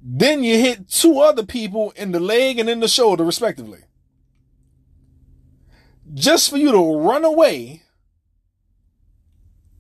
Then 0.03 0.45
you 0.45 0.59
hit 0.59 0.89
two 0.89 1.21
other 1.21 1.45
people 1.45 1.93
in 1.97 2.13
the 2.13 2.21
leg 2.21 2.59
and 2.59 2.69
in 2.69 2.81
the 2.81 2.89
shoulder, 2.89 3.25
respectively. 3.25 3.81
Just 6.13 6.51
for 6.51 6.59
you 6.59 6.71
to 6.71 6.99
run 6.99 7.25
away 7.25 7.83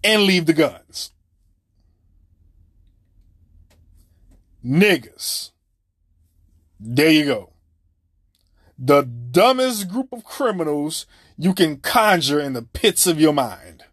and 0.03 0.23
leave 0.23 0.47
the 0.47 0.53
guns. 0.53 1.13
Niggas. 4.65 5.51
There 6.81 7.11
you 7.11 7.25
go 7.27 7.54
the 8.87 9.03
dumbest 9.03 9.89
group 9.89 10.13
of 10.13 10.25
criminals 10.25 11.07
you 11.39 11.55
can 11.55 11.79
conjure 11.79 12.39
in 12.39 12.53
the 12.53 12.63
pits 12.63 13.07
of 13.07 13.19
your 13.19 13.33
mind. 13.33 13.85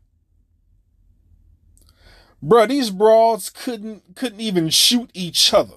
Bruh, 2.44 2.68
these 2.68 2.90
broads 2.90 3.50
couldn't 3.50 4.16
couldn't 4.16 4.42
even 4.42 4.70
shoot 4.70 5.10
each 5.14 5.54
other. 5.54 5.76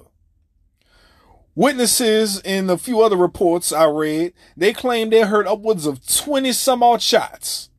Witnesses 1.54 2.40
in 2.40 2.68
a 2.68 2.76
few 2.76 3.02
other 3.02 3.16
reports 3.16 3.72
I 3.72 3.84
read, 3.84 4.32
they 4.56 4.72
claim 4.72 5.10
they 5.10 5.22
heard 5.22 5.46
upwards 5.46 5.86
of 5.86 6.04
20 6.04 6.52
some 6.52 6.82
odd 6.82 7.00
shots. 7.00 7.70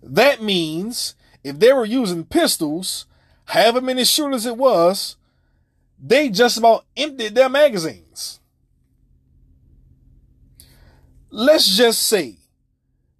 That 0.00 0.40
means 0.40 1.16
if 1.42 1.58
they 1.58 1.72
were 1.72 1.84
using 1.84 2.24
pistols, 2.24 3.06
however 3.46 3.80
many 3.80 4.04
shooters 4.04 4.46
it 4.46 4.56
was, 4.56 5.16
they 6.00 6.28
just 6.28 6.58
about 6.58 6.84
emptied 6.96 7.34
their 7.34 7.48
magazines 7.48 8.38
let's 11.32 11.76
just 11.76 12.02
say 12.02 12.36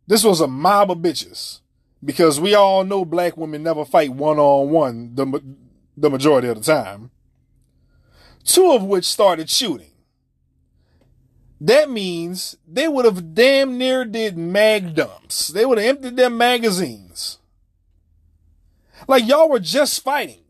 this 0.07 0.23
was 0.23 0.41
a 0.41 0.47
mob 0.47 0.91
of 0.91 0.99
bitches 0.99 1.61
because 2.05 2.39
we 2.39 2.55
all 2.55 2.85
know 2.85 3.05
black 3.05 3.37
women 3.37 3.63
never 3.63 3.85
fight 3.85 4.13
one 4.13 4.39
on 4.39 4.71
one 4.71 5.15
the 5.15 5.43
the 5.97 6.11
majority 6.11 6.49
of 6.49 6.59
the 6.59 6.63
time. 6.63 7.11
Two 8.45 8.73
of 8.73 8.85
which 8.85 9.05
started 9.05 9.49
shooting. 9.49 9.91
That 11.61 11.91
means 11.91 12.57
they 12.67 12.89
would 12.89 13.05
have 13.05 13.35
damn 13.35 13.79
near 13.79 14.05
did 14.05 14.37
mag 14.37 14.95
dumps. 14.95 15.49
They 15.49 15.65
would 15.65 15.79
have 15.79 15.97
emptied 15.97 16.17
their 16.17 16.31
magazines. 16.31 17.39
Like 19.07 19.27
y'all 19.27 19.49
were 19.49 19.61
just 19.61 20.03
fighting. 20.03 20.43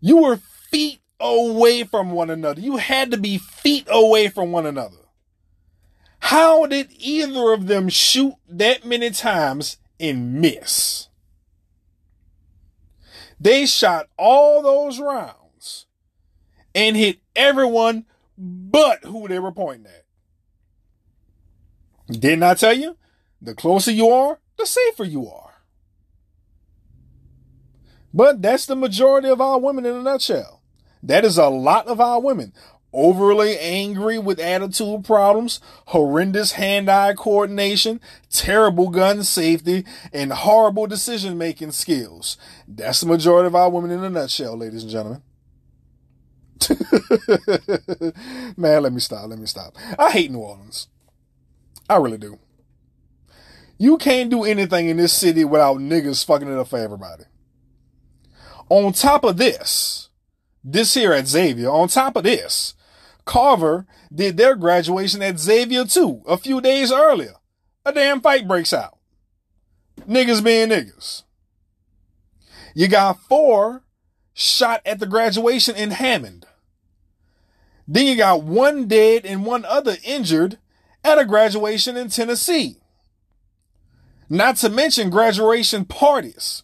You 0.00 0.18
were 0.18 0.36
feet 0.70 1.00
away 1.20 1.84
from 1.84 2.12
one 2.12 2.30
another. 2.30 2.60
You 2.60 2.76
had 2.76 3.10
to 3.10 3.18
be 3.18 3.38
feet 3.38 3.86
away 3.90 4.28
from 4.28 4.52
one 4.52 4.64
another. 4.66 5.07
How 6.20 6.66
did 6.66 6.90
either 6.98 7.52
of 7.52 7.66
them 7.66 7.88
shoot 7.88 8.34
that 8.48 8.84
many 8.84 9.10
times 9.10 9.78
and 9.98 10.40
miss? 10.40 11.08
They 13.40 13.66
shot 13.66 14.06
all 14.16 14.62
those 14.62 14.98
rounds 14.98 15.86
and 16.74 16.96
hit 16.96 17.18
everyone 17.36 18.04
but 18.36 19.04
who 19.04 19.28
they 19.28 19.38
were 19.38 19.52
pointing 19.52 19.86
at. 19.86 20.04
Didn't 22.20 22.42
I 22.42 22.54
tell 22.54 22.74
you? 22.74 22.96
The 23.40 23.54
closer 23.54 23.92
you 23.92 24.08
are, 24.08 24.40
the 24.56 24.66
safer 24.66 25.04
you 25.04 25.28
are. 25.28 25.62
But 28.12 28.42
that's 28.42 28.66
the 28.66 28.76
majority 28.76 29.28
of 29.28 29.40
our 29.40 29.58
women 29.58 29.86
in 29.86 29.94
a 29.94 30.02
nutshell. 30.02 30.62
That 31.02 31.24
is 31.24 31.38
a 31.38 31.48
lot 31.48 31.86
of 31.86 32.00
our 32.00 32.20
women 32.20 32.52
overly 32.92 33.58
angry 33.58 34.18
with 34.18 34.40
attitude 34.40 35.04
problems, 35.04 35.60
horrendous 35.86 36.52
hand-eye 36.52 37.14
coordination, 37.14 38.00
terrible 38.30 38.88
gun 38.88 39.22
safety, 39.22 39.84
and 40.12 40.32
horrible 40.32 40.86
decision-making 40.86 41.72
skills. 41.72 42.36
That's 42.66 43.00
the 43.00 43.06
majority 43.06 43.46
of 43.46 43.54
our 43.54 43.70
women 43.70 43.90
in 43.90 44.02
a 44.02 44.10
nutshell, 44.10 44.56
ladies 44.56 44.82
and 44.82 44.92
gentlemen. 44.92 45.22
Man, 48.56 48.82
let 48.82 48.92
me 48.92 49.00
stop. 49.00 49.28
Let 49.28 49.38
me 49.38 49.46
stop. 49.46 49.76
I 49.98 50.10
hate 50.10 50.30
New 50.30 50.38
Orleans. 50.38 50.88
I 51.88 51.96
really 51.96 52.18
do. 52.18 52.38
You 53.78 53.96
can't 53.96 54.30
do 54.30 54.44
anything 54.44 54.88
in 54.88 54.96
this 54.96 55.12
city 55.12 55.44
without 55.44 55.78
niggas 55.78 56.24
fucking 56.24 56.48
it 56.48 56.58
up 56.58 56.68
for 56.68 56.78
everybody. 56.78 57.24
On 58.68 58.92
top 58.92 59.24
of 59.24 59.36
this, 59.36 60.08
this 60.64 60.94
here 60.94 61.12
at 61.12 61.28
Xavier, 61.28 61.70
on 61.70 61.88
top 61.88 62.16
of 62.16 62.24
this, 62.24 62.74
Carver 63.28 63.86
did 64.12 64.38
their 64.38 64.56
graduation 64.56 65.20
at 65.20 65.38
Xavier 65.38 65.84
too, 65.84 66.22
a 66.26 66.38
few 66.38 66.62
days 66.62 66.90
earlier. 66.90 67.34
A 67.84 67.92
damn 67.92 68.22
fight 68.22 68.48
breaks 68.48 68.72
out. 68.72 68.96
Niggas 70.08 70.42
being 70.42 70.70
niggas. 70.70 71.24
You 72.74 72.88
got 72.88 73.20
four 73.20 73.84
shot 74.32 74.80
at 74.86 74.98
the 74.98 75.06
graduation 75.06 75.76
in 75.76 75.90
Hammond. 75.90 76.46
Then 77.86 78.06
you 78.06 78.16
got 78.16 78.44
one 78.44 78.88
dead 78.88 79.26
and 79.26 79.44
one 79.44 79.66
other 79.66 79.96
injured 80.04 80.56
at 81.04 81.18
a 81.18 81.26
graduation 81.26 81.98
in 81.98 82.08
Tennessee. 82.08 82.78
Not 84.30 84.56
to 84.56 84.70
mention 84.70 85.10
graduation 85.10 85.84
parties. 85.84 86.62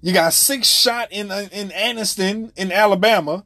You 0.00 0.12
got 0.12 0.32
six 0.32 0.68
shot 0.68 1.08
in 1.10 1.32
uh, 1.32 1.48
in 1.50 1.70
Anniston 1.70 2.52
in 2.56 2.70
Alabama. 2.70 3.44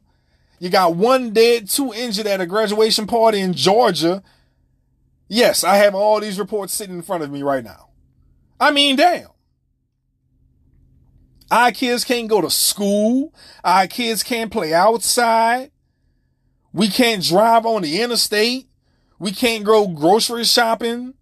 You 0.59 0.69
got 0.69 0.95
one 0.95 1.31
dead, 1.31 1.69
two 1.69 1.93
injured 1.93 2.27
at 2.27 2.41
a 2.41 2.45
graduation 2.45 3.07
party 3.07 3.39
in 3.39 3.53
Georgia. 3.53 4.23
Yes, 5.27 5.63
I 5.63 5.77
have 5.77 5.95
all 5.95 6.19
these 6.19 6.39
reports 6.39 6.73
sitting 6.73 6.95
in 6.95 7.01
front 7.01 7.23
of 7.23 7.31
me 7.31 7.43
right 7.43 7.63
now. 7.63 7.89
I 8.59 8.71
mean, 8.71 8.95
damn. 8.95 9.27
Our 11.51 11.71
kids 11.71 12.03
can't 12.03 12.27
go 12.27 12.41
to 12.41 12.49
school. 12.49 13.33
Our 13.63 13.87
kids 13.87 14.23
can't 14.23 14.51
play 14.51 14.73
outside. 14.73 15.71
We 16.73 16.89
can't 16.89 17.23
drive 17.23 17.65
on 17.65 17.83
the 17.83 18.01
interstate. 18.01 18.67
We 19.19 19.31
can't 19.31 19.63
go 19.63 19.87
grocery 19.87 20.43
shopping. 20.43 21.13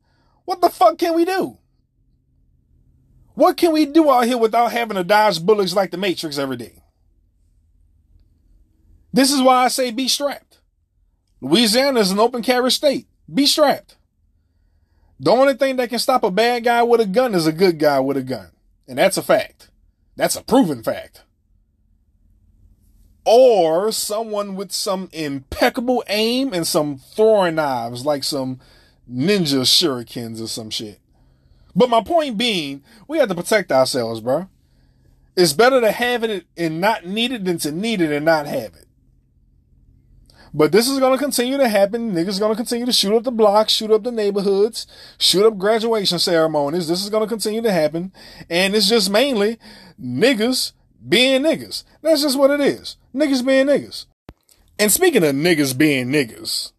What 0.46 0.62
the 0.62 0.70
fuck 0.70 0.98
can 0.98 1.14
we 1.14 1.26
do? 1.26 1.58
What 3.36 3.58
can 3.58 3.72
we 3.72 3.86
do 3.86 4.10
out 4.12 4.26
here 4.26 4.38
without 4.38 4.72
having 4.72 4.96
to 4.96 5.04
dodge 5.04 5.44
bullets 5.44 5.74
like 5.74 5.92
the 5.92 5.98
Matrix 5.98 6.38
every 6.38 6.58
day? 6.58 6.83
This 9.14 9.32
is 9.32 9.42
why 9.42 9.64
I 9.64 9.68
say 9.68 9.92
be 9.92 10.08
strapped. 10.08 10.58
Louisiana 11.40 12.00
is 12.00 12.12
an 12.12 12.20
open 12.20 12.42
carry 12.42 12.72
state. 12.72 13.08
Be 13.32 13.46
strapped. 13.46 13.96
The 15.20 15.32
only 15.32 15.54
thing 15.54 15.76
that 15.78 15.90
can 15.90 16.00
stop 16.00 16.24
a 16.24 16.32
bad 16.32 16.64
guy 16.64 16.84
with 16.84 17.00
a 17.00 17.06
gun 17.06 17.36
is 17.36 17.46
a 17.46 17.54
good 17.54 17.78
guy 17.80 18.00
with 18.00 18.18
a 18.18 18.24
gun. 18.24 18.52
And 18.88 18.98
that's 18.98 19.18
a 19.18 19.24
fact. 19.24 19.70
That's 20.16 20.36
a 20.36 20.44
proven 20.44 20.84
fact. 20.84 21.24
Or 23.26 23.92
someone 23.92 24.56
with 24.56 24.72
some 24.72 25.10
impeccable 25.14 26.04
aim 26.08 26.52
and 26.54 26.68
some 26.68 26.98
throwing 26.98 27.56
knives, 27.56 28.06
like 28.06 28.24
some 28.24 28.60
ninja 29.10 29.62
shurikens 29.62 30.42
or 30.42 30.48
some 30.48 30.70
shit. 30.70 31.00
But 31.76 31.90
my 31.90 32.04
point 32.04 32.38
being, 32.38 32.84
we 33.08 33.20
have 33.20 33.30
to 33.30 33.36
protect 33.36 33.72
ourselves, 33.72 34.20
bro. 34.20 34.50
It's 35.36 35.54
better 35.54 35.80
to 35.82 35.92
have 35.92 36.24
it 36.24 36.46
and 36.58 36.82
not 36.82 37.06
need 37.06 37.32
it 37.32 37.46
than 37.46 37.58
to 37.60 37.72
need 37.72 38.02
it 38.02 38.12
and 38.12 38.26
not 38.26 38.46
have 38.46 38.76
it. 38.76 38.88
But 40.54 40.72
this 40.72 40.88
is 40.88 41.00
going 41.00 41.18
to 41.18 41.24
continue 41.24 41.58
to 41.58 41.68
happen. 41.68 42.14
Niggas 42.14 42.40
going 42.40 42.52
to 42.52 42.56
continue 42.56 42.86
to 42.86 42.92
shoot 42.92 43.16
up 43.16 43.24
the 43.24 43.32
blocks, 43.32 43.74
shoot 43.74 43.90
up 43.90 44.04
the 44.04 44.12
neighborhoods, 44.12 44.86
shoot 45.18 45.46
up 45.46 45.58
graduation 45.58 46.20
ceremonies. 46.20 46.88
This 46.88 47.04
is 47.04 47.10
going 47.10 47.24
to 47.24 47.30
continue 47.30 47.62
to 47.64 47.72
happen. 47.72 48.14
And 48.50 48.76
it's 48.76 48.88
just 48.88 49.10
mainly 49.10 49.58
niggas 50.00 50.74
being 51.08 51.42
niggas. 51.42 51.84
That's 52.02 52.22
just 52.22 52.38
what 52.38 52.52
it 52.52 52.62
is. 52.62 52.98
Niggas 53.16 53.46
being 53.46 53.66
niggas. 53.66 54.06
And 54.78 54.92
speaking 54.92 55.24
of 55.24 55.36
niggas 55.36 55.76
being 55.76 56.10
niggas, 56.10 56.72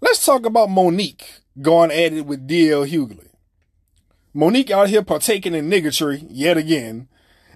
let's 0.00 0.24
talk 0.24 0.44
about 0.44 0.70
Monique 0.70 1.40
going 1.60 1.90
at 1.92 2.12
it 2.12 2.26
with 2.26 2.48
DL 2.48 2.88
Hughley. 2.88 3.28
Monique 4.34 4.70
out 4.70 4.88
here 4.88 5.02
partaking 5.02 5.54
in 5.54 5.70
niggatry 5.70 6.26
yet 6.30 6.56
again 6.56 7.08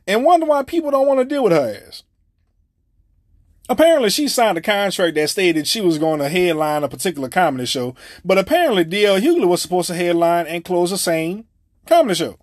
and 0.07 0.25
wonder 0.25 0.47
why 0.47 0.63
people 0.63 0.91
don't 0.91 1.07
want 1.07 1.19
to 1.19 1.25
deal 1.25 1.43
with 1.43 1.53
her 1.53 1.83
ass. 1.87 2.03
Apparently, 3.69 4.11
she 4.11 4.29
signed 4.29 4.57
a 4.57 4.63
contract 4.63 5.17
that 5.17 5.31
stated 5.31 5.67
she 5.67 5.81
was 5.81 5.99
going 5.99 6.21
to 6.21 6.29
headline 6.29 6.85
a 6.85 6.89
particular 6.89 7.29
comedy 7.29 7.67
show, 7.67 7.97
but 8.25 8.39
apparently 8.39 8.85
DL 8.85 9.21
Hughley 9.21 9.47
was 9.47 9.61
supposed 9.61 9.89
to 9.89 9.95
headline 9.95 10.47
and 10.47 10.65
close 10.65 10.91
the 10.91 10.99
same 10.99 11.47
comedy 11.85 12.15
show. 12.15 12.39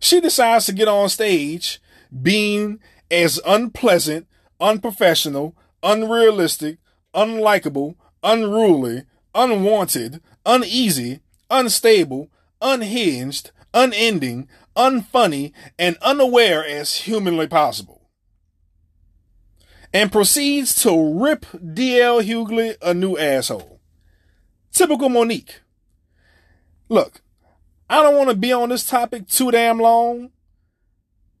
She 0.00 0.20
decides 0.20 0.66
to 0.66 0.72
get 0.72 0.88
on 0.88 1.08
stage 1.08 1.80
being 2.20 2.80
as 3.10 3.40
unpleasant, 3.46 4.26
unprofessional, 4.60 5.54
unrealistic, 5.84 6.78
unlikable, 7.14 7.94
unruly, 8.24 9.04
unwanted, 9.34 10.20
uneasy, 10.44 11.20
unstable, 11.48 12.28
unhinged, 12.60 13.52
unending, 13.72 14.48
unfunny, 14.76 15.52
and 15.78 15.96
unaware 16.02 16.66
as 16.66 16.96
humanly 16.96 17.46
possible 17.46 17.91
and 19.92 20.12
proceeds 20.12 20.74
to 20.82 21.20
rip 21.20 21.46
DL 21.52 22.22
Hughley 22.22 22.76
a 22.80 22.94
new 22.94 23.16
asshole. 23.16 23.80
Typical 24.72 25.08
Monique. 25.08 25.60
Look, 26.88 27.20
I 27.88 28.02
don't 28.02 28.16
want 28.16 28.30
to 28.30 28.36
be 28.36 28.52
on 28.52 28.70
this 28.70 28.88
topic 28.88 29.28
too 29.28 29.50
damn 29.50 29.78
long. 29.78 30.30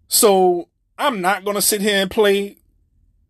So 0.06 0.68
I'm 0.98 1.20
not 1.20 1.44
going 1.44 1.56
to 1.56 1.62
sit 1.62 1.80
here 1.80 2.02
and 2.02 2.10
play 2.10 2.58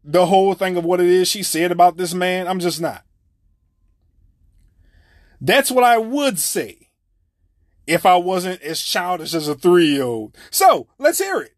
the 0.04 0.26
whole 0.26 0.54
thing 0.54 0.76
of 0.76 0.84
what 0.84 1.00
it 1.00 1.06
is 1.06 1.28
she 1.28 1.42
said 1.42 1.70
about 1.70 1.96
this 1.96 2.14
man. 2.14 2.48
I'm 2.48 2.58
just 2.58 2.80
not. 2.80 3.04
That's 5.40 5.70
what 5.70 5.84
I 5.84 5.98
would 5.98 6.38
say 6.38 6.88
if 7.86 8.06
I 8.06 8.16
wasn't 8.16 8.62
as 8.62 8.80
childish 8.80 9.34
as 9.34 9.48
a 9.48 9.54
three 9.54 9.86
year 9.86 10.04
old. 10.04 10.36
So 10.50 10.88
let's 10.98 11.18
hear 11.18 11.40
it. 11.40 11.54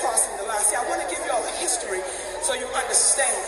Crossing 0.00 0.34
the 0.38 0.46
line. 0.48 0.62
See, 0.64 0.76
I 0.76 0.84
want 0.88 1.02
to 1.02 1.08
give 1.10 1.20
you 1.24 1.30
all 1.30 1.42
the 1.42 1.56
history 1.60 2.00
so 2.42 2.54
you 2.54 2.66
understand 2.74 3.38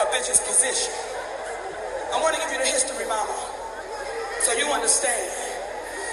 a 0.00 0.06
bitch's 0.10 0.40
position. 0.42 0.92
I 2.12 2.20
want 2.22 2.34
to 2.36 2.40
give 2.42 2.52
you 2.54 2.60
the 2.62 2.70
history, 2.70 3.06
mama, 3.10 3.34
so 4.42 4.54
you 4.54 4.70
understand. 4.70 5.26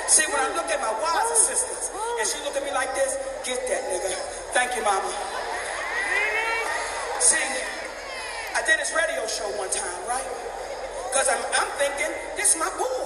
See, 0.10 0.26
when 0.28 0.42
I 0.42 0.50
look 0.58 0.68
at 0.68 0.82
my 0.82 0.92
wise 0.98 1.30
assistants, 1.34 1.94
and 1.94 2.26
she 2.28 2.38
look 2.44 2.58
at 2.58 2.64
me 2.66 2.74
like 2.74 2.94
this, 2.94 3.18
get 3.46 3.62
that 3.70 3.82
nigga. 3.90 4.12
Thank 4.54 4.76
you, 4.76 4.84
mama. 4.84 5.10
See, 7.22 7.38
I 8.58 8.62
did 8.66 8.78
this 8.78 8.94
radio 8.94 9.26
show 9.28 9.48
one 9.58 9.70
time, 9.70 10.02
right? 10.10 10.26
Because 11.10 11.30
I'm, 11.30 11.42
I'm 11.58 11.72
thinking, 11.78 12.12
this 12.36 12.54
is 12.54 12.58
my 12.60 12.70
boy. 12.78 13.01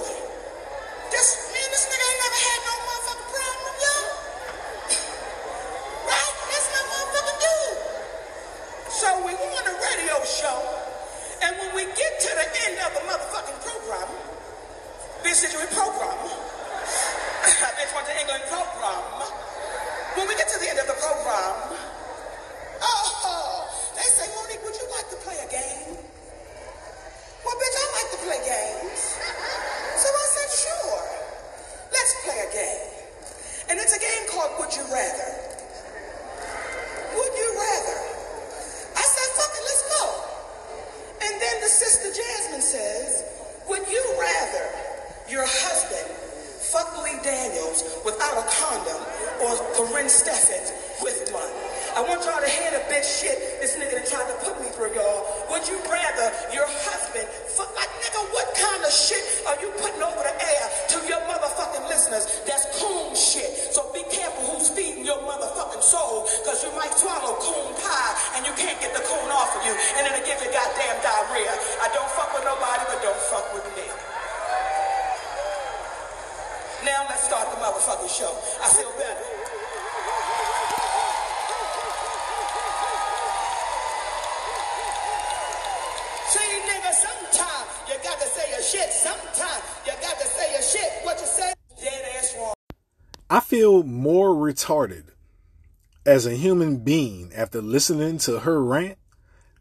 As 96.16 96.24
a 96.24 96.34
human 96.34 96.78
being 96.78 97.30
after 97.36 97.60
listening 97.60 98.16
to 98.16 98.40
her 98.40 98.64
rant 98.64 98.96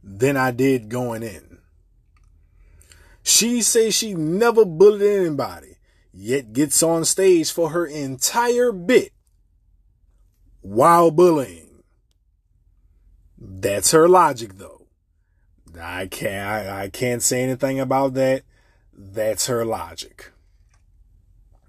than 0.01 0.37
I 0.37 0.51
did 0.51 0.87
going 0.87 1.21
in. 1.21 1.59
She 3.23 3.61
says 3.61 3.93
she 3.93 4.13
never 4.13 4.63
bullied 4.63 5.01
anybody, 5.01 5.75
yet 6.13 6.53
gets 6.53 6.81
on 6.81 7.03
stage 7.03 7.51
for 7.51 7.71
her 7.71 7.85
entire 7.85 8.71
bit 8.71 9.11
while 10.61 11.11
bullying. 11.11 11.83
That's 13.37 13.91
her 13.91 14.07
logic 14.07 14.57
though. 14.57 14.87
I 15.79 16.07
can't 16.07 16.47
I, 16.47 16.83
I 16.83 16.89
can't 16.89 17.21
say 17.21 17.43
anything 17.43 17.81
about 17.81 18.13
that. 18.13 18.43
That's 18.93 19.47
her 19.47 19.65
logic. 19.65 20.31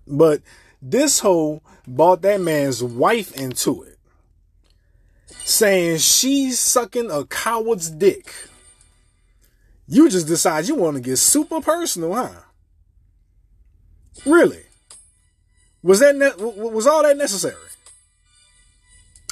But 0.07 0.43
this 0.81 1.21
hoe 1.21 1.63
bought 1.87 2.23
that 2.23 2.41
man's 2.41 2.83
wife 2.83 3.35
into 3.37 3.83
it, 3.83 3.86
saying 5.47 5.99
she's 5.99 6.59
sucking 6.59 7.09
a 7.09 7.25
coward's 7.25 7.89
dick. 7.89 8.35
You 9.87 10.11
just 10.11 10.27
decide 10.27 10.67
you 10.67 10.75
want 10.75 10.97
to 10.97 11.01
get 11.01 11.19
super 11.19 11.61
personal, 11.61 12.15
huh? 12.15 12.41
Really? 14.25 14.65
Was 15.85 16.01
that 16.01 16.17
ne- 16.17 16.35
was 16.37 16.89
all 16.89 17.05
that 17.05 17.17
necessary? 17.17 17.55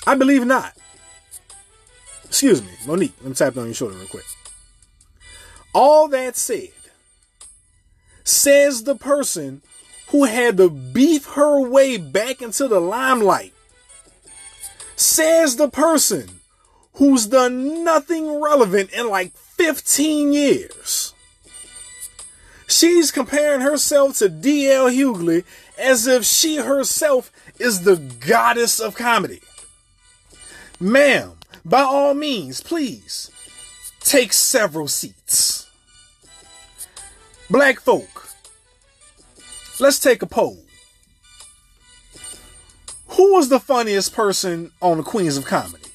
I 0.06 0.14
believe 0.14 0.46
not. 0.46 0.74
Excuse 2.26 2.62
me, 2.62 2.70
Monique. 2.86 3.14
Let 3.20 3.28
me 3.30 3.34
tap 3.34 3.56
on 3.56 3.64
your 3.64 3.74
shoulder 3.74 3.96
real 3.96 4.06
quick. 4.06 4.24
All 5.72 6.06
that 6.08 6.36
said, 6.36 6.68
says 8.22 8.84
the 8.84 8.94
person 8.94 9.62
who 10.08 10.24
had 10.24 10.58
to 10.58 10.70
beef 10.70 11.26
her 11.30 11.68
way 11.68 11.96
back 11.96 12.40
into 12.40 12.68
the 12.68 12.78
limelight. 12.78 13.53
Says 14.96 15.56
the 15.56 15.68
person 15.68 16.40
who's 16.94 17.26
done 17.26 17.84
nothing 17.84 18.40
relevant 18.40 18.92
in 18.92 19.08
like 19.08 19.32
15 19.36 20.32
years. 20.32 21.12
She's 22.66 23.10
comparing 23.10 23.60
herself 23.60 24.18
to 24.18 24.28
D.L. 24.28 24.90
Hughley 24.90 25.44
as 25.78 26.06
if 26.06 26.24
she 26.24 26.56
herself 26.56 27.30
is 27.58 27.82
the 27.82 27.96
goddess 27.96 28.80
of 28.80 28.94
comedy. 28.94 29.40
Ma'am, 30.80 31.32
by 31.64 31.82
all 31.82 32.14
means, 32.14 32.60
please 32.60 33.30
take 34.00 34.32
several 34.32 34.88
seats. 34.88 35.70
Black 37.50 37.80
folk, 37.80 38.28
let's 39.78 39.98
take 39.98 40.22
a 40.22 40.26
poll. 40.26 40.63
Who 43.08 43.34
was 43.34 43.48
the 43.48 43.60
funniest 43.60 44.12
person 44.14 44.72
on 44.80 44.98
the 44.98 45.02
Queens 45.02 45.36
of 45.36 45.44
Comedy? 45.44 45.90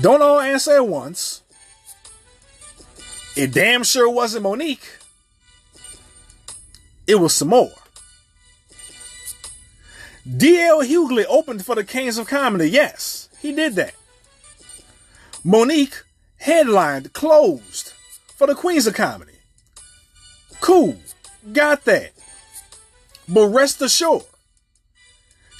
Don't 0.00 0.22
all 0.22 0.40
answer 0.40 0.76
at 0.76 0.86
once. 0.86 1.42
It 3.36 3.52
damn 3.52 3.84
sure 3.84 4.08
wasn't 4.10 4.42
Monique. 4.42 4.98
It 7.06 7.16
was 7.16 7.34
some 7.34 7.48
more. 7.48 7.72
D.L. 10.36 10.82
Hughley 10.82 11.24
opened 11.28 11.64
for 11.64 11.74
the 11.74 11.84
Kings 11.84 12.16
of 12.16 12.28
Comedy. 12.28 12.70
Yes, 12.70 13.28
he 13.40 13.52
did 13.52 13.74
that. 13.74 13.94
Monique 15.42 16.04
headlined, 16.38 17.12
closed 17.12 17.92
for 18.36 18.46
the 18.46 18.54
Queens 18.54 18.86
of 18.86 18.94
Comedy. 18.94 19.32
Cool. 20.60 20.96
Got 21.52 21.84
that. 21.86 22.12
But 23.28 23.48
rest 23.48 23.82
assured, 23.82 24.24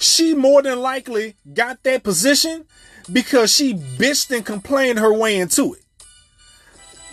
she 0.03 0.33
more 0.33 0.61
than 0.61 0.79
likely 0.79 1.35
got 1.53 1.83
that 1.83 2.03
position 2.03 2.65
because 3.11 3.53
she 3.53 3.73
bitched 3.73 4.35
and 4.35 4.45
complained 4.45 4.99
her 4.99 5.13
way 5.13 5.37
into 5.37 5.73
it. 5.73 5.83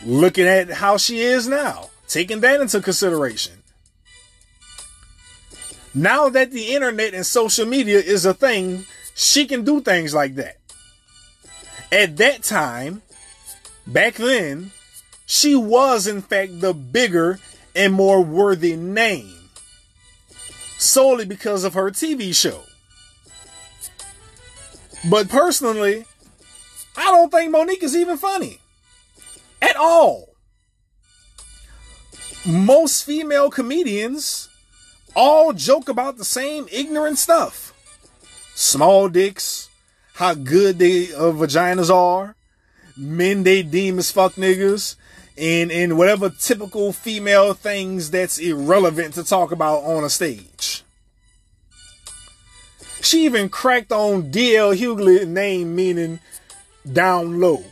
Looking 0.04 0.46
at 0.46 0.70
how 0.70 0.96
she 0.96 1.20
is 1.20 1.46
now, 1.46 1.90
taking 2.08 2.40
that 2.40 2.60
into 2.60 2.80
consideration. 2.80 3.62
Now 5.94 6.28
that 6.28 6.52
the 6.52 6.74
internet 6.74 7.14
and 7.14 7.26
social 7.26 7.66
media 7.66 7.98
is 7.98 8.24
a 8.24 8.32
thing, 8.32 8.84
she 9.14 9.46
can 9.46 9.64
do 9.64 9.80
things 9.80 10.14
like 10.14 10.36
that. 10.36 10.58
At 11.92 12.16
that 12.18 12.44
time, 12.44 13.02
back 13.86 14.14
then, 14.14 14.70
she 15.26 15.56
was 15.56 16.06
in 16.06 16.22
fact 16.22 16.60
the 16.60 16.72
bigger 16.72 17.40
and 17.74 17.92
more 17.92 18.22
worthy 18.22 18.76
name 18.76 19.40
solely 20.80 21.26
because 21.26 21.64
of 21.64 21.74
her 21.74 21.90
TV 21.90 22.34
show. 22.34 22.62
But 25.08 25.28
personally, 25.28 26.04
I 26.96 27.04
don't 27.10 27.30
think 27.30 27.50
Monique 27.50 27.82
is 27.82 27.96
even 27.96 28.16
funny 28.16 28.60
at 29.62 29.76
all. 29.76 30.34
Most 32.46 33.04
female 33.04 33.50
comedians 33.50 34.48
all 35.14 35.52
joke 35.52 35.88
about 35.88 36.16
the 36.16 36.24
same 36.24 36.66
ignorant 36.70 37.18
stuff. 37.18 37.72
Small 38.54 39.08
dicks, 39.08 39.68
how 40.14 40.34
good 40.34 40.78
they 40.78 41.12
uh, 41.14 41.32
vaginas 41.32 41.94
are, 41.94 42.36
men 42.96 43.42
they 43.42 43.62
deem 43.62 43.98
as 43.98 44.10
fuck 44.10 44.34
niggas, 44.34 44.96
and, 45.36 45.72
and 45.72 45.96
whatever 45.96 46.28
typical 46.28 46.92
female 46.92 47.54
things 47.54 48.10
that's 48.10 48.38
irrelevant 48.38 49.14
to 49.14 49.24
talk 49.24 49.52
about 49.52 49.82
on 49.84 50.04
a 50.04 50.10
stage. 50.10 50.82
She 53.02 53.24
even 53.24 53.48
cracked 53.48 53.92
on 53.92 54.30
D.L. 54.30 54.74
Hughley 54.74 55.26
name 55.26 55.74
meaning 55.74 56.20
down 56.90 57.40
low, 57.40 57.64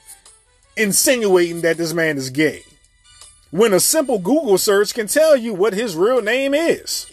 insinuating 0.76 1.60
that 1.62 1.76
this 1.76 1.92
man 1.92 2.16
is 2.16 2.30
gay. 2.30 2.62
When 3.50 3.72
a 3.72 3.80
simple 3.80 4.18
Google 4.18 4.58
search 4.58 4.94
can 4.94 5.06
tell 5.06 5.36
you 5.36 5.54
what 5.54 5.74
his 5.74 5.96
real 5.96 6.22
name 6.22 6.54
is. 6.54 7.10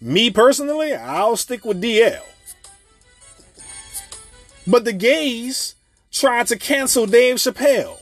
Me 0.00 0.30
personally, 0.30 0.94
I'll 0.94 1.36
stick 1.36 1.64
with 1.64 1.82
DL. 1.82 2.22
But 4.66 4.84
the 4.84 4.92
gays 4.92 5.74
tried 6.10 6.46
to 6.48 6.58
cancel 6.58 7.06
Dave 7.06 7.36
Chappelle. 7.36 8.01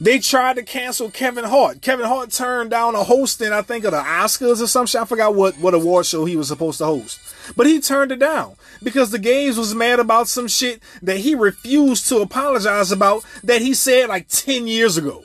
They 0.00 0.18
tried 0.18 0.56
to 0.56 0.62
cancel 0.62 1.10
Kevin 1.10 1.44
Hart. 1.44 1.80
Kevin 1.80 2.06
Hart 2.06 2.30
turned 2.30 2.70
down 2.70 2.94
a 2.94 3.04
hosting, 3.04 3.52
I 3.52 3.62
think, 3.62 3.84
of 3.84 3.92
the 3.92 3.98
Oscars 3.98 4.60
or 4.60 4.66
some 4.66 4.86
shit. 4.86 5.00
I 5.00 5.04
forgot 5.04 5.34
what, 5.34 5.56
what 5.58 5.72
award 5.72 6.06
show 6.06 6.24
he 6.24 6.36
was 6.36 6.48
supposed 6.48 6.78
to 6.78 6.84
host. 6.84 7.20
But 7.56 7.66
he 7.66 7.80
turned 7.80 8.10
it 8.10 8.18
down 8.18 8.56
because 8.82 9.10
the 9.10 9.18
gays 9.18 9.56
was 9.56 9.74
mad 9.74 10.00
about 10.00 10.28
some 10.28 10.48
shit 10.48 10.82
that 11.02 11.18
he 11.18 11.34
refused 11.34 12.08
to 12.08 12.18
apologize 12.18 12.90
about 12.90 13.24
that 13.44 13.62
he 13.62 13.72
said 13.72 14.08
like 14.08 14.28
10 14.28 14.66
years 14.66 14.96
ago. 14.96 15.24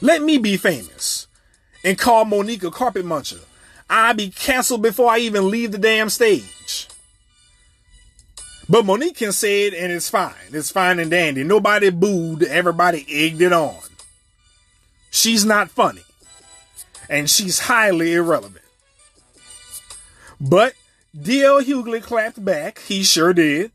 Let 0.00 0.22
me 0.22 0.38
be 0.38 0.56
famous 0.56 1.26
and 1.82 1.98
call 1.98 2.24
Monique 2.24 2.64
a 2.64 2.70
carpet 2.70 3.04
muncher. 3.04 3.44
I 3.88 4.12
be 4.12 4.30
canceled 4.30 4.82
before 4.82 5.10
I 5.10 5.18
even 5.18 5.50
leave 5.50 5.72
the 5.72 5.78
damn 5.78 6.10
stage. 6.10 6.88
But 8.68 8.84
Monique 8.84 9.16
can 9.16 9.32
say 9.32 9.66
it 9.66 9.74
and 9.74 9.92
it's 9.92 10.10
fine. 10.10 10.34
It's 10.52 10.72
fine 10.72 10.98
and 10.98 11.10
dandy. 11.10 11.44
Nobody 11.44 11.90
booed, 11.90 12.42
everybody 12.42 13.06
egged 13.08 13.40
it 13.40 13.52
on. 13.52 13.78
She's 15.10 15.44
not 15.44 15.70
funny. 15.70 16.02
And 17.08 17.30
she's 17.30 17.60
highly 17.60 18.14
irrelevant. 18.14 18.64
But 20.40 20.74
D.L. 21.18 21.62
Hughley 21.62 22.02
clapped 22.02 22.44
back. 22.44 22.80
He 22.80 23.02
sure 23.04 23.32
did. 23.32 23.70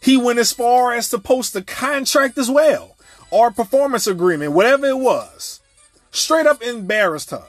He 0.00 0.16
went 0.16 0.40
as 0.40 0.52
far 0.52 0.92
as 0.92 1.08
to 1.10 1.18
post 1.18 1.54
a 1.54 1.62
contract 1.62 2.36
as 2.36 2.50
well, 2.50 2.96
or 3.30 3.52
performance 3.52 4.08
agreement, 4.08 4.52
whatever 4.52 4.86
it 4.86 4.98
was. 4.98 5.60
Straight 6.10 6.46
up 6.46 6.60
embarrassed 6.60 7.30
her. 7.30 7.44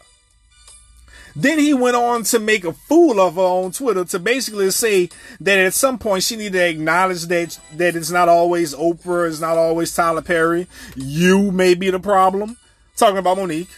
Then 1.35 1.57
he 1.57 1.73
went 1.73 1.95
on 1.95 2.23
to 2.23 2.39
make 2.39 2.63
a 2.63 2.73
fool 2.73 3.19
of 3.19 3.35
her 3.35 3.41
on 3.41 3.71
Twitter 3.71 4.05
to 4.05 4.19
basically 4.19 4.69
say 4.71 5.09
that 5.39 5.57
at 5.57 5.73
some 5.73 5.97
point 5.97 6.23
she 6.23 6.35
needed 6.35 6.53
to 6.53 6.69
acknowledge 6.69 7.23
that 7.23 7.59
that 7.73 7.95
it's 7.95 8.11
not 8.11 8.29
always 8.29 8.75
Oprah, 8.75 9.27
it's 9.27 9.39
not 9.39 9.57
always 9.57 9.93
Tyler 9.93 10.21
Perry. 10.21 10.67
You 10.95 11.51
may 11.51 11.73
be 11.73 11.89
the 11.89 11.99
problem. 11.99 12.57
Talking 12.95 13.17
about 13.17 13.37
Monique. 13.37 13.69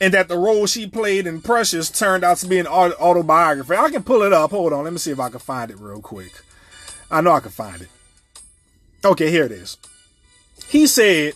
And 0.00 0.12
that 0.14 0.28
the 0.28 0.38
role 0.38 0.66
she 0.66 0.86
played 0.86 1.26
in 1.26 1.40
Precious 1.40 1.90
turned 1.90 2.22
out 2.22 2.36
to 2.38 2.46
be 2.46 2.58
an 2.58 2.66
autobiography. 2.66 3.74
I 3.74 3.90
can 3.90 4.04
pull 4.04 4.22
it 4.22 4.32
up. 4.32 4.50
Hold 4.50 4.74
on. 4.74 4.84
Let 4.84 4.92
me 4.92 4.98
see 4.98 5.10
if 5.10 5.18
I 5.18 5.30
can 5.30 5.40
find 5.40 5.70
it 5.70 5.80
real 5.80 6.02
quick. 6.02 6.32
I 7.10 7.22
know 7.22 7.32
I 7.32 7.40
can 7.40 7.50
find 7.50 7.80
it. 7.80 7.88
Okay, 9.04 9.30
here 9.30 9.44
it 9.44 9.52
is. 9.52 9.78
He 10.68 10.86
said, 10.86 11.32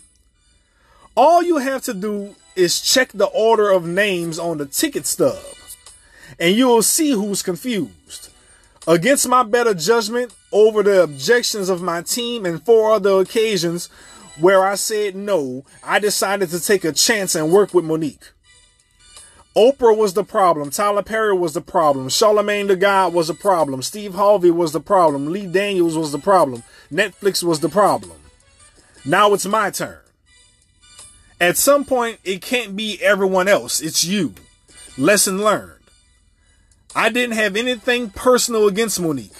All 1.16 1.43
you 1.43 1.56
have 1.56 1.82
to 1.85 1.94
do 1.94 2.35
is 2.56 2.81
check 2.81 3.10
the 3.12 3.27
order 3.27 3.70
of 3.70 3.86
names 3.86 4.39
on 4.39 4.59
the 4.59 4.66
ticket 4.66 5.06
stub, 5.06 5.39
and 6.39 6.55
you'll 6.55 6.82
see 6.82 7.12
who's 7.12 7.43
confused. 7.43 8.31
Against 8.86 9.28
my 9.28 9.43
better 9.43 9.74
judgment 9.74 10.35
over 10.52 10.82
the 10.82 11.02
objections 11.02 11.68
of 11.68 11.82
my 11.82 12.02
team 12.02 12.47
and 12.47 12.64
four 12.64 12.93
other 12.93 13.20
occasions 13.20 13.89
where 14.39 14.64
I 14.64 14.74
said 14.74 15.14
no, 15.14 15.64
I 15.85 15.98
decided 15.98 16.51
to 16.51 16.60
take 16.60 16.85
a 16.85 16.93
chance 16.93 17.35
and 17.35 17.52
work 17.52 17.74
with 17.74 17.85
Monique. 17.85 18.32
Oprah 19.56 19.97
was 19.97 20.14
the 20.14 20.24
problem. 20.24 20.70
Tyler 20.70 21.02
Perry 21.02 21.36
was 21.36 21.55
the 21.55 21.60
problem. 21.60 22.09
Charlemagne 22.09 22.68
the 22.68 22.77
God 22.77 23.12
was 23.12 23.28
the 23.28 23.35
problem. 23.35 23.82
Steve 23.82 24.14
Harvey 24.14 24.51
was 24.51 24.72
the 24.72 24.81
problem. 24.81 25.32
Lee 25.32 25.47
Daniels 25.47 25.98
was 25.98 26.12
the 26.12 26.18
problem. 26.18 26.62
Netflix 26.90 27.43
was 27.43 27.60
the 27.60 27.68
problem. 27.68 28.16
Now 29.05 29.35
it's 29.35 29.47
my 29.47 29.70
turn. 29.70 29.98
At 31.41 31.57
some 31.57 31.85
point, 31.85 32.19
it 32.23 32.43
can't 32.43 32.77
be 32.77 33.01
everyone 33.03 33.49
else. 33.49 33.81
It's 33.81 34.05
you. 34.05 34.35
Lesson 34.99 35.43
learned. 35.43 35.81
I 36.95 37.09
didn't 37.09 37.37
have 37.37 37.57
anything 37.57 38.11
personal 38.11 38.69
against 38.69 39.01
Monique. 39.01 39.33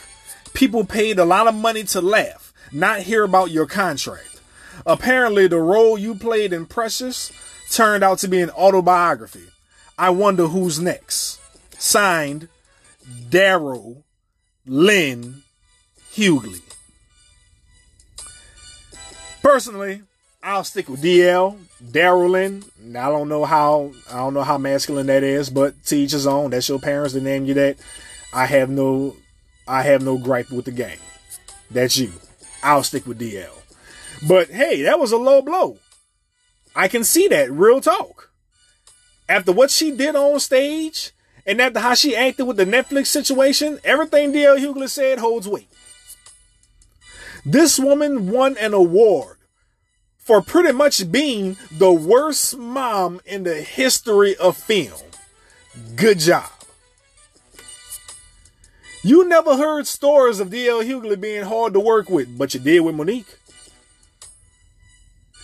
People 0.55 0.85
paid 0.85 1.19
a 1.19 1.25
lot 1.25 1.47
of 1.47 1.55
money 1.55 1.83
to 1.85 2.01
laugh, 2.01 2.53
not 2.73 3.01
hear 3.01 3.25
about 3.25 3.51
your 3.51 3.67
contract. 3.67 4.41
Apparently, 4.87 5.47
the 5.47 5.59
role 5.59 5.99
you 5.99 6.15
played 6.15 6.53
in 6.53 6.67
Precious 6.67 7.33
turned 7.71 8.03
out 8.03 8.19
to 8.21 8.29
be 8.29 8.41
an 8.41 8.51
autobiography. 8.51 9.49
I 9.99 10.11
wonder 10.11 10.47
who's 10.47 10.81
next. 10.81 11.39
Signed, 11.79 12.49
Daryl 13.07 14.03
Lynn 14.65 15.43
Hughley. 16.13 16.63
Personally, 19.43 20.03
I'll 20.43 20.65
stick 20.65 20.89
with 20.89 21.03
DL, 21.03 21.59
Darylin. 21.85 22.65
I 22.91 23.09
don't 23.09 23.29
know 23.29 23.45
how 23.45 23.93
I 24.11 24.19
don't 24.19 24.35
know 24.35 24.43
how 24.43 24.59
masculine 24.59 25.07
that 25.07 25.23
is, 25.23 25.51
but 25.51 25.83
to 25.87 25.97
each 25.97 26.13
his 26.13 26.27
own. 26.27 26.51
That's 26.51 26.69
your 26.69 26.79
parents 26.79 27.15
that 27.15 27.23
named 27.23 27.49
you 27.49 27.55
that. 27.55 27.77
I 28.33 28.47
have 28.47 28.71
no 28.71 29.17
I 29.67 29.83
have 29.83 30.03
no 30.03 30.19
gripe 30.19 30.51
with 30.51 30.65
the 30.67 30.73
game. 30.73 30.99
That's 31.71 31.97
you. 31.97 32.13
I'll 32.63 32.83
stick 32.83 33.07
with 33.07 33.21
DL. 33.21 33.57
But 34.29 34.49
hey, 34.49 34.83
that 34.83 34.99
was 34.99 35.13
a 35.13 35.17
low 35.17 35.43
blow. 35.43 35.79
I 36.75 36.89
can 36.89 37.05
see 37.05 37.29
that. 37.29 37.51
Real 37.51 37.81
talk. 37.81 38.31
After 39.29 39.53
what 39.53 39.71
she 39.71 39.93
did 39.93 40.17
on 40.17 40.41
stage, 40.41 41.13
and 41.47 41.61
after 41.61 41.81
how 41.81 41.95
she 41.95 42.17
acted 42.17 42.47
with 42.47 42.57
the 42.57 42.65
Netflix 42.65 43.07
situation, 43.07 43.79
everything 43.85 44.33
DL 44.33 44.59
Hughley 44.59 44.89
said 44.89 45.19
holds 45.19 45.49
weight. 45.49 45.69
This 47.45 47.79
woman 47.79 48.31
won 48.31 48.57
an 48.59 48.75
award 48.75 49.39
for 50.31 50.41
pretty 50.41 50.71
much 50.71 51.11
being 51.11 51.57
the 51.73 51.93
worst 51.93 52.57
mom 52.57 53.21
in 53.27 53.43
the 53.43 53.57
history 53.57 54.37
of 54.37 54.57
film. 54.57 55.03
Good 55.97 56.21
job. 56.21 56.49
You 59.03 59.29
never 59.29 59.57
heard 59.57 59.89
stories 59.89 60.39
of 60.39 60.51
D.L. 60.51 60.85
Hughley 60.85 61.21
being 61.21 61.43
hard 61.43 61.73
to 61.73 61.81
work 61.81 62.09
with, 62.09 62.39
but 62.39 62.55
you 62.55 62.61
did 62.61 62.79
with 62.79 62.95
Monique. 62.95 63.39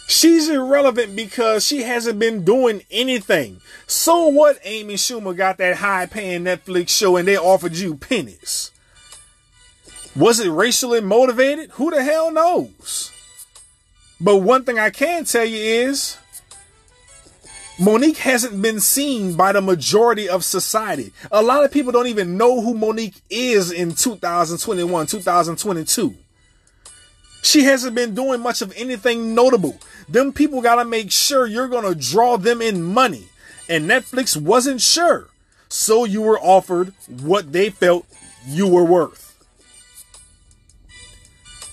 She's 0.07 0.49
irrelevant 0.49 1.17
because 1.17 1.67
she 1.67 1.83
hasn't 1.83 2.21
been 2.21 2.45
doing 2.45 2.83
anything. 2.89 3.63
So 3.89 4.29
what 4.29 4.61
Amy 4.63 4.95
Schumer 4.95 5.37
got 5.37 5.59
that 5.59 5.79
high 5.79 6.07
paying 6.07 6.45
Netflix 6.45 6.91
show 6.91 7.17
and 7.17 7.27
they 7.27 7.37
offered 7.37 7.75
you 7.75 7.97
pennies? 7.97 8.71
Was 10.15 10.39
it 10.39 10.49
racially 10.49 11.01
motivated? 11.01 11.71
Who 11.73 11.91
the 11.91 12.05
hell 12.05 12.31
knows? 12.31 13.11
But 14.21 14.39
one 14.39 14.65
thing 14.65 14.79
I 14.79 14.91
can 14.91 15.25
tell 15.25 15.45
you 15.45 15.59
is 15.59 16.17
Monique 17.79 18.19
hasn't 18.19 18.63
been 18.63 18.81
seen 18.81 19.35
by 19.35 19.53
the 19.53 19.61
majority 19.61 20.29
of 20.29 20.45
society. 20.45 21.13
A 21.31 21.43
lot 21.43 21.65
of 21.65 21.71
people 21.71 21.93
don't 21.93 22.07
even 22.07 22.39
know 22.39 22.63
who 22.63 22.73
Monique 22.73 23.21
is 23.29 23.71
in 23.71 23.95
2021, 23.95 25.07
2022. 25.07 26.15
She 27.43 27.65
hasn't 27.65 27.95
been 27.95 28.15
doing 28.15 28.41
much 28.41 28.63
of 28.63 28.73
anything 28.77 29.35
notable. 29.35 29.79
Them 30.09 30.33
people 30.33 30.63
got 30.63 30.77
to 30.77 30.87
make 30.87 31.13
sure 31.13 31.47
you're 31.47 31.69
going 31.69 31.85
to 31.85 31.95
draw 31.95 32.39
them 32.39 32.63
in 32.63 32.83
money. 32.83 33.29
And 33.69 33.89
Netflix 33.89 34.41
wasn't 34.41 34.81
sure. 34.81 35.29
So 35.69 36.05
you 36.05 36.23
were 36.23 36.41
offered 36.41 36.95
what 37.09 37.53
they 37.53 37.69
felt 37.69 38.07
you 38.47 38.67
were 38.69 38.85
worth. 38.85 39.26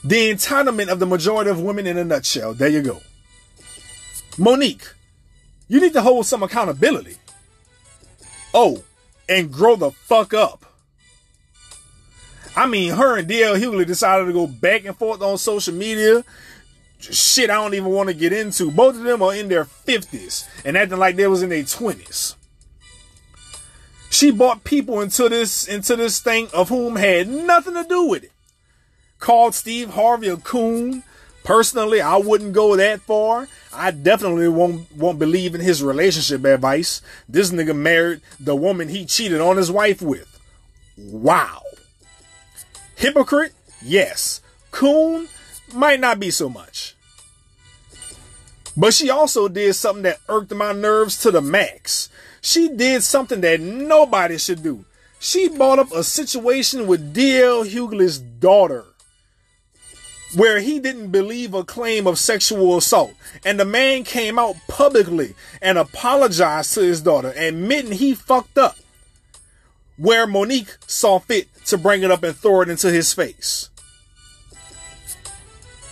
The 0.04 0.32
entitlement 0.32 0.90
of 0.90 1.00
the 1.00 1.06
majority 1.06 1.50
of 1.50 1.62
women 1.62 1.88
in 1.88 1.98
a 1.98 2.04
nutshell. 2.04 2.54
There 2.54 2.68
you 2.68 2.82
go. 2.82 3.02
Monique, 4.38 4.86
you 5.70 5.80
need 5.80 5.94
to 5.94 6.02
hold 6.02 6.26
some 6.26 6.44
accountability. 6.44 7.16
Oh, 8.54 8.84
and 9.30 9.52
grow 9.52 9.76
the 9.78 9.92
fuck 9.92 10.34
up. 10.34 10.66
I 12.56 12.68
mean, 12.68 12.94
her 12.94 13.18
and 13.18 13.28
DL 13.28 13.58
Hughley 13.58 13.86
decided 13.86 14.26
to 14.26 14.34
go 14.34 14.46
back 14.46 14.86
and 14.86 14.96
forth 14.96 15.22
on 15.22 15.38
social 15.38 15.74
media. 15.74 16.24
Shit, 17.00 17.50
I 17.50 17.56
don't 17.56 17.74
even 17.74 17.90
want 17.90 18.10
to 18.10 18.14
get 18.14 18.34
into. 18.34 18.72
Both 18.72 18.96
of 18.98 19.04
them 19.04 19.22
are 19.22 19.34
in 19.34 19.48
their 19.48 19.66
50s 19.66 20.48
and 20.66 20.78
acting 20.78 21.00
like 21.00 21.16
they 21.16 21.28
was 21.28 21.42
in 21.42 21.50
their 21.50 21.64
20s. 21.64 22.36
She 24.10 24.32
brought 24.32 24.64
people 24.64 25.02
into 25.02 25.28
this 25.28 25.68
into 25.68 25.96
this 25.96 26.20
thing 26.20 26.48
of 26.54 26.70
whom 26.70 26.98
had 26.98 27.28
nothing 27.28 27.74
to 27.74 27.84
do 27.84 28.06
with 28.06 28.24
it 28.24 28.33
called 29.24 29.56
Steve 29.56 29.92
Harvey 29.92 30.28
a 30.28 30.36
coon. 30.36 31.02
Personally, 31.46 32.02
I 32.02 32.18
wouldn't 32.18 32.52
go 32.52 32.76
that 32.76 33.00
far. 33.00 33.48
I 33.74 33.92
definitely 33.92 34.50
won't 34.50 34.92
won't 34.98 35.18
believe 35.18 35.56
in 35.56 35.62
his 35.62 35.82
relationship 35.82 36.44
advice. 36.44 37.02
This 37.28 37.50
nigga 37.50 37.74
married 37.74 38.20
the 38.38 38.54
woman 38.56 38.90
he 38.90 39.06
cheated 39.06 39.40
on 39.40 39.56
his 39.56 39.72
wife 39.72 40.02
with. 40.02 40.28
Wow. 40.98 41.62
Hypocrite? 42.98 43.54
Yes. 43.82 44.42
Coon? 44.72 45.30
Might 45.74 46.02
not 46.02 46.20
be 46.20 46.30
so 46.30 46.50
much. 46.50 46.94
But 48.76 48.94
she 48.94 49.10
also 49.10 49.48
did 49.48 49.74
something 49.76 50.04
that 50.04 50.20
irked 50.28 50.54
my 50.54 50.74
nerves 50.74 51.18
to 51.22 51.32
the 51.32 51.42
max. 51.42 52.10
She 52.42 52.68
did 52.68 53.04
something 53.04 53.40
that 53.42 53.62
nobody 53.62 54.38
should 54.38 54.64
do. 54.64 54.84
She 55.20 55.48
brought 55.48 55.80
up 55.80 55.94
a 55.94 56.04
situation 56.04 56.88
with 56.88 57.14
D.L. 57.14 57.64
Hughley's 57.64 58.20
daughter 58.20 58.84
where 60.36 60.60
he 60.60 60.80
didn't 60.80 61.12
believe 61.12 61.54
a 61.54 61.64
claim 61.64 62.08
of 62.08 62.20
sexual 62.20 62.78
assault. 62.78 63.14
And 63.46 63.60
the 63.60 63.66
man 63.66 64.04
came 64.04 64.40
out 64.40 64.56
publicly 64.68 65.36
and 65.62 65.78
apologized 65.78 66.74
to 66.74 66.82
his 66.82 67.02
daughter, 67.02 67.34
admitting 67.36 67.94
he 67.94 68.14
fucked 68.14 68.58
up. 68.58 68.78
Where 69.98 70.26
Monique 70.26 70.76
saw 70.88 71.20
fit 71.20 71.48
to 71.66 71.78
bring 71.78 72.04
it 72.04 72.12
up 72.12 72.24
and 72.24 72.36
throw 72.36 72.62
it 72.62 72.70
into 72.70 72.92
his 72.92 73.14
face. 73.14 73.70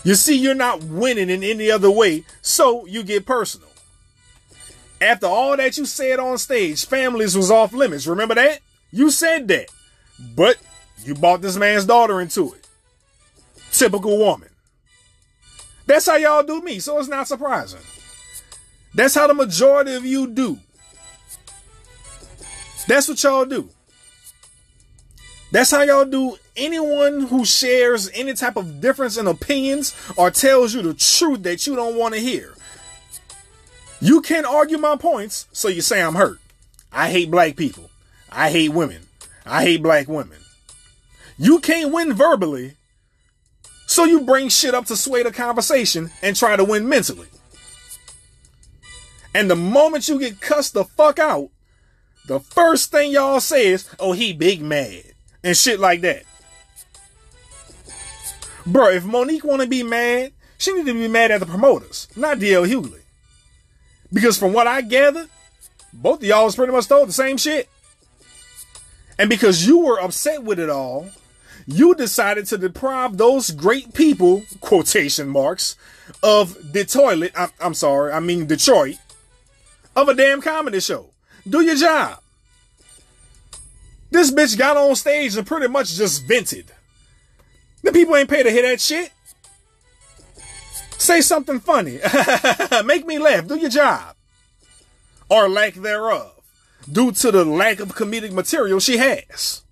You 0.04 0.16
see, 0.16 0.38
you're 0.38 0.56
not 0.56 0.84
winning 0.84 1.30
in 1.30 1.44
any 1.44 1.70
other 1.70 1.92
way, 1.92 2.24
so 2.42 2.86
you 2.88 3.04
get 3.04 3.26
personal. 3.26 3.70
After 5.00 5.28
all 5.28 5.58
that 5.58 5.78
you 5.78 5.86
said 5.86 6.20
on 6.20 6.38
stage, 6.40 6.86
families 6.86 7.36
was 7.38 7.52
off 7.52 7.74
limits. 7.74 8.08
Remember 8.08 8.36
that? 8.36 8.60
You 8.92 9.12
said 9.12 9.48
that. 9.50 9.68
But 10.36 10.58
you 11.04 11.16
bought 11.16 11.42
this 11.42 11.58
man's 11.58 11.86
daughter 11.86 12.20
into 12.22 12.54
it. 12.54 12.61
Typical 13.72 14.18
woman. 14.18 14.50
That's 15.86 16.06
how 16.06 16.16
y'all 16.16 16.44
do 16.44 16.62
me, 16.62 16.80
so 16.80 17.00
it's 17.00 17.08
not 17.08 17.28
surprising. 17.28 17.82
That's 18.94 19.16
how 19.16 19.28
the 19.28 19.34
majority 19.34 19.94
of 19.96 20.06
you 20.06 20.28
do. 20.28 20.60
That's 22.88 23.08
what 23.08 23.24
y'all 23.24 23.46
do. 23.46 23.70
That's 25.52 25.72
how 25.72 25.82
y'all 25.82 26.06
do 26.06 26.38
anyone 26.56 27.22
who 27.22 27.46
shares 27.46 28.10
any 28.14 28.34
type 28.34 28.56
of 28.56 28.80
difference 28.82 29.18
in 29.18 29.28
opinions 29.28 29.96
or 30.16 30.32
tells 30.32 30.74
you 30.74 30.82
the 30.82 30.94
truth 30.94 31.44
that 31.44 31.68
you 31.68 31.76
don't 31.76 31.98
want 31.98 32.14
to 32.14 32.20
hear. 32.20 32.54
You 34.00 34.22
can't 34.22 34.46
argue 34.46 34.78
my 34.78 34.96
points, 34.96 35.48
so 35.52 35.68
you 35.68 35.82
say 35.82 36.02
I'm 36.02 36.16
hurt. 36.16 36.40
I 36.92 37.10
hate 37.10 37.30
black 37.30 37.56
people. 37.56 37.90
I 38.32 38.50
hate 38.50 38.70
women. 38.70 39.08
I 39.46 39.64
hate 39.64 39.84
black 39.84 40.08
women. 40.08 40.40
You 41.38 41.60
can't 41.60 41.94
win 41.94 42.14
verbally, 42.14 42.76
so 43.92 44.06
you 44.06 44.22
bring 44.22 44.48
shit 44.48 44.74
up 44.74 44.86
to 44.86 44.96
sway 44.96 45.22
the 45.22 45.32
conversation 45.32 46.12
and 46.22 46.34
try 46.34 46.56
to 46.56 46.64
win 46.64 46.88
mentally. 46.88 47.28
And 49.36 49.52
the 49.52 49.56
moment 49.58 50.08
you 50.08 50.18
get 50.18 50.40
cussed 50.40 50.74
the 50.74 50.86
fuck 50.86 51.20
out, 51.20 51.50
the 52.26 52.40
first 52.40 52.90
thing 52.90 53.12
y'all 53.12 53.42
say 53.42 53.68
is, 53.68 53.90
oh, 54.00 54.14
he 54.14 54.32
big 54.32 54.62
mad. 54.62 55.04
And 55.44 55.58
shit 55.58 55.78
like 55.78 56.00
that. 56.02 56.24
Bro, 58.66 58.92
if 58.92 59.04
Monique 59.04 59.44
wanna 59.44 59.68
be 59.68 59.84
mad, 59.84 60.32
she 60.58 60.72
need 60.72 60.86
to 60.86 60.94
be 60.94 61.10
mad 61.10 61.32
at 61.32 61.42
the 61.42 61.46
promoters, 61.46 62.08
not 62.16 62.38
DL 62.38 62.66
Hughley. 62.66 63.02
Because 64.14 64.38
from 64.38 64.54
what 64.54 64.68
I 64.68 64.84
gather, 64.84 65.28
both 65.92 66.20
of 66.20 66.24
y'all 66.24 66.46
was 66.46 66.56
pretty 66.56 66.72
much 66.72 66.88
told 66.88 67.10
the 67.10 67.14
same 67.14 67.36
shit. 67.36 67.68
And 69.20 69.30
because 69.30 69.68
you 69.68 69.80
were 69.80 70.00
upset 70.00 70.44
with 70.44 70.60
it 70.60 70.70
all, 70.70 71.10
you 71.66 71.96
decided 71.96 72.46
to 72.48 72.58
deprive 72.58 73.18
those 73.18 73.52
great 73.52 73.94
people, 73.94 74.44
quotation 74.60 75.28
marks, 75.28 75.76
of 76.24 76.74
the 76.74 76.86
toilet, 76.86 77.32
I'm, 77.36 77.50
I'm 77.60 77.74
sorry, 77.74 78.12
I 78.12 78.20
mean 78.20 78.46
Detroit, 78.46 78.98
of 79.96 80.10
a 80.10 80.14
damn 80.14 80.42
comedy 80.42 80.80
show. 80.80 81.10
Do 81.48 81.62
your 81.62 81.76
job. 81.76 82.20
This 84.12 84.32
bitch 84.32 84.58
got 84.58 84.78
on 84.78 84.96
stage 84.96 85.38
and 85.38 85.48
pretty 85.48 85.68
much 85.68 85.96
just 85.96 86.26
vented. 86.26 86.72
The 87.82 87.92
people 87.92 88.16
ain't 88.16 88.30
paid 88.30 88.44
to 88.44 88.52
hear 88.52 88.64
that 88.64 88.82
shit. 88.82 89.12
Say 90.98 91.22
something 91.22 91.60
funny. 91.60 92.00
Make 92.86 93.08
me 93.08 93.18
laugh. 93.18 93.48
Do 93.48 93.56
your 93.56 93.70
job. 93.70 94.16
Or 95.30 95.50
lack 95.50 95.74
thereof. 95.74 96.34
Due 96.92 97.12
to 97.14 97.32
the 97.32 97.46
lack 97.46 97.80
of 97.80 97.96
comedic 97.96 98.32
material 98.34 98.80
she 98.80 98.98
has. 98.98 99.64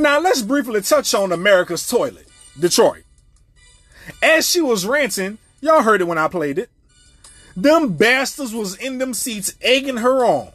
Now 0.00 0.18
let's 0.18 0.40
briefly 0.40 0.80
touch 0.80 1.12
on 1.12 1.30
America's 1.30 1.86
Toilet, 1.86 2.26
Detroit. 2.58 3.04
As 4.22 4.48
she 4.48 4.62
was 4.62 4.86
ranting, 4.86 5.36
y'all 5.60 5.82
heard 5.82 6.00
it 6.00 6.06
when 6.06 6.16
I 6.16 6.26
played 6.26 6.58
it. 6.58 6.70
Them 7.54 7.98
bastards 7.98 8.54
was 8.54 8.76
in 8.76 8.96
them 8.96 9.12
seats 9.12 9.54
egging 9.60 9.98
her 9.98 10.24
on, 10.24 10.52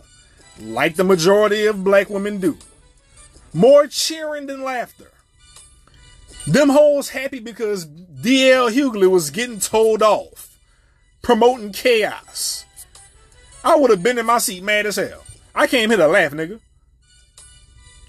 like 0.60 0.96
the 0.96 1.04
majority 1.04 1.68
of 1.68 1.84
black 1.84 2.10
women 2.10 2.40
do. 2.40 2.58
More 3.54 3.86
cheering 3.86 4.48
than 4.48 4.64
laughter. 4.64 5.12
Them 6.48 6.70
hoes 6.70 7.10
happy 7.10 7.40
because 7.40 7.86
DL 7.86 8.72
Hughley 8.72 9.10
was 9.10 9.30
getting 9.30 9.60
told 9.60 10.02
off, 10.02 10.58
promoting 11.22 11.72
chaos. 11.72 12.66
I 13.64 13.76
would 13.76 13.92
have 13.92 14.02
been 14.02 14.18
in 14.18 14.26
my 14.26 14.40
seat 14.40 14.64
mad 14.64 14.88
as 14.88 14.96
hell. 14.96 15.24
I 15.54 15.68
came 15.68 15.90
here 15.92 16.00
to 16.00 16.08
laugh, 16.08 16.32
nigga. 16.32 16.60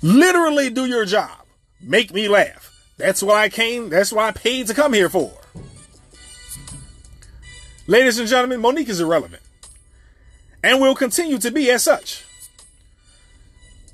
Literally 0.02 0.70
do 0.70 0.86
your 0.86 1.04
job. 1.04 1.46
Make 1.80 2.12
me 2.12 2.28
laugh. 2.28 2.72
That's 2.98 3.22
what 3.22 3.36
I 3.36 3.48
came, 3.48 3.90
that's 3.90 4.12
what 4.12 4.24
I 4.24 4.30
paid 4.32 4.66
to 4.68 4.74
come 4.74 4.92
here 4.92 5.08
for. 5.08 5.32
Ladies 7.86 8.18
and 8.18 8.28
gentlemen, 8.28 8.60
Monique 8.60 8.88
is 8.88 9.00
irrelevant. 9.00 9.42
And 10.62 10.80
will 10.80 10.94
continue 10.94 11.38
to 11.38 11.50
be 11.50 11.70
as 11.70 11.84
such. 11.84 12.24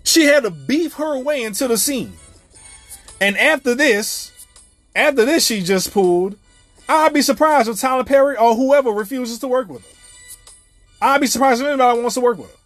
She 0.05 0.25
had 0.25 0.45
to 0.45 0.51
beef 0.51 0.95
her 0.95 1.19
way 1.19 1.43
into 1.43 1.69
the 1.69 1.77
scene. 1.77 2.15
And 3.21 3.37
after 3.37 3.75
this, 3.75 4.33
after 4.97 5.25
this 5.25 5.47
she 5.47 5.63
just 5.63 5.93
pulled, 5.93 6.37
I'd 6.89 7.13
be 7.13 7.23
surprised 7.23 7.69
if 7.69 7.81
Tyler 7.81 8.05
Perry 8.05 8.37
or 8.37 8.55
whoever 8.55 8.91
refuses 8.91 9.39
to 9.41 9.49
work 9.49 9.69
with 9.69 9.83
her. 9.83 9.97
I'd 11.01 11.21
be 11.21 11.27
surprised 11.27 11.61
if 11.61 11.67
anybody 11.67 12.01
wants 12.01 12.15
to 12.15 12.21
work 12.21 12.39
with 12.39 12.51
her. 12.51 12.59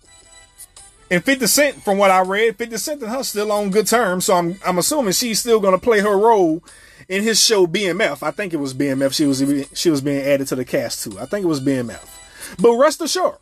And 1.10 1.24
50 1.24 1.46
Cent, 1.46 1.82
from 1.82 1.98
what 1.98 2.10
I 2.10 2.20
read, 2.22 2.56
50 2.56 2.76
Cent 2.78 3.02
and 3.02 3.10
her 3.10 3.22
still 3.22 3.52
on 3.52 3.70
good 3.70 3.86
terms. 3.86 4.24
So 4.26 4.34
I'm 4.34 4.58
I'm 4.64 4.78
assuming 4.78 5.12
she's 5.12 5.40
still 5.40 5.60
gonna 5.60 5.78
play 5.78 6.00
her 6.00 6.18
role 6.18 6.62
in 7.08 7.22
his 7.22 7.42
show 7.42 7.66
BMF. 7.66 8.22
I 8.22 8.32
think 8.32 8.52
it 8.52 8.56
was 8.56 8.74
BMF. 8.74 9.14
She 9.14 9.26
was 9.26 9.68
she 9.78 9.90
was 9.90 10.00
being 10.00 10.22
added 10.22 10.48
to 10.48 10.56
the 10.56 10.64
cast 10.64 11.04
too. 11.04 11.18
I 11.18 11.26
think 11.26 11.44
it 11.44 11.48
was 11.48 11.60
BMF. 11.60 12.08
But 12.60 12.76
rest 12.76 13.00
assured, 13.00 13.38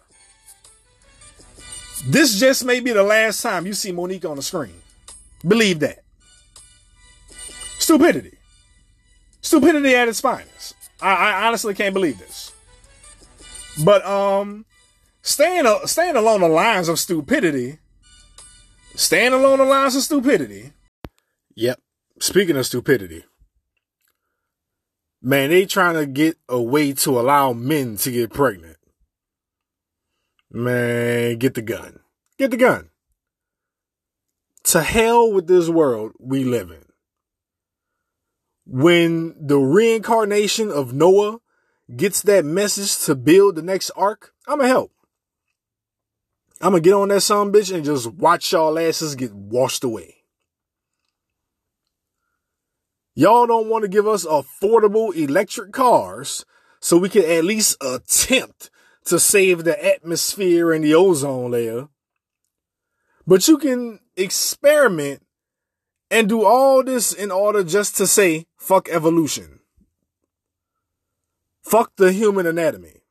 this 2.07 2.39
just 2.39 2.65
may 2.65 2.81
be 2.81 2.93
the 2.93 3.03
last 3.03 3.43
time 3.43 3.66
you 3.66 3.73
see 3.73 3.93
Monique 3.93 4.24
on 4.27 4.36
the 4.36 4.43
screen. 4.43 4.82
Believe 5.47 5.81
that. 5.81 6.03
Stupidity. 7.78 8.39
Stupidity 9.41 9.95
at 9.95 10.09
its 10.09 10.20
finest. 10.20 10.74
I, 11.01 11.15
I 11.15 11.47
honestly 11.47 11.74
can't 11.74 11.93
believe 11.95 12.19
this. 12.19 12.53
But 13.85 14.05
um, 14.07 14.65
staying 15.24 15.66
staying 15.86 16.16
along 16.16 16.40
the 16.40 16.48
lines 16.48 16.88
of 16.88 17.01
stupidity, 17.01 17.78
staying 18.94 19.32
along 19.32 19.59
the 19.59 19.64
lines 19.64 19.96
of 19.96 20.02
stupidity. 20.02 20.72
Yep. 21.56 21.80
Speaking 22.20 22.56
of 22.56 22.66
stupidity, 22.66 23.24
man, 25.20 25.51
they 25.51 25.66
trying 25.66 25.94
to 25.94 26.06
get 26.06 26.36
a 26.48 26.62
way 26.62 26.92
to 26.92 27.18
allow 27.18 27.52
men 27.52 27.96
to 27.96 28.12
get 28.12 28.32
pregnant. 28.32 28.76
Man, 30.51 31.38
get 31.38 31.55
the 31.55 31.62
gun. 31.62 31.98
Get 32.38 32.52
the 32.52 32.56
gun. 32.56 32.90
To 34.64 34.82
hell 34.82 35.32
with 35.32 35.48
this 35.48 35.68
world 35.68 36.12
we 36.20 36.44
live 36.44 36.70
in. 36.70 36.84
When 38.66 39.34
the 39.38 39.59
reincarnation 39.59 40.70
of 40.70 40.92
Noah 40.94 41.38
gets 41.94 42.22
that 42.22 42.44
message 42.44 42.96
to 43.05 43.14
build 43.14 43.56
the 43.56 43.62
next 43.62 43.90
ark, 43.90 44.32
I'ma 44.46 44.64
help. 44.64 44.92
I'ma 46.65 46.78
get 46.78 46.95
on 46.95 47.09
that 47.09 47.20
son 47.20 47.53
bitch 47.53 47.74
and 47.74 47.85
just 47.85 48.11
watch 48.15 48.51
y'all 48.53 48.78
asses 48.78 49.16
get 49.16 49.35
washed 49.35 49.85
away. 49.85 50.23
Y'all 53.15 53.47
don't 53.47 53.69
want 53.69 53.82
to 53.82 53.89
give 53.89 54.09
us 54.09 54.24
affordable 54.24 55.15
electric 55.15 55.73
cars 55.73 56.47
so 56.81 56.97
we 56.97 57.11
can 57.11 57.23
at 57.27 57.45
least 57.45 57.77
attempt 57.82 58.70
to 59.05 59.20
save 59.20 59.65
the 59.65 59.85
atmosphere 59.85 60.73
and 60.73 60.82
the 60.82 60.95
ozone 60.95 61.51
layer. 61.51 61.89
But 63.27 63.47
you 63.47 63.59
can 63.59 64.01
experiment 64.16 65.23
and 66.11 66.31
do 66.31 66.47
all 66.47 66.82
this 66.82 67.12
in 67.12 67.31
order 67.31 67.62
just 67.62 67.95
to 67.99 68.07
say, 68.07 68.47
fuck 68.57 68.89
evolution. 68.89 69.61
Fuck 71.62 71.93
the 71.97 72.11
human 72.11 72.47
anatomy. 72.47 73.03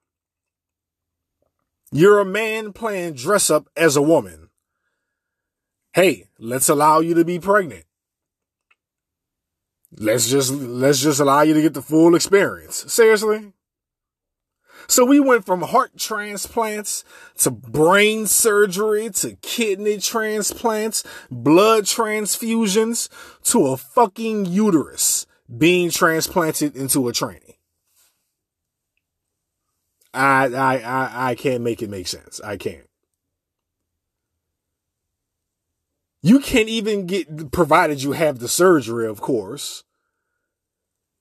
You're 1.94 2.20
a 2.20 2.26
man 2.26 2.74
playing 2.74 3.14
dress 3.14 3.52
up 3.52 3.70
as 3.78 3.96
a 3.96 4.02
woman. 4.02 4.50
Hey, 5.94 6.26
let's 6.40 6.68
allow 6.68 7.02
you 7.02 7.14
to 7.14 7.24
be 7.24 7.38
pregnant. 7.38 7.86
Let's 9.96 10.28
just 10.28 10.52
let's 10.52 11.02
just 11.02 11.20
allow 11.20 11.44
you 11.44 11.54
to 11.54 11.62
get 11.62 11.76
the 11.76 11.84
full 11.84 12.16
experience. 12.16 12.92
Seriously? 12.92 13.54
So 14.88 15.06
we 15.06 15.20
went 15.20 15.46
from 15.46 15.62
heart 15.62 15.96
transplants 15.96 17.04
to 17.38 17.52
brain 17.52 18.26
surgery 18.26 19.12
to 19.12 19.36
kidney 19.44 20.00
transplants, 20.00 21.04
blood 21.30 21.84
transfusions 21.84 23.08
to 23.44 23.68
a 23.68 23.78
fucking 23.78 24.48
uterus 24.48 25.28
being 25.56 25.92
transplanted 25.92 26.76
into 26.76 27.08
a 27.08 27.12
tranny. 27.12 27.43
I, 30.14 30.46
I, 30.48 30.78
I, 30.78 31.30
I 31.32 31.36
can't 31.36 31.64
make 31.64 31.82
it 31.82 31.90
make 31.90 32.08
sense. 32.08 32.40
I 32.42 32.58
can't. 32.58 32.88
You 36.22 36.40
can't 36.40 36.70
even 36.70 37.06
get, 37.06 37.52
provided 37.52 38.02
you 38.02 38.14
have 38.14 38.40
the 38.40 38.48
surgery, 38.48 39.08
of 39.08 39.20
course. 39.20 39.84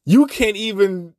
You 0.05 0.27
can't 0.27 0.57
even 0.57 1.15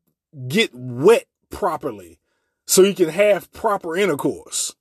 get 0.47 0.71
wet 0.73 1.25
properly 1.49 2.19
so 2.65 2.81
you 2.81 2.93
can 2.93 3.09
have 3.09 3.51
proper 3.51 3.97
intercourse. 3.97 4.73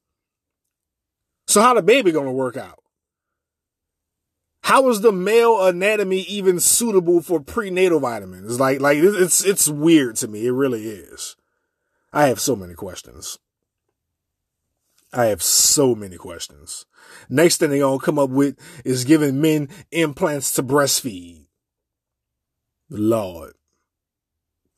So 1.49 1.61
how 1.61 1.75
the 1.75 1.83
baby 1.83 2.13
going 2.13 2.27
to 2.27 2.33
work 2.33 2.57
out? 2.57 2.79
How 4.63 4.89
is 4.89 5.01
the 5.01 5.13
male 5.13 5.61
anatomy 5.67 6.21
even 6.21 6.61
suitable 6.61 7.21
for 7.21 7.41
prenatal 7.41 7.99
vitamins? 7.99 8.61
Like, 8.61 8.81
like 8.81 8.99
it's, 8.99 9.45
it's 9.45 9.69
weird 9.69 10.17
to 10.17 10.29
me. 10.29 10.47
It 10.47 10.53
really 10.53 10.85
is. 10.87 11.37
I 12.13 12.27
have 12.29 12.41
so 12.41 12.55
many 12.55 12.75
questions. 12.75 13.39
I 15.13 15.27
have 15.27 15.43
so 15.43 15.95
many 15.95 16.17
questions. 16.17 16.87
Next 17.29 17.59
thing 17.59 17.71
they're 17.71 17.81
going 17.81 17.99
to 17.99 18.05
come 18.05 18.19
up 18.19 18.31
with 18.31 18.57
is 18.85 19.05
giving 19.05 19.41
men 19.41 19.69
implants 19.91 20.53
to 20.55 20.63
breastfeed. 20.63 21.47
Lord. 22.89 23.55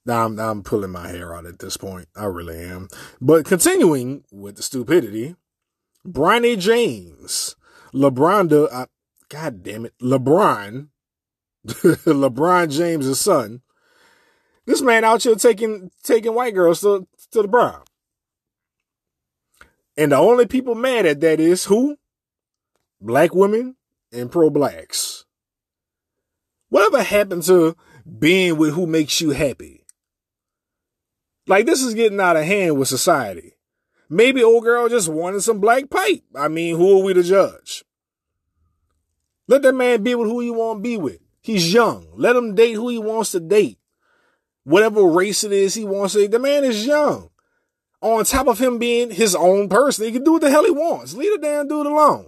I'm, 0.08 0.38
I'm 0.38 0.62
pulling 0.62 0.90
my 0.90 1.08
hair 1.08 1.34
out 1.34 1.46
at 1.46 1.60
this 1.60 1.76
point. 1.76 2.08
I 2.14 2.26
really 2.26 2.58
am. 2.58 2.88
But 3.20 3.46
continuing 3.46 4.24
with 4.30 4.56
the 4.56 4.62
stupidity, 4.62 5.34
Bronny 6.06 6.58
James, 6.58 7.56
LeBron, 7.94 8.68
uh, 8.70 8.86
God 9.30 9.62
damn 9.62 9.86
it, 9.86 9.94
LeBron, 10.02 10.88
LeBron 11.66 12.70
James' 12.70 13.18
son. 13.18 13.62
This 14.66 14.82
man 14.82 15.04
out 15.04 15.22
here 15.22 15.34
taking 15.34 15.90
taking 16.02 16.34
white 16.34 16.54
girls 16.54 16.80
to, 16.80 17.06
to 17.34 17.42
the 17.42 17.48
prom. 17.48 17.82
And 19.96 20.12
the 20.12 20.16
only 20.16 20.46
people 20.46 20.74
mad 20.74 21.06
at 21.06 21.20
that 21.20 21.38
is 21.38 21.66
who? 21.66 21.96
Black 23.00 23.34
women 23.34 23.76
and 24.12 24.30
pro 24.30 24.50
blacks. 24.50 25.24
Whatever 26.68 27.02
happened 27.02 27.44
to 27.44 27.76
being 28.18 28.56
with 28.56 28.74
who 28.74 28.86
makes 28.86 29.20
you 29.20 29.30
happy? 29.30 29.84
Like 31.46 31.66
this 31.66 31.82
is 31.82 31.94
getting 31.94 32.20
out 32.20 32.36
of 32.36 32.44
hand 32.44 32.78
with 32.78 32.88
society. 32.88 33.52
Maybe 34.08 34.42
old 34.42 34.64
girl 34.64 34.88
just 34.88 35.08
wanted 35.08 35.42
some 35.42 35.60
black 35.60 35.90
pipe. 35.90 36.22
I 36.34 36.48
mean, 36.48 36.76
who 36.76 36.98
are 36.98 37.04
we 37.04 37.14
to 37.14 37.22
judge? 37.22 37.84
Let 39.46 39.62
that 39.62 39.74
man 39.74 40.02
be 40.02 40.14
with 40.14 40.28
who 40.28 40.40
he 40.40 40.50
want 40.50 40.78
to 40.78 40.82
be 40.82 40.96
with. 40.96 41.18
He's 41.40 41.72
young. 41.72 42.08
Let 42.14 42.36
him 42.36 42.54
date 42.54 42.74
who 42.74 42.88
he 42.88 42.98
wants 42.98 43.32
to 43.32 43.40
date. 43.40 43.78
Whatever 44.64 45.04
race 45.04 45.44
it 45.44 45.52
is 45.52 45.74
he 45.74 45.84
wants 45.84 46.14
to. 46.14 46.26
The 46.26 46.38
man 46.38 46.64
is 46.64 46.86
young. 46.86 47.30
On 48.00 48.24
top 48.24 48.48
of 48.48 48.58
him 48.58 48.78
being 48.78 49.10
his 49.10 49.34
own 49.34 49.68
person, 49.68 50.04
he 50.04 50.12
can 50.12 50.24
do 50.24 50.32
what 50.32 50.42
the 50.42 50.50
hell 50.50 50.64
he 50.64 50.70
wants. 50.70 51.14
Leave 51.14 51.32
the 51.32 51.46
damn 51.46 51.68
dude 51.68 51.86
alone. 51.86 52.26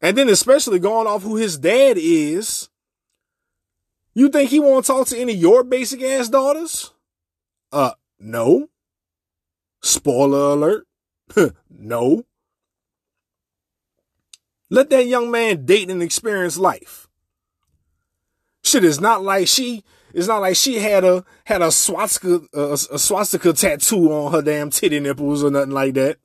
And 0.00 0.18
then 0.18 0.28
especially 0.28 0.78
going 0.78 1.06
off 1.06 1.22
who 1.22 1.36
his 1.36 1.58
dad 1.58 1.96
is. 1.98 2.68
You 4.12 4.28
think 4.28 4.50
he 4.50 4.60
won't 4.60 4.86
talk 4.86 5.06
to 5.08 5.18
any 5.18 5.32
of 5.32 5.38
your 5.38 5.64
basic 5.64 6.02
ass 6.02 6.28
daughters? 6.28 6.92
Uh, 7.72 7.92
no. 8.18 8.68
Spoiler 9.82 10.52
alert. 10.52 10.86
no. 11.70 12.24
Let 14.70 14.90
that 14.90 15.06
young 15.06 15.30
man 15.30 15.64
date 15.64 15.90
and 15.90 16.02
experience 16.02 16.58
life. 16.58 17.08
Shit 18.62 18.84
is 18.84 19.00
not 19.00 19.22
like 19.22 19.46
she 19.46 19.84
it's 20.14 20.28
not 20.28 20.40
like 20.40 20.54
she 20.54 20.78
had 20.78 21.04
a 21.04 21.24
had 21.44 21.60
a 21.60 21.72
swastika 21.72 22.40
a, 22.54 22.72
a 22.72 22.98
swastika 22.98 23.52
tattoo 23.52 24.12
on 24.12 24.32
her 24.32 24.42
damn 24.42 24.70
titty 24.70 25.00
nipples 25.00 25.42
or 25.42 25.50
nothing 25.50 25.72
like 25.72 25.94
that. 25.94 26.18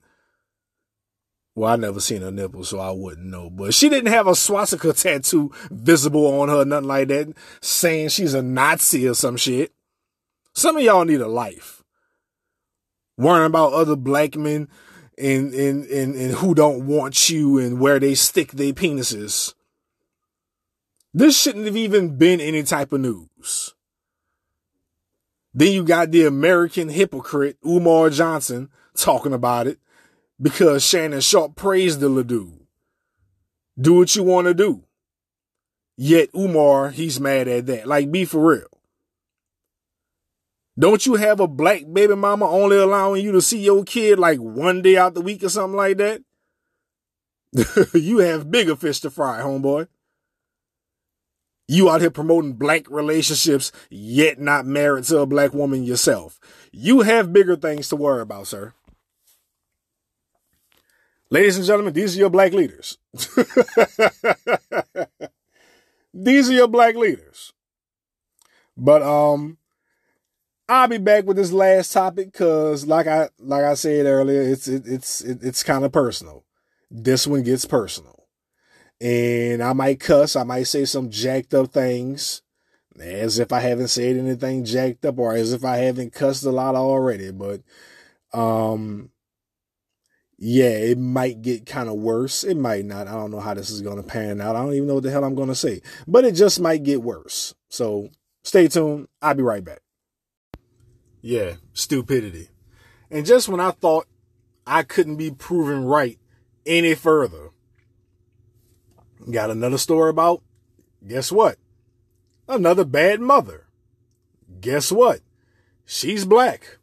Well, 1.56 1.74
I 1.74 1.76
never 1.76 2.00
seen 2.00 2.22
her 2.22 2.32
nipples, 2.32 2.70
so 2.70 2.80
I 2.80 2.92
wouldn't 2.92 3.28
know. 3.28 3.50
But 3.50 3.74
she 3.74 3.90
didn't 3.90 4.14
have 4.14 4.28
a 4.28 4.36
swastika 4.36 4.94
tattoo 4.94 5.52
visible 5.72 6.40
on 6.40 6.50
her, 6.50 6.64
nothing 6.64 6.88
like 6.88 7.08
that, 7.10 7.34
saying 7.62 8.10
she's 8.10 8.36
a 8.36 8.42
Nazi 8.42 9.08
or 9.08 9.16
some 9.16 9.36
shit. 9.36 9.74
Some 10.54 10.78
of 10.78 10.84
y'all 10.84 11.04
need 11.04 11.22
a 11.22 11.28
life. 11.28 11.84
Worrying 13.18 13.48
about 13.48 13.74
other 13.74 13.96
black 13.96 14.36
men 14.36 14.70
and, 15.18 15.54
and, 15.54 15.86
and, 15.86 16.16
and 16.16 16.34
who 16.36 16.56
don't 16.56 16.88
want 16.88 17.30
you 17.30 17.58
and 17.58 17.80
where 17.80 18.00
they 18.00 18.16
stick 18.16 18.52
their 18.52 18.72
penises. 18.72 19.54
This 21.14 21.38
shouldn't 21.38 21.66
have 21.66 21.76
even 21.76 22.18
been 22.18 22.40
any 22.40 22.64
type 22.64 22.94
of 22.94 23.02
news. 23.02 23.74
Then 25.60 25.74
you 25.74 25.84
got 25.84 26.12
the 26.12 26.26
American 26.26 26.88
hypocrite 26.88 27.58
Umar 27.66 28.10
Johnson 28.10 28.70
talking 28.96 29.34
about 29.34 29.68
it 29.68 29.78
because 30.42 30.86
Shannon 30.86 31.20
Sharpe 31.20 31.58
praised 31.58 32.00
the 32.00 32.24
dude. 32.24 32.66
Do 33.78 33.96
what 33.96 34.16
you 34.16 34.24
want 34.24 34.48
to 34.48 34.54
do. 34.54 34.86
Yet 35.98 36.30
Umar, 36.34 36.92
he's 36.92 37.20
mad 37.20 37.50
at 37.50 37.66
that. 37.66 37.88
Like, 37.88 38.10
be 38.10 38.24
for 38.24 38.52
real. 38.52 38.70
Don't 40.80 41.06
you 41.06 41.16
have 41.16 41.42
a 41.42 41.48
black 41.48 41.82
baby 41.92 42.16
mama 42.16 42.50
only 42.50 42.78
allowing 42.78 43.22
you 43.22 43.34
to 43.34 43.42
see 43.42 43.60
your 43.60 43.84
kid 43.84 44.18
like 44.18 44.40
one 44.40 44.82
day 44.82 44.96
out 44.96 45.14
the 45.14 45.20
week 45.20 45.44
or 45.44 45.50
something 45.50 45.76
like 45.76 45.98
that? 45.98 46.22
you 47.94 48.20
have 48.20 48.50
bigger 48.50 48.78
fish 48.78 49.02
to 49.02 49.10
fry, 49.10 49.42
homeboy. 49.42 49.90
You 51.72 51.88
out 51.88 52.02
here 52.02 52.10
promoting 52.10 52.54
black 52.54 52.90
relationships, 52.90 53.72
yet 53.92 54.40
not 54.40 54.66
married 54.66 55.04
to 55.04 55.20
a 55.20 55.28
black 55.28 55.54
woman 55.54 55.84
yourself. 55.84 56.40
You 56.72 57.02
have 57.02 57.32
bigger 57.32 57.56
things 57.56 57.90
to 57.90 57.96
worry 57.96 58.24
about, 58.24 58.48
sir. 58.48 58.74
Ladies 61.30 61.58
and 61.58 61.66
gentlemen, 61.68 61.94
these 61.94 62.16
are 62.16 62.22
your 62.22 62.32
black 62.32 62.54
leaders. 62.54 62.98
these 66.12 66.50
are 66.50 66.54
your 66.54 66.68
black 66.68 66.96
leaders. 66.96 67.54
But 68.76 69.04
um 69.04 69.60
I'll 70.68 70.88
be 70.88 70.98
back 70.98 71.26
with 71.26 71.38
this 71.38 71.52
last 71.52 71.94
topic 71.94 72.32
because, 72.32 72.88
like 72.88 73.06
I 73.06 73.30
like 73.38 73.64
I 73.64 73.76
said 73.76 74.08
earlier, 74.08 74.42
it's 74.42 74.68
it, 74.68 74.88
it's 74.88 75.22
it, 75.22 75.44
it's 75.44 75.62
kind 75.62 75.86
of 75.86 75.92
personal. 75.92 76.46
This 76.90 77.28
one 77.28 77.44
gets 77.44 77.66
personal, 77.66 78.19
and 79.02 79.64
I 79.64 79.74
might 79.74 80.00
cuss. 80.00 80.36
I 80.36 80.44
might 80.44 80.64
say 80.64 80.86
some 80.86 81.10
jacked 81.10 81.54
up 81.54 81.72
things, 81.72 82.42
as 83.00 83.40
if 83.40 83.52
I 83.52 83.60
haven't 83.62 83.88
said 83.90 84.18
anything 84.18 84.66
jacked 84.66 85.06
up, 85.06 85.18
or 85.18 85.34
as 85.34 85.54
if 85.54 85.64
I 85.64 85.78
haven't 85.78 86.14
cussed 86.14 86.44
a 86.46 86.52
lot 86.52 86.76
already. 86.76 87.32
But, 87.32 87.62
um, 88.34 89.12
yeah, 90.38 90.70
it 90.70 90.98
might 90.98 91.42
get 91.42 91.66
kind 91.66 91.90
of 91.90 91.96
worse. 91.96 92.44
It 92.44 92.58
might 92.58 92.86
not. 92.86 93.08
I 93.08 93.14
don't 93.14 93.32
know 93.32 93.40
how 93.40 93.54
this 93.54 93.70
is 93.70 93.82
going 93.82 93.98
to 93.98 94.08
pan 94.08 94.42
out. 94.42 94.56
I 94.56 94.62
don't 94.62 94.74
even 94.74 94.88
know 94.88 94.96
what 94.96 95.04
the 95.04 95.12
hell 95.12 95.24
I'm 95.24 95.36
going 95.36 95.50
to 95.50 95.56
say, 95.56 95.82
but 96.08 96.26
it 96.26 96.34
just 96.34 96.60
might 96.60 96.84
get 96.84 97.02
worse. 97.02 97.54
So 97.70 98.10
stay 98.44 98.68
tuned. 98.68 99.08
I'll 99.22 99.34
be 99.34 99.44
right 99.44 99.64
back. 99.64 99.82
Yeah, 101.22 101.56
stupidity. 101.74 102.50
And 103.12 103.26
just 103.26 103.50
when 103.50 103.60
I 103.60 103.72
thought 103.72 104.08
I 104.66 104.84
couldn't 104.84 105.18
be 105.18 105.32
proven 105.32 105.84
right 105.84 106.18
any 106.66 106.96
further, 106.96 107.50
got 109.30 109.50
another 109.50 109.78
story 109.78 110.10
about, 110.10 110.42
guess 111.06 111.32
what? 111.32 111.58
Another 112.48 112.86
bad 112.86 113.20
mother. 113.20 113.68
Guess 114.60 114.92
what? 114.92 115.22
She's 115.86 116.26
black. 116.26 116.78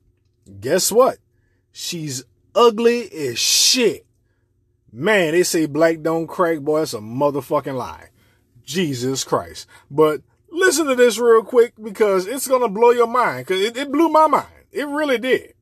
Guess 0.60 0.92
what? 0.92 1.18
She's 1.72 2.24
ugly 2.54 3.10
as 3.12 3.38
shit. 3.38 4.06
Man, 4.92 5.32
they 5.32 5.42
say 5.42 5.66
black 5.66 6.02
don't 6.02 6.26
crack, 6.26 6.60
boy, 6.60 6.78
that's 6.78 6.94
a 6.94 6.98
motherfucking 6.98 7.76
lie. 7.76 8.08
Jesus 8.64 9.24
Christ. 9.24 9.66
But 9.90 10.22
listen 10.50 10.86
to 10.86 10.94
this 10.94 11.18
real 11.18 11.42
quick 11.42 11.74
because 11.82 12.26
it's 12.26 12.48
going 12.48 12.62
to 12.62 12.68
blow 12.68 12.90
your 12.90 13.06
mind 13.06 13.46
because 13.46 13.62
it, 13.62 13.76
it, 13.76 13.92
blew 13.92 14.08
my 14.08 14.26
mind. 14.26 14.46
It 14.72 14.86
really 14.86 15.18
did. 15.18 15.54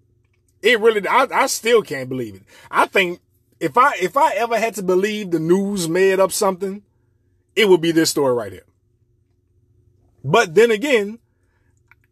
It 0.62 0.80
really. 0.80 1.06
I, 1.06 1.26
I 1.30 1.46
still 1.46 1.82
can't 1.82 2.08
believe 2.08 2.36
it. 2.36 2.42
I 2.70 2.86
think 2.86 3.20
if 3.64 3.78
I, 3.78 3.94
if 4.00 4.16
I 4.16 4.32
ever 4.34 4.58
had 4.58 4.74
to 4.74 4.82
believe 4.82 5.30
the 5.30 5.38
news 5.38 5.88
made 5.88 6.20
up 6.20 6.32
something, 6.32 6.82
it 7.56 7.66
would 7.66 7.80
be 7.80 7.92
this 7.92 8.10
story 8.10 8.34
right 8.34 8.52
here. 8.52 8.66
But 10.22 10.54
then 10.54 10.70
again, 10.70 11.18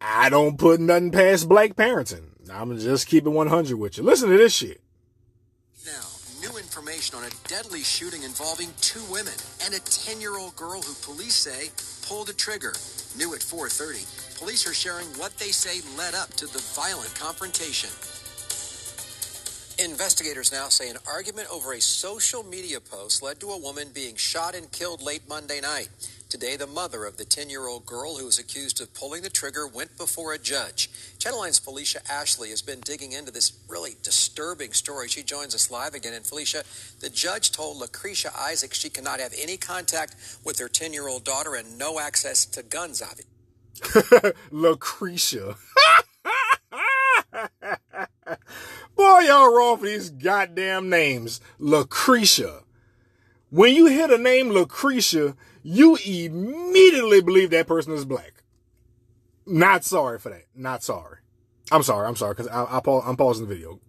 I 0.01 0.29
don't 0.29 0.57
put 0.57 0.79
nothing 0.79 1.11
past 1.11 1.47
black 1.47 1.75
parenting. 1.75 2.29
I'm 2.51 2.75
just 2.79 3.07
keeping 3.07 3.33
100 3.33 3.77
with 3.77 3.97
you. 3.97 4.03
Listen 4.03 4.29
to 4.29 4.37
this 4.37 4.53
shit. 4.53 4.81
Now, 5.85 6.01
new 6.41 6.57
information 6.57 7.17
on 7.17 7.23
a 7.23 7.29
deadly 7.47 7.83
shooting 7.83 8.23
involving 8.23 8.69
two 8.81 9.03
women 9.11 9.33
and 9.63 9.75
a 9.75 9.79
10-year-old 9.79 10.55
girl 10.55 10.81
who 10.81 10.93
police 11.05 11.35
say 11.35 11.69
pulled 12.07 12.27
the 12.27 12.33
trigger. 12.33 12.73
New 13.15 13.33
at 13.35 13.41
4:30. 13.41 14.39
Police 14.39 14.67
are 14.67 14.73
sharing 14.73 15.05
what 15.21 15.37
they 15.37 15.51
say 15.51 15.81
led 15.97 16.15
up 16.15 16.33
to 16.33 16.47
the 16.47 16.63
violent 16.73 17.13
confrontation. 17.13 17.89
Investigators 19.79 20.51
now 20.51 20.69
say 20.69 20.89
an 20.89 20.97
argument 21.07 21.47
over 21.51 21.73
a 21.73 21.81
social 21.81 22.43
media 22.43 22.79
post 22.79 23.23
led 23.23 23.39
to 23.39 23.49
a 23.49 23.57
woman 23.57 23.89
being 23.93 24.15
shot 24.15 24.53
and 24.53 24.71
killed 24.71 25.01
late 25.01 25.27
Monday 25.27 25.59
night. 25.61 25.89
Today, 26.29 26.55
the 26.55 26.67
mother 26.67 27.05
of 27.05 27.17
the 27.17 27.25
10 27.25 27.49
year 27.49 27.67
old 27.67 27.85
girl 27.85 28.17
who 28.17 28.25
was 28.25 28.37
accused 28.37 28.81
of 28.81 28.93
pulling 28.93 29.23
the 29.23 29.31
trigger 29.31 29.67
went 29.67 29.97
before 29.97 30.33
a 30.33 30.37
judge. 30.37 30.91
Channel 31.17 31.41
9's 31.41 31.57
Felicia 31.59 32.01
Ashley 32.09 32.49
has 32.49 32.61
been 32.61 32.81
digging 32.81 33.13
into 33.13 33.31
this 33.31 33.51
really 33.67 33.95
disturbing 34.03 34.73
story. 34.73 35.07
She 35.07 35.23
joins 35.23 35.55
us 35.55 35.71
live 35.71 35.95
again. 35.95 36.13
And 36.13 36.25
Felicia, 36.25 36.63
the 36.99 37.09
judge 37.09 37.51
told 37.51 37.77
Lucretia 37.77 38.31
Isaac 38.37 38.75
she 38.75 38.89
cannot 38.89 39.19
have 39.19 39.33
any 39.39 39.57
contact 39.57 40.15
with 40.43 40.59
her 40.59 40.69
10 40.69 40.93
year 40.93 41.07
old 41.07 41.23
daughter 41.23 41.55
and 41.55 41.79
no 41.79 41.99
access 41.99 42.45
to 42.45 42.61
guns, 42.61 43.01
obviously. 43.01 44.33
Lucretia. 44.51 45.55
Boy, 48.95 49.19
y'all 49.19 49.55
wrong 49.55 49.77
for 49.77 49.85
these 49.85 50.09
goddamn 50.09 50.89
names. 50.89 51.41
Lucretia. 51.59 52.63
When 53.49 53.75
you 53.75 53.87
hear 53.87 54.07
the 54.07 54.17
name 54.17 54.49
Lucretia, 54.49 55.35
you 55.61 55.97
immediately 56.05 57.21
believe 57.21 57.51
that 57.51 57.67
person 57.67 57.93
is 57.93 58.05
black. 58.05 58.43
Not 59.45 59.83
sorry 59.83 60.19
for 60.19 60.29
that. 60.29 60.45
Not 60.55 60.83
sorry. 60.83 61.19
I'm 61.71 61.83
sorry. 61.83 62.07
I'm 62.07 62.15
sorry 62.15 62.33
because 62.33 62.47
I, 62.47 62.63
I, 62.63 62.81
I'm 63.07 63.15
pausing 63.15 63.47
the 63.47 63.53
video. 63.53 63.79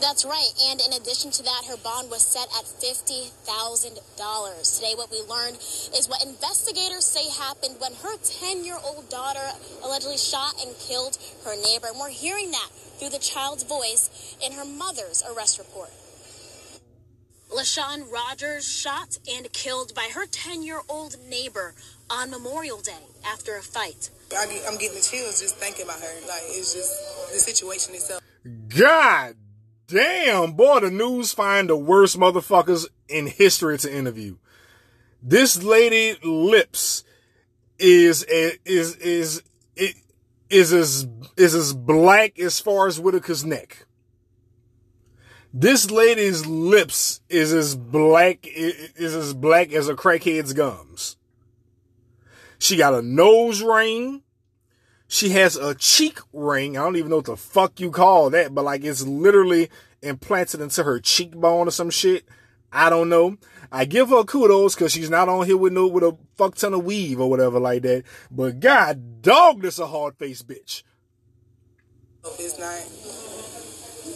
That's 0.00 0.24
right. 0.24 0.50
And 0.68 0.80
in 0.80 0.92
addition 0.92 1.30
to 1.32 1.42
that, 1.42 1.64
her 1.68 1.76
bond 1.78 2.10
was 2.10 2.26
set 2.26 2.48
at 2.58 2.64
$50,000. 2.64 4.76
Today, 4.76 4.94
what 4.94 5.10
we 5.10 5.20
learned 5.22 5.56
is 5.56 6.08
what 6.08 6.22
investigators 6.22 7.04
say 7.04 7.28
happened 7.30 7.76
when 7.78 7.94
her 7.94 8.16
10 8.18 8.64
year 8.64 8.78
old 8.84 9.08
daughter 9.08 9.52
allegedly 9.82 10.18
shot 10.18 10.54
and 10.64 10.76
killed 10.78 11.18
her 11.44 11.56
neighbor. 11.56 11.88
And 11.88 11.98
we're 11.98 12.10
hearing 12.10 12.50
that 12.50 12.68
through 12.98 13.10
the 13.10 13.18
child's 13.18 13.62
voice 13.62 14.36
in 14.44 14.52
her 14.52 14.64
mother's 14.64 15.22
arrest 15.28 15.58
report. 15.58 15.90
LaShawn 17.50 18.12
Rogers 18.12 18.68
shot 18.68 19.18
and 19.30 19.50
killed 19.52 19.94
by 19.94 20.08
her 20.12 20.26
10 20.26 20.62
year 20.62 20.80
old 20.88 21.16
neighbor 21.28 21.74
on 22.10 22.30
Memorial 22.30 22.80
Day 22.80 23.06
after 23.24 23.56
a 23.56 23.62
fight. 23.62 24.10
I, 24.36 24.44
am 24.66 24.76
getting 24.76 24.96
the 24.96 25.02
chills 25.02 25.40
just 25.40 25.56
thinking 25.56 25.84
about 25.84 26.00
her. 26.00 26.28
Like, 26.28 26.42
it's 26.48 26.74
just 26.74 27.32
the 27.32 27.38
situation 27.38 27.94
itself. 27.94 28.20
God 28.68 29.36
damn, 29.86 30.52
boy, 30.52 30.80
the 30.80 30.90
news 30.90 31.32
find 31.32 31.68
the 31.68 31.76
worst 31.76 32.18
motherfuckers 32.18 32.86
in 33.08 33.26
history 33.26 33.78
to 33.78 33.94
interview. 33.94 34.36
This 35.22 35.62
lady 35.62 36.16
lips 36.22 37.04
is 37.78 38.22
is 38.24 38.58
is 38.64 38.96
is 38.96 39.42
is 40.48 40.72
as 40.72 41.06
is 41.36 41.54
as 41.54 41.72
black 41.72 42.38
as 42.38 42.60
Forest 42.60 43.00
Whitaker's 43.00 43.44
neck. 43.44 43.86
This 45.52 45.90
lady's 45.90 46.46
lips 46.46 47.20
is 47.28 47.52
as 47.52 47.76
black 47.76 48.46
is 48.46 49.14
as 49.14 49.34
black 49.34 49.72
as 49.72 49.88
a 49.88 49.94
crackhead's 49.94 50.52
gums. 50.52 51.16
She 52.58 52.76
got 52.76 52.94
a 52.94 53.02
nose 53.02 53.62
ring. 53.62 54.22
She 55.08 55.30
has 55.30 55.56
a 55.56 55.74
cheek 55.74 56.18
ring. 56.32 56.76
I 56.76 56.82
don't 56.82 56.96
even 56.96 57.10
know 57.10 57.16
what 57.16 57.26
the 57.26 57.36
fuck 57.36 57.78
you 57.80 57.90
call 57.90 58.30
that, 58.30 58.54
but 58.54 58.64
like 58.64 58.84
it's 58.84 59.02
literally 59.02 59.70
implanted 60.02 60.60
into 60.60 60.82
her 60.84 60.98
cheekbone 61.00 61.68
or 61.68 61.70
some 61.70 61.90
shit. 61.90 62.24
I 62.72 62.90
don't 62.90 63.08
know. 63.08 63.38
I 63.70 63.84
give 63.84 64.10
her 64.10 64.24
kudos 64.24 64.74
because 64.74 64.92
she's 64.92 65.10
not 65.10 65.28
on 65.28 65.46
here 65.46 65.56
with 65.56 65.72
no 65.72 65.86
with 65.86 66.04
a 66.04 66.16
fuck 66.36 66.56
ton 66.56 66.74
of 66.74 66.84
weave 66.84 67.20
or 67.20 67.30
whatever 67.30 67.58
like 67.58 67.82
that. 67.82 68.04
But 68.30 68.60
god 68.60 69.22
dog, 69.22 69.62
this 69.62 69.78
a 69.78 69.86
hard 69.86 70.16
faced 70.16 70.46
bitch. 70.46 70.82
Oh, 72.24 72.34
it's 72.38 72.58
not. 72.58 72.74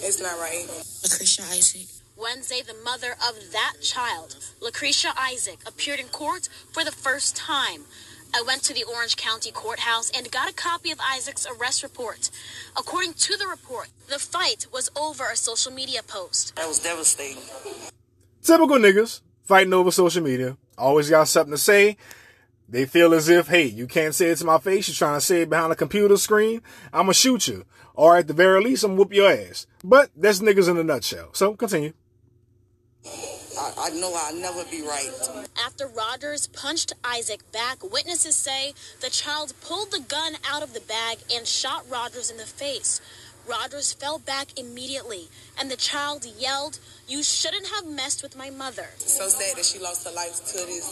It's 0.02 0.20
not 0.20 0.38
right. 0.40 0.66
Lucretia 1.02 1.42
Isaac. 1.42 1.86
Wednesday, 2.16 2.60
the 2.60 2.74
mother 2.84 3.12
of 3.12 3.52
that 3.52 3.76
child, 3.80 4.36
Lucretia 4.60 5.14
Isaac, 5.16 5.60
appeared 5.66 6.00
in 6.00 6.08
court 6.08 6.50
for 6.70 6.84
the 6.84 6.92
first 6.92 7.34
time. 7.34 7.86
I 8.32 8.42
went 8.46 8.62
to 8.64 8.74
the 8.74 8.84
Orange 8.84 9.16
County 9.16 9.50
Courthouse 9.50 10.10
and 10.16 10.30
got 10.30 10.48
a 10.48 10.52
copy 10.54 10.90
of 10.90 11.00
Isaac's 11.00 11.46
arrest 11.46 11.82
report. 11.82 12.30
According 12.76 13.14
to 13.14 13.36
the 13.36 13.46
report, 13.46 13.88
the 14.08 14.18
fight 14.18 14.66
was 14.72 14.90
over 14.96 15.24
a 15.28 15.36
social 15.36 15.72
media 15.72 16.02
post. 16.02 16.54
That 16.56 16.68
was 16.68 16.78
devastating. 16.78 17.42
Typical 18.42 18.76
niggas 18.76 19.20
fighting 19.42 19.72
over 19.72 19.90
social 19.90 20.22
media. 20.22 20.56
Always 20.78 21.10
got 21.10 21.28
something 21.28 21.52
to 21.52 21.58
say. 21.58 21.96
They 22.68 22.86
feel 22.86 23.12
as 23.14 23.28
if, 23.28 23.48
hey, 23.48 23.66
you 23.66 23.88
can't 23.88 24.14
say 24.14 24.30
it 24.30 24.36
to 24.36 24.44
my 24.44 24.58
face. 24.58 24.86
You're 24.86 24.94
trying 24.94 25.18
to 25.18 25.20
say 25.20 25.42
it 25.42 25.50
behind 25.50 25.72
a 25.72 25.76
computer 25.76 26.16
screen. 26.16 26.62
I'm 26.92 27.06
going 27.06 27.08
to 27.08 27.14
shoot 27.14 27.48
you. 27.48 27.64
Or 27.94 28.16
at 28.16 28.28
the 28.28 28.32
very 28.32 28.62
least, 28.62 28.84
I'm 28.84 28.90
going 28.90 28.98
to 28.98 29.02
whoop 29.02 29.12
your 29.12 29.30
ass. 29.30 29.66
But 29.82 30.10
that's 30.16 30.40
niggas 30.40 30.70
in 30.70 30.76
a 30.76 30.84
nutshell. 30.84 31.30
So 31.32 31.54
continue. 31.54 31.92
I, 33.80 33.90
know 33.90 34.12
I'll 34.14 34.34
never 34.34 34.64
be 34.64 34.82
right. 34.82 35.10
After 35.64 35.86
Rogers 35.86 36.46
punched 36.48 36.92
Isaac 37.04 37.40
back, 37.52 37.82
witnesses 37.82 38.36
say 38.36 38.74
the 39.00 39.10
child 39.10 39.54
pulled 39.60 39.90
the 39.90 40.00
gun 40.00 40.34
out 40.48 40.62
of 40.62 40.74
the 40.74 40.80
bag 40.80 41.18
and 41.34 41.46
shot 41.46 41.84
Rogers 41.90 42.30
in 42.30 42.36
the 42.36 42.44
face. 42.44 43.00
Rogers 43.46 43.92
fell 43.92 44.18
back 44.18 44.58
immediately, 44.58 45.28
and 45.58 45.70
the 45.70 45.76
child 45.76 46.26
yelled, 46.38 46.78
You 47.08 47.22
shouldn't 47.22 47.68
have 47.68 47.86
messed 47.86 48.22
with 48.22 48.36
my 48.36 48.50
mother. 48.50 48.88
So 48.98 49.28
sad 49.28 49.56
that 49.56 49.64
she 49.64 49.78
lost 49.78 50.06
her 50.06 50.14
life 50.14 50.36
to 50.52 50.66
this 50.66 50.84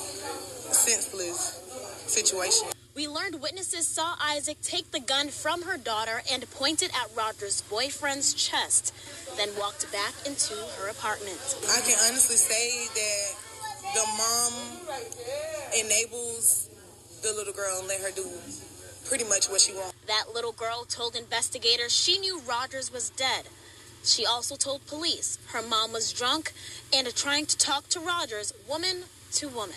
senseless 0.72 1.62
situation. 2.06 2.68
We 2.94 3.06
learned 3.06 3.40
witnesses 3.40 3.86
saw 3.86 4.16
Isaac 4.20 4.60
take 4.60 4.90
the 4.90 5.00
gun 5.00 5.28
from 5.28 5.62
her 5.62 5.76
daughter 5.76 6.22
and 6.30 6.50
point 6.50 6.82
it 6.82 6.90
at 6.90 7.14
Rogers' 7.16 7.62
boyfriend's 7.62 8.34
chest, 8.34 8.92
then 9.36 9.50
walked 9.58 9.90
back 9.92 10.14
into 10.26 10.54
her 10.54 10.88
apartment. 10.88 11.38
I 11.70 11.80
can 11.80 11.96
honestly 12.08 12.36
say 12.36 12.88
that 12.94 13.48
the 13.94 14.04
mom 14.18 14.52
enables 15.78 16.68
the 17.22 17.32
little 17.32 17.52
girl 17.52 17.78
and 17.78 17.88
let 17.88 18.00
her 18.00 18.10
do 18.10 18.26
pretty 19.06 19.24
much 19.24 19.48
what 19.48 19.60
she 19.60 19.72
wants. 19.72 19.94
That 20.06 20.34
little 20.34 20.52
girl 20.52 20.84
told 20.84 21.14
investigators 21.14 21.92
she 21.92 22.18
knew 22.18 22.40
Rogers 22.40 22.92
was 22.92 23.10
dead. 23.10 23.44
She 24.04 24.26
also 24.26 24.56
told 24.56 24.86
police 24.86 25.38
her 25.48 25.62
mom 25.62 25.92
was 25.92 26.12
drunk 26.12 26.52
and 26.92 27.14
trying 27.14 27.46
to 27.46 27.56
talk 27.56 27.88
to 27.90 28.00
Rogers, 28.00 28.52
woman 28.68 29.04
to 29.32 29.48
woman. 29.48 29.76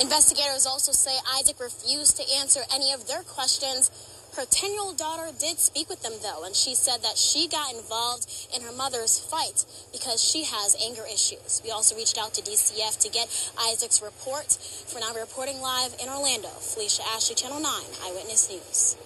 Investigators 0.00 0.66
also 0.66 0.92
say 0.92 1.16
Isaac 1.38 1.58
refused 1.58 2.18
to 2.18 2.24
answer 2.38 2.60
any 2.72 2.92
of 2.92 3.08
their 3.08 3.22
questions. 3.22 3.90
Her 4.36 4.44
10 4.44 4.72
year 4.72 4.82
old 4.82 4.98
daughter 4.98 5.32
did 5.38 5.58
speak 5.58 5.88
with 5.88 6.02
them, 6.02 6.12
though, 6.22 6.44
and 6.44 6.54
she 6.54 6.74
said 6.74 7.02
that 7.02 7.16
she 7.16 7.48
got 7.48 7.72
involved 7.72 8.28
in 8.54 8.60
her 8.60 8.72
mother's 8.72 9.18
fight 9.18 9.64
because 9.92 10.22
she 10.22 10.44
has 10.44 10.76
anger 10.84 11.04
issues. 11.10 11.62
We 11.64 11.70
also 11.70 11.96
reached 11.96 12.18
out 12.18 12.34
to 12.34 12.42
DCF 12.42 12.98
to 13.00 13.08
get 13.08 13.28
Isaac's 13.70 14.02
report. 14.02 14.52
For 14.52 15.00
now, 15.00 15.14
reporting 15.14 15.62
live 15.62 15.94
in 16.02 16.10
Orlando, 16.10 16.48
Felicia 16.48 17.02
Ashley, 17.14 17.34
Channel 17.34 17.60
9, 17.60 17.72
Eyewitness 18.04 18.50
News. 18.50 18.96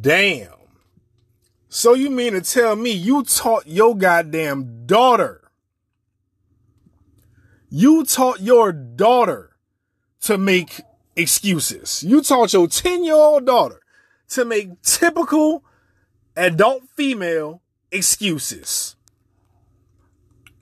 Damn. 0.00 0.48
So 1.68 1.94
you 1.94 2.10
mean 2.10 2.32
to 2.32 2.40
tell 2.40 2.74
me 2.74 2.90
you 2.90 3.22
taught 3.22 3.68
your 3.68 3.94
goddamn 3.96 4.86
daughter 4.86 5.37
you 7.70 8.04
taught 8.04 8.40
your 8.40 8.72
daughter 8.72 9.56
to 10.22 10.38
make 10.38 10.80
excuses. 11.16 12.02
You 12.02 12.22
taught 12.22 12.52
your 12.52 12.68
10 12.68 13.04
year 13.04 13.14
old 13.14 13.46
daughter 13.46 13.80
to 14.30 14.44
make 14.44 14.80
typical 14.82 15.64
adult 16.36 16.84
female 16.94 17.62
excuses. 17.90 18.96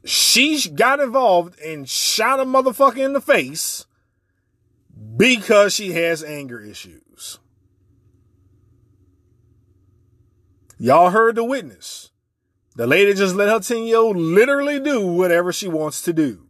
She 0.05 0.69
got 0.71 1.01
involved 1.01 1.59
and 1.61 1.89
shot 1.89 2.39
a 2.41 2.45
motherfucker 2.45 3.05
in 3.05 3.13
the 3.13 3.21
face 3.21 3.87
because 5.17 5.75
she 5.75 5.93
has 5.93 6.23
anger 6.23 6.61
issues. 6.61 7.39
Y'all 10.79 11.11
heard 11.11 11.35
the 11.35 11.45
witness. 11.45 12.11
The 12.77 12.87
lady 12.87 13.15
just 13.15 13.35
let 13.35 13.49
her 13.49 13.61
10 13.61 13.85
year 13.85 13.97
old 13.97 14.17
literally 14.17 14.79
do 14.79 15.07
whatever 15.07 15.53
she 15.53 15.67
wants 15.67 16.03
to 16.03 16.13
do. 16.13 16.46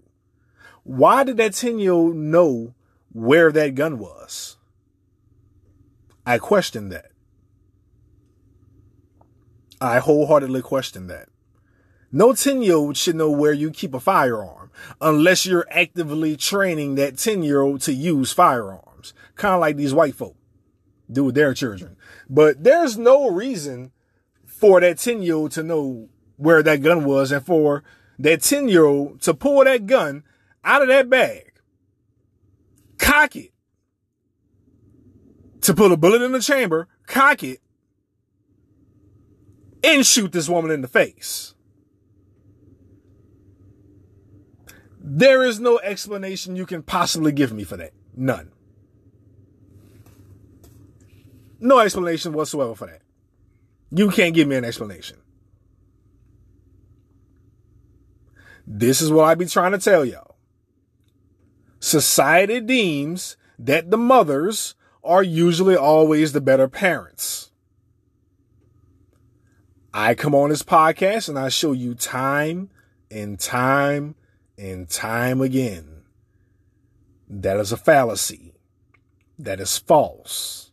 Why 0.87 1.25
did 1.25 1.37
that 1.39 1.53
10 1.53 1.81
year 1.81 1.91
old 1.91 2.15
know 2.15 2.77
where 3.13 3.51
that 3.51 3.75
gun 3.75 3.99
was? 3.99 4.57
I 6.25 6.39
question 6.39 6.91
that. 6.91 7.11
I 9.81 9.99
wholeheartedly 9.99 10.63
question 10.63 11.09
that. 11.09 11.29
No 12.13 12.33
10 12.33 12.63
year 12.63 12.77
old 12.77 12.97
should 12.97 13.17
know 13.17 13.33
where 13.33 13.53
you 13.53 13.73
keep 13.73 13.95
a 13.95 14.01
firearm 14.01 14.71
unless 15.01 15.45
you're 15.45 15.67
actively 15.73 16.37
training 16.37 16.95
that 16.95 17.19
10 17.19 17.43
year 17.43 17.63
old 17.63 17.81
to 17.81 17.93
use 17.93 18.33
firearms. 18.33 19.13
Kind 19.35 19.57
of 19.57 19.61
like 19.61 19.75
these 19.75 19.93
white 19.93 20.15
folk 20.15 20.37
do 21.11 21.25
with 21.25 21.35
their 21.35 21.53
children. 21.53 21.97
But 22.31 22.63
there's 22.63 22.97
no 22.97 23.29
reason 23.29 23.91
for 24.45 24.81
that 24.81 24.99
10 24.99 25.23
year 25.23 25.35
old 25.35 25.51
to 25.53 25.65
know 25.65 26.11
where 26.37 26.63
that 26.63 26.81
gun 26.81 27.05
was 27.05 27.33
and 27.33 27.45
for 27.45 27.83
that 28.21 28.43
10 28.43 28.69
year 28.69 28.85
old 28.85 29.21
to 29.23 29.35
pull 29.35 29.65
that 29.65 29.87
gun 29.87 30.23
out 30.67 30.83
of 30.83 30.89
that 30.89 31.09
bag, 31.09 31.53
cock 32.99 33.37
it 33.37 33.53
to 35.63 35.73
put 35.73 35.93
a 35.93 35.97
bullet 35.97 36.23
in 36.23 36.33
the 36.33 36.41
chamber, 36.41 36.89
cock 37.07 37.43
it, 37.43 37.61
and 39.83 40.05
shoot 40.05 40.33
this 40.33 40.49
woman 40.49 40.73
in 40.73 40.83
the 40.83 40.89
face. 40.89 41.55
There 44.99 45.45
is 45.45 45.61
no 45.61 45.79
explanation 45.79 46.57
you 46.57 46.67
can 46.67 46.83
possibly 46.83 47.31
give 47.31 47.53
me 47.53 47.63
for 47.63 47.77
that. 47.77 47.93
None. 48.17 48.51
No 51.61 51.79
explanation 51.79 52.33
whatsoever 52.33 52.75
for 52.75 52.87
that. 52.87 53.03
You 53.93 54.11
can't 54.11 54.35
give 54.35 54.49
me 54.49 54.57
an 54.57 54.65
explanation. 54.65 55.19
This 58.67 59.01
is 59.01 59.13
what 59.13 59.27
I 59.27 59.37
be 59.37 59.47
trying 59.47 59.73
to 59.73 59.79
tell 59.79 60.05
y'all. 60.05 60.26
Society 61.81 62.61
deems 62.61 63.37
that 63.59 63.91
the 63.91 63.99
mothers 63.99 64.75
are 65.03 65.23
usually 65.23 65.77
always 65.77 66.33
the 66.33 66.41
better 66.41 66.69
parents. 66.69 67.51
I 69.95 70.15
come 70.15 70.35
on 70.35 70.51
this 70.51 70.63
podcast 70.63 71.29
and 71.29 71.39
I 71.39 71.49
show 71.49 71.73
you 71.73 71.95
time 71.95 72.71
and 73.11 73.39
time 73.39 74.15
and 74.59 74.89
time 74.89 75.41
again. 75.41 76.03
That 77.29 77.57
is 77.59 77.73
a 77.73 77.77
fallacy. 77.77 78.55
That 79.39 79.61
is 79.61 79.79
false. 79.79 80.71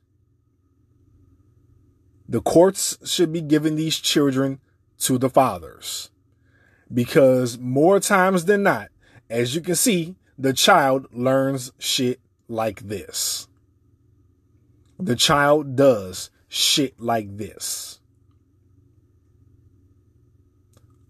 The 2.27 2.41
courts 2.41 2.97
should 3.05 3.31
be 3.31 3.41
giving 3.41 3.75
these 3.75 3.97
children 3.97 4.59
to 4.99 5.17
the 5.17 5.29
fathers 5.29 6.09
because 6.91 7.57
more 7.57 7.99
times 7.99 8.45
than 8.45 8.63
not, 8.63 8.89
as 9.29 9.55
you 9.55 9.61
can 9.61 9.75
see, 9.75 10.15
the 10.43 10.51
child 10.51 11.07
learns 11.13 11.71
shit 11.79 12.19
like 12.49 12.81
this. 12.81 13.47
The 14.99 15.15
child 15.15 15.77
does 15.77 16.31
shit 16.49 16.99
like 16.99 17.37
this 17.37 18.01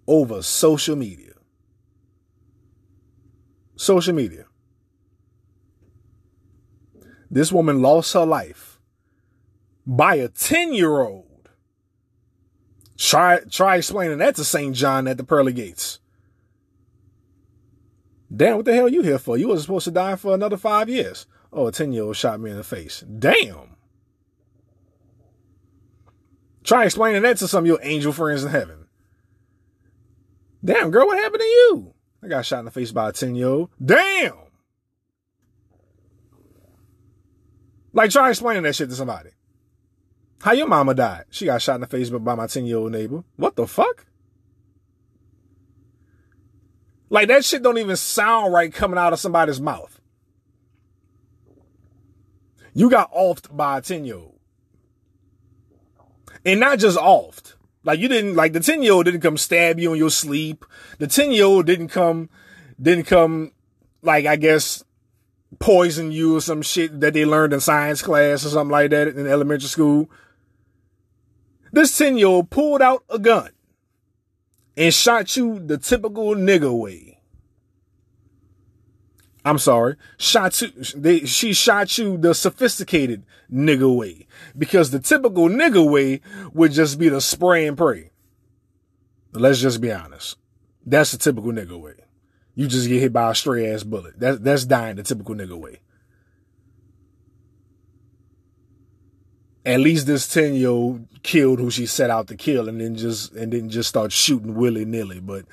over 0.05 0.43
social 0.43 0.95
media. 0.95 1.33
Social 3.75 4.13
media. 4.13 4.45
This 7.31 7.51
woman 7.51 7.81
lost 7.81 8.13
her 8.13 8.27
life 8.27 8.79
by 9.87 10.13
a 10.13 10.27
10 10.27 10.73
year 10.73 11.01
old. 11.01 11.49
Try, 12.99 13.39
try 13.49 13.77
explaining 13.77 14.19
that 14.19 14.35
to 14.35 14.43
St. 14.43 14.75
John 14.75 15.07
at 15.07 15.17
the 15.17 15.23
pearly 15.23 15.53
gates. 15.53 15.97
Damn, 18.35 18.57
what 18.57 18.65
the 18.65 18.73
hell 18.73 18.85
are 18.85 18.89
you 18.89 19.03
here 19.03 19.19
for? 19.19 19.37
You 19.37 19.47
wasn't 19.47 19.65
supposed 19.65 19.85
to 19.85 19.91
die 19.91 20.15
for 20.15 20.33
another 20.33 20.57
five 20.57 20.89
years. 20.89 21.27
Oh, 21.51 21.67
a 21.67 21.71
10 21.71 21.91
year 21.91 22.03
old 22.03 22.15
shot 22.15 22.39
me 22.39 22.49
in 22.49 22.57
the 22.57 22.63
face. 22.63 23.01
Damn. 23.01 23.75
Try 26.63 26.85
explaining 26.85 27.21
that 27.23 27.37
to 27.37 27.47
some 27.47 27.65
of 27.65 27.67
your 27.67 27.79
angel 27.83 28.13
friends 28.13 28.43
in 28.43 28.49
heaven. 28.49 28.87
Damn, 30.65 30.91
girl, 30.91 31.05
what 31.05 31.17
happened 31.17 31.41
to 31.41 31.45
you? 31.45 31.93
I 32.23 32.27
got 32.27 32.45
shot 32.45 32.59
in 32.59 32.65
the 32.65 32.71
face 32.71 32.91
by 32.91 33.09
a 33.09 33.11
10 33.11 33.35
year 33.35 33.47
old. 33.47 33.69
Damn. 33.83 34.33
Like, 37.91 38.09
try 38.09 38.29
explaining 38.29 38.63
that 38.63 38.75
shit 38.75 38.89
to 38.89 38.95
somebody. 38.95 39.29
How 40.41 40.53
your 40.53 40.67
mama 40.67 40.95
died? 40.95 41.25
She 41.29 41.45
got 41.45 41.61
shot 41.61 41.75
in 41.75 41.81
the 41.81 41.87
face 41.87 42.09
by 42.09 42.33
my 42.33 42.47
10 42.47 42.65
year 42.65 42.77
old 42.77 42.91
neighbor. 42.91 43.23
What 43.35 43.55
the 43.55 43.67
fuck? 43.67 44.05
Like, 47.09 47.27
that 47.27 47.45
shit 47.45 47.63
don't 47.63 47.77
even 47.77 47.95
sound 47.95 48.53
right 48.53 48.73
coming 48.73 48.97
out 48.97 49.13
of 49.13 49.19
somebody's 49.19 49.61
mouth. 49.61 49.99
You 52.73 52.89
got 52.89 53.13
offed 53.13 53.55
by 53.55 53.77
a 53.77 53.81
10 53.81 54.05
year 54.05 54.15
old. 54.15 54.39
And 56.45 56.59
not 56.59 56.79
just 56.79 56.97
offed. 56.97 57.55
Like 57.83 57.99
you 57.99 58.07
didn't 58.07 58.35
like 58.35 58.53
the 58.53 58.59
10 58.59 58.81
year 58.81 58.93
old 58.93 59.05
didn't 59.05 59.21
come 59.21 59.37
stab 59.37 59.79
you 59.79 59.93
in 59.93 59.99
your 59.99 60.09
sleep. 60.09 60.65
The 60.99 61.07
10 61.07 61.31
year 61.31 61.45
old 61.45 61.65
didn't 61.65 61.89
come 61.89 62.29
didn't 62.81 63.05
come 63.05 63.51
like 64.01 64.25
I 64.25 64.35
guess 64.37 64.83
poison 65.59 66.11
you 66.11 66.37
or 66.37 66.41
some 66.41 66.61
shit 66.61 66.99
that 67.01 67.13
they 67.13 67.25
learned 67.25 67.53
in 67.53 67.59
science 67.59 68.01
class 68.01 68.45
or 68.45 68.49
something 68.49 68.71
like 68.71 68.91
that 68.91 69.09
in 69.09 69.27
elementary 69.27 69.67
school. 69.67 70.09
This 71.71 71.97
10 71.97 72.17
year 72.17 72.27
old 72.27 72.49
pulled 72.49 72.81
out 72.81 73.03
a 73.09 73.19
gun 73.19 73.49
and 74.75 74.93
shot 74.93 75.35
you 75.35 75.59
the 75.59 75.77
typical 75.77 76.35
nigga 76.35 76.77
way. 76.77 77.19
I'm 79.45 79.57
sorry, 79.57 79.97
shot 80.17 80.61
you, 80.61 80.69
they, 80.95 81.25
she 81.25 81.51
shot 81.53 81.97
you 81.97 82.17
the 82.17 82.33
sophisticated 82.33 83.23
nigga 83.51 83.93
way. 83.93 84.25
Because 84.57 84.91
the 84.91 84.99
typical 84.99 85.49
nigga 85.49 85.89
way 85.89 86.21
would 86.53 86.71
just 86.71 86.97
be 86.97 87.09
the 87.09 87.19
spray 87.19 87.67
and 87.67 87.77
pray. 87.77 88.11
Let's 89.33 89.59
just 89.59 89.81
be 89.81 89.91
honest. 89.91 90.37
That's 90.85 91.11
the 91.11 91.17
typical 91.17 91.51
nigga 91.51 91.79
way. 91.79 91.95
You 92.55 92.67
just 92.67 92.87
get 92.87 93.01
hit 93.01 93.11
by 93.13 93.31
a 93.31 93.35
stray 93.35 93.69
ass 93.73 93.83
bullet. 93.83 94.19
That's, 94.19 94.39
that's 94.39 94.65
dying 94.65 94.95
the 94.95 95.03
typical 95.03 95.35
nigga 95.35 95.57
way. 95.57 95.79
At 99.65 99.79
least 99.79 100.07
this 100.07 100.27
10 100.27 100.55
year 100.55 100.69
old 100.69 101.07
killed 101.23 101.59
who 101.59 101.71
she 101.71 101.85
set 101.85 102.09
out 102.09 102.27
to 102.27 102.35
kill 102.35 102.67
and 102.67 102.81
then 102.81 102.95
just, 102.95 103.33
and 103.33 103.53
then 103.53 103.69
just 103.69 103.89
start 103.89 104.11
shooting 104.11 104.55
willy 104.55 104.85
nilly. 104.85 105.19
But 105.19 105.45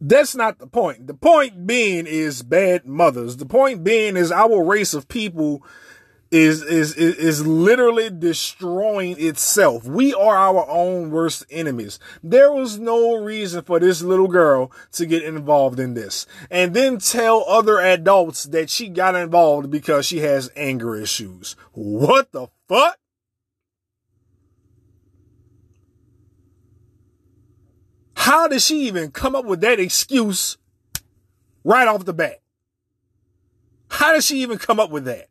that's 0.00 0.34
not 0.34 0.58
the 0.58 0.66
point. 0.66 1.06
The 1.06 1.14
point 1.14 1.66
being 1.66 2.06
is 2.06 2.42
bad 2.42 2.86
mothers. 2.86 3.36
The 3.38 3.46
point 3.46 3.82
being 3.82 4.16
is 4.16 4.30
our 4.30 4.62
race 4.62 4.94
of 4.94 5.08
people 5.08 5.64
is, 6.30 6.62
is, 6.62 6.94
is, 6.96 7.16
is 7.16 7.46
literally 7.46 8.10
destroying 8.10 9.16
itself. 9.18 9.84
We 9.84 10.12
are 10.12 10.36
our 10.36 10.68
own 10.68 11.10
worst 11.10 11.44
enemies. 11.50 11.98
There 12.22 12.52
was 12.52 12.78
no 12.78 13.16
reason 13.16 13.62
for 13.62 13.78
this 13.78 14.02
little 14.02 14.28
girl 14.28 14.72
to 14.92 15.06
get 15.06 15.22
involved 15.22 15.78
in 15.78 15.94
this 15.94 16.26
and 16.50 16.74
then 16.74 16.98
tell 16.98 17.44
other 17.46 17.80
adults 17.80 18.44
that 18.44 18.70
she 18.70 18.88
got 18.88 19.14
involved 19.14 19.70
because 19.70 20.06
she 20.06 20.18
has 20.18 20.50
anger 20.56 20.96
issues. 20.96 21.56
What 21.72 22.32
the 22.32 22.48
fuck? 22.68 22.98
How 28.26 28.48
did 28.48 28.60
she 28.60 28.88
even 28.88 29.12
come 29.12 29.36
up 29.36 29.44
with 29.44 29.60
that 29.60 29.78
excuse 29.78 30.58
right 31.62 31.86
off 31.86 32.04
the 32.04 32.12
bat? 32.12 32.40
How 33.88 34.12
did 34.12 34.24
she 34.24 34.42
even 34.42 34.58
come 34.58 34.80
up 34.80 34.90
with 34.90 35.04
that? 35.04 35.28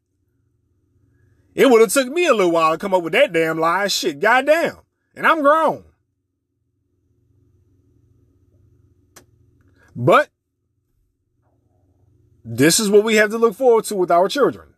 It 1.54 1.70
would 1.70 1.82
have 1.82 1.92
took 1.92 2.08
me 2.08 2.26
a 2.26 2.34
little 2.34 2.54
while 2.54 2.72
to 2.72 2.78
come 2.78 2.94
up 2.94 3.04
with 3.04 3.12
that 3.12 3.34
damn 3.34 3.60
lie. 3.60 3.90
Shit, 3.90 4.22
goddamn. 4.22 4.78
And 5.14 5.28
I'm 5.28 5.42
grown. 5.42 5.84
But 9.94 10.30
this 12.46 12.80
is 12.80 12.90
what 12.90 13.04
we 13.04 13.16
have 13.16 13.32
to 13.32 13.38
look 13.38 13.56
forward 13.56 13.84
to 13.86 13.96
with 13.96 14.10
our 14.10 14.30
children. 14.30 14.70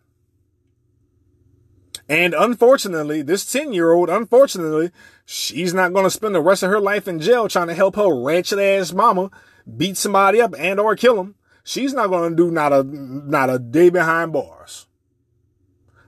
And 2.10 2.34
unfortunately, 2.34 3.22
this 3.22 3.45
10 3.52 3.73
year 3.73 3.91
old, 3.91 4.10
unfortunately, 4.10 4.89
she's 5.29 5.73
not 5.73 5.91
going 5.91 6.05
to 6.05 6.09
spend 6.09 6.33
the 6.33 6.41
rest 6.41 6.63
of 6.63 6.69
her 6.69 6.79
life 6.79 7.05
in 7.05 7.19
jail 7.19 7.49
trying 7.49 7.67
to 7.67 7.73
help 7.73 7.97
her 7.97 8.23
wretched 8.23 8.57
ass 8.57 8.93
mama 8.93 9.29
beat 9.75 9.97
somebody 9.97 10.41
up 10.41 10.55
and 10.57 10.79
or 10.79 10.95
kill 10.95 11.19
him. 11.19 11.35
She's 11.65 11.93
not 11.93 12.07
going 12.07 12.29
to 12.29 12.35
do 12.35 12.49
not 12.49 12.71
a, 12.71 12.83
not 12.83 13.49
a 13.49 13.59
day 13.59 13.89
behind 13.89 14.31
bars. 14.31 14.87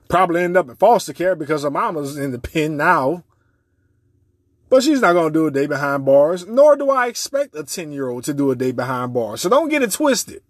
Probably 0.08 0.42
end 0.42 0.56
up 0.56 0.70
in 0.70 0.76
foster 0.76 1.12
care 1.12 1.36
because 1.36 1.62
her 1.62 1.70
mama's 1.70 2.16
in 2.16 2.32
the 2.32 2.38
pen 2.38 2.78
now. 2.78 3.24
But 4.70 4.82
she's 4.82 5.02
not 5.02 5.12
going 5.12 5.32
to 5.32 5.38
do 5.38 5.46
a 5.46 5.50
day 5.50 5.66
behind 5.66 6.06
bars, 6.06 6.46
nor 6.46 6.76
do 6.76 6.90
I 6.90 7.08
expect 7.08 7.54
a 7.54 7.64
10 7.64 7.92
year 7.92 8.08
old 8.08 8.24
to 8.24 8.32
do 8.32 8.50
a 8.50 8.56
day 8.56 8.72
behind 8.72 9.12
bars. 9.12 9.42
So 9.42 9.50
don't 9.50 9.68
get 9.68 9.82
it 9.82 9.92
twisted. 9.92 10.42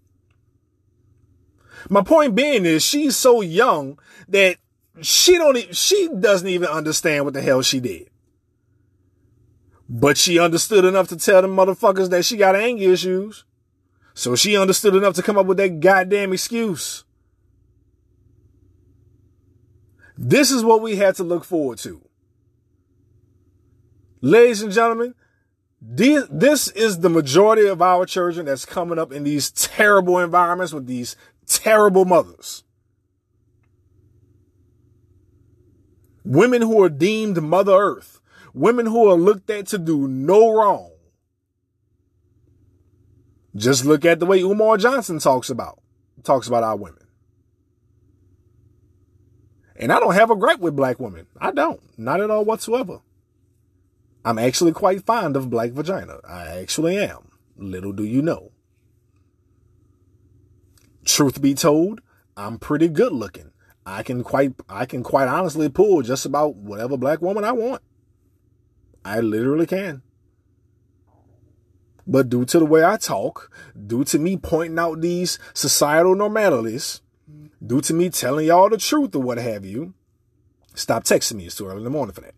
My 1.88 2.02
point 2.02 2.36
being 2.36 2.64
is 2.64 2.84
she's 2.84 3.16
so 3.16 3.40
young 3.40 3.98
that 4.28 4.58
she 5.00 5.38
don't 5.38 5.74
she 5.74 6.08
doesn't 6.20 6.46
even 6.46 6.68
understand 6.68 7.24
what 7.24 7.34
the 7.34 7.42
hell 7.42 7.62
she 7.62 7.80
did. 7.80 8.09
But 9.92 10.16
she 10.16 10.38
understood 10.38 10.84
enough 10.84 11.08
to 11.08 11.16
tell 11.16 11.42
them 11.42 11.56
motherfuckers 11.56 12.10
that 12.10 12.24
she 12.24 12.36
got 12.36 12.54
anger 12.54 12.92
issues. 12.92 13.44
So 14.14 14.36
she 14.36 14.56
understood 14.56 14.94
enough 14.94 15.14
to 15.14 15.22
come 15.22 15.36
up 15.36 15.46
with 15.46 15.56
that 15.56 15.80
goddamn 15.80 16.32
excuse. 16.32 17.02
This 20.16 20.52
is 20.52 20.62
what 20.62 20.80
we 20.80 20.94
had 20.94 21.16
to 21.16 21.24
look 21.24 21.44
forward 21.44 21.78
to. 21.78 22.00
Ladies 24.20 24.62
and 24.62 24.72
gentlemen, 24.72 25.14
this 25.80 26.68
is 26.68 27.00
the 27.00 27.08
majority 27.10 27.66
of 27.66 27.82
our 27.82 28.06
children 28.06 28.46
that's 28.46 28.64
coming 28.64 28.98
up 28.98 29.10
in 29.10 29.24
these 29.24 29.50
terrible 29.50 30.20
environments 30.20 30.72
with 30.72 30.86
these 30.86 31.16
terrible 31.46 32.04
mothers. 32.04 32.62
Women 36.24 36.62
who 36.62 36.80
are 36.80 36.90
deemed 36.90 37.42
Mother 37.42 37.72
Earth. 37.72 38.19
Women 38.52 38.86
who 38.86 39.08
are 39.08 39.14
looked 39.14 39.50
at 39.50 39.68
to 39.68 39.78
do 39.78 40.08
no 40.08 40.52
wrong. 40.52 40.90
Just 43.54 43.84
look 43.84 44.04
at 44.04 44.20
the 44.20 44.26
way 44.26 44.40
Umar 44.40 44.76
Johnson 44.76 45.18
talks 45.18 45.50
about, 45.50 45.80
talks 46.22 46.46
about 46.46 46.62
our 46.62 46.76
women. 46.76 47.06
And 49.76 49.92
I 49.92 49.98
don't 49.98 50.14
have 50.14 50.30
a 50.30 50.36
gripe 50.36 50.60
with 50.60 50.76
black 50.76 51.00
women. 51.00 51.26
I 51.40 51.52
don't. 51.52 51.80
Not 51.98 52.20
at 52.20 52.30
all 52.30 52.44
whatsoever. 52.44 53.00
I'm 54.24 54.38
actually 54.38 54.72
quite 54.72 55.06
fond 55.06 55.36
of 55.36 55.48
black 55.48 55.70
vagina. 55.70 56.18
I 56.28 56.46
actually 56.60 56.98
am. 56.98 57.30
Little 57.56 57.92
do 57.92 58.04
you 58.04 58.20
know. 58.20 58.52
Truth 61.04 61.40
be 61.40 61.54
told, 61.54 62.02
I'm 62.36 62.58
pretty 62.58 62.88
good 62.88 63.12
looking. 63.12 63.52
I 63.86 64.02
can 64.02 64.22
quite 64.22 64.52
I 64.68 64.84
can 64.84 65.02
quite 65.02 65.28
honestly 65.28 65.68
pull 65.68 66.02
just 66.02 66.26
about 66.26 66.56
whatever 66.56 66.96
black 66.96 67.22
woman 67.22 67.44
I 67.44 67.52
want. 67.52 67.82
I 69.04 69.20
literally 69.20 69.66
can. 69.66 70.02
But 72.06 72.28
due 72.28 72.44
to 72.46 72.58
the 72.58 72.66
way 72.66 72.84
I 72.84 72.96
talk, 72.96 73.50
due 73.86 74.04
to 74.04 74.18
me 74.18 74.36
pointing 74.36 74.78
out 74.78 75.00
these 75.00 75.38
societal 75.54 76.16
normalities, 76.16 77.02
due 77.64 77.80
to 77.82 77.94
me 77.94 78.10
telling 78.10 78.46
y'all 78.46 78.68
the 78.68 78.78
truth 78.78 79.14
or 79.14 79.22
what 79.22 79.38
have 79.38 79.64
you, 79.64 79.94
stop 80.74 81.04
texting 81.04 81.34
me. 81.34 81.46
It's 81.46 81.56
too 81.56 81.66
early 81.66 81.78
in 81.78 81.84
the 81.84 81.90
morning 81.90 82.14
for 82.14 82.22
that. 82.22 82.34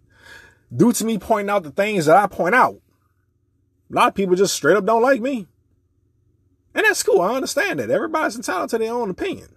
Due 0.75 0.93
to 0.93 1.05
me 1.05 1.19
pointing 1.19 1.51
out 1.51 1.63
the 1.63 1.71
things 1.71 2.07
that 2.07 2.17
I 2.17 2.27
point 2.27 2.55
out, 2.55 2.81
a 3.91 3.95
lot 3.95 4.09
of 4.09 4.15
people 4.15 4.37
just 4.37 4.55
straight 4.55 4.77
up 4.77 4.85
don't 4.85 5.03
like 5.03 5.21
me. 5.21 5.47
And 6.75 6.85
that's 6.85 7.03
cool. 7.03 7.21
I 7.21 7.35
understand 7.35 7.79
that. 7.79 7.91
Everybody's 7.91 8.37
entitled 8.37 8.71
to 8.71 8.79
their 8.79 8.93
own 8.93 9.11
opinion. 9.11 9.55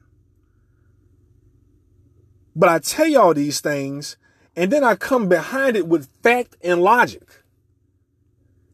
But 2.55 2.69
I 2.69 2.79
tell 2.79 3.07
y'all 3.07 3.33
these 3.33 3.59
things, 3.59 4.17
and 4.55 4.71
then 4.71 4.83
I 4.83 4.95
come 4.95 5.27
behind 5.27 5.75
it 5.75 5.87
with 5.87 6.09
fact 6.23 6.55
and 6.63 6.81
logic. 6.81 7.43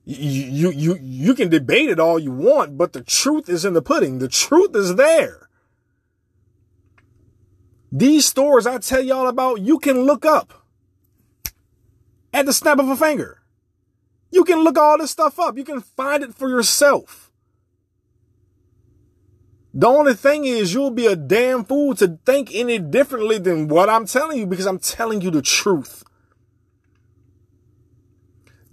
You, 0.06 0.72
you, 0.72 0.72
you, 0.72 1.00
you 1.02 1.34
can 1.36 1.50
debate 1.50 1.90
it 1.90 2.00
all 2.00 2.20
you 2.20 2.32
want, 2.32 2.78
but 2.78 2.94
the 2.94 3.02
truth 3.02 3.50
is 3.50 3.66
in 3.66 3.74
the 3.74 3.82
pudding. 3.82 4.20
The 4.20 4.28
truth 4.28 4.76
is 4.76 4.96
there. 4.96 5.50
These 7.92 8.26
stores 8.26 8.66
I 8.66 8.78
tell 8.80 9.02
y'all 9.02 9.28
about, 9.28 9.62
you 9.62 9.80
can 9.80 10.04
look 10.04 10.26
up 10.26 10.66
at 12.34 12.46
the 12.46 12.54
snap 12.54 12.80
of 12.80 12.90
a 12.90 12.96
finger. 12.96 13.42
You 14.32 14.44
can 14.44 14.64
look 14.64 14.78
all 14.78 14.98
this 14.98 15.12
stuff 15.12 15.40
up. 15.40 15.58
You 15.58 15.64
can 15.64 15.82
find 15.82 16.24
it 16.24 16.34
for 16.34 16.50
yourself. 16.50 17.31
The 19.74 19.88
only 19.88 20.14
thing 20.14 20.46
is 20.46 20.74
you'll 20.74 20.92
be 20.92 21.08
a 21.08 21.16
damn 21.16 21.64
fool 21.64 21.96
to 21.96 22.20
think 22.26 22.54
any 22.54 22.78
differently 22.78 23.38
than 23.38 23.68
what 23.68 23.90
I'm 23.90 24.06
telling 24.06 24.38
you 24.38 24.46
because 24.46 24.66
I'm 24.66 24.80
telling 24.80 25.22
you 25.22 25.32
the 25.32 25.42
truth. 25.42 26.04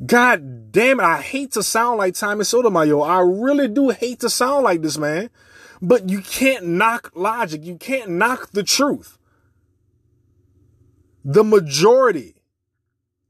God 0.04 0.72
damn 0.72 1.00
it. 1.00 1.04
I 1.04 1.20
hate 1.20 1.52
to 1.52 1.62
sound 1.62 1.98
like 1.98 2.14
Tommy 2.14 2.44
Sotomayor. 2.44 3.02
I 3.02 3.20
really 3.20 3.68
do 3.68 3.90
hate 3.90 4.20
to 4.20 4.30
sound 4.30 4.64
like 4.64 4.82
this, 4.82 4.98
man. 4.98 5.30
But 5.80 6.08
you 6.08 6.20
can't 6.20 6.66
knock 6.66 7.12
logic. 7.14 7.64
You 7.64 7.76
can't 7.76 8.10
knock 8.10 8.50
the 8.50 8.62
truth. 8.64 9.18
The 11.24 11.44
majority, 11.44 12.42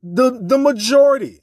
the, 0.02 0.38
the 0.40 0.58
majority, 0.58 1.40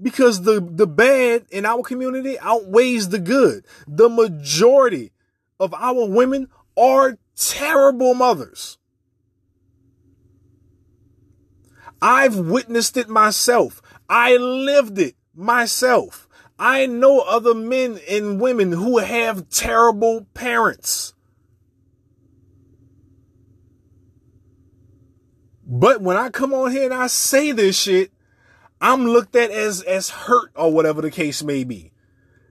because 0.00 0.42
the, 0.42 0.60
the 0.60 0.86
bad 0.86 1.46
in 1.50 1.64
our 1.64 1.82
community 1.82 2.38
outweighs 2.38 3.08
the 3.08 3.18
good. 3.18 3.64
The 3.86 4.08
majority 4.08 5.12
of 5.60 5.74
our 5.74 6.08
women 6.08 6.48
are 6.76 7.18
terrible 7.36 8.14
mothers. 8.14 8.78
I've 12.02 12.36
witnessed 12.36 12.96
it 12.96 13.08
myself. 13.08 13.82
I 14.08 14.36
lived 14.36 14.98
it 14.98 15.16
myself. 15.34 16.26
I 16.58 16.86
know 16.86 17.20
other 17.20 17.54
men 17.54 18.00
and 18.08 18.40
women 18.40 18.72
who 18.72 18.98
have 18.98 19.48
terrible 19.50 20.26
parents. 20.34 21.14
But 25.64 26.00
when 26.00 26.16
I 26.16 26.30
come 26.30 26.52
on 26.52 26.72
here 26.72 26.84
and 26.84 26.94
I 26.94 27.06
say 27.06 27.52
this 27.52 27.78
shit, 27.78 28.10
I'm 28.80 29.06
looked 29.06 29.36
at 29.36 29.50
as 29.50 29.82
as 29.82 30.10
hurt 30.10 30.50
or 30.54 30.72
whatever 30.72 31.00
the 31.00 31.10
case 31.10 31.42
may 31.42 31.64
be. 31.64 31.92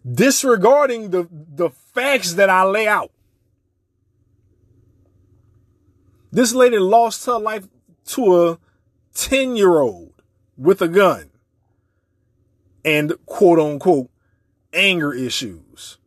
Disregarding 0.10 1.10
the 1.10 1.28
the 1.32 1.72
facts 1.94 2.34
that 2.34 2.50
I 2.50 2.64
lay 2.64 2.88
out. 2.88 3.12
This 6.32 6.54
lady 6.54 6.78
lost 6.78 7.26
her 7.26 7.40
life 7.40 7.68
to 8.08 8.50
a 8.50 8.60
10 9.14 9.56
year 9.56 9.80
old 9.80 10.14
with 10.58 10.82
a 10.82 10.88
gun 10.88 11.30
and 12.86 13.14
quote 13.26 13.60
unquote 13.60 14.10
anger 14.74 15.14
issues 15.14 15.98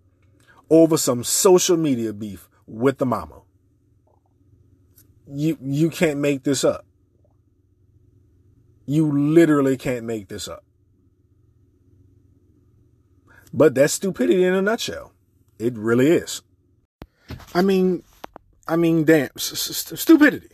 over 0.70 0.96
some 0.96 1.24
social 1.24 1.76
media 1.76 2.12
beef 2.12 2.48
with 2.66 2.98
the 2.98 3.06
mama. 3.06 3.42
You, 5.26 5.58
you 5.60 5.90
can't 5.90 6.18
make 6.18 6.44
this 6.44 6.64
up. 6.64 6.84
You 8.86 9.10
literally 9.10 9.76
can't 9.76 10.04
make 10.04 10.28
this 10.28 10.48
up. 10.48 10.64
But 13.52 13.74
that's 13.74 13.92
stupidity 13.92 14.44
in 14.44 14.54
a 14.54 14.62
nutshell. 14.62 15.11
It 15.62 15.78
really 15.78 16.08
is. 16.08 16.42
I 17.54 17.62
mean, 17.62 18.02
I 18.66 18.74
mean, 18.74 19.04
damn, 19.04 19.30
st- 19.36 19.96
stupidity. 19.96 20.48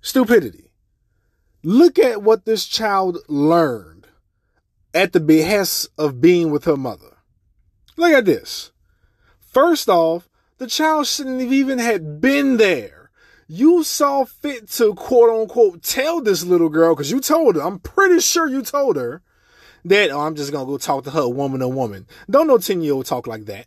Stupidity. 0.00 0.72
Look 1.62 1.98
at 1.98 2.22
what 2.22 2.46
this 2.46 2.64
child 2.66 3.18
learned 3.28 4.06
at 4.94 5.12
the 5.12 5.20
behest 5.20 5.88
of 5.98 6.22
being 6.22 6.50
with 6.50 6.64
her 6.64 6.76
mother. 6.76 7.18
Look 7.98 8.12
at 8.12 8.24
this. 8.24 8.72
First 9.38 9.90
off, 9.90 10.26
the 10.56 10.66
child 10.66 11.06
shouldn't 11.06 11.42
have 11.42 11.52
even 11.52 11.78
had 11.78 12.18
been 12.18 12.56
there. 12.56 13.10
You 13.46 13.84
saw 13.84 14.24
fit 14.24 14.70
to 14.70 14.94
quote 14.94 15.28
unquote 15.28 15.82
tell 15.82 16.22
this 16.22 16.44
little 16.44 16.70
girl, 16.70 16.94
because 16.94 17.10
you 17.10 17.20
told 17.20 17.56
her, 17.56 17.62
I'm 17.62 17.78
pretty 17.78 18.20
sure 18.20 18.48
you 18.48 18.62
told 18.62 18.96
her 18.96 19.20
that, 19.84 20.10
oh, 20.10 20.20
I'm 20.20 20.34
just 20.34 20.50
to 20.50 20.52
go 20.52 20.78
talk 20.78 21.04
to 21.04 21.10
her 21.10 21.28
woman 21.28 21.60
to 21.60 21.68
woman. 21.68 22.06
Don't 22.30 22.46
no 22.46 22.56
10 22.56 22.80
year 22.80 22.94
old 22.94 23.04
talk 23.04 23.26
like 23.26 23.44
that. 23.46 23.66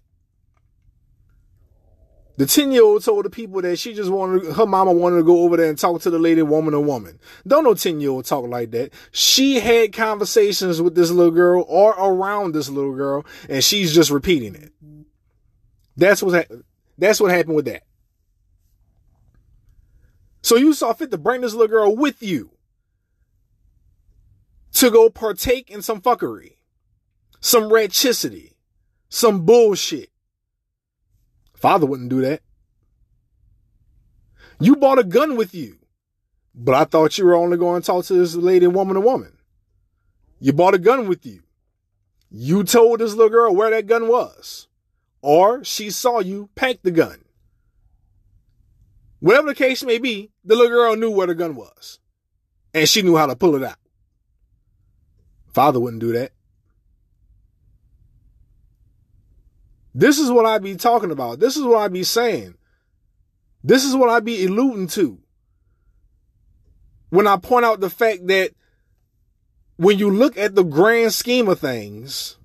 The 2.37 2.45
10 2.45 2.71
year 2.71 2.83
old 2.83 3.03
told 3.03 3.23
the 3.23 3.29
people 3.29 3.61
that 3.61 3.79
she 3.79 3.93
just 3.93 4.11
wanted, 4.11 4.53
her 4.53 4.65
mama 4.65 4.91
wanted 4.91 5.17
to 5.17 5.23
go 5.23 5.43
over 5.43 5.55
there 5.55 5.69
and 5.69 5.77
talk 5.77 6.01
to 6.01 6.09
the 6.09 6.19
lady 6.19 6.41
woman 6.41 6.73
to 6.73 6.81
woman. 6.81 7.19
Don't 7.47 7.63
no 7.63 7.73
10 7.73 8.01
year 8.01 8.09
old 8.09 8.25
talk 8.25 8.45
like 8.47 8.71
that. 8.71 8.91
She 9.11 9.59
had 9.59 9.93
conversations 9.93 10.81
with 10.81 10.95
this 10.95 11.11
little 11.11 11.31
girl 11.31 11.65
or 11.67 11.91
around 11.91 12.53
this 12.53 12.69
little 12.69 12.93
girl 12.93 13.25
and 13.47 13.63
she's 13.63 13.95
just 13.95 14.11
repeating 14.11 14.55
it. 14.55 14.73
That's 15.95 16.21
what, 16.21 16.51
that's 16.97 17.21
what 17.21 17.31
happened 17.31 17.55
with 17.55 17.65
that. 17.65 17.83
So 20.41 20.57
you 20.57 20.73
saw 20.73 20.93
fit 20.93 21.11
to 21.11 21.17
bring 21.17 21.41
this 21.41 21.53
little 21.53 21.67
girl 21.67 21.95
with 21.95 22.21
you 22.21 22.51
to 24.73 24.91
go 24.91 25.09
partake 25.09 25.71
in 25.71 25.81
some 25.81 26.01
fuckery, 26.01 26.57
some 27.39 27.63
ratchicity, 27.63 28.55
some 29.09 29.45
bullshit. 29.45 30.09
Father 31.55 31.85
wouldn't 31.85 32.09
do 32.09 32.21
that. 32.21 32.41
You 34.59 34.75
bought 34.75 34.99
a 34.99 35.03
gun 35.03 35.35
with 35.35 35.53
you, 35.53 35.77
but 36.53 36.75
I 36.75 36.85
thought 36.85 37.17
you 37.17 37.25
were 37.25 37.35
only 37.35 37.57
going 37.57 37.81
to 37.81 37.85
talk 37.85 38.05
to 38.05 38.13
this 38.13 38.35
lady, 38.35 38.67
woman 38.67 38.95
to 38.95 39.01
woman. 39.01 39.37
You 40.39 40.53
bought 40.53 40.75
a 40.75 40.79
gun 40.79 41.07
with 41.07 41.25
you. 41.25 41.41
You 42.29 42.63
told 42.63 42.99
this 42.99 43.13
little 43.13 43.29
girl 43.29 43.55
where 43.55 43.69
that 43.71 43.87
gun 43.87 44.07
was, 44.07 44.67
or 45.21 45.63
she 45.63 45.89
saw 45.89 46.19
you 46.19 46.49
pack 46.55 46.77
the 46.83 46.91
gun. 46.91 47.23
Whatever 49.19 49.47
the 49.47 49.55
case 49.55 49.83
may 49.83 49.97
be, 49.97 50.31
the 50.43 50.55
little 50.55 50.71
girl 50.71 50.95
knew 50.95 51.09
where 51.09 51.27
the 51.27 51.35
gun 51.35 51.55
was, 51.55 51.99
and 52.73 52.87
she 52.87 53.01
knew 53.01 53.15
how 53.15 53.25
to 53.25 53.35
pull 53.35 53.55
it 53.55 53.63
out. 53.63 53.77
Father 55.53 55.79
wouldn't 55.79 56.01
do 56.01 56.11
that. 56.11 56.31
This 59.97 60.19
is 60.19 60.29
what 60.29 60.45
I 60.45 60.57
be 60.57 60.75
talking 60.75 61.09
about. 61.09 61.39
This 61.39 61.55
is 61.55 61.63
what 61.63 61.77
I 61.77 61.87
be 61.87 62.03
saying. 62.03 62.55
This 63.63 63.85
is 63.85 63.95
what 63.95 64.09
I 64.09 64.19
be 64.19 64.45
alluding 64.45 64.87
to. 64.89 65.19
When 67.09 67.27
I 67.27 67.37
point 67.37 67.63
out 67.63 67.79
the 67.79 67.89
fact 67.89 68.27
that 68.27 68.51
when 69.77 69.97
you 69.97 70.11
look 70.11 70.37
at 70.37 70.53
the 70.53 70.65
grand 70.65 71.13
scheme 71.13 71.47
of 71.47 71.61
things, 71.61 72.37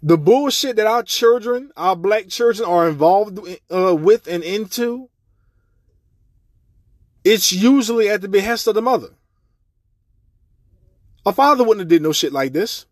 the 0.00 0.16
bullshit 0.16 0.76
that 0.76 0.86
our 0.86 1.02
children, 1.02 1.72
our 1.76 1.96
black 1.96 2.28
children 2.28 2.68
are 2.68 2.88
involved 2.88 3.40
uh, 3.68 3.96
with 3.96 4.28
and 4.28 4.44
into, 4.44 5.10
it's 7.24 7.52
usually 7.52 8.08
at 8.08 8.20
the 8.20 8.28
behest 8.28 8.68
of 8.68 8.76
the 8.76 8.82
mother. 8.82 9.10
A 11.26 11.32
father 11.32 11.64
wouldn't 11.64 11.80
have 11.80 11.88
did 11.88 12.02
no 12.02 12.12
shit 12.12 12.32
like 12.32 12.52
this. 12.52 12.86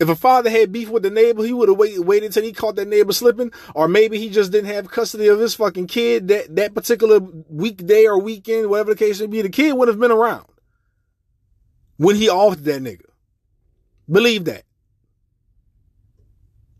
If 0.00 0.08
a 0.08 0.16
father 0.16 0.48
had 0.48 0.72
beef 0.72 0.88
with 0.88 1.02
the 1.02 1.10
neighbor, 1.10 1.44
he 1.44 1.52
would 1.52 1.68
have 1.68 1.76
waited, 1.76 2.06
waited 2.06 2.26
until 2.26 2.42
he 2.42 2.54
caught 2.54 2.76
that 2.76 2.88
neighbor 2.88 3.12
slipping, 3.12 3.52
or 3.74 3.86
maybe 3.86 4.18
he 4.18 4.30
just 4.30 4.50
didn't 4.50 4.74
have 4.74 4.90
custody 4.90 5.28
of 5.28 5.38
his 5.38 5.54
fucking 5.54 5.88
kid 5.88 6.28
that, 6.28 6.56
that 6.56 6.74
particular 6.74 7.18
weekday 7.18 8.06
or 8.06 8.18
weekend, 8.18 8.70
whatever 8.70 8.94
the 8.94 8.98
case 8.98 9.20
may 9.20 9.26
be. 9.26 9.42
The 9.42 9.50
kid 9.50 9.74
would 9.74 9.88
have 9.88 10.00
been 10.00 10.10
around 10.10 10.46
when 11.98 12.16
he 12.16 12.28
offed 12.28 12.64
that 12.64 12.82
nigga. 12.82 13.04
Believe 14.10 14.46
that. 14.46 14.64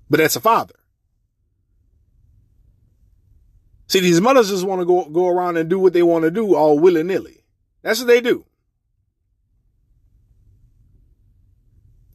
But 0.08 0.18
that's 0.18 0.36
a 0.36 0.40
father. 0.40 0.74
See, 3.86 4.00
these 4.00 4.20
mothers 4.20 4.48
just 4.48 4.64
want 4.64 4.80
to 4.80 4.86
go, 4.86 5.04
go 5.10 5.28
around 5.28 5.58
and 5.58 5.68
do 5.68 5.78
what 5.78 5.92
they 5.92 6.02
want 6.02 6.24
to 6.24 6.30
do 6.30 6.54
all 6.54 6.78
willy 6.78 7.02
nilly. 7.02 7.44
That's 7.82 8.00
what 8.00 8.06
they 8.06 8.22
do. 8.22 8.46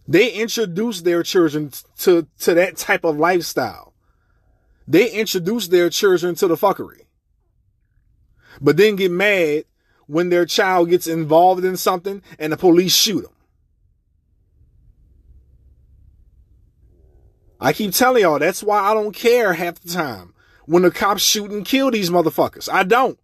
They 0.08 0.32
introduce 0.32 1.02
their 1.02 1.24
children 1.24 1.72
to, 2.00 2.28
to 2.40 2.54
that 2.54 2.78
type 2.78 3.04
of 3.04 3.18
lifestyle. 3.18 3.94
They 4.88 5.10
introduce 5.12 5.68
their 5.68 5.90
children 5.90 6.36
to 6.36 6.48
the 6.48 6.56
fuckery. 6.56 7.06
But 8.62 8.78
then 8.78 8.96
get 8.96 9.12
mad 9.12 9.66
when 10.08 10.30
their 10.30 10.46
child 10.46 10.90
gets 10.90 11.08
involved 11.08 11.66
in 11.66 11.76
something 11.76 12.22
and 12.38 12.54
the 12.54 12.58
police 12.58 12.96
shoot 12.96 13.22
them. 13.24 13.32
I 17.60 17.74
keep 17.74 17.94
telling 17.94 18.22
y'all, 18.22 18.38
that's 18.38 18.62
why 18.62 18.80
I 18.80 18.94
don't 18.94 19.16
care 19.16 19.54
half 19.54 19.80
the 19.80 19.90
time 19.90 20.34
when 20.66 20.84
the 20.84 20.92
cops 20.92 21.24
shoot 21.24 21.50
and 21.50 21.66
kill 21.66 21.90
these 21.90 22.10
motherfuckers. 22.10 22.70
I 22.72 22.84
don't. 22.84 23.18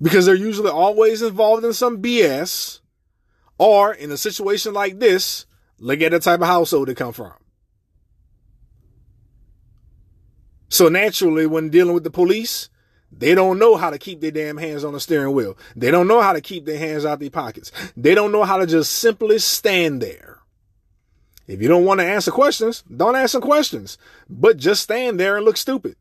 Because 0.00 0.26
they're 0.26 0.34
usually 0.34 0.70
always 0.70 1.22
involved 1.22 1.64
in 1.64 1.72
some 1.72 2.00
BS 2.00 2.80
or 3.58 3.92
in 3.92 4.10
a 4.10 4.16
situation 4.16 4.72
like 4.72 4.98
this, 4.98 5.46
look 5.78 6.00
at 6.00 6.12
the 6.12 6.18
type 6.18 6.40
of 6.40 6.46
household 6.46 6.88
they 6.88 6.94
come 6.94 7.12
from. 7.12 7.32
So 10.68 10.88
naturally, 10.88 11.46
when 11.46 11.70
dealing 11.70 11.94
with 11.94 12.04
the 12.04 12.10
police, 12.10 12.68
they 13.12 13.34
don't 13.34 13.60
know 13.60 13.76
how 13.76 13.90
to 13.90 13.98
keep 13.98 14.20
their 14.20 14.32
damn 14.32 14.56
hands 14.56 14.82
on 14.82 14.92
the 14.92 14.98
steering 14.98 15.32
wheel. 15.32 15.56
They 15.76 15.90
don't 15.90 16.08
know 16.08 16.20
how 16.20 16.32
to 16.32 16.40
keep 16.40 16.64
their 16.64 16.78
hands 16.78 17.04
out 17.04 17.20
their 17.20 17.30
pockets. 17.30 17.70
They 17.96 18.14
don't 18.14 18.32
know 18.32 18.42
how 18.44 18.56
to 18.56 18.66
just 18.66 18.92
simply 18.92 19.38
stand 19.38 20.02
there. 20.02 20.40
If 21.46 21.60
you 21.60 21.68
don't 21.68 21.84
want 21.84 22.00
to 22.00 22.06
answer 22.06 22.30
questions, 22.30 22.82
don't 22.94 23.16
answer 23.16 23.38
questions, 23.38 23.98
but 24.28 24.56
just 24.56 24.82
stand 24.82 25.20
there 25.20 25.36
and 25.36 25.44
look 25.44 25.56
stupid. 25.56 25.96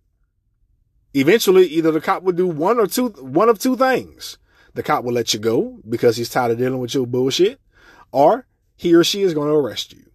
Eventually, 1.13 1.67
either 1.67 1.91
the 1.91 2.01
cop 2.01 2.23
would 2.23 2.38
do 2.38 2.47
one 2.47 2.80
or 2.80 2.88
two, 2.88 3.09
one 3.09 3.49
of 3.49 3.59
two 3.59 3.75
things. 3.75 4.38
The 4.74 4.84
cop 4.84 5.04
will 5.04 5.14
let 5.14 5.34
you 5.34 5.40
go 5.40 5.80
because 5.88 6.18
he's 6.18 6.30
tired 6.30 6.52
of 6.52 6.58
dealing 6.58 6.80
with 6.80 6.94
your 6.94 7.06
bullshit, 7.06 7.60
or 8.12 8.48
he 8.76 8.94
or 8.94 9.04
she 9.04 9.22
is 9.22 9.34
going 9.34 9.50
to 9.50 9.56
arrest 9.56 9.94
you. 9.94 10.12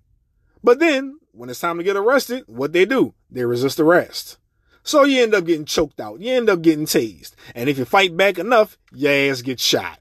But 0.63 0.81
then, 0.81 1.19
when 1.33 1.49
it's 1.49 1.61
time 1.61 1.79
to 1.79 1.85
get 1.85 1.97
arrested, 1.97 2.45
what 2.47 2.73
they 2.73 2.85
do? 2.85 3.15
They 3.31 3.45
resist 3.45 3.79
arrest. 3.79 4.39
So 4.83 5.05
you 5.05 5.23
end 5.23 5.35
up 5.35 5.45
getting 5.45 5.65
choked 5.65 6.01
out. 6.01 6.21
You 6.21 6.33
end 6.33 6.49
up 6.49 6.63
getting 6.63 6.87
tased. 6.87 7.33
And 7.55 7.69
if 7.69 7.79
you 7.79 7.85
fight 7.85 8.17
back 8.17 8.39
enough, 8.39 8.79
your 8.93 9.13
ass 9.13 9.43
gets 9.43 9.63
shot. 9.63 10.01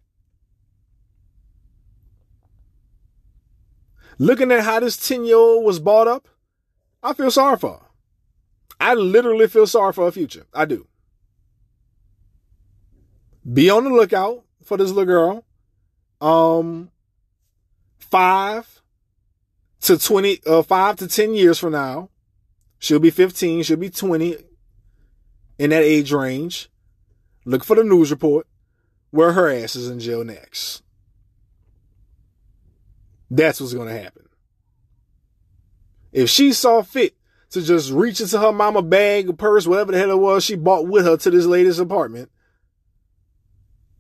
Looking 4.18 4.52
at 4.52 4.64
how 4.64 4.80
this 4.80 4.98
10 4.98 5.26
year 5.26 5.36
old 5.36 5.66
was 5.66 5.80
brought 5.80 6.08
up, 6.08 6.28
I 7.04 7.14
feel 7.14 7.30
sorry 7.30 7.58
for 7.58 7.74
her. 7.74 7.86
I 8.80 8.94
literally 8.94 9.48
feel 9.48 9.68
sorry 9.68 9.94
for 9.94 10.06
her 10.06 10.12
future. 10.12 10.46
I 10.54 10.66
do. 10.66 10.88
Be 13.52 13.70
on 13.70 13.84
the 13.84 13.90
lookout 13.92 14.44
for 14.68 14.78
this 14.78 14.90
little 14.90 15.06
girl. 15.06 15.46
Um, 16.20 16.92
five 18.00 18.82
to 19.82 19.98
20, 19.98 20.42
uh, 20.46 20.62
five 20.62 20.98
to 20.98 21.08
10 21.08 21.34
years 21.34 21.58
from 21.58 21.72
now. 21.72 22.10
She'll 22.80 23.00
be 23.00 23.10
15. 23.10 23.64
She'll 23.64 23.78
be 23.78 23.90
20 23.90 24.38
in 25.58 25.70
that 25.70 25.84
age 25.84 26.12
range. 26.12 26.70
Look 27.46 27.64
for 27.64 27.76
the 27.76 27.84
news 27.84 28.12
report 28.12 28.46
where 29.12 29.32
her 29.32 29.50
ass 29.50 29.76
is 29.76 29.90
in 29.90 30.00
jail 30.00 30.24
next. 30.24 30.84
That's 33.32 33.60
what's 33.60 33.74
going 33.74 33.88
to 33.88 34.00
happen. 34.00 34.28
If 36.12 36.30
she 36.30 36.52
saw 36.52 36.82
fit 36.82 37.16
to 37.52 37.62
just 37.62 37.92
reach 37.92 38.20
into 38.20 38.40
her 38.40 38.52
mama 38.52 38.82
bag, 38.82 39.38
purse, 39.38 39.66
whatever 39.66 39.94
the 39.94 39.98
hell 39.98 40.12
it 40.12 40.20
was 40.20 40.44
she 40.44 40.56
bought 40.56 40.88
with 40.88 41.06
her 41.06 41.18
to 41.18 41.30
this 41.30 41.46
lady's 41.46 41.80
apartment, 41.80 42.30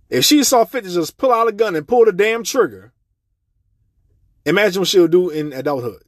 if 0.09 0.23
she 0.23 0.43
saw 0.43 0.63
fit 0.63 0.83
to 0.83 0.89
just 0.89 1.17
pull 1.17 1.31
out 1.31 1.47
a 1.47 1.51
gun 1.51 1.75
and 1.75 1.87
pull 1.87 2.05
the 2.05 2.11
damn 2.11 2.43
trigger, 2.43 2.93
imagine 4.45 4.81
what 4.81 4.87
she'll 4.87 5.07
do 5.07 5.29
in 5.29 5.53
adulthood. 5.53 6.03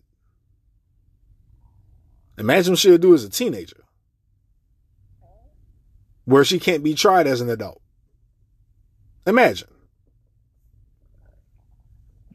Imagine 2.38 2.74
what 2.74 2.80
she'll 2.80 2.98
do 2.98 3.14
as 3.14 3.26
a 3.26 3.30
teenager, 3.30 3.84
where 6.24 6.46
she 6.46 6.60
can't 6.60 6.84
be 6.84 6.94
tried 6.94 7.28
as 7.28 7.42
an 7.42 7.50
adult. 7.50 7.82
Imagine. 9.28 9.68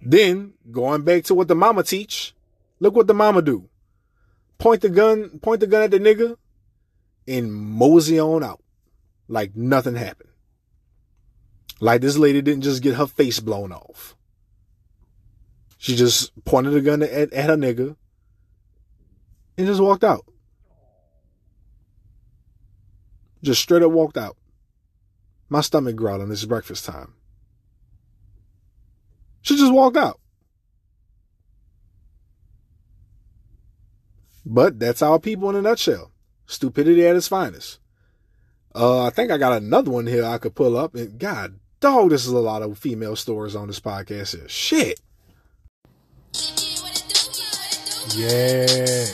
Then 0.03 0.53
going 0.70 1.03
back 1.03 1.24
to 1.24 1.35
what 1.35 1.49
the 1.49 1.55
mama 1.55 1.82
teach, 1.82 2.35
look 2.78 2.95
what 2.95 3.07
the 3.07 3.15
mama 3.15 3.41
do. 3.41 3.70
Point 4.59 4.82
the 4.82 4.91
gun, 4.91 5.39
point 5.41 5.61
the 5.61 5.66
gun 5.66 5.82
at 5.82 5.91
the 5.91 5.99
nigga, 5.99 6.36
and 7.27 7.51
mosey 7.51 8.20
on 8.20 8.45
out 8.45 8.62
like 9.28 9.57
nothing 9.57 9.95
happened. 9.95 10.28
Like 11.85 12.01
this 12.01 12.16
lady 12.16 12.40
didn't 12.40 12.62
just 12.62 12.82
get 12.82 12.94
her 12.94 13.06
face 13.06 13.40
blown 13.40 13.70
off. 13.70 14.16
She 15.77 15.94
just 15.94 16.32
pointed 16.47 16.74
a 16.74 16.81
gun 16.81 17.02
at, 17.02 17.31
at 17.31 17.51
her 17.51 17.56
nigga 17.59 17.94
and 19.59 19.66
just 19.66 19.82
walked 19.82 20.02
out. 20.02 20.24
Just 23.43 23.61
straight 23.61 23.82
up 23.82 23.93
walked 23.93 24.16
out. 24.16 24.39
My 25.51 25.61
stomach 25.61 25.94
growling. 25.94 26.32
It's 26.32 26.47
breakfast 26.47 26.86
time. 26.86 27.12
She 29.43 29.55
just 29.55 29.70
walked 29.70 29.98
out. 29.98 30.19
But 34.47 34.78
that's 34.78 35.02
our 35.02 35.19
people 35.19 35.51
in 35.51 35.56
a 35.56 35.61
nutshell. 35.61 36.12
Stupidity 36.47 37.06
at 37.06 37.15
its 37.15 37.28
finest. 37.28 37.78
Uh, 38.74 39.05
I 39.05 39.11
think 39.11 39.31
I 39.31 39.36
got 39.36 39.52
another 39.52 39.90
one 39.90 40.06
here 40.06 40.24
I 40.24 40.39
could 40.39 40.55
pull 40.55 40.78
up. 40.78 40.94
And 40.94 41.19
God, 41.19 41.61
dog, 41.85 42.09
this 42.09 42.24
is 42.24 42.32
a 42.32 42.39
lot 42.39 42.62
of 42.62 42.78
female 42.78 43.15
stories 43.15 43.55
on 43.55 43.66
this 43.66 43.78
podcast 43.78 44.35
here. 44.35 44.48
Shit. 44.48 45.01
Yeah. 48.16 49.05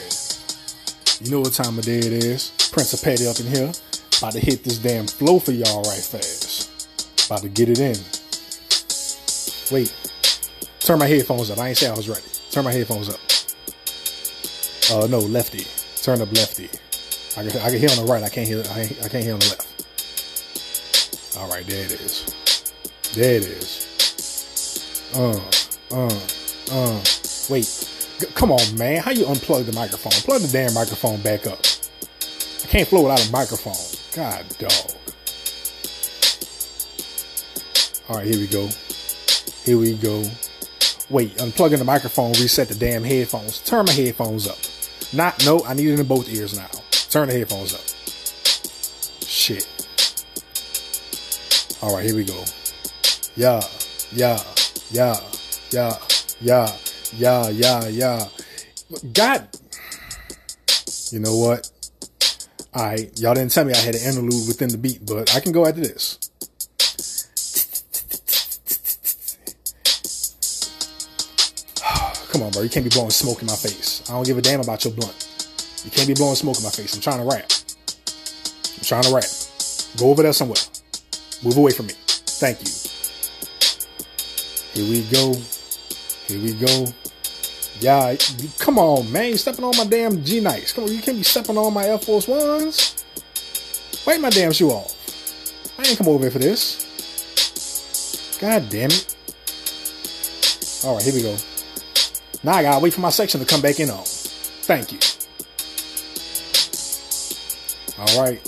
You 1.20 1.32
know 1.32 1.40
what 1.40 1.52
time 1.52 1.76
of 1.80 1.84
day 1.84 1.98
it 1.98 2.12
is. 2.12 2.52
Prince 2.70 2.92
of 2.92 3.02
Petty 3.02 3.26
up 3.26 3.40
in 3.40 3.46
here. 3.46 3.72
About 4.18 4.34
to 4.34 4.38
hit 4.38 4.62
this 4.62 4.78
damn 4.78 5.08
flow 5.08 5.40
for 5.40 5.50
y'all 5.50 5.82
right 5.82 5.98
fast. 5.98 7.26
About 7.26 7.42
to 7.42 7.48
get 7.48 7.70
it 7.70 7.80
in. 7.80 7.96
Wait. 9.74 9.92
Turn 10.78 11.00
my 11.00 11.06
headphones 11.06 11.50
up. 11.50 11.58
I 11.58 11.70
ain't 11.70 11.76
say 11.76 11.88
I 11.88 11.96
was 11.96 12.08
ready. 12.08 12.22
Turn 12.52 12.64
my 12.64 12.72
headphones 12.72 13.08
up. 13.08 13.18
Uh, 14.92 15.08
no, 15.08 15.18
lefty. 15.18 15.66
Turn 16.02 16.22
up 16.22 16.32
lefty. 16.32 16.70
I 17.36 17.50
can, 17.50 17.60
I 17.62 17.70
can 17.70 17.80
hear 17.80 17.90
on 17.90 18.06
the 18.06 18.12
right. 18.12 18.22
I 18.22 18.28
can't 18.28 18.46
hear. 18.46 18.62
I, 18.70 18.82
I 19.04 19.08
can't 19.08 19.24
hear 19.24 19.34
on 19.34 19.40
the 19.40 19.56
left. 19.58 19.66
All 21.36 21.48
right, 21.48 21.66
there 21.66 21.84
it 21.84 21.92
is. 21.92 22.39
There 23.14 23.36
it 23.36 23.44
is. 23.44 25.10
Uh, 25.14 25.40
uh, 25.90 26.20
uh. 26.70 27.02
Wait. 27.48 27.66
G- 28.20 28.26
come 28.34 28.52
on, 28.52 28.78
man. 28.78 29.02
How 29.02 29.10
you 29.10 29.24
unplug 29.24 29.66
the 29.66 29.72
microphone? 29.72 30.12
Plug 30.12 30.42
the 30.42 30.48
damn 30.48 30.74
microphone 30.74 31.20
back 31.22 31.46
up. 31.46 31.58
I 32.62 32.66
can't 32.68 32.88
flow 32.88 33.02
without 33.02 33.28
a 33.28 33.32
microphone. 33.32 33.74
God, 34.14 34.44
dog. 34.58 34.72
All 38.08 38.16
right, 38.16 38.26
here 38.26 38.38
we 38.38 38.46
go. 38.46 38.68
Here 39.64 39.78
we 39.78 39.94
go. 39.96 40.24
Wait, 41.10 41.36
unplugging 41.38 41.78
the 41.78 41.84
microphone, 41.84 42.32
reset 42.32 42.68
the 42.68 42.74
damn 42.74 43.02
headphones. 43.02 43.60
Turn 43.60 43.86
my 43.86 43.92
headphones 43.92 44.46
up. 44.46 44.58
Not, 45.12 45.44
no, 45.44 45.64
I 45.64 45.74
need 45.74 45.88
it 45.88 45.98
in 45.98 46.06
both 46.06 46.28
ears 46.28 46.56
now. 46.56 46.68
Turn 47.10 47.28
the 47.28 47.34
headphones 47.34 47.74
up. 47.74 47.80
Shit. 49.26 49.66
All 51.82 51.94
right, 51.96 52.04
here 52.04 52.14
we 52.14 52.24
go. 52.24 52.44
Yeah, 53.36 53.62
yeah, 54.12 54.38
yeah, 54.90 55.16
yeah, 55.70 55.96
yeah, 56.40 56.68
yeah, 57.12 57.48
yeah, 57.48 57.88
yeah. 57.88 58.28
God, 59.12 59.48
you 61.12 61.20
know 61.20 61.36
what? 61.36 61.70
Right, 62.74 63.10
y'all 63.20 63.34
didn't 63.34 63.52
tell 63.52 63.64
me 63.64 63.72
I 63.72 63.78
had 63.78 63.94
an 63.94 64.02
interlude 64.02 64.48
within 64.48 64.68
the 64.68 64.78
beat, 64.78 65.04
but 65.06 65.34
I 65.34 65.40
can 65.40 65.52
go 65.52 65.66
after 65.66 65.80
this. 65.80 66.18
Come 72.32 72.42
on, 72.42 72.50
bro. 72.50 72.62
You 72.62 72.70
can't 72.70 72.84
be 72.84 72.90
blowing 72.90 73.10
smoke 73.10 73.40
in 73.40 73.46
my 73.46 73.54
face. 73.54 74.02
I 74.08 74.12
don't 74.12 74.26
give 74.26 74.38
a 74.38 74.42
damn 74.42 74.60
about 74.60 74.84
your 74.84 74.92
blunt. 74.94 75.28
You 75.84 75.90
can't 75.90 76.08
be 76.08 76.14
blowing 76.14 76.36
smoke 76.36 76.58
in 76.58 76.64
my 76.64 76.70
face. 76.70 76.94
I'm 76.94 77.00
trying 77.00 77.18
to 77.18 77.24
rap. 77.24 77.50
I'm 78.76 78.84
trying 78.84 79.04
to 79.04 79.14
rap. 79.14 79.24
Go 79.98 80.10
over 80.10 80.22
there 80.22 80.32
somewhere. 80.32 80.62
Move 81.42 81.56
away 81.56 81.72
from 81.72 81.86
me. 81.86 81.94
Thank 81.96 82.60
you. 82.62 82.79
Here 84.72 84.88
we 84.88 85.02
go. 85.04 85.34
Here 86.26 86.40
we 86.40 86.52
go. 86.54 86.86
Yeah, 87.80 88.14
come 88.58 88.78
on, 88.78 89.10
man. 89.10 89.28
You're 89.28 89.38
stepping 89.38 89.64
on 89.64 89.76
my 89.76 89.84
damn 89.84 90.22
G 90.22 90.40
Nikes. 90.40 90.74
Come 90.74 90.84
on, 90.84 90.92
you 90.92 91.00
can't 91.00 91.16
be 91.16 91.22
stepping 91.22 91.56
on 91.56 91.72
my 91.72 91.86
Air 91.86 91.98
Force 91.98 92.28
Ones. 92.28 93.04
Wipe 94.06 94.20
my 94.20 94.30
damn 94.30 94.52
shoe 94.52 94.70
off. 94.70 94.96
I 95.78 95.88
ain't 95.88 95.96
come 95.98 96.08
over 96.08 96.24
here 96.24 96.30
for 96.30 96.38
this. 96.38 96.86
God 98.40 98.68
damn 98.68 98.90
it. 98.90 99.16
All 100.84 100.94
right, 100.94 101.04
here 101.04 101.14
we 101.14 101.22
go. 101.22 101.36
Now 102.42 102.54
I 102.54 102.62
gotta 102.62 102.82
wait 102.82 102.92
for 102.94 103.00
my 103.00 103.10
section 103.10 103.40
to 103.40 103.46
come 103.46 103.60
back 103.60 103.80
in 103.80 103.90
on. 103.90 104.04
Thank 104.04 104.92
you. 104.92 104.98
All 107.98 108.22
right. 108.22 108.40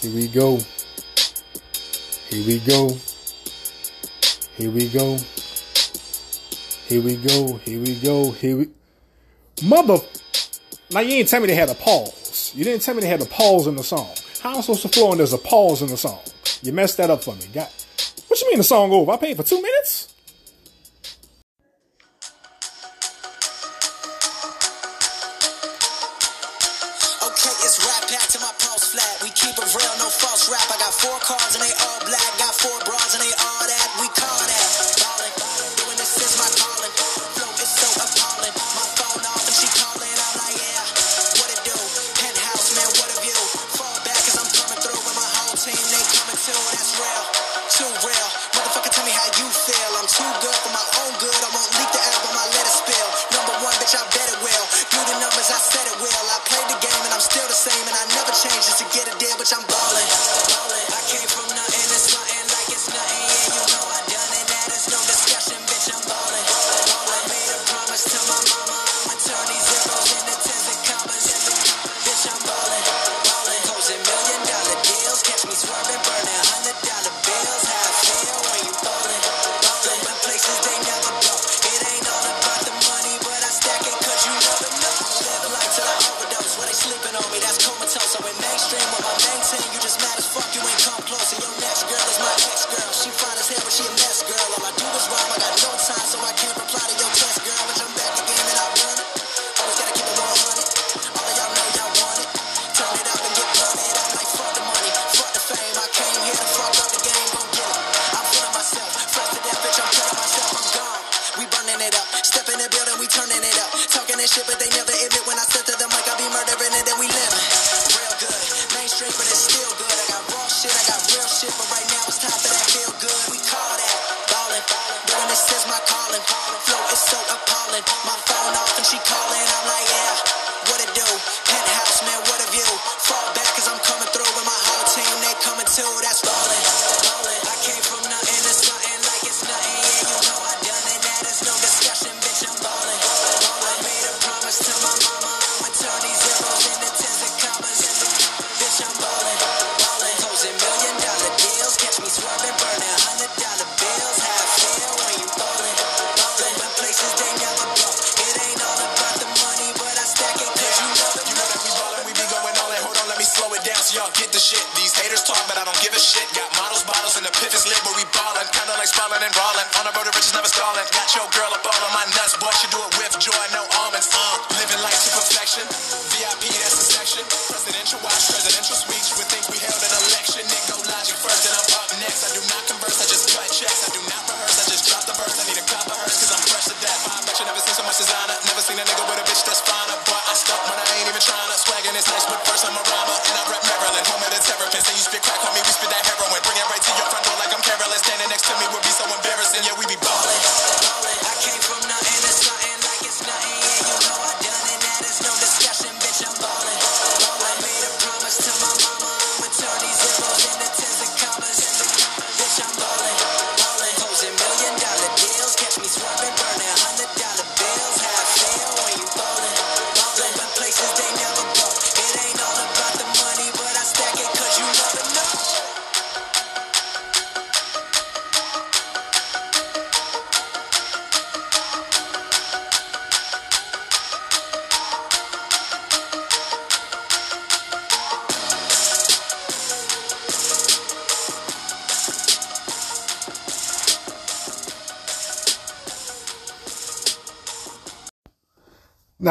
Here 0.00 0.14
we 0.14 0.28
go. 0.28 0.58
Here 2.28 2.46
we 2.46 2.58
go. 2.60 2.96
Here 4.56 4.70
we 4.70 4.88
go. 4.88 5.16
Here 6.86 7.02
we 7.02 7.16
go. 7.16 7.56
Here 7.56 7.80
we 7.80 7.98
go. 8.00 8.30
Here 8.30 8.56
we. 8.56 8.68
Mother. 9.64 9.98
Now 10.92 11.00
you 11.00 11.14
ain't 11.14 11.28
tell 11.28 11.40
me 11.40 11.48
they 11.48 11.56
had 11.56 11.70
a 11.70 11.74
pause. 11.74 12.52
You 12.54 12.62
didn't 12.62 12.82
tell 12.82 12.94
me 12.94 13.00
they 13.00 13.08
had 13.08 13.20
a 13.20 13.26
pause 13.26 13.66
in 13.66 13.74
the 13.74 13.82
song. 13.82 14.08
How 14.40 14.50
am 14.50 14.58
I 14.58 14.60
supposed 14.60 14.82
to 14.82 14.88
flow 14.88 15.10
and 15.10 15.18
there's 15.18 15.32
a 15.32 15.38
pause 15.38 15.82
in 15.82 15.88
the 15.88 15.96
song? 15.96 16.20
You 16.62 16.72
messed 16.72 16.98
that 16.98 17.10
up 17.10 17.24
for 17.24 17.34
me. 17.34 17.46
Got. 17.52 17.68
What 18.28 18.40
you 18.40 18.48
mean 18.48 18.58
the 18.58 18.64
song 18.64 18.92
over? 18.92 19.10
I 19.10 19.16
paid 19.16 19.36
for 19.36 19.42
two 19.42 19.60
minutes? 19.60 20.13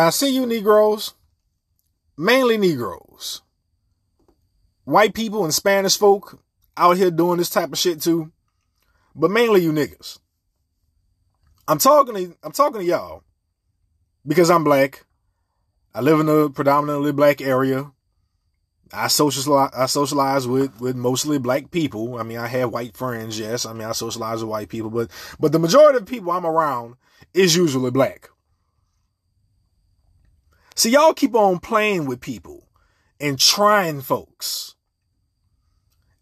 I 0.03 0.09
see 0.09 0.35
you, 0.35 0.45
Negroes, 0.45 1.13
mainly 2.17 2.57
Negroes, 2.57 3.41
white 4.83 5.13
people 5.13 5.43
and 5.43 5.53
Spanish 5.53 5.97
folk 5.97 6.39
out 6.75 6.97
here 6.97 7.11
doing 7.11 7.37
this 7.37 7.49
type 7.49 7.71
of 7.71 7.77
shit 7.77 8.01
too, 8.01 8.31
but 9.15 9.31
mainly 9.31 9.61
you 9.61 9.71
niggas. 9.71 10.19
I'm 11.67 11.77
talking 11.77 12.15
to 12.15 12.37
I'm 12.43 12.51
talking 12.51 12.81
to 12.81 12.85
y'all 12.85 13.23
because 14.25 14.49
I'm 14.49 14.63
black. 14.63 15.05
I 15.95 16.01
live 16.01 16.19
in 16.19 16.27
a 16.27 16.49
predominantly 16.49 17.11
black 17.11 17.41
area. 17.41 17.91
I 18.91 19.07
socialize 19.07 19.71
I 19.75 19.85
socialize 19.85 20.47
with 20.47 20.79
with 20.81 20.95
mostly 20.95 21.37
black 21.37 21.71
people. 21.71 22.17
I 22.17 22.23
mean, 22.23 22.37
I 22.37 22.47
have 22.47 22.71
white 22.71 22.97
friends, 22.97 23.39
yes. 23.39 23.65
I 23.65 23.73
mean, 23.73 23.87
I 23.87 23.93
socialize 23.93 24.41
with 24.41 24.49
white 24.49 24.69
people, 24.69 24.89
but 24.89 25.09
but 25.39 25.51
the 25.51 25.59
majority 25.59 25.97
of 25.97 26.05
people 26.05 26.31
I'm 26.31 26.45
around 26.45 26.95
is 27.33 27.55
usually 27.55 27.91
black. 27.91 28.29
See, 30.75 30.91
y'all 30.91 31.13
keep 31.13 31.35
on 31.35 31.59
playing 31.59 32.05
with 32.05 32.21
people 32.21 32.67
and 33.19 33.39
trying 33.39 34.01
folks. 34.01 34.75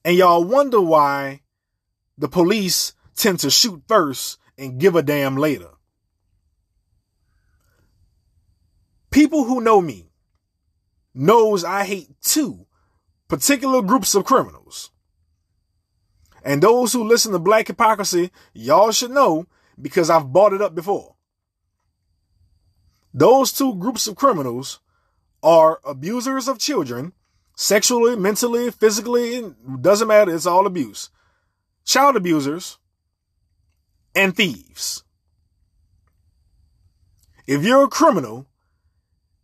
And 0.03 0.17
y'all 0.17 0.43
wonder 0.43 0.81
why 0.81 1.41
the 2.17 2.27
police 2.27 2.93
tend 3.15 3.39
to 3.39 3.49
shoot 3.49 3.83
first 3.87 4.39
and 4.57 4.79
give 4.79 4.95
a 4.95 5.03
damn 5.03 5.37
later. 5.37 5.69
People 9.09 9.43
who 9.43 9.61
know 9.61 9.81
me 9.81 10.11
knows 11.13 11.63
I 11.63 11.83
hate 11.83 12.09
two 12.21 12.65
particular 13.27 13.81
groups 13.81 14.15
of 14.15 14.25
criminals. 14.25 14.91
And 16.43 16.61
those 16.61 16.93
who 16.93 17.03
listen 17.03 17.31
to 17.33 17.39
Black 17.39 17.67
Hypocrisy, 17.67 18.31
y'all 18.53 18.91
should 18.91 19.11
know 19.11 19.45
because 19.79 20.09
I've 20.09 20.31
brought 20.31 20.53
it 20.53 20.61
up 20.61 20.73
before. 20.73 21.15
Those 23.13 23.51
two 23.51 23.75
groups 23.75 24.07
of 24.07 24.15
criminals 24.15 24.79
are 25.43 25.79
abusers 25.85 26.47
of 26.47 26.59
children, 26.59 27.13
sexually, 27.55 28.15
mentally, 28.15 28.71
physically, 28.71 29.53
doesn't 29.81 30.07
matter, 30.07 30.33
it's 30.33 30.45
all 30.45 30.65
abuse. 30.65 31.09
Child 31.83 32.15
abusers 32.15 32.77
and 34.15 34.35
thieves. 34.35 35.03
If 37.47 37.63
you're 37.63 37.85
a 37.85 37.89
criminal 37.89 38.47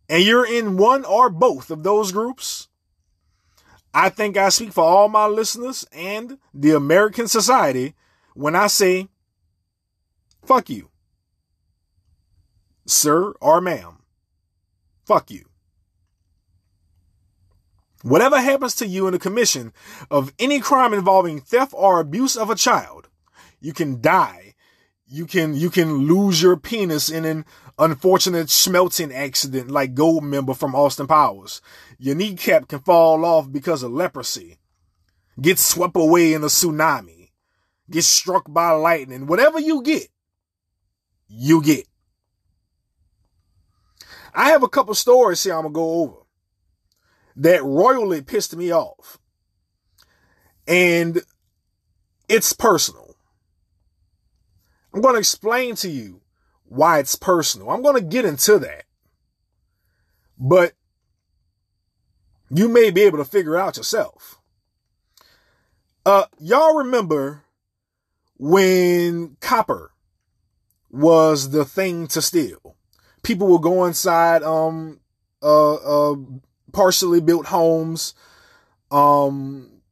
and 0.08 0.22
you're 0.22 0.46
in 0.46 0.76
one 0.76 1.04
or 1.04 1.28
both 1.28 1.70
of 1.70 1.82
those 1.82 2.12
groups, 2.12 2.68
I 3.92 4.08
think 4.08 4.36
I 4.36 4.48
speak 4.50 4.72
for 4.72 4.84
all 4.84 5.08
my 5.08 5.26
listeners 5.26 5.86
and 5.92 6.38
the 6.54 6.76
American 6.76 7.26
society 7.28 7.94
when 8.34 8.54
I 8.54 8.68
say, 8.68 9.08
fuck 10.44 10.70
you 10.70 10.88
sir 12.88 13.32
or 13.40 13.60
ma'am. 13.60 13.98
Fuck 15.04 15.30
you. 15.30 15.44
Whatever 18.02 18.40
happens 18.40 18.74
to 18.76 18.86
you 18.86 19.06
in 19.06 19.12
the 19.12 19.18
commission 19.18 19.72
of 20.10 20.32
any 20.38 20.60
crime 20.60 20.94
involving 20.94 21.40
theft 21.40 21.72
or 21.74 21.98
abuse 21.98 22.36
of 22.36 22.48
a 22.48 22.54
child, 22.54 23.08
you 23.60 23.72
can 23.72 24.00
die. 24.00 24.54
You 25.06 25.26
can 25.26 25.54
you 25.54 25.70
can 25.70 26.06
lose 26.06 26.42
your 26.42 26.56
penis 26.56 27.08
in 27.08 27.24
an 27.24 27.44
unfortunate 27.78 28.50
smelting 28.50 29.12
accident 29.12 29.70
like 29.70 29.94
Goldmember 29.94 30.56
from 30.56 30.74
Austin 30.74 31.06
Powers. 31.06 31.60
Your 31.98 32.14
kneecap 32.14 32.68
can 32.68 32.80
fall 32.80 33.24
off 33.24 33.50
because 33.50 33.82
of 33.82 33.90
leprosy. 33.90 34.58
Get 35.40 35.58
swept 35.58 35.96
away 35.96 36.34
in 36.34 36.42
a 36.42 36.46
tsunami. 36.46 37.30
Get 37.90 38.04
struck 38.04 38.52
by 38.52 38.70
lightning. 38.72 39.26
Whatever 39.26 39.58
you 39.58 39.82
get, 39.82 40.08
you 41.26 41.62
get. 41.62 41.87
I 44.38 44.50
have 44.50 44.62
a 44.62 44.68
couple 44.68 44.94
stories 44.94 45.42
here 45.42 45.54
I'm 45.54 45.62
gonna 45.62 45.74
go 45.74 45.90
over 46.00 46.16
that 47.38 47.62
royally 47.62 48.20
pissed 48.20 48.56
me 48.56 48.72
off. 48.72 49.18
And 50.66 51.22
it's 52.28 52.52
personal. 52.52 53.16
I'm 54.92 55.00
going 55.00 55.14
to 55.14 55.20
explain 55.20 55.76
to 55.76 55.88
you 55.88 56.20
why 56.64 56.98
it's 56.98 57.14
personal. 57.14 57.70
I'm 57.70 57.82
going 57.82 57.94
to 57.94 58.08
get 58.08 58.24
into 58.24 58.58
that. 58.58 58.84
But 60.38 60.72
you 62.50 62.68
may 62.68 62.90
be 62.90 63.02
able 63.02 63.18
to 63.18 63.24
figure 63.24 63.56
out 63.56 63.76
yourself. 63.76 64.40
Uh, 66.04 66.24
y'all 66.38 66.76
remember 66.76 67.44
when 68.36 69.36
copper 69.40 69.92
was 70.90 71.50
the 71.50 71.64
thing 71.64 72.06
to 72.08 72.22
steal? 72.22 72.77
People 73.28 73.48
would 73.48 73.60
go 73.60 73.84
inside, 73.84 74.42
um, 74.42 75.00
uh, 75.42 75.74
uh, 75.74 76.16
partially 76.72 77.20
built 77.20 77.44
homes, 77.44 78.14
um, 78.90 79.82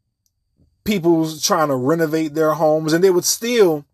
people 0.84 1.30
trying 1.40 1.68
to 1.68 1.76
renovate 1.76 2.32
their 2.32 2.52
homes 2.54 2.94
and 2.94 3.04
they 3.04 3.10
would 3.10 3.26
steal 3.26 3.84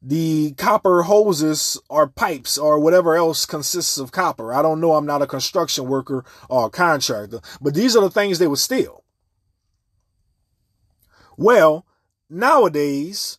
the 0.00 0.52
copper 0.52 1.02
hoses 1.02 1.76
or 1.88 2.06
pipes 2.06 2.56
or 2.56 2.78
whatever 2.78 3.16
else 3.16 3.46
consists 3.46 3.98
of 3.98 4.12
copper. 4.12 4.54
I 4.54 4.62
don't 4.62 4.80
know. 4.80 4.92
I'm 4.92 5.06
not 5.06 5.22
a 5.22 5.26
construction 5.26 5.88
worker 5.88 6.24
or 6.48 6.66
a 6.66 6.70
contractor, 6.70 7.40
but 7.60 7.74
these 7.74 7.96
are 7.96 8.02
the 8.02 8.10
things 8.10 8.38
they 8.38 8.46
would 8.46 8.60
steal. 8.60 9.02
Well, 11.36 11.84
nowadays, 12.30 13.38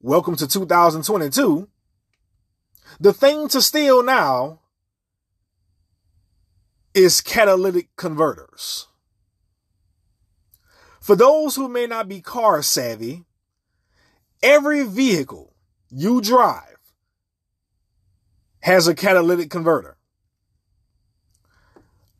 welcome 0.00 0.34
to 0.34 0.48
2022. 0.48 1.68
The 3.00 3.12
thing 3.12 3.46
to 3.48 3.62
steal 3.62 4.02
now 4.02 4.58
is 6.94 7.20
catalytic 7.20 7.94
converters. 7.94 8.88
For 11.00 11.14
those 11.14 11.54
who 11.54 11.68
may 11.68 11.86
not 11.86 12.08
be 12.08 12.20
car 12.20 12.60
savvy, 12.60 13.24
every 14.42 14.84
vehicle 14.84 15.54
you 15.90 16.20
drive 16.20 16.78
has 18.60 18.88
a 18.88 18.96
catalytic 18.96 19.48
converter. 19.48 19.96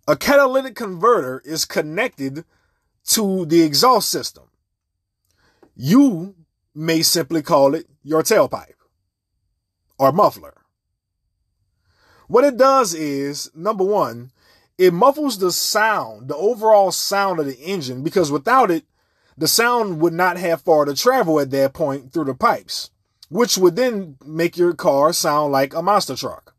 A 0.07 0.17
catalytic 0.17 0.77
converter 0.77 1.43
is 1.45 1.65
connected 1.65 2.45
to 3.07 3.45
the 3.47 3.63
exhaust 3.63 4.11
system. 4.11 4.45
You 5.75 6.37
may 6.73 7.03
simply 7.03 7.43
call 7.43 7.75
it 7.75 7.87
your 8.05 8.23
tailpipe 8.23 8.75
or 9.99 10.13
muffler. 10.13 10.58
What 12.29 12.45
it 12.45 12.57
does 12.57 12.95
is, 12.95 13.51
number 13.55 13.85
one, 13.85 14.31
it 14.77 14.93
muffles 14.93 15.39
the 15.39 15.51
sound, 15.51 16.29
the 16.29 16.37
overall 16.37 16.93
sound 16.93 17.41
of 17.41 17.47
the 17.47 17.59
engine, 17.59 18.03
because 18.03 18.31
without 18.31 18.71
it, 18.71 18.85
the 19.37 19.49
sound 19.49 20.01
would 20.01 20.13
not 20.13 20.37
have 20.37 20.61
far 20.61 20.85
to 20.85 20.95
travel 20.95 21.41
at 21.41 21.51
that 21.51 21.73
point 21.73 22.13
through 22.13 22.27
the 22.27 22.35
pipes, 22.35 22.91
which 23.29 23.57
would 23.57 23.77
then 23.77 24.17
make 24.25 24.57
your 24.57 24.75
car 24.75 25.13
sound 25.13 25.53
like 25.53 25.75
a 25.75 25.83
monster 25.83 26.15
truck. 26.15 26.55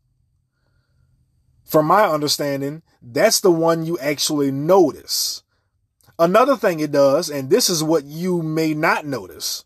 From 1.64 1.86
my 1.86 2.04
understanding, 2.04 2.82
that's 3.00 3.40
the 3.40 3.50
one 3.50 3.86
you 3.86 3.96
actually 3.98 4.50
notice. 4.50 5.44
Another 6.18 6.56
thing 6.56 6.80
it 6.80 6.90
does, 6.90 7.30
and 7.30 7.48
this 7.48 7.70
is 7.70 7.84
what 7.84 8.04
you 8.04 8.42
may 8.42 8.74
not 8.74 9.06
notice, 9.06 9.64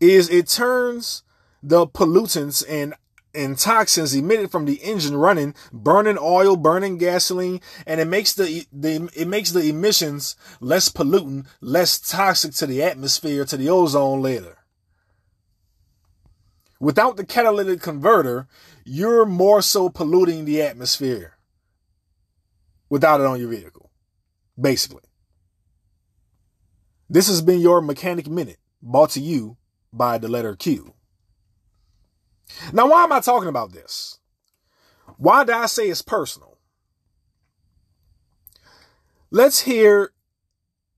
is 0.00 0.30
it 0.30 0.48
turns 0.48 1.24
the 1.62 1.86
pollutants 1.86 2.64
and 2.68 2.94
and 3.34 3.58
toxins 3.58 4.14
emitted 4.14 4.50
from 4.50 4.64
the 4.64 4.76
engine 4.76 5.16
running, 5.16 5.54
burning 5.72 6.18
oil, 6.20 6.56
burning 6.56 6.98
gasoline, 6.98 7.60
and 7.86 8.00
it 8.00 8.06
makes 8.06 8.32
the, 8.32 8.66
the 8.72 9.10
it 9.14 9.28
makes 9.28 9.52
the 9.52 9.68
emissions 9.68 10.36
less 10.60 10.88
pollutant, 10.88 11.46
less 11.60 11.98
toxic 11.98 12.54
to 12.54 12.66
the 12.66 12.82
atmosphere, 12.82 13.44
to 13.44 13.56
the 13.56 13.68
ozone 13.68 14.22
layer. 14.22 14.58
Without 16.80 17.16
the 17.16 17.26
catalytic 17.26 17.80
converter, 17.80 18.46
you're 18.84 19.26
more 19.26 19.60
so 19.60 19.88
polluting 19.88 20.44
the 20.44 20.62
atmosphere 20.62 21.36
without 22.88 23.20
it 23.20 23.26
on 23.26 23.40
your 23.40 23.50
vehicle. 23.50 23.90
Basically. 24.58 25.02
This 27.10 27.26
has 27.28 27.42
been 27.42 27.60
your 27.60 27.80
Mechanic 27.80 28.28
Minute, 28.28 28.58
brought 28.82 29.10
to 29.10 29.20
you 29.20 29.56
by 29.92 30.18
the 30.18 30.28
letter 30.28 30.54
Q. 30.54 30.94
Now, 32.72 32.88
why 32.88 33.04
am 33.04 33.12
I 33.12 33.20
talking 33.20 33.48
about 33.48 33.72
this? 33.72 34.18
Why 35.16 35.44
did 35.44 35.54
I 35.54 35.66
say 35.66 35.88
it's 35.88 36.02
personal? 36.02 36.58
Let's 39.30 39.60
hear 39.60 40.12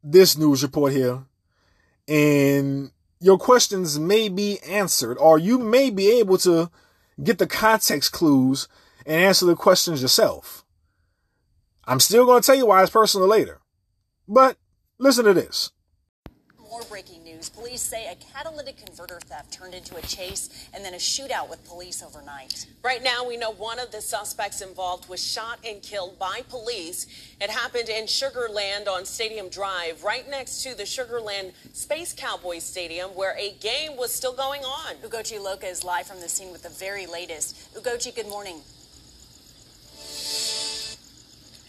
this 0.02 0.36
news 0.36 0.62
report 0.62 0.92
here, 0.92 1.24
and 2.06 2.90
your 3.18 3.38
questions 3.38 3.98
may 3.98 4.28
be 4.28 4.58
answered, 4.60 5.18
or 5.18 5.38
you 5.38 5.58
may 5.58 5.90
be 5.90 6.18
able 6.18 6.38
to 6.38 6.70
get 7.22 7.38
the 7.38 7.46
context 7.46 8.12
clues 8.12 8.68
and 9.04 9.22
answer 9.22 9.46
the 9.46 9.56
questions 9.56 10.00
yourself. 10.00 10.64
I'm 11.84 12.00
still 12.00 12.24
going 12.24 12.40
to 12.40 12.46
tell 12.46 12.54
you 12.54 12.66
why 12.66 12.82
it's 12.82 12.90
personal 12.90 13.26
later, 13.26 13.60
but 14.28 14.56
listen 14.98 15.24
to 15.24 15.34
this. 15.34 15.72
Breaking 17.00 17.24
news. 17.24 17.48
Police 17.48 17.80
say 17.80 18.12
a 18.12 18.14
catalytic 18.34 18.84
converter 18.84 19.20
theft 19.24 19.50
turned 19.50 19.72
into 19.72 19.96
a 19.96 20.02
chase 20.02 20.68
and 20.74 20.84
then 20.84 20.92
a 20.92 20.98
shootout 20.98 21.48
with 21.48 21.66
police 21.66 22.02
overnight. 22.02 22.66
Right 22.84 23.02
now, 23.02 23.26
we 23.26 23.38
know 23.38 23.52
one 23.52 23.78
of 23.78 23.90
the 23.90 24.02
suspects 24.02 24.60
involved 24.60 25.08
was 25.08 25.26
shot 25.26 25.60
and 25.66 25.80
killed 25.80 26.18
by 26.18 26.42
police. 26.50 27.06
It 27.40 27.48
happened 27.48 27.88
in 27.88 28.06
Sugar 28.06 28.48
Land 28.52 28.86
on 28.86 29.06
Stadium 29.06 29.48
Drive, 29.48 30.04
right 30.04 30.28
next 30.28 30.62
to 30.64 30.76
the 30.76 30.84
Sugar 30.84 31.22
Land 31.22 31.52
Space 31.72 32.12
Cowboys 32.12 32.64
Stadium, 32.64 33.12
where 33.14 33.34
a 33.38 33.52
game 33.52 33.96
was 33.96 34.12
still 34.12 34.34
going 34.34 34.60
on. 34.60 34.96
Ugochi 34.96 35.38
Iloka 35.38 35.70
is 35.70 35.82
live 35.82 36.06
from 36.06 36.20
the 36.20 36.28
scene 36.28 36.52
with 36.52 36.64
the 36.64 36.68
very 36.68 37.06
latest. 37.06 37.74
Ugochi, 37.74 38.14
good 38.14 38.28
morning. 38.28 38.60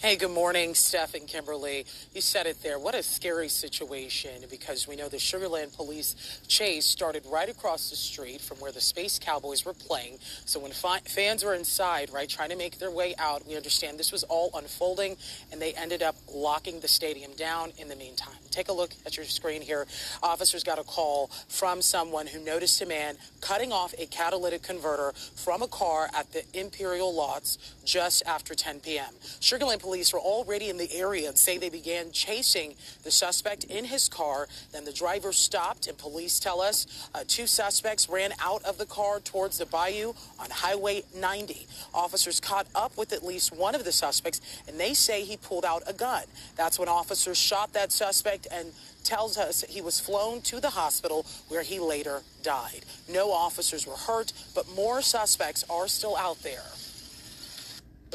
Hey, 0.01 0.15
good 0.15 0.31
morning, 0.31 0.73
Steph 0.73 1.13
and 1.13 1.27
Kimberly. 1.27 1.85
You 2.11 2.21
said 2.21 2.47
it 2.47 2.63
there. 2.63 2.79
What 2.79 2.95
a 2.95 3.03
scary 3.03 3.49
situation 3.49 4.31
because 4.49 4.87
we 4.87 4.95
know 4.95 5.09
the 5.09 5.19
Sugar 5.19 5.47
Land 5.47 5.73
police 5.73 6.15
chase 6.47 6.87
started 6.87 7.23
right 7.27 7.47
across 7.47 7.91
the 7.91 7.95
street 7.95 8.41
from 8.41 8.57
where 8.57 8.71
the 8.71 8.81
Space 8.81 9.19
Cowboys 9.19 9.63
were 9.63 9.75
playing. 9.75 10.17
So 10.45 10.59
when 10.59 10.71
fi- 10.71 11.01
fans 11.01 11.43
were 11.43 11.53
inside, 11.53 12.09
right, 12.11 12.27
trying 12.27 12.49
to 12.49 12.55
make 12.55 12.79
their 12.79 12.89
way 12.89 13.13
out, 13.19 13.47
we 13.47 13.55
understand 13.55 13.99
this 13.99 14.11
was 14.11 14.23
all 14.23 14.49
unfolding 14.55 15.17
and 15.51 15.61
they 15.61 15.75
ended 15.75 16.01
up 16.01 16.15
locking 16.33 16.79
the 16.79 16.87
stadium 16.87 17.33
down 17.33 17.71
in 17.77 17.87
the 17.87 17.95
meantime. 17.95 18.33
Take 18.51 18.67
a 18.67 18.73
look 18.73 18.91
at 19.05 19.15
your 19.15 19.25
screen 19.25 19.61
here. 19.61 19.87
Officers 20.21 20.63
got 20.63 20.77
a 20.77 20.83
call 20.83 21.27
from 21.47 21.81
someone 21.81 22.27
who 22.27 22.39
noticed 22.39 22.81
a 22.81 22.85
man 22.85 23.15
cutting 23.39 23.71
off 23.71 23.93
a 23.97 24.05
catalytic 24.07 24.61
converter 24.61 25.13
from 25.35 25.61
a 25.61 25.67
car 25.67 26.09
at 26.13 26.31
the 26.33 26.43
Imperial 26.53 27.15
Lots 27.15 27.57
just 27.85 28.23
after 28.27 28.53
10 28.53 28.81
p.m. 28.81 29.13
Sugar 29.39 29.65
Land 29.65 29.81
police 29.81 30.11
were 30.13 30.19
already 30.19 30.69
in 30.69 30.77
the 30.77 30.91
area 30.93 31.29
and 31.29 31.37
say 31.37 31.57
they 31.57 31.69
began 31.69 32.11
chasing 32.11 32.75
the 33.03 33.11
suspect 33.11 33.63
in 33.65 33.85
his 33.85 34.09
car. 34.09 34.47
Then 34.71 34.85
the 34.85 34.91
driver 34.91 35.31
stopped, 35.31 35.87
and 35.87 35.97
police 35.97 36.39
tell 36.39 36.61
us 36.61 37.09
uh, 37.15 37.23
two 37.27 37.47
suspects 37.47 38.09
ran 38.09 38.31
out 38.39 38.63
of 38.63 38.77
the 38.77 38.85
car 38.85 39.19
towards 39.19 39.57
the 39.57 39.65
bayou 39.65 40.13
on 40.39 40.49
Highway 40.49 41.03
90. 41.15 41.67
Officers 41.93 42.39
caught 42.39 42.67
up 42.75 42.97
with 42.97 43.13
at 43.13 43.23
least 43.23 43.55
one 43.55 43.75
of 43.75 43.85
the 43.85 43.91
suspects, 43.91 44.41
and 44.67 44.79
they 44.79 44.93
say 44.93 45.23
he 45.23 45.37
pulled 45.37 45.65
out 45.65 45.83
a 45.87 45.93
gun. 45.93 46.23
That's 46.55 46.77
when 46.77 46.89
officers 46.89 47.37
shot 47.37 47.73
that 47.73 47.91
suspect 47.91 48.40
and 48.51 48.73
tells 49.03 49.37
us 49.37 49.63
he 49.67 49.81
was 49.81 49.99
flown 49.99 50.41
to 50.41 50.59
the 50.59 50.69
hospital 50.69 51.25
where 51.49 51.63
he 51.63 51.79
later 51.79 52.21
died. 52.43 52.85
No 53.09 53.31
officers 53.31 53.85
were 53.85 53.95
hurt, 53.95 54.33
but 54.55 54.69
more 54.75 55.01
suspects 55.01 55.63
are 55.69 55.87
still 55.87 56.15
out 56.15 56.41
there. 56.43 56.63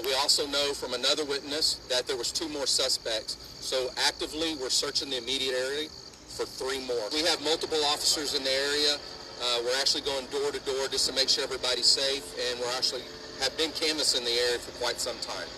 We 0.05 0.13
also 0.15 0.47
know 0.47 0.75
from 0.75 0.93
another 0.93 1.25
witness 1.25 1.81
that 1.89 2.07
there 2.07 2.17
was 2.17 2.31
two 2.31 2.49
more 2.51 2.67
suspects. 2.67 3.37
So 3.61 3.89
actively, 4.07 4.55
we're 4.61 4.69
searching 4.69 5.09
the 5.11 5.17
immediate 5.17 5.55
area 5.55 5.89
for 6.37 6.45
three 6.45 6.85
more. 6.87 7.09
We 7.13 7.25
have 7.25 7.43
multiple 7.43 7.83
officers 7.87 8.35
in 8.35 8.45
the 8.45 8.53
area. 8.53 8.97
Uh, 9.43 9.59
we're 9.65 9.81
actually 9.81 10.03
going 10.03 10.27
door 10.27 10.53
to 10.53 10.61
door 10.61 10.89
just 10.89 11.09
to 11.09 11.15
make 11.15 11.29
sure 11.29 11.45
everybody's 11.45 11.87
safe, 11.87 12.25
and 12.51 12.61
we're 12.61 12.73
actually 12.77 13.03
have 13.41 13.57
been 13.57 13.73
canvassing 13.73 14.25
the 14.25 14.33
area 14.33 14.59
for 14.59 14.73
quite 14.81 15.01
some 15.01 15.17
time. 15.21 15.49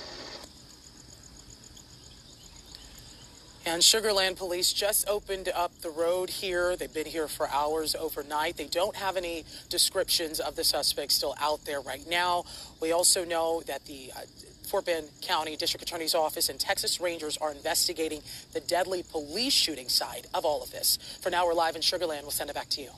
And 3.66 3.84
Sugar 3.84 4.12
Land 4.12 4.36
police 4.36 4.72
just 4.72 5.08
opened 5.08 5.50
up 5.54 5.78
the 5.80 5.90
road 5.90 6.30
here. 6.30 6.74
They've 6.76 6.92
been 6.92 7.06
here 7.06 7.28
for 7.28 7.48
hours 7.50 7.94
overnight. 7.94 8.56
They 8.56 8.66
don't 8.66 8.96
have 8.96 9.16
any 9.16 9.44
descriptions 9.68 10.40
of 10.40 10.56
the 10.56 10.64
suspect 10.64 11.12
still 11.12 11.34
out 11.40 11.64
there 11.64 11.80
right 11.80 12.06
now. 12.08 12.44
We 12.80 12.92
also 12.92 13.24
know 13.24 13.62
that 13.66 13.84
the 13.84 14.10
uh, 14.16 14.20
Fort 14.68 14.86
Bend 14.86 15.08
County 15.22 15.56
District 15.56 15.82
Attorney's 15.82 16.14
Office 16.14 16.48
and 16.48 16.58
Texas 16.58 17.00
Rangers 17.00 17.36
are 17.38 17.52
investigating 17.52 18.22
the 18.52 18.60
deadly 18.60 19.02
police 19.02 19.54
shooting 19.54 19.88
side 19.88 20.26
of 20.34 20.44
all 20.44 20.62
of 20.62 20.70
this. 20.70 20.98
For 21.20 21.30
now, 21.30 21.46
we're 21.46 21.54
live 21.54 21.76
in 21.76 21.82
Sugar 21.82 22.06
Land. 22.06 22.22
We'll 22.22 22.30
send 22.30 22.50
it 22.50 22.54
back 22.54 22.68
to 22.70 22.82
you. 22.82 22.90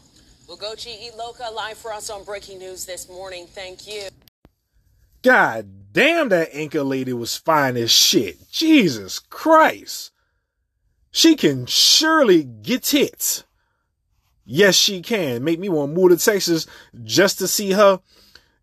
Ugochi 0.49 1.11
Iloka 1.13 1.55
live 1.55 1.79
for 1.79 1.93
us 1.93 2.11
on 2.11 2.25
breaking 2.25 2.59
news 2.59 2.85
this 2.85 3.09
morning. 3.09 3.47
Thank 3.47 3.87
you. 3.87 4.09
God 5.23 5.93
damn, 5.93 6.29
that 6.31 6.53
Inca 6.53 6.83
lady 6.83 7.13
was 7.13 7.37
fine 7.37 7.77
as 7.77 7.91
shit. 7.91 8.51
Jesus 8.51 9.19
Christ. 9.19 10.10
She 11.11 11.37
can 11.37 11.67
surely 11.67 12.45
get 12.45 12.89
hit. 12.89 13.45
Yes, 14.45 14.75
she 14.75 15.03
can. 15.03 15.45
Make 15.45 15.59
me 15.61 15.69
want 15.69 15.95
to 15.95 16.01
move 16.01 16.11
to 16.11 16.25
Texas 16.25 16.67
just 17.05 17.39
to 17.39 17.49
see 17.49 17.73
her 17.73 18.01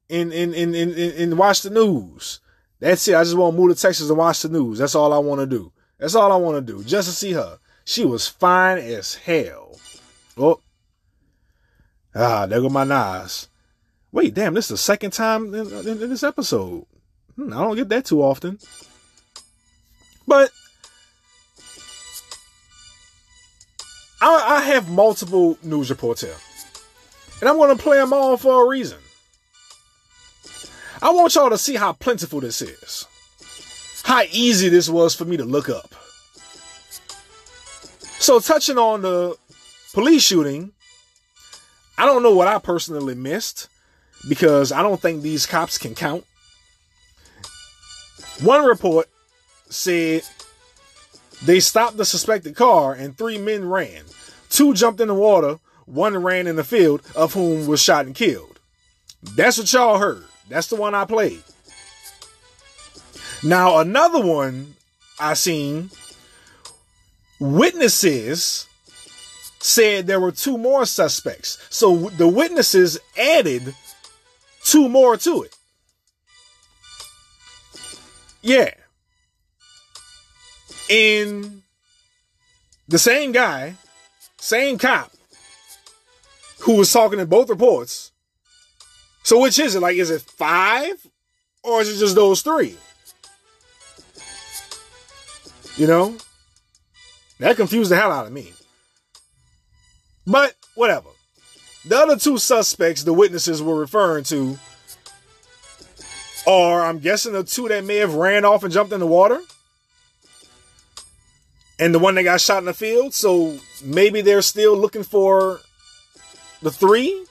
and, 0.10 0.34
and, 0.34 0.53
and, 0.53 0.76
and, 0.76 0.94
and 0.95 1.38
watch 1.38 1.61
the 1.61 1.69
news. 1.69 2.40
That's 2.80 3.07
it. 3.07 3.15
I 3.15 3.24
just 3.24 3.38
want 3.38 3.56
to 3.56 3.61
move 3.61 3.76
to 3.76 3.82
Texas 3.82 4.10
and 4.10 4.18
watch 4.18 4.41
the 4.41 4.49
news. 4.49 4.80
That's 4.80 4.95
all 4.95 5.14
I 5.14 5.18
want 5.18 5.41
to 5.41 5.48
do. 5.48 5.72
That's 5.98 6.15
all 6.15 6.32
I 6.32 6.36
want 6.36 6.65
to 6.65 6.74
do. 6.74 6.84
Just 6.84 7.10
to 7.10 7.15
see 7.15 7.34
her. 7.34 7.60
She 7.86 8.06
was 8.06 8.28
fine 8.28 8.78
as 8.78 9.15
hell. 9.15 9.80
Oh. 10.38 10.60
Ah, 12.14 12.45
there 12.45 12.61
go 12.61 12.69
my 12.69 12.84
Nas. 12.84 13.48
Wait, 14.11 14.34
damn, 14.34 14.53
this 14.53 14.65
is 14.65 14.69
the 14.69 14.78
second 14.78 15.11
time 15.11 15.53
in, 15.53 15.72
in, 15.72 16.02
in 16.03 16.10
this 16.10 16.24
episode. 16.24 16.86
Hmm, 17.36 17.53
I 17.53 17.64
don't 17.64 17.76
get 17.76 17.90
that 17.90 18.06
too 18.06 18.22
often. 18.22 18.60
But 20.28 20.52
I, 24.22 24.57
I 24.57 24.61
have 24.61 24.89
multiple 24.89 25.57
news 25.64 25.89
reports 25.89 26.22
here. 26.22 26.35
And 27.39 27.49
I'm 27.49 27.57
going 27.57 27.76
to 27.76 27.81
play 27.81 27.98
them 27.98 28.14
all 28.14 28.38
for 28.38 28.65
a 28.65 28.68
reason. 28.68 28.98
I 31.02 31.11
want 31.11 31.35
y'all 31.35 31.52
to 31.52 31.57
see 31.57 31.76
how 31.76 31.94
plentiful 31.94 32.39
this 32.39 32.61
is. 32.61 33.06
How 34.03 34.23
easy 34.31 34.69
this 34.69 34.89
was 34.89 35.14
for 35.14 35.26
me 35.26 35.38
to 35.38 35.45
look 35.45 35.69
up. 35.69 35.94
So, 38.19 38.39
touching 38.39 38.80
on 38.80 39.03
the 39.03 39.38
police 39.94 40.23
shooting, 40.23 40.72
I 41.98 42.06
don't 42.06 42.23
know 42.23 42.34
what 42.34 42.48
I 42.48 42.57
personally 42.57 43.14
missed 43.14 43.68
because 44.27 44.72
I 44.72 44.81
don't 44.81 44.99
think 44.99 45.22
these 45.22 45.45
cops 45.45 45.77
can 45.77 45.94
count. 45.94 46.26
One 48.41 48.65
report 48.65 49.07
said 49.69 50.23
they 51.43 51.59
stopped 51.59 51.97
the 51.97 52.05
suspected 52.05 52.55
car 52.55 52.93
and 52.93 53.18
three 53.18 53.38
men 53.38 53.68
ran. 53.68 54.03
Two 54.49 54.73
jumped 54.73 55.01
in 55.01 55.07
the 55.07 55.14
water, 55.14 55.59
one 55.85 56.18
ran 56.18 56.47
in 56.47 56.55
the 56.55 56.64
field, 56.64 57.01
of 57.15 57.34
whom 57.34 57.68
was 57.68 57.81
shot 57.81 58.05
and 58.05 58.15
killed. 58.15 58.59
That's 59.35 59.57
what 59.57 59.72
y'all 59.72 59.97
heard. 59.97 60.26
That's 60.49 60.68
the 60.68 60.76
one 60.76 60.95
I 60.95 61.05
played. 61.05 61.43
Now, 63.43 63.80
another 63.80 64.22
one 64.22 64.76
I 65.19 65.34
seen, 65.34 65.91
witnesses 67.39 68.68
said 69.59 70.07
there 70.07 70.19
were 70.19 70.31
two 70.31 70.57
more 70.57 70.85
suspects. 70.85 71.57
So 71.69 72.09
the 72.09 72.27
witnesses 72.27 72.99
added 73.18 73.76
two 74.64 74.88
more 74.89 75.18
to 75.18 75.43
it. 75.43 75.55
Yeah. 78.41 78.72
In 80.89 81.64
the 82.88 82.97
same 82.97 83.31
guy, 83.31 83.76
same 84.38 84.77
cop, 84.77 85.11
who 86.59 86.77
was 86.77 86.91
talking 86.91 87.19
in 87.19 87.27
both 87.27 87.49
reports. 87.49 88.11
So 89.23 89.41
which 89.41 89.59
is 89.59 89.76
it? 89.76 89.81
Like, 89.81 89.97
is 89.97 90.09
it 90.09 90.22
five? 90.22 90.95
Or 91.64 91.81
is 91.81 91.89
it 91.89 91.99
just 91.99 92.15
those 92.15 92.41
three? 92.41 92.77
You 95.76 95.88
know? 95.88 96.18
That 97.39 97.57
confused 97.57 97.91
the 97.91 97.97
hell 97.97 98.11
out 98.11 98.26
of 98.26 98.31
me. 98.31 98.53
But 100.26 100.55
whatever. 100.76 101.09
The 101.85 101.97
other 101.97 102.18
two 102.18 102.38
suspects 102.38 103.03
the 103.03 103.14
witnesses 103.14 103.61
were 103.61 103.80
referring 103.80 104.23
to 104.26 104.57
are, 106.47 106.85
I'm 106.85 106.99
guessing, 106.99 107.34
the 107.34 107.43
two 107.43 107.68
that 107.68 107.84
may 107.84 107.97
have 107.97 108.15
ran 108.15 108.45
off 108.45 108.64
and 108.64 108.73
jumped 108.73 108.93
in 108.93 108.99
the 108.99 109.07
water. 109.07 109.41
And 111.79 111.93
the 111.93 111.99
one 111.99 112.15
that 112.15 112.23
got 112.23 112.41
shot 112.41 112.59
in 112.59 112.65
the 112.65 112.73
field. 112.73 113.13
So 113.13 113.57
maybe 113.83 114.21
they're 114.21 114.41
still 114.41 114.75
looking 114.75 115.03
for 115.03 115.61
the 116.61 116.71
three. 116.71 117.25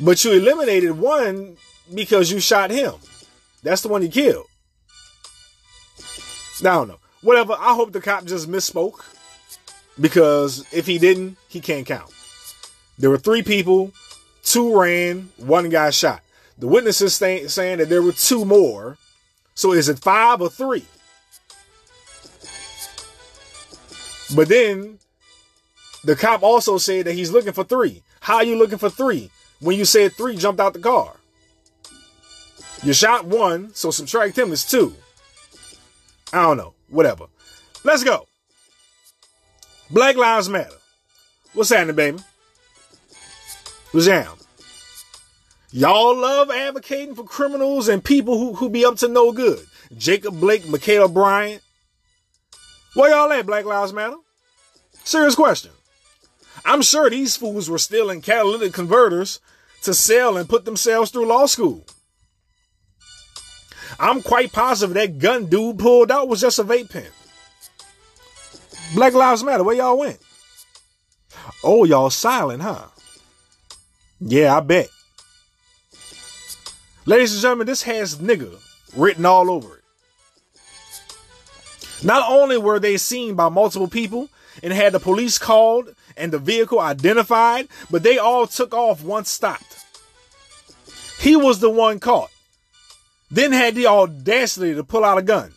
But 0.00 0.24
you 0.24 0.32
eliminated 0.32 0.98
one 0.98 1.56
because 1.94 2.30
you 2.30 2.40
shot 2.40 2.70
him. 2.70 2.94
That's 3.62 3.82
the 3.82 3.88
one 3.88 4.02
you 4.02 4.08
killed. 4.08 4.46
I 6.60 6.64
don't 6.64 6.88
know. 6.88 6.98
Whatever. 7.22 7.54
I 7.54 7.74
hope 7.74 7.92
the 7.92 8.00
cop 8.00 8.24
just 8.24 8.50
misspoke. 8.50 9.04
Because 10.00 10.66
if 10.72 10.86
he 10.86 10.98
didn't, 10.98 11.36
he 11.48 11.60
can't 11.60 11.86
count. 11.86 12.10
There 12.98 13.10
were 13.10 13.18
three 13.18 13.42
people, 13.42 13.92
two 14.42 14.78
ran, 14.78 15.30
one 15.36 15.68
got 15.68 15.94
shot. 15.94 16.20
The 16.58 16.68
witnesses 16.68 17.14
say, 17.14 17.46
saying 17.46 17.78
that 17.78 17.88
there 17.88 18.02
were 18.02 18.12
two 18.12 18.44
more. 18.44 18.98
So 19.54 19.72
is 19.72 19.88
it 19.88 20.00
five 20.00 20.40
or 20.40 20.48
three? 20.48 20.84
But 24.34 24.48
then 24.48 24.98
the 26.04 26.16
cop 26.16 26.42
also 26.42 26.78
said 26.78 27.06
that 27.06 27.14
he's 27.14 27.30
looking 27.30 27.52
for 27.52 27.64
three. 27.64 28.02
How 28.20 28.36
are 28.36 28.44
you 28.44 28.56
looking 28.56 28.78
for 28.78 28.90
three 28.90 29.30
when 29.60 29.76
you 29.76 29.84
said 29.84 30.12
three 30.12 30.36
jumped 30.36 30.60
out 30.60 30.72
the 30.72 30.80
car? 30.80 31.16
You 32.82 32.92
shot 32.92 33.24
one, 33.24 33.72
so 33.74 33.90
subtract 33.90 34.38
him 34.38 34.52
is 34.52 34.64
two. 34.64 34.94
I 36.32 36.42
don't 36.42 36.56
know. 36.56 36.74
Whatever. 36.88 37.26
Let's 37.84 38.04
go. 38.04 38.26
Black 39.90 40.16
Lives 40.16 40.48
Matter. 40.48 40.76
What's 41.52 41.70
happening, 41.70 41.96
baby? 41.96 42.18
What's 43.92 44.06
down? 44.06 44.36
Y'all 45.70 46.16
love 46.16 46.50
advocating 46.50 47.14
for 47.14 47.24
criminals 47.24 47.88
and 47.88 48.04
people 48.04 48.38
who, 48.38 48.54
who 48.54 48.68
be 48.68 48.84
up 48.84 48.96
to 48.96 49.08
no 49.08 49.32
good. 49.32 49.64
Jacob 49.96 50.38
Blake, 50.40 50.64
Ma'Khia 50.64 51.12
Bryant. 51.12 51.62
Where 52.94 53.10
y'all 53.10 53.32
at, 53.32 53.46
Black 53.46 53.64
Lives 53.64 53.92
Matter? 53.92 54.16
Serious 55.04 55.34
question. 55.34 55.70
I'm 56.64 56.82
sure 56.82 57.10
these 57.10 57.36
fools 57.36 57.68
were 57.68 57.78
stealing 57.78 58.22
catalytic 58.22 58.72
converters 58.72 59.38
to 59.82 59.92
sell 59.92 60.36
and 60.36 60.48
put 60.48 60.64
themselves 60.64 61.10
through 61.10 61.26
law 61.26 61.46
school. 61.46 61.84
I'm 64.00 64.22
quite 64.22 64.52
positive 64.52 64.94
that 64.94 65.18
gun 65.18 65.46
dude 65.46 65.78
pulled 65.78 66.10
out 66.10 66.28
was 66.28 66.40
just 66.40 66.58
a 66.58 66.64
vape 66.64 66.90
pen. 66.90 67.06
Black 68.94 69.12
Lives 69.12 69.44
Matter, 69.44 69.62
where 69.62 69.76
y'all 69.76 69.98
went? 69.98 70.18
Oh, 71.62 71.84
y'all 71.84 72.10
silent, 72.10 72.62
huh? 72.62 72.86
Yeah, 74.20 74.56
I 74.56 74.60
bet. 74.60 74.88
Ladies 77.06 77.34
and 77.34 77.42
gentlemen, 77.42 77.66
this 77.66 77.82
has 77.82 78.16
nigga 78.16 78.58
written 78.96 79.26
all 79.26 79.50
over 79.50 79.76
it. 79.76 79.82
Not 82.02 82.30
only 82.30 82.56
were 82.56 82.78
they 82.78 82.96
seen 82.96 83.34
by 83.34 83.48
multiple 83.48 83.88
people 83.88 84.28
and 84.62 84.72
had 84.72 84.92
the 84.92 85.00
police 85.00 85.38
called 85.38 85.94
and 86.16 86.32
the 86.32 86.38
vehicle 86.38 86.80
identified, 86.80 87.68
but 87.90 88.02
they 88.02 88.18
all 88.18 88.46
took 88.46 88.72
off 88.74 89.02
once 89.02 89.30
stopped. 89.30 89.84
He 91.18 91.36
was 91.36 91.60
the 91.60 91.70
one 91.70 92.00
caught. 92.00 92.30
Then 93.30 93.52
had 93.52 93.74
the 93.74 93.86
audacity 93.86 94.74
to 94.74 94.84
pull 94.84 95.04
out 95.04 95.18
a 95.18 95.22
gun 95.22 95.52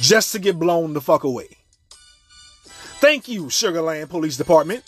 just 0.00 0.32
to 0.32 0.38
get 0.38 0.58
blown 0.58 0.92
the 0.92 1.00
fuck 1.00 1.24
away. 1.24 1.56
Thank 3.00 3.28
you, 3.28 3.50
Sugar 3.50 3.82
Land 3.82 4.10
Police 4.10 4.36
Department. 4.36 4.84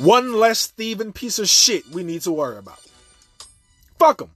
One 0.00 0.34
less 0.34 0.66
thieving 0.66 1.12
piece 1.12 1.38
of 1.38 1.48
shit 1.48 1.88
we 1.88 2.02
need 2.02 2.22
to 2.22 2.32
worry 2.32 2.58
about. 2.58 2.80
Fuck 3.98 4.22
him. 4.22 4.30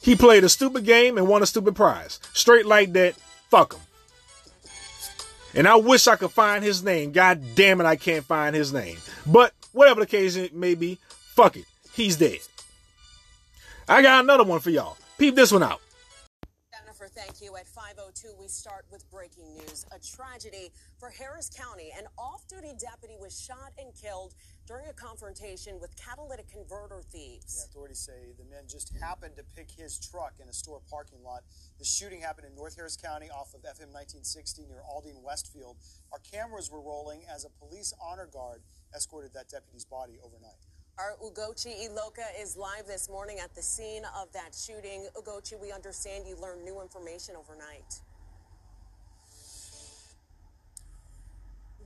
He 0.00 0.16
played 0.16 0.44
a 0.44 0.48
stupid 0.48 0.84
game 0.84 1.16
and 1.16 1.28
won 1.28 1.42
a 1.42 1.46
stupid 1.46 1.74
prize. 1.74 2.20
Straight 2.32 2.66
like 2.66 2.92
that. 2.92 3.14
Fuck 3.50 3.74
him. 3.74 3.80
And 5.56 5.68
I 5.68 5.76
wish 5.76 6.08
I 6.08 6.16
could 6.16 6.32
find 6.32 6.64
his 6.64 6.82
name. 6.82 7.12
God 7.12 7.40
damn 7.54 7.80
it, 7.80 7.86
I 7.86 7.96
can't 7.96 8.24
find 8.24 8.56
his 8.56 8.72
name. 8.72 8.96
But 9.26 9.52
whatever 9.72 10.00
the 10.00 10.06
case 10.06 10.36
may 10.52 10.74
be, 10.74 10.98
fuck 11.08 11.56
it. 11.56 11.64
He's 11.92 12.16
dead. 12.16 12.38
I 13.88 14.02
got 14.02 14.24
another 14.24 14.44
one 14.44 14.60
for 14.60 14.70
y'all. 14.70 14.96
Peep 15.18 15.36
this 15.36 15.52
one 15.52 15.62
out. 15.62 15.80
Jennifer, 16.72 17.06
thank 17.14 17.40
you. 17.40 17.56
At 17.56 17.66
502, 17.68 18.34
we 18.40 18.48
start 18.48 18.84
with 18.90 19.08
breaking 19.10 19.44
news. 19.54 19.86
A 19.92 19.98
tragedy 19.98 20.72
for 20.98 21.10
Harris 21.10 21.50
County. 21.54 21.92
An 21.96 22.04
off 22.18 22.46
duty 22.48 22.72
deputy 22.78 23.14
was 23.20 23.40
shot 23.40 23.72
and 23.78 23.94
killed 23.94 24.34
during 24.66 24.88
a 24.88 24.92
confrontation 24.92 25.78
with 25.80 25.94
catalytic 25.96 26.48
converter 26.48 27.02
thieves. 27.12 27.56
Yeah, 27.58 27.70
authorities 27.70 28.00
say 28.00 28.32
the 28.38 28.44
men 28.44 28.64
just 28.68 28.92
happened 29.00 29.36
to 29.36 29.44
pick 29.54 29.70
his 29.70 29.98
truck 29.98 30.34
in 30.42 30.48
a 30.48 30.52
store 30.52 30.80
parking 30.90 31.22
lot. 31.22 31.42
The 31.78 31.84
shooting 31.84 32.20
happened 32.20 32.46
in 32.46 32.54
North 32.54 32.76
Harris 32.76 32.96
County 32.96 33.28
off 33.30 33.52
of 33.54 33.60
FM 33.60 33.92
1960 33.92 34.66
near 34.66 34.80
Aldine 34.88 35.22
Westfield. 35.22 35.76
Our 36.12 36.20
cameras 36.20 36.70
were 36.70 36.80
rolling 36.80 37.22
as 37.32 37.44
a 37.44 37.50
police 37.64 37.92
honor 38.00 38.28
guard 38.32 38.62
escorted 38.94 39.32
that 39.34 39.48
deputy's 39.48 39.84
body 39.84 40.18
overnight. 40.24 40.60
Our 40.96 41.16
Ugochi 41.24 41.88
Iloka 41.88 42.22
is 42.40 42.56
live 42.56 42.86
this 42.86 43.08
morning 43.08 43.40
at 43.42 43.52
the 43.54 43.62
scene 43.62 44.02
of 44.16 44.32
that 44.32 44.54
shooting. 44.54 45.08
Ugochi, 45.16 45.60
we 45.60 45.72
understand 45.72 46.24
you 46.28 46.36
learned 46.36 46.64
new 46.64 46.80
information 46.80 47.34
overnight. 47.34 48.00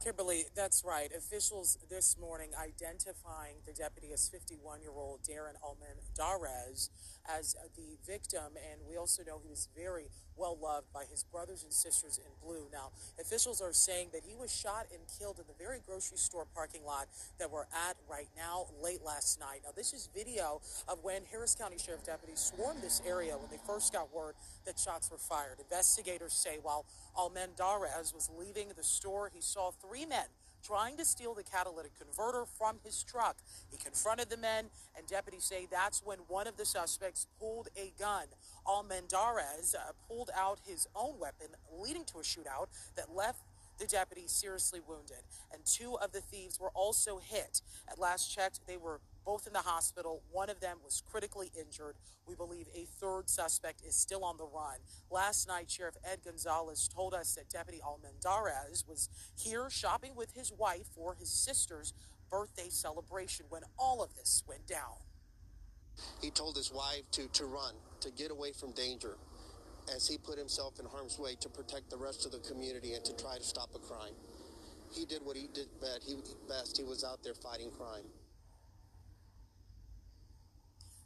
Kimberly, 0.03 0.45
that's 0.55 0.85
right. 0.85 1.11
Officials 1.17 1.77
this 1.91 2.17
morning 2.19 2.51
identifying 2.57 3.57
the 3.67 3.73
deputy 3.73 4.13
as 4.13 4.29
51 4.29 4.81
year 4.81 4.93
old 4.95 5.21
Darren 5.23 5.55
Almendarez 5.63 6.91
as 7.29 7.55
the 7.77 7.99
victim, 8.07 8.57
and 8.57 8.81
we 8.89 8.97
also 8.97 9.23
know 9.23 9.39
he 9.43 9.49
was 9.49 9.69
very 9.77 10.09
well 10.37 10.57
loved 10.61 10.87
by 10.93 11.05
his 11.11 11.25
brothers 11.25 11.63
and 11.63 11.73
sisters 11.73 12.19
in 12.19 12.31
blue. 12.47 12.67
Now, 12.73 12.91
officials 13.21 13.61
are 13.61 13.73
saying 13.73 14.11
that 14.13 14.23
he 14.25 14.37
was 14.37 14.55
shot 14.55 14.87
and 14.93 15.03
killed 15.19 15.39
in 15.39 15.45
the 15.47 15.63
very 15.63 15.81
grocery 15.85 16.17
store 16.17 16.47
parking 16.55 16.85
lot 16.85 17.09
that 17.39 17.51
we're 17.51 17.67
at 17.89 17.97
right 18.09 18.29
now 18.37 18.67
late 18.83 19.03
last 19.05 19.41
night. 19.41 19.61
Now, 19.65 19.71
this 19.77 19.93
is 19.93 20.09
video 20.15 20.61
of 20.89 21.03
when 21.03 21.23
Harris 21.31 21.55
County 21.55 21.77
Sheriff 21.79 22.05
deputies 22.05 22.53
swarmed 22.55 22.83
this 22.83 23.03
area 23.07 23.37
when 23.37 23.51
they 23.51 23.61
first 23.67 23.93
got 23.93 24.15
word 24.15 24.35
that 24.65 24.79
shots 24.79 25.11
were 25.11 25.19
fired. 25.19 25.59
Investigators 25.59 26.33
say 26.33 26.59
while 26.63 26.87
Almendarez 27.17 28.15
was 28.15 28.31
leaving 28.39 28.69
the 28.77 28.85
store, 28.85 29.31
he 29.35 29.41
saw 29.41 29.71
three 29.71 30.07
men 30.07 30.27
trying 30.69 30.99
to 30.99 31.05
steal 31.05 31.33
the 31.33 31.43
catalytic 31.43 31.93
converter 31.99 32.45
from 32.59 32.77
his 32.85 33.03
truck. 33.03 33.37
He 33.71 33.79
confronted 33.79 34.29
the 34.29 34.37
men, 34.37 34.67
and 34.97 35.07
deputies 35.07 35.45
say 35.45 35.67
that's 35.71 36.03
when 36.05 36.19
one 36.29 36.47
of 36.47 36.59
the 36.59 36.67
suspects 36.67 37.27
pulled 37.41 37.69
a 37.75 37.93
gun. 37.99 38.27
Almendarez 38.67 39.75
uh, 39.75 39.93
pulled 40.07 40.31
out 40.37 40.61
his 40.67 40.87
own 40.95 41.19
weapon, 41.19 41.49
leading 41.73 42.05
to 42.05 42.19
a 42.19 42.23
shootout 42.23 42.67
that 42.97 43.15
left 43.15 43.41
the 43.79 43.87
deputy 43.87 44.25
seriously 44.27 44.81
wounded, 44.87 45.23
and 45.53 45.65
two 45.65 45.97
of 46.03 46.13
the 46.13 46.21
thieves 46.21 46.61
were 46.61 46.73
also 46.75 47.19
hit. 47.19 47.63
At 47.91 47.99
last 47.99 48.35
checked, 48.35 48.61
they 48.67 48.77
were 48.77 49.01
both 49.29 49.47
in 49.47 49.53
the 49.53 49.59
hospital. 49.59 50.23
One 50.33 50.49
of 50.49 50.61
them 50.61 50.79
was 50.83 51.03
critically 51.13 51.53
injured. 51.55 51.97
We 52.27 52.35
believe 52.35 52.67
a 52.75 52.87
third 52.99 53.29
suspect 53.29 53.83
is 53.87 53.95
still 53.95 54.25
on 54.25 54.39
the 54.39 54.47
run. 54.47 54.79
Last 55.11 55.47
night, 55.47 55.71
Sheriff 55.71 55.97
Ed 56.03 56.21
Gonzalez 56.25 56.89
told 56.89 57.13
us 57.13 57.35
that 57.35 57.51
Deputy 57.51 57.79
Almendarez 57.83 58.87
was 58.89 59.11
here 59.37 59.69
shopping 59.69 60.17
with 60.17 60.33
his 60.35 60.51
wife 60.51 60.87
for 60.95 61.15
his 61.15 61.29
sister's 61.29 61.93
birthday 62.31 62.71
celebration 62.71 63.45
when 63.51 63.65
all 63.79 64.03
of 64.03 64.15
this 64.17 64.43
went 64.49 64.67
down. 64.67 64.97
He 66.23 66.31
told 66.31 66.57
his 66.57 66.73
wife 66.73 67.03
to, 67.11 67.29
to 67.29 67.45
run, 67.45 67.75
to 68.01 68.11
get 68.11 68.31
away 68.31 68.53
from 68.59 68.73
danger 68.73 69.19
as 69.95 70.09
he 70.09 70.17
put 70.17 70.39
himself 70.39 70.81
in 70.81 70.87
harm's 70.87 71.19
way 71.19 71.35
to 71.41 71.51
protect 71.51 71.91
the 71.91 71.99
rest 71.99 72.25
of 72.25 72.33
the 72.33 72.39
community 72.39 72.95
and 72.95 73.05
to 73.05 73.15
try 73.15 73.37
to 73.37 73.45
stop 73.45 73.69
a 73.75 73.79
crime. 73.79 74.15
He 74.91 75.05
did 75.05 75.21
what 75.23 75.37
he 75.37 75.49
did 75.53 75.67
best. 75.83 76.05
He, 76.07 76.17
best. 76.49 76.79
he 76.79 76.85
was 76.85 77.05
out 77.05 77.23
there 77.23 77.35
fighting 77.35 77.71
crime. 77.71 78.05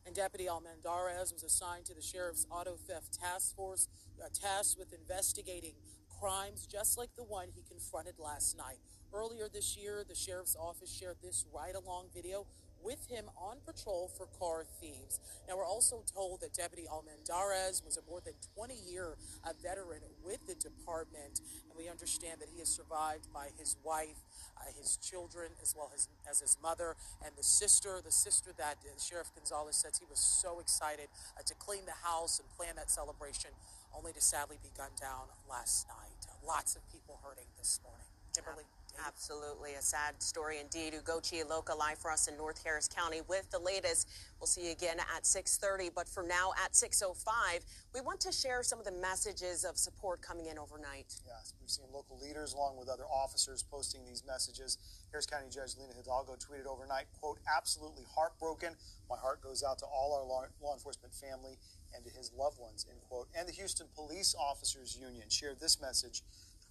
And 0.05 0.15
Deputy 0.15 0.49
Almendarez 0.49 1.33
was 1.33 1.43
assigned 1.45 1.85
to 1.87 1.95
the 1.95 2.03
Sheriff's 2.03 2.47
Auto 2.51 2.77
Theft 2.77 3.13
Task 3.13 3.55
Force, 3.55 3.89
tasked 4.35 4.79
with 4.79 4.93
investigating 4.93 5.75
crimes 6.21 6.67
just 6.67 6.99
like 6.99 7.11
the 7.17 7.25
one 7.25 7.49
he 7.55 7.63
confronted 7.63 8.19
last 8.19 8.57
night. 8.57 8.79
Earlier 9.13 9.49
this 9.53 9.77
year, 9.77 10.05
the 10.09 10.15
Sheriff's 10.15 10.57
Office 10.57 10.93
shared 10.93 11.17
this 11.23 11.45
ride 11.53 11.75
along 11.75 12.07
video 12.15 12.47
with 12.83 13.07
him 13.09 13.27
on 13.39 13.59
patrol 13.65 14.11
for 14.17 14.27
car 14.39 14.65
thieves. 14.81 15.21
Now, 15.49 15.57
we're 15.57 15.67
also 15.67 16.03
told 16.13 16.41
that 16.41 16.53
Deputy 16.55 16.87
Almendarez 16.89 17.83
was 17.85 17.97
a 17.97 18.03
more 18.09 18.21
than 18.21 18.35
20 18.55 18.75
year 18.75 19.17
uh, 19.45 19.51
veteran 19.63 20.03
with 20.25 20.45
the 20.47 20.55
department, 20.55 21.41
and 21.69 21.77
we 21.77 21.89
understand 21.89 22.41
that 22.41 22.49
he 22.55 22.61
is 22.61 22.69
survived 22.69 23.33
by 23.33 23.49
his 23.59 23.77
wife, 23.85 24.19
uh, 24.59 24.65
his 24.79 24.97
children, 24.99 25.53
as 25.63 25.75
well 25.77 25.91
as, 25.95 26.09
as 26.29 26.41
his 26.41 26.57
mother 26.63 26.97
and 27.25 27.35
the 27.37 27.43
sister. 27.43 28.01
The 28.05 28.13
sister 28.13 28.51
that 28.59 28.79
uh, 28.85 28.99
Sheriff 28.99 29.31
Gonzalez 29.35 29.77
says 29.77 29.99
he 29.99 30.07
was 30.09 30.21
so 30.21 30.61
excited 30.61 31.09
uh, 31.39 31.43
to 31.47 31.55
clean 31.55 31.87
the 31.87 32.07
house 32.07 32.39
and 32.39 32.49
plan 32.57 32.77
that 32.77 32.91
celebration, 32.91 33.51
only 33.97 34.13
to 34.13 34.21
sadly 34.21 34.59
be 34.63 34.71
gunned 34.77 34.99
down 35.01 35.31
last 35.49 35.87
night. 35.89 36.27
lots 36.47 36.77
of 36.77 36.83
people 36.91 37.21
hurting 37.23 37.47
this 37.59 37.81
morning. 37.83 38.07
Kimberly. 38.35 38.65
Absolutely. 39.07 39.75
A 39.75 39.83
sad 39.83 40.23
story 40.23 40.59
indeed. 40.61 40.95
Ugochi 40.95 41.43
Iloka 41.45 41.77
live 41.77 41.99
for 41.99 42.11
us 42.11 42.29
in 42.29 42.37
North 42.37 42.63
Harris 42.63 42.89
County 42.89 43.21
with 43.29 43.51
the 43.51 43.59
latest. 43.59 44.09
We'll 44.41 44.47
see 44.47 44.67
you 44.67 44.73
again 44.73 44.99
at 44.99 45.25
6.30. 45.25 45.91
But 45.95 46.09
for 46.09 46.23
now, 46.23 46.53
at 46.63 46.73
6.05, 46.73 47.61
we 47.95 48.01
want 48.01 48.21
to 48.21 48.33
share 48.33 48.63
some 48.63 48.79
of 48.79 48.85
the 48.85 48.93
messages 48.93 49.65
of 49.65 49.77
support 49.77 50.23
coming 50.23 50.47
in 50.47 50.59
overnight. 50.59 51.15
Yes, 51.27 51.55
we've 51.61 51.71
seen 51.71 51.87
local 51.93 52.19
leaders 52.21 52.55
along 52.55 52.79
with 52.79 52.89
other 52.89 53.05
officers 53.05 53.63
posting 53.63 54.05
these 54.05 54.25
messages. 54.27 54.79
Harris 55.11 55.27
County 55.27 55.49
Judge 55.51 55.77
Lina 55.79 55.93
Hidalgo 55.97 56.35
tweeted 56.35 56.67
overnight, 56.67 57.07
quote, 57.21 57.39
absolutely 57.57 58.05
heartbroken. 58.15 58.75
My 59.09 59.17
heart 59.17 59.43
goes 59.43 59.63
out 59.63 59.79
to 59.79 59.87
all 59.87 60.15
our 60.15 60.25
law 60.25 60.75
enforcement 60.75 61.15
family 61.15 61.59
and 61.95 62.05
to 62.05 62.11
his 62.11 62.33
loved 62.37 62.59
ones, 62.59 62.87
end 62.91 63.01
quote. 63.09 63.29
And 63.37 63.47
the 63.47 63.53
Houston 63.53 63.87
Police 63.95 64.35
Officers 64.39 64.99
Union 65.01 65.29
shared 65.29 65.61
this 65.61 65.81
message, 65.81 66.23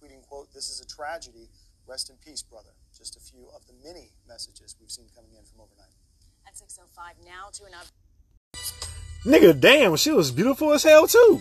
tweeting, 0.02 0.22
quote, 0.26 0.52
this 0.52 0.68
is 0.68 0.80
a 0.80 0.86
tragedy. 0.86 1.48
Rest 1.86 2.10
in 2.10 2.16
peace, 2.24 2.42
brother. 2.42 2.70
Just 2.96 3.16
a 3.16 3.20
few 3.20 3.48
of 3.54 3.66
the 3.66 3.74
many 3.84 4.10
messages 4.28 4.76
we've 4.80 4.90
seen 4.90 5.06
coming 5.14 5.32
in 5.36 5.44
from 5.44 5.60
overnight. 5.60 5.96
At 6.46 6.54
6.05 6.54 7.24
now 7.24 7.48
to 7.54 7.64
an 7.64 7.72
Nigga, 9.24 9.58
damn, 9.58 9.96
she 9.96 10.10
was 10.10 10.30
beautiful 10.30 10.72
as 10.72 10.82
hell 10.82 11.06
too. 11.06 11.40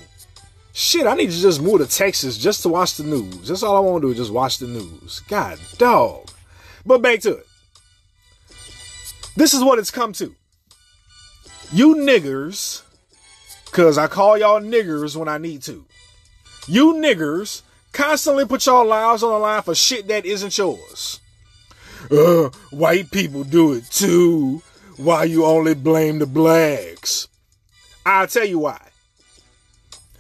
Shit, 0.74 1.08
I 1.08 1.16
need 1.16 1.32
to 1.32 1.40
just 1.40 1.62
move 1.62 1.80
to 1.80 1.88
Texas 1.88 2.38
just 2.38 2.62
to 2.64 2.70
watch 2.70 2.96
the 2.96 3.04
news. 3.04 3.48
That's 3.48 3.64
all 3.64 3.76
I 3.76 3.80
want 3.80 4.02
to 4.02 4.08
do 4.08 4.12
is 4.12 4.18
just 4.18 4.32
watch 4.32 4.60
the 4.60 4.68
news. 4.68 5.22
God, 5.28 5.60
dog. 5.78 6.30
But 6.86 7.02
back 7.02 7.20
to 7.22 7.38
it. 7.38 7.48
This 9.36 9.54
is 9.54 9.64
what 9.64 9.80
it's 9.80 9.92
come 9.92 10.14
to. 10.14 10.36
You 11.74 11.96
niggers, 11.96 12.84
cause 13.72 13.98
I 13.98 14.08
call 14.08 14.38
y'all 14.38 14.62
niggers 14.62 15.16
when 15.16 15.28
I 15.28 15.38
need 15.38 15.62
to. 15.64 15.86
You 16.68 16.94
niggers 16.94 17.62
constantly 17.92 18.46
put 18.46 18.66
y'all 18.66 18.86
lives 18.86 19.24
on 19.24 19.32
the 19.32 19.40
line 19.40 19.62
for 19.62 19.76
shit 19.76 20.08
that 20.08 20.26
isn't 20.26 20.58
yours. 20.58 21.20
Uh, 22.10 22.50
white 22.72 23.12
people 23.12 23.44
do 23.44 23.74
it 23.74 23.86
too. 23.86 24.62
Why 24.98 25.24
you 25.24 25.46
only 25.46 25.74
blame 25.74 26.20
the 26.20 26.26
blacks? 26.26 27.28
I'll 28.06 28.28
tell 28.28 28.46
you 28.46 28.60
why. 28.60 28.80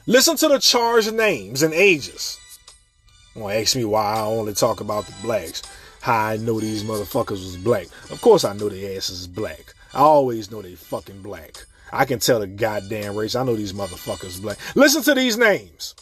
Listen 0.07 0.35
to 0.37 0.47
the 0.47 0.59
charged 0.59 1.13
names 1.13 1.63
and 1.63 1.73
ages. 1.73 2.39
Well, 3.35 3.49
ask 3.49 3.75
me 3.75 3.85
why 3.85 4.15
I 4.15 4.21
only 4.21 4.53
talk 4.53 4.81
about 4.81 5.05
the 5.05 5.13
blacks. 5.21 5.61
How 6.01 6.27
I 6.27 6.37
know 6.37 6.59
these 6.59 6.83
motherfuckers 6.83 7.31
was 7.31 7.57
black. 7.57 7.87
Of 8.09 8.21
course 8.21 8.43
I 8.43 8.53
know 8.53 8.69
their 8.69 8.97
asses 8.97 9.21
is 9.21 9.27
black. 9.27 9.73
I 9.93 9.99
always 9.99 10.51
know 10.51 10.61
they 10.61 10.75
fucking 10.75 11.21
black. 11.21 11.65
I 11.93 12.05
can 12.05 12.19
tell 12.19 12.39
the 12.39 12.47
goddamn 12.47 13.15
race. 13.15 13.35
I 13.35 13.43
know 13.43 13.55
these 13.55 13.73
motherfuckers 13.73 14.41
black. 14.41 14.57
Listen 14.75 15.03
to 15.03 15.13
these 15.13 15.37
names. 15.37 15.95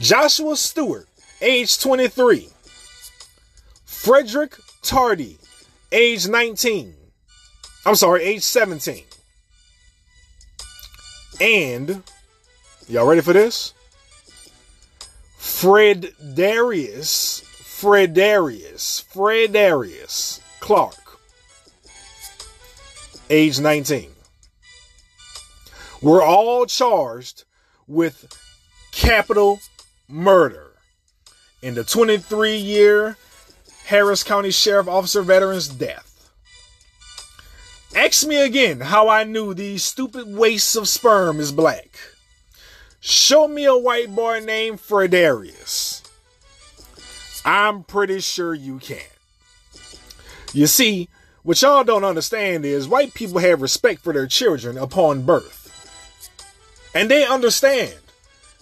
Joshua 0.00 0.56
Stewart, 0.56 1.06
age 1.42 1.78
23. 1.78 2.48
Frederick 3.84 4.56
Tardy, 4.80 5.36
age 5.92 6.26
19. 6.26 6.94
I'm 7.84 7.94
sorry, 7.94 8.22
age 8.24 8.42
17. 8.42 9.04
And, 11.38 12.02
y'all 12.88 13.06
ready 13.06 13.20
for 13.20 13.34
this? 13.34 13.74
Fred 15.36 16.14
Darius, 16.34 17.40
Fred 17.40 18.14
Darius, 18.14 19.00
Fred 19.00 19.52
Darius 19.52 20.40
Clark, 20.60 21.20
age 23.28 23.60
19. 23.60 24.12
We're 26.00 26.22
all 26.22 26.64
charged 26.64 27.44
with 27.86 28.26
capital 28.92 29.60
murder 30.10 30.72
in 31.62 31.74
the 31.74 31.84
23 31.84 32.56
year 32.56 33.16
Harris 33.86 34.22
County 34.22 34.50
Sheriff 34.50 34.88
Officer 34.88 35.22
veteran's 35.22 35.68
death. 35.68 36.06
Ask 37.96 38.26
me 38.26 38.40
again 38.40 38.80
how 38.80 39.08
I 39.08 39.24
knew 39.24 39.52
these 39.52 39.82
stupid 39.82 40.32
wastes 40.32 40.76
of 40.76 40.88
sperm 40.88 41.40
is 41.40 41.50
black. 41.50 41.98
Show 43.00 43.48
me 43.48 43.64
a 43.64 43.76
white 43.76 44.14
boy 44.14 44.40
named 44.40 44.78
Fredarius. 44.78 46.02
I'm 47.44 47.82
pretty 47.82 48.20
sure 48.20 48.54
you 48.54 48.78
can. 48.78 48.98
You 50.52 50.66
see, 50.66 51.08
what 51.42 51.60
y'all 51.62 51.84
don't 51.84 52.04
understand 52.04 52.64
is 52.64 52.86
white 52.86 53.14
people 53.14 53.38
have 53.40 53.62
respect 53.62 54.02
for 54.02 54.12
their 54.12 54.26
children 54.26 54.76
upon 54.76 55.22
birth. 55.22 55.56
And 56.94 57.10
they 57.10 57.24
understand 57.24 57.98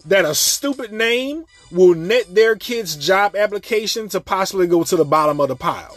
that 0.06 0.24
a 0.24 0.34
stupid 0.34 0.92
name 0.92 1.44
will 1.70 1.94
net 1.94 2.34
their 2.34 2.56
kid's 2.56 2.96
job 2.96 3.36
application 3.36 4.08
to 4.10 4.20
possibly 4.20 4.66
go 4.66 4.84
to 4.84 4.96
the 4.96 5.04
bottom 5.04 5.40
of 5.40 5.48
the 5.48 5.56
pile. 5.56 5.96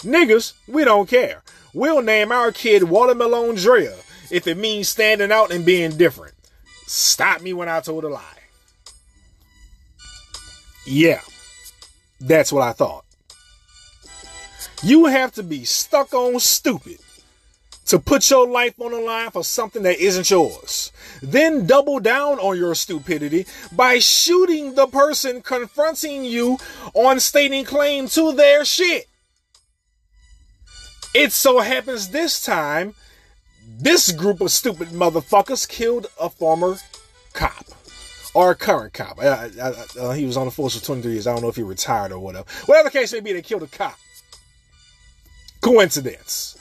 Niggas, 0.00 0.54
we 0.66 0.84
don't 0.84 1.08
care. 1.08 1.42
We'll 1.72 2.02
name 2.02 2.30
our 2.30 2.52
kid 2.52 2.84
Watermelon 2.84 3.56
Drea 3.56 3.96
if 4.30 4.46
it 4.46 4.56
means 4.56 4.88
standing 4.88 5.32
out 5.32 5.52
and 5.52 5.64
being 5.64 5.96
different. 5.96 6.34
Stop 6.86 7.40
me 7.40 7.52
when 7.52 7.68
I 7.68 7.80
told 7.80 8.04
a 8.04 8.08
lie. 8.08 8.22
Yeah, 10.86 11.20
that's 12.20 12.52
what 12.52 12.62
I 12.62 12.72
thought. 12.72 13.04
You 14.82 15.06
have 15.06 15.32
to 15.32 15.42
be 15.42 15.64
stuck 15.64 16.12
on 16.12 16.38
stupid 16.40 16.98
to 17.86 17.98
put 17.98 18.30
your 18.30 18.48
life 18.48 18.80
on 18.80 18.92
the 18.92 18.98
line 18.98 19.30
for 19.30 19.44
something 19.44 19.82
that 19.82 19.98
isn't 19.98 20.30
yours. 20.30 20.92
Then 21.22 21.66
double 21.66 22.00
down 22.00 22.38
on 22.38 22.56
your 22.56 22.74
stupidity 22.74 23.46
by 23.72 23.98
shooting 23.98 24.74
the 24.74 24.86
person 24.86 25.42
confronting 25.42 26.24
you 26.24 26.58
on 26.94 27.20
stating 27.20 27.64
claim 27.64 28.08
to 28.08 28.32
their 28.32 28.64
shit. 28.64 29.06
It 31.14 31.32
so 31.32 31.60
happens 31.60 32.08
this 32.08 32.42
time, 32.42 32.94
this 33.78 34.10
group 34.10 34.40
of 34.40 34.50
stupid 34.50 34.88
motherfuckers 34.88 35.68
killed 35.68 36.08
a 36.20 36.28
former 36.28 36.76
cop 37.32 37.66
or 38.34 38.50
a 38.50 38.54
current 38.56 38.92
cop. 38.92 39.18
Uh, 39.18 39.48
uh, 39.60 39.74
uh, 40.00 40.10
he 40.12 40.26
was 40.26 40.36
on 40.36 40.46
the 40.46 40.50
force 40.50 40.76
for 40.76 40.84
23 40.84 41.12
years. 41.12 41.26
I 41.26 41.32
don't 41.32 41.42
know 41.42 41.48
if 41.48 41.56
he 41.56 41.62
retired 41.62 42.10
or 42.10 42.18
whatever. 42.18 42.44
Whatever 42.66 42.88
the 42.88 42.98
case 42.98 43.12
may 43.12 43.20
be, 43.20 43.32
they 43.32 43.42
killed 43.42 43.62
a 43.62 43.68
cop. 43.68 43.96
Coincidence. 45.60 46.58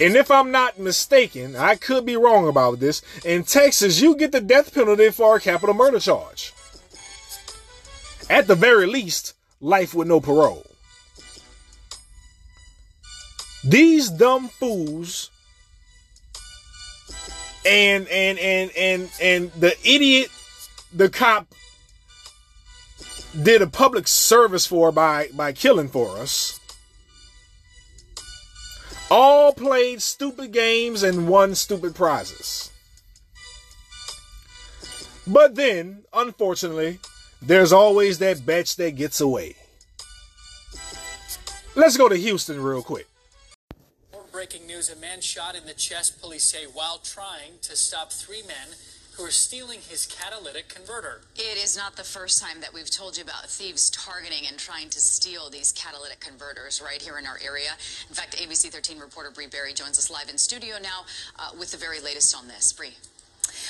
And 0.00 0.16
if 0.16 0.30
I'm 0.30 0.50
not 0.50 0.78
mistaken, 0.78 1.54
I 1.54 1.76
could 1.76 2.04
be 2.04 2.16
wrong 2.16 2.48
about 2.48 2.80
this. 2.80 3.00
In 3.24 3.44
Texas, 3.44 4.00
you 4.00 4.16
get 4.16 4.32
the 4.32 4.40
death 4.40 4.74
penalty 4.74 5.10
for 5.10 5.36
a 5.36 5.40
capital 5.40 5.74
murder 5.74 6.00
charge. 6.00 6.52
At 8.28 8.48
the 8.48 8.54
very 8.54 8.86
least, 8.86 9.34
life 9.60 9.94
with 9.94 10.08
no 10.08 10.20
parole. 10.20 10.66
These 13.62 14.10
dumb 14.10 14.48
fools 14.48 15.30
and 17.64 18.06
and 18.08 18.38
and 18.38 18.70
and 18.76 19.10
and 19.22 19.52
the 19.52 19.74
idiot 19.88 20.30
the 20.92 21.08
cop 21.08 21.46
did 23.42 23.62
a 23.62 23.66
public 23.66 24.06
service 24.06 24.66
for 24.66 24.92
by 24.92 25.28
by 25.32 25.52
killing 25.52 25.88
for 25.88 26.18
us 26.18 26.60
all 29.10 29.52
played 29.52 30.02
stupid 30.02 30.52
games 30.52 31.02
and 31.02 31.28
won 31.28 31.54
stupid 31.54 31.94
prizes. 31.94 32.70
But 35.26 35.54
then 35.54 36.04
unfortunately 36.12 36.98
there's 37.40 37.72
always 37.72 38.18
that 38.18 38.44
batch 38.44 38.76
that 38.76 38.96
gets 38.96 39.20
away. 39.20 39.56
Let's 41.74 41.96
go 41.96 42.08
to 42.08 42.16
houston 42.16 42.62
real 42.62 42.82
quick. 42.82 43.06
Breaking 44.32 44.66
news. 44.66 44.90
A 44.90 44.96
man 44.96 45.20
shot 45.20 45.54
in 45.54 45.64
the 45.64 45.74
chest, 45.74 46.20
police 46.20 46.42
say, 46.42 46.64
while 46.64 46.98
trying 46.98 47.52
to 47.62 47.76
stop 47.76 48.12
three 48.12 48.42
men 48.42 48.76
who 49.16 49.24
are 49.24 49.30
stealing 49.30 49.80
his 49.80 50.06
catalytic 50.06 50.68
converter. 50.68 51.20
It 51.36 51.62
is 51.62 51.76
not 51.76 51.96
the 51.96 52.02
first 52.02 52.42
time 52.42 52.60
that 52.60 52.74
we've 52.74 52.90
told 52.90 53.16
you 53.16 53.22
about 53.22 53.48
thieves 53.48 53.90
targeting 53.90 54.46
and 54.48 54.58
trying 54.58 54.90
to 54.90 55.00
steal 55.00 55.50
these 55.50 55.72
catalytic 55.72 56.20
converters 56.20 56.82
right 56.84 57.00
here 57.00 57.18
in 57.18 57.26
our 57.26 57.38
area. 57.44 57.70
In 58.08 58.14
fact, 58.14 58.36
ABC 58.36 58.70
13 58.70 58.98
reporter 58.98 59.30
Bree 59.30 59.46
Berry 59.46 59.72
joins 59.72 59.98
us 59.98 60.10
live 60.10 60.28
in 60.28 60.38
studio 60.38 60.76
now 60.82 61.04
uh, 61.38 61.50
with 61.58 61.70
the 61.70 61.78
very 61.78 62.00
latest 62.00 62.36
on 62.36 62.48
this. 62.48 62.72
Bree. 62.72 62.94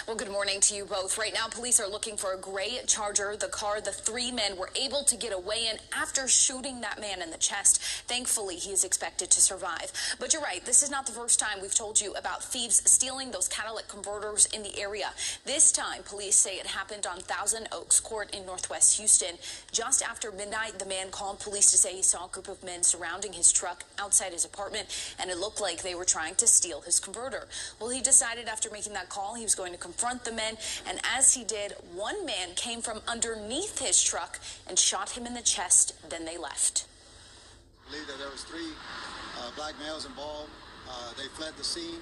Well, 0.06 0.16
good 0.16 0.30
morning 0.30 0.60
to 0.60 0.74
you 0.74 0.84
both. 0.84 1.16
Right 1.16 1.32
now, 1.32 1.46
police 1.48 1.78
are 1.78 1.88
looking 1.88 2.16
for 2.16 2.34
a 2.34 2.36
gray 2.36 2.78
Charger, 2.86 3.36
the 3.36 3.46
car 3.46 3.80
the 3.80 3.92
three 3.92 4.30
men 4.32 4.56
were 4.56 4.70
able 4.74 5.04
to 5.04 5.16
get 5.16 5.32
away 5.32 5.68
in 5.70 5.78
after 5.96 6.26
shooting 6.26 6.80
that 6.80 7.00
man 7.00 7.22
in 7.22 7.30
the 7.30 7.38
chest. 7.38 7.80
Thankfully, 8.06 8.56
he 8.56 8.72
is 8.72 8.84
expected 8.84 9.30
to 9.30 9.40
survive. 9.40 9.92
But 10.18 10.32
you're 10.32 10.42
right, 10.42 10.64
this 10.64 10.82
is 10.82 10.90
not 10.90 11.06
the 11.06 11.12
first 11.12 11.38
time 11.38 11.62
we've 11.62 11.74
told 11.74 12.00
you 12.00 12.12
about 12.14 12.42
thieves 12.42 12.82
stealing 12.90 13.30
those 13.30 13.48
catalytic 13.48 13.88
converters 13.88 14.46
in 14.46 14.62
the 14.62 14.78
area. 14.78 15.10
This 15.44 15.70
time, 15.70 16.02
police 16.02 16.36
say 16.36 16.56
it 16.56 16.66
happened 16.66 17.06
on 17.06 17.20
Thousand 17.20 17.68
Oaks 17.72 18.00
Court 18.00 18.34
in 18.34 18.44
Northwest 18.44 18.98
Houston. 18.98 19.36
Just 19.72 20.02
after 20.02 20.32
midnight, 20.32 20.78
the 20.78 20.86
man 20.86 21.10
called 21.10 21.40
police 21.40 21.70
to 21.70 21.78
say 21.78 21.94
he 21.94 22.02
saw 22.02 22.26
a 22.26 22.28
group 22.28 22.48
of 22.48 22.62
men 22.62 22.82
surrounding 22.82 23.32
his 23.32 23.52
truck 23.52 23.84
outside 23.98 24.32
his 24.32 24.44
apartment, 24.44 24.86
and 25.20 25.30
it 25.30 25.38
looked 25.38 25.60
like 25.60 25.82
they 25.82 25.94
were 25.94 26.04
trying 26.04 26.34
to 26.34 26.46
steal 26.46 26.80
his 26.82 27.00
converter. 27.00 27.46
Well, 27.80 27.90
he 27.90 28.02
decided 28.02 28.48
after 28.48 28.70
making 28.70 28.94
that 28.94 29.08
call, 29.08 29.34
he 29.34 29.44
was 29.44 29.54
going 29.54 29.72
to 29.72 29.84
confront 29.85 30.24
the 30.24 30.32
men, 30.32 30.56
and 30.89 30.98
as 31.15 31.35
he 31.35 31.44
did, 31.44 31.77
one 31.94 32.24
man 32.24 32.48
came 32.56 32.81
from 32.81 33.02
underneath 33.06 33.78
his 33.78 34.02
truck 34.02 34.40
and 34.66 34.78
shot 34.78 35.11
him 35.11 35.27
in 35.27 35.35
the 35.35 35.43
chest. 35.43 35.93
Then 36.09 36.24
they 36.24 36.39
left. 36.39 36.86
I 37.85 37.90
believe 37.90 38.06
that 38.09 38.19
there 38.19 38.31
was 38.31 38.44
three 38.44 38.73
uh, 39.39 39.51
black 39.56 39.74
males 39.78 40.06
involved. 40.06 40.51
Uh, 40.89 41.12
they 41.19 41.28
fled 41.36 41.52
the 41.59 41.65
scene. 41.65 42.01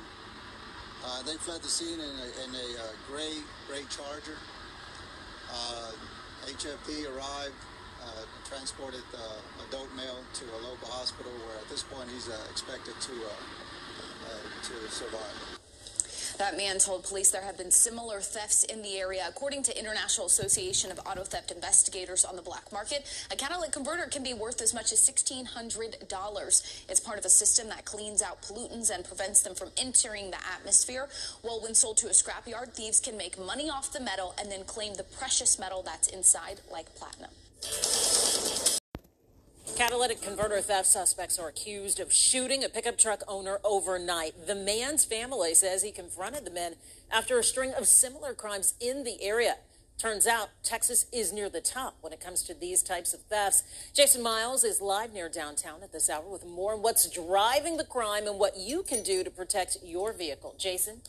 Uh, 1.04 1.22
they 1.26 1.34
fled 1.34 1.60
the 1.60 1.68
scene 1.68 1.98
in 1.98 2.14
a, 2.22 2.28
in 2.46 2.50
a 2.54 2.68
uh, 2.78 2.86
gray 3.10 3.42
gray 3.66 3.82
Charger. 3.90 4.38
HPD 6.46 7.06
uh, 7.06 7.10
arrived, 7.10 7.58
uh, 7.98 8.22
transported 8.48 9.02
the 9.10 9.26
adult 9.66 9.90
male 9.96 10.22
to 10.38 10.44
a 10.44 10.58
local 10.62 10.86
hospital, 10.86 11.32
where 11.46 11.58
at 11.58 11.68
this 11.68 11.82
point 11.82 12.08
he's 12.14 12.28
expected 12.50 12.94
to 13.00 13.14
to 14.62 14.74
survive. 14.88 15.51
That 16.38 16.56
man 16.56 16.78
told 16.78 17.04
police 17.04 17.30
there 17.30 17.42
have 17.42 17.58
been 17.58 17.70
similar 17.70 18.20
thefts 18.20 18.64
in 18.64 18.82
the 18.82 18.98
area. 18.98 19.24
According 19.28 19.62
to 19.64 19.78
International 19.78 20.26
Association 20.26 20.90
of 20.90 21.00
Auto 21.06 21.24
Theft 21.24 21.50
Investigators 21.50 22.24
on 22.24 22.36
the 22.36 22.42
black 22.42 22.72
market, 22.72 23.06
a 23.30 23.36
catalytic 23.36 23.72
converter 23.72 24.06
can 24.06 24.22
be 24.22 24.34
worth 24.34 24.60
as 24.60 24.74
much 24.74 24.92
as 24.92 25.00
$1,600. 25.00 26.84
It's 26.88 27.00
part 27.00 27.18
of 27.18 27.24
a 27.24 27.30
system 27.30 27.68
that 27.68 27.84
cleans 27.84 28.22
out 28.22 28.42
pollutants 28.42 28.90
and 28.90 29.04
prevents 29.04 29.42
them 29.42 29.54
from 29.54 29.70
entering 29.76 30.30
the 30.30 30.38
atmosphere. 30.54 31.08
Well, 31.42 31.60
when 31.60 31.74
sold 31.74 31.96
to 31.98 32.06
a 32.08 32.10
scrapyard, 32.10 32.74
thieves 32.74 33.00
can 33.00 33.16
make 33.16 33.38
money 33.38 33.70
off 33.70 33.92
the 33.92 34.00
metal 34.00 34.34
and 34.38 34.50
then 34.50 34.64
claim 34.64 34.94
the 34.94 35.04
precious 35.04 35.58
metal 35.58 35.82
that's 35.82 36.08
inside, 36.08 36.60
like 36.70 36.94
platinum. 36.94 37.30
Catalytic 39.76 40.20
converter 40.20 40.60
theft 40.60 40.86
suspects 40.86 41.38
are 41.38 41.48
accused 41.48 41.98
of 41.98 42.12
shooting 42.12 42.62
a 42.62 42.68
pickup 42.68 42.98
truck 42.98 43.22
owner 43.26 43.58
overnight. 43.64 44.46
The 44.46 44.54
man's 44.54 45.04
family 45.04 45.54
says 45.54 45.82
he 45.82 45.92
confronted 45.92 46.44
the 46.44 46.50
men 46.50 46.74
after 47.10 47.38
a 47.38 47.44
string 47.44 47.72
of 47.72 47.86
similar 47.86 48.34
crimes 48.34 48.74
in 48.80 49.04
the 49.04 49.22
area. 49.22 49.56
Turns 49.98 50.26
out 50.26 50.50
Texas 50.62 51.06
is 51.12 51.32
near 51.32 51.48
the 51.48 51.60
top 51.60 51.96
when 52.00 52.12
it 52.12 52.20
comes 52.20 52.42
to 52.42 52.54
these 52.54 52.82
types 52.82 53.14
of 53.14 53.20
thefts. 53.22 53.62
Jason 53.94 54.22
Miles 54.22 54.64
is 54.64 54.80
live 54.80 55.12
near 55.12 55.28
downtown 55.28 55.82
at 55.82 55.92
this 55.92 56.10
hour 56.10 56.28
with 56.28 56.44
more 56.44 56.74
on 56.74 56.82
what's 56.82 57.08
driving 57.08 57.76
the 57.76 57.84
crime 57.84 58.26
and 58.26 58.38
what 58.38 58.56
you 58.56 58.82
can 58.82 59.02
do 59.02 59.22
to 59.22 59.30
protect 59.30 59.78
your 59.84 60.12
vehicle. 60.12 60.54
Jason? 60.58 61.02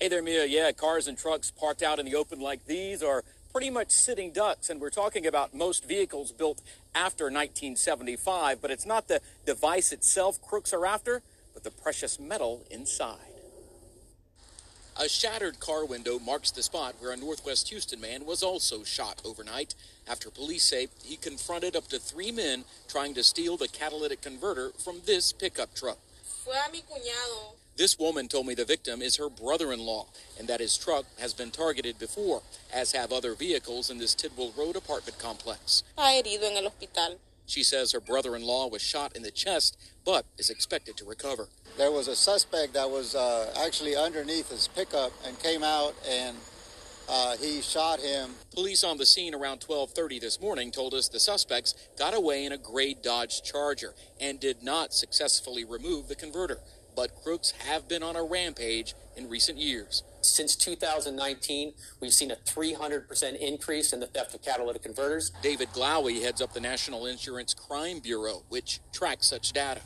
Hey 0.00 0.08
there, 0.08 0.22
Mia. 0.22 0.46
Yeah, 0.46 0.72
cars 0.72 1.06
and 1.06 1.16
trucks 1.16 1.50
parked 1.50 1.82
out 1.82 1.98
in 1.98 2.06
the 2.06 2.14
open 2.14 2.40
like 2.40 2.66
these 2.66 3.02
are 3.02 3.22
pretty 3.54 3.70
much 3.70 3.92
sitting 3.92 4.32
ducks. 4.32 4.68
And 4.68 4.80
we're 4.80 4.90
talking 4.90 5.26
about 5.26 5.54
most 5.54 5.84
vehicles 5.84 6.32
built 6.32 6.60
after 6.92 7.26
1975, 7.26 8.60
but 8.60 8.72
it's 8.72 8.84
not 8.84 9.06
the 9.06 9.20
device 9.46 9.92
itself 9.92 10.42
crooks 10.42 10.72
are 10.72 10.84
after, 10.84 11.22
but 11.54 11.62
the 11.62 11.70
precious 11.70 12.18
metal 12.18 12.64
inside. 12.68 13.30
A 15.00 15.08
shattered 15.08 15.60
car 15.60 15.84
window 15.84 16.18
marks 16.18 16.50
the 16.50 16.64
spot 16.64 16.96
where 16.98 17.12
a 17.12 17.16
Northwest 17.16 17.68
Houston 17.68 18.00
man 18.00 18.26
was 18.26 18.42
also 18.42 18.82
shot 18.82 19.22
overnight 19.24 19.76
after 20.08 20.30
police 20.30 20.64
say 20.64 20.88
he 21.04 21.16
confronted 21.16 21.76
up 21.76 21.86
to 21.88 22.00
three 22.00 22.32
men 22.32 22.64
trying 22.88 23.14
to 23.14 23.22
steal 23.22 23.56
the 23.56 23.68
catalytic 23.68 24.20
converter 24.20 24.72
from 24.82 25.00
this 25.06 25.32
pickup 25.32 25.74
truck. 25.74 25.98
Fue 26.44 26.52
a 26.52 26.70
mi 26.72 26.82
cuñado. 26.82 27.63
This 27.76 27.98
woman 27.98 28.28
told 28.28 28.46
me 28.46 28.54
the 28.54 28.64
victim 28.64 29.02
is 29.02 29.16
her 29.16 29.28
brother 29.28 29.72
in 29.72 29.80
law 29.80 30.06
and 30.38 30.46
that 30.46 30.60
his 30.60 30.78
truck 30.78 31.06
has 31.18 31.34
been 31.34 31.50
targeted 31.50 31.98
before, 31.98 32.42
as 32.72 32.92
have 32.92 33.12
other 33.12 33.34
vehicles 33.34 33.90
in 33.90 33.98
this 33.98 34.14
Tidwell 34.14 34.52
Road 34.56 34.76
apartment 34.76 35.18
complex. 35.18 35.82
herido 35.98 36.44
en 36.44 36.56
el 36.56 36.70
hospital. 36.70 37.18
She 37.46 37.64
says 37.64 37.90
her 37.90 38.00
brother 38.00 38.36
in 38.36 38.42
law 38.42 38.68
was 38.68 38.80
shot 38.80 39.16
in 39.16 39.22
the 39.22 39.32
chest 39.32 39.76
but 40.04 40.24
is 40.38 40.50
expected 40.50 40.96
to 40.98 41.04
recover. 41.04 41.48
There 41.76 41.90
was 41.90 42.06
a 42.06 42.14
suspect 42.14 42.74
that 42.74 42.88
was 42.88 43.16
uh, 43.16 43.52
actually 43.66 43.96
underneath 43.96 44.50
his 44.50 44.68
pickup 44.68 45.12
and 45.26 45.36
came 45.40 45.64
out 45.64 45.94
and 46.08 46.36
uh, 47.08 47.36
he 47.36 47.60
shot 47.60 47.98
him. 48.00 48.30
Police 48.54 48.84
on 48.84 48.98
the 48.98 49.04
scene 49.04 49.34
around 49.34 49.60
12:30 49.60 50.20
this 50.20 50.40
morning 50.40 50.70
told 50.70 50.94
us 50.94 51.08
the 51.08 51.18
suspects 51.18 51.74
got 51.98 52.14
away 52.14 52.44
in 52.44 52.52
a 52.52 52.56
gray 52.56 52.94
Dodge 52.94 53.42
Charger 53.42 53.94
and 54.20 54.38
did 54.38 54.62
not 54.62 54.94
successfully 54.94 55.64
remove 55.64 56.06
the 56.06 56.14
converter 56.14 56.60
but 56.96 57.14
crooks 57.22 57.52
have 57.52 57.88
been 57.88 58.02
on 58.02 58.16
a 58.16 58.22
rampage 58.22 58.94
in 59.16 59.28
recent 59.28 59.58
years. 59.58 60.02
Since 60.20 60.56
2019, 60.56 61.74
we've 62.00 62.12
seen 62.12 62.30
a 62.30 62.36
300% 62.36 63.36
increase 63.36 63.92
in 63.92 64.00
the 64.00 64.06
theft 64.06 64.34
of 64.34 64.42
catalytic 64.42 64.82
converters. 64.82 65.30
David 65.42 65.72
Glawe 65.72 66.20
heads 66.20 66.40
up 66.40 66.52
the 66.52 66.60
National 66.60 67.06
Insurance 67.06 67.54
Crime 67.54 68.00
Bureau, 68.00 68.42
which 68.48 68.80
tracks 68.92 69.26
such 69.26 69.52
data. 69.52 69.82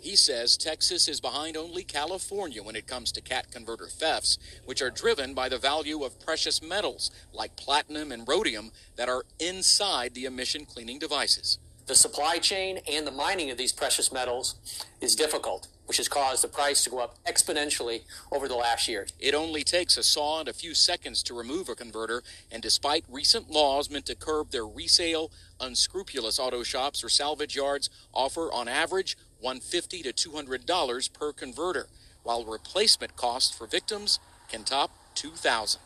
He 0.00 0.16
says 0.16 0.56
Texas 0.56 1.08
is 1.08 1.20
behind 1.20 1.56
only 1.56 1.84
California 1.84 2.62
when 2.62 2.74
it 2.74 2.86
comes 2.86 3.12
to 3.12 3.20
cat 3.20 3.50
converter 3.52 3.86
thefts, 3.86 4.38
which 4.64 4.80
are 4.80 4.90
driven 4.90 5.34
by 5.34 5.48
the 5.48 5.58
value 5.58 6.02
of 6.02 6.18
precious 6.18 6.62
metals 6.62 7.10
like 7.34 7.54
platinum 7.56 8.10
and 8.10 8.26
rhodium 8.26 8.72
that 8.96 9.10
are 9.10 9.24
inside 9.38 10.14
the 10.14 10.24
emission 10.24 10.64
cleaning 10.64 10.98
devices. 10.98 11.58
The 11.90 11.96
supply 11.96 12.38
chain 12.38 12.78
and 12.88 13.04
the 13.04 13.10
mining 13.10 13.50
of 13.50 13.58
these 13.58 13.72
precious 13.72 14.12
metals 14.12 14.54
is 15.00 15.16
difficult, 15.16 15.66
which 15.86 15.96
has 15.96 16.06
caused 16.06 16.44
the 16.44 16.46
price 16.46 16.84
to 16.84 16.90
go 16.90 17.00
up 17.00 17.18
exponentially 17.24 18.02
over 18.30 18.46
the 18.46 18.54
last 18.54 18.86
year. 18.86 19.08
It 19.18 19.34
only 19.34 19.64
takes 19.64 19.96
a 19.96 20.04
saw 20.04 20.38
and 20.38 20.48
a 20.48 20.52
few 20.52 20.72
seconds 20.72 21.20
to 21.24 21.34
remove 21.34 21.68
a 21.68 21.74
converter, 21.74 22.22
and 22.48 22.62
despite 22.62 23.04
recent 23.08 23.50
laws 23.50 23.90
meant 23.90 24.06
to 24.06 24.14
curb 24.14 24.52
their 24.52 24.64
resale, 24.64 25.32
unscrupulous 25.58 26.38
auto 26.38 26.62
shops 26.62 27.02
or 27.02 27.08
salvage 27.08 27.56
yards 27.56 27.90
offer 28.14 28.52
on 28.52 28.68
average 28.68 29.16
150 29.40 30.02
to 30.04 30.12
$200 30.12 31.12
per 31.12 31.32
converter, 31.32 31.88
while 32.22 32.44
replacement 32.44 33.16
costs 33.16 33.52
for 33.52 33.66
victims 33.66 34.20
can 34.48 34.62
top 34.62 34.92
2000 35.16 35.80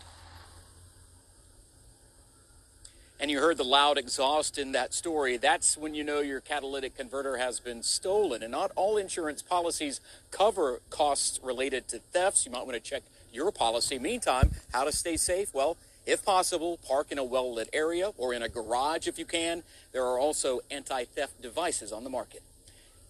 and 3.24 3.30
you 3.30 3.40
heard 3.40 3.56
the 3.56 3.64
loud 3.64 3.96
exhaust 3.96 4.58
in 4.58 4.72
that 4.72 4.92
story, 4.92 5.38
that's 5.38 5.78
when 5.78 5.94
you 5.94 6.04
know 6.04 6.20
your 6.20 6.42
catalytic 6.42 6.94
converter 6.94 7.38
has 7.38 7.58
been 7.58 7.82
stolen. 7.82 8.42
And 8.42 8.52
not 8.52 8.70
all 8.76 8.98
insurance 8.98 9.40
policies 9.40 10.02
cover 10.30 10.82
costs 10.90 11.40
related 11.42 11.88
to 11.88 12.00
thefts. 12.00 12.44
You 12.44 12.52
might 12.52 12.66
want 12.66 12.74
to 12.74 12.80
check 12.80 13.02
your 13.32 13.50
policy. 13.50 13.98
Meantime, 13.98 14.50
how 14.74 14.84
to 14.84 14.92
stay 14.92 15.16
safe? 15.16 15.54
Well, 15.54 15.78
if 16.04 16.22
possible, 16.22 16.78
park 16.86 17.10
in 17.10 17.16
a 17.16 17.24
well 17.24 17.54
lit 17.54 17.70
area 17.72 18.10
or 18.18 18.34
in 18.34 18.42
a 18.42 18.48
garage 18.50 19.08
if 19.08 19.18
you 19.18 19.24
can. 19.24 19.62
There 19.92 20.04
are 20.04 20.18
also 20.18 20.60
anti 20.70 21.04
theft 21.04 21.40
devices 21.40 21.92
on 21.92 22.04
the 22.04 22.10
market. 22.10 22.42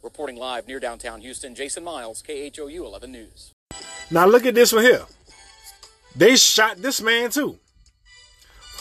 Reporting 0.00 0.36
live 0.36 0.68
near 0.68 0.78
downtown 0.78 1.22
Houston, 1.22 1.56
Jason 1.56 1.82
Miles, 1.82 2.22
KHOU 2.22 2.84
11 2.86 3.10
News. 3.10 3.50
Now 4.12 4.26
look 4.26 4.46
at 4.46 4.54
this 4.54 4.72
one 4.72 4.84
here. 4.84 5.06
They 6.14 6.36
shot 6.36 6.76
this 6.76 7.02
man 7.02 7.30
too 7.30 7.58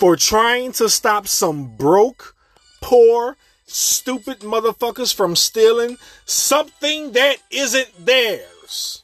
for 0.04 0.18
trying 0.18 0.74
to 0.74 0.90
stop 0.90 1.26
some 1.30 1.78
broke, 1.78 2.36
poor, 2.82 3.38
stupid 3.66 4.40
motherfuckers 4.40 5.16
from 5.16 5.34
stealing 5.34 5.98
something 6.26 7.14
that 7.14 7.38
isn't 7.50 8.06
theirs. 8.06 9.02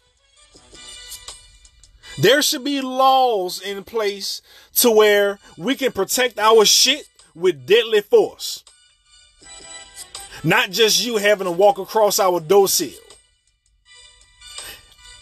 There 2.17 2.41
should 2.41 2.65
be 2.65 2.81
laws 2.81 3.61
in 3.61 3.85
place 3.85 4.41
to 4.75 4.91
where 4.91 5.39
we 5.57 5.77
can 5.77 5.93
protect 5.93 6.37
our 6.37 6.65
shit 6.65 7.07
with 7.33 7.65
deadly 7.65 8.01
force. 8.01 8.65
Not 10.43 10.69
just 10.69 11.05
you 11.05 11.15
having 11.15 11.45
to 11.45 11.51
walk 11.51 11.77
across 11.77 12.19
our 12.19 12.41
door 12.41 12.67
sill. 12.67 12.89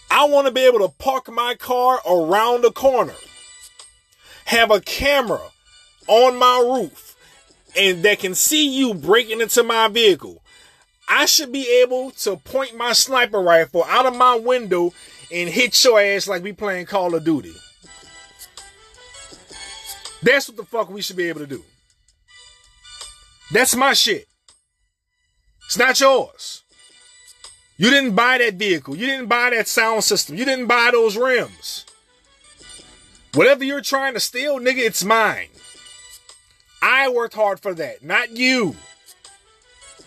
I 0.10 0.26
want 0.26 0.48
to 0.48 0.52
be 0.52 0.66
able 0.66 0.80
to 0.80 0.90
park 0.98 1.32
my 1.32 1.54
car 1.54 2.02
around 2.10 2.64
the 2.64 2.72
corner, 2.72 3.14
have 4.46 4.72
a 4.72 4.82
camera 4.82 5.52
on 6.08 6.38
my 6.38 6.64
roof 6.66 7.16
and 7.78 8.04
that 8.04 8.20
can 8.20 8.36
see 8.36 8.68
you 8.68 8.94
breaking 8.94 9.42
into 9.42 9.64
my 9.64 9.88
vehicle, 9.88 10.42
I 11.08 11.26
should 11.26 11.52
be 11.52 11.82
able 11.82 12.12
to 12.12 12.38
point 12.38 12.76
my 12.76 12.94
sniper 12.94 13.40
rifle 13.40 13.84
out 13.86 14.06
of 14.06 14.16
my 14.16 14.36
window 14.36 14.94
and 15.32 15.50
hit 15.50 15.84
your 15.84 16.00
ass 16.00 16.28
like 16.28 16.44
we 16.44 16.54
playing 16.54 16.86
Call 16.86 17.16
of 17.16 17.24
Duty. 17.24 17.54
That's 20.22 20.48
what 20.48 20.58
the 20.58 20.66
fuck 20.66 20.90
we 20.90 21.02
should 21.02 21.16
be 21.16 21.30
able 21.30 21.42
to 21.42 21.48
do. 21.48 21.64
That's 23.52 23.76
my 23.76 23.94
shit. 23.94 24.28
It's 25.66 25.78
not 25.78 26.00
yours. 26.00 26.64
You 27.78 27.90
didn't 27.92 28.16
buy 28.16 28.40
that 28.40 28.56
vehicle. 28.56 28.96
You 28.96 29.06
didn't 29.06 29.28
buy 29.28 29.52
that 29.52 29.68
sound 29.68 30.04
system. 30.04 30.36
You 30.36 30.46
didn't 30.46 30.68
buy 30.68 30.90
those 30.92 31.16
rims. 31.16 31.86
Whatever 33.34 33.64
you're 33.64 33.82
trying 33.82 34.16
to 34.16 34.20
steal, 34.20 34.60
nigga, 34.60 34.80
it's 34.80 35.04
mine. 35.04 35.50
I 36.82 37.10
worked 37.10 37.36
hard 37.36 37.60
for 37.60 37.74
that, 37.74 38.04
not 38.04 38.32
you. 38.32 38.76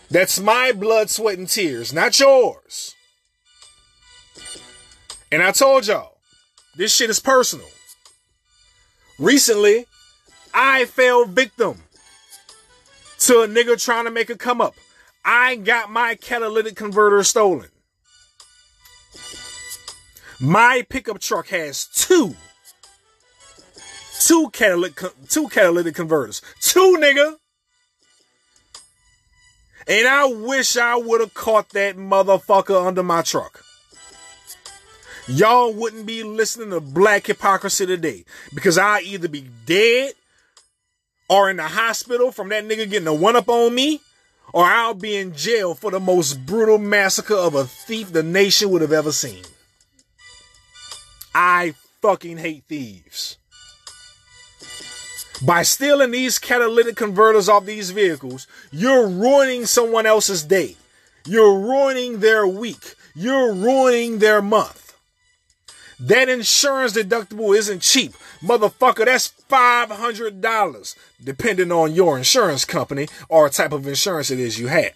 That's 0.09 0.39
my 0.39 0.71
blood, 0.71 1.09
sweat, 1.09 1.37
and 1.37 1.47
tears, 1.47 1.93
not 1.93 2.19
yours. 2.19 2.95
And 5.31 5.41
I 5.41 5.51
told 5.51 5.87
y'all, 5.87 6.17
this 6.75 6.93
shit 6.93 7.09
is 7.09 7.19
personal. 7.19 7.67
Recently, 9.17 9.85
I 10.53 10.85
fell 10.85 11.25
victim 11.25 11.83
to 13.19 13.41
a 13.41 13.47
nigga 13.47 13.81
trying 13.81 14.05
to 14.05 14.11
make 14.11 14.29
a 14.29 14.35
come 14.35 14.59
up. 14.59 14.75
I 15.23 15.55
got 15.55 15.91
my 15.91 16.15
catalytic 16.15 16.75
converter 16.75 17.23
stolen. 17.23 17.69
My 20.39 20.83
pickup 20.89 21.19
truck 21.19 21.49
has 21.49 21.85
two 21.85 22.35
two 24.25 24.49
catalytic 24.51 25.01
two 25.29 25.47
catalytic 25.49 25.95
converters. 25.95 26.41
Two 26.61 26.97
nigga. 26.99 27.37
And 29.87 30.07
I 30.07 30.25
wish 30.25 30.77
I 30.77 30.95
would 30.95 31.21
have 31.21 31.33
caught 31.33 31.69
that 31.69 31.97
motherfucker 31.97 32.85
under 32.85 33.03
my 33.03 33.23
truck. 33.23 33.63
Y'all 35.27 35.73
wouldn't 35.73 36.05
be 36.05 36.23
listening 36.23 36.69
to 36.71 36.79
black 36.79 37.27
hypocrisy 37.27 37.85
today 37.85 38.25
because 38.53 38.77
I 38.77 39.01
either 39.01 39.27
be 39.27 39.47
dead 39.65 40.13
or 41.29 41.49
in 41.49 41.57
the 41.57 41.67
hospital 41.67 42.31
from 42.31 42.49
that 42.49 42.65
nigga 42.65 42.89
getting 42.89 43.07
a 43.07 43.13
one 43.13 43.35
up 43.35 43.49
on 43.49 43.73
me 43.73 44.01
or 44.53 44.65
I'll 44.65 44.93
be 44.93 45.15
in 45.15 45.33
jail 45.33 45.73
for 45.73 45.91
the 45.91 45.99
most 45.99 46.45
brutal 46.45 46.77
massacre 46.77 47.35
of 47.35 47.55
a 47.55 47.65
thief 47.65 48.11
the 48.11 48.23
nation 48.23 48.69
would 48.69 48.81
have 48.81 48.91
ever 48.91 49.11
seen. 49.11 49.43
I 51.33 51.73
fucking 52.01 52.37
hate 52.37 52.65
thieves. 52.67 53.37
By 55.43 55.63
stealing 55.63 56.11
these 56.11 56.37
catalytic 56.37 56.95
converters 56.95 57.49
off 57.49 57.65
these 57.65 57.91
vehicles, 57.91 58.47
you're 58.71 59.07
ruining 59.07 59.65
someone 59.65 60.05
else's 60.05 60.43
day. 60.43 60.75
You're 61.25 61.57
ruining 61.57 62.19
their 62.19 62.45
week. 62.45 62.95
You're 63.15 63.53
ruining 63.53 64.19
their 64.19 64.41
month. 64.41 64.95
That 65.99 66.29
insurance 66.29 66.93
deductible 66.93 67.55
isn't 67.55 67.81
cheap. 67.81 68.13
Motherfucker, 68.41 69.05
that's 69.05 69.33
$500, 69.49 70.95
depending 71.23 71.71
on 71.71 71.93
your 71.93 72.17
insurance 72.17 72.65
company 72.65 73.07
or 73.29 73.49
type 73.49 73.71
of 73.71 73.87
insurance 73.87 74.31
it 74.31 74.39
is 74.39 74.59
you 74.59 74.67
have. 74.67 74.93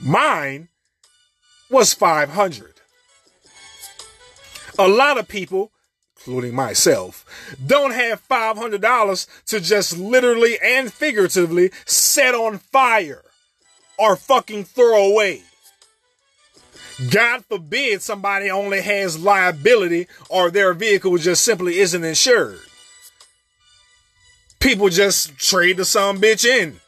Mine 0.00 0.68
was 1.70 1.94
500. 1.94 2.80
A 4.76 4.88
lot 4.88 5.18
of 5.18 5.28
people 5.28 5.70
including 6.26 6.54
myself, 6.54 7.24
don't 7.64 7.92
have 7.92 8.26
$500 8.28 9.26
to 9.46 9.60
just 9.60 9.98
literally 9.98 10.58
and 10.62 10.92
figuratively 10.92 11.70
set 11.84 12.34
on 12.34 12.58
fire 12.58 13.22
or 13.98 14.16
fucking 14.16 14.64
throw 14.64 15.12
away. 15.12 15.42
God 17.10 17.44
forbid 17.44 18.02
somebody 18.02 18.50
only 18.50 18.80
has 18.80 19.18
liability 19.18 20.06
or 20.28 20.50
their 20.50 20.72
vehicle 20.72 21.16
just 21.18 21.44
simply 21.44 21.78
isn't 21.78 22.04
insured. 22.04 22.60
People 24.60 24.88
just 24.88 25.36
trade 25.36 25.76
the 25.76 25.84
some 25.84 26.20
bitch 26.20 26.44
in 26.44 26.80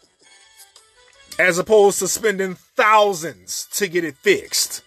as 1.38 1.58
opposed 1.58 1.98
to 1.98 2.08
spending 2.08 2.54
thousands 2.54 3.68
to 3.72 3.88
get 3.88 4.04
it 4.04 4.16
fixed. 4.16 4.82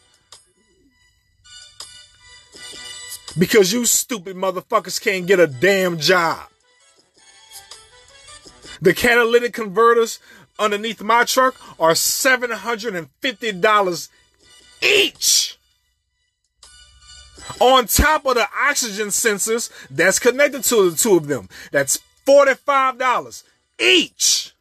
Because 3.39 3.73
you 3.73 3.85
stupid 3.85 4.35
motherfuckers 4.35 5.01
can't 5.01 5.25
get 5.25 5.39
a 5.39 5.47
damn 5.47 5.97
job. 5.97 6.47
The 8.81 8.93
catalytic 8.93 9.53
converters 9.53 10.19
underneath 10.57 11.01
my 11.01 11.23
truck 11.23 11.55
are 11.79 11.93
$750 11.93 14.09
each. 14.81 15.57
On 17.59 17.85
top 17.87 18.25
of 18.25 18.35
the 18.35 18.47
oxygen 18.61 19.07
sensors 19.07 19.71
that's 19.89 20.19
connected 20.19 20.63
to 20.65 20.91
the 20.91 20.95
two 20.95 21.17
of 21.17 21.25
them, 21.27 21.49
that's 21.71 21.97
$45 22.27 23.43
each. 23.79 24.53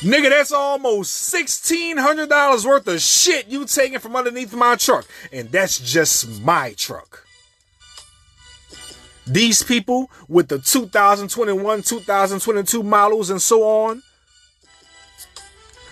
Nigga, 0.00 0.30
that's 0.30 0.50
almost 0.50 1.34
$1,600 1.34 2.64
worth 2.64 2.88
of 2.88 3.00
shit 3.02 3.48
you 3.48 3.66
taking 3.66 3.98
from 3.98 4.16
underneath 4.16 4.54
my 4.54 4.74
truck. 4.76 5.06
And 5.30 5.50
that's 5.50 5.78
just 5.78 6.40
my 6.40 6.72
truck. 6.72 7.26
These 9.26 9.62
people 9.62 10.10
with 10.26 10.48
the 10.48 10.58
2021, 10.58 11.82
2022 11.82 12.82
models 12.82 13.28
and 13.28 13.42
so 13.42 13.62
on. 13.62 14.02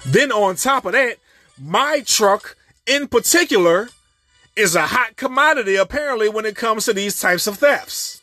Then 0.07 0.33
on 0.33 0.57
top 0.57 0.87
of 0.87 0.93
that, 0.93 1.19
my 1.61 2.03
truck 2.07 2.57
in 2.87 3.09
particular 3.09 3.91
is 4.57 4.75
a 4.75 4.87
hot 4.87 5.17
commodity 5.17 5.77
apparently 5.77 6.31
when 6.31 6.47
it 6.47 6.57
comes 6.57 6.87
to 6.87 6.95
these 6.95 7.21
types 7.21 7.47
of 7.47 7.59
thefts. 7.59 8.23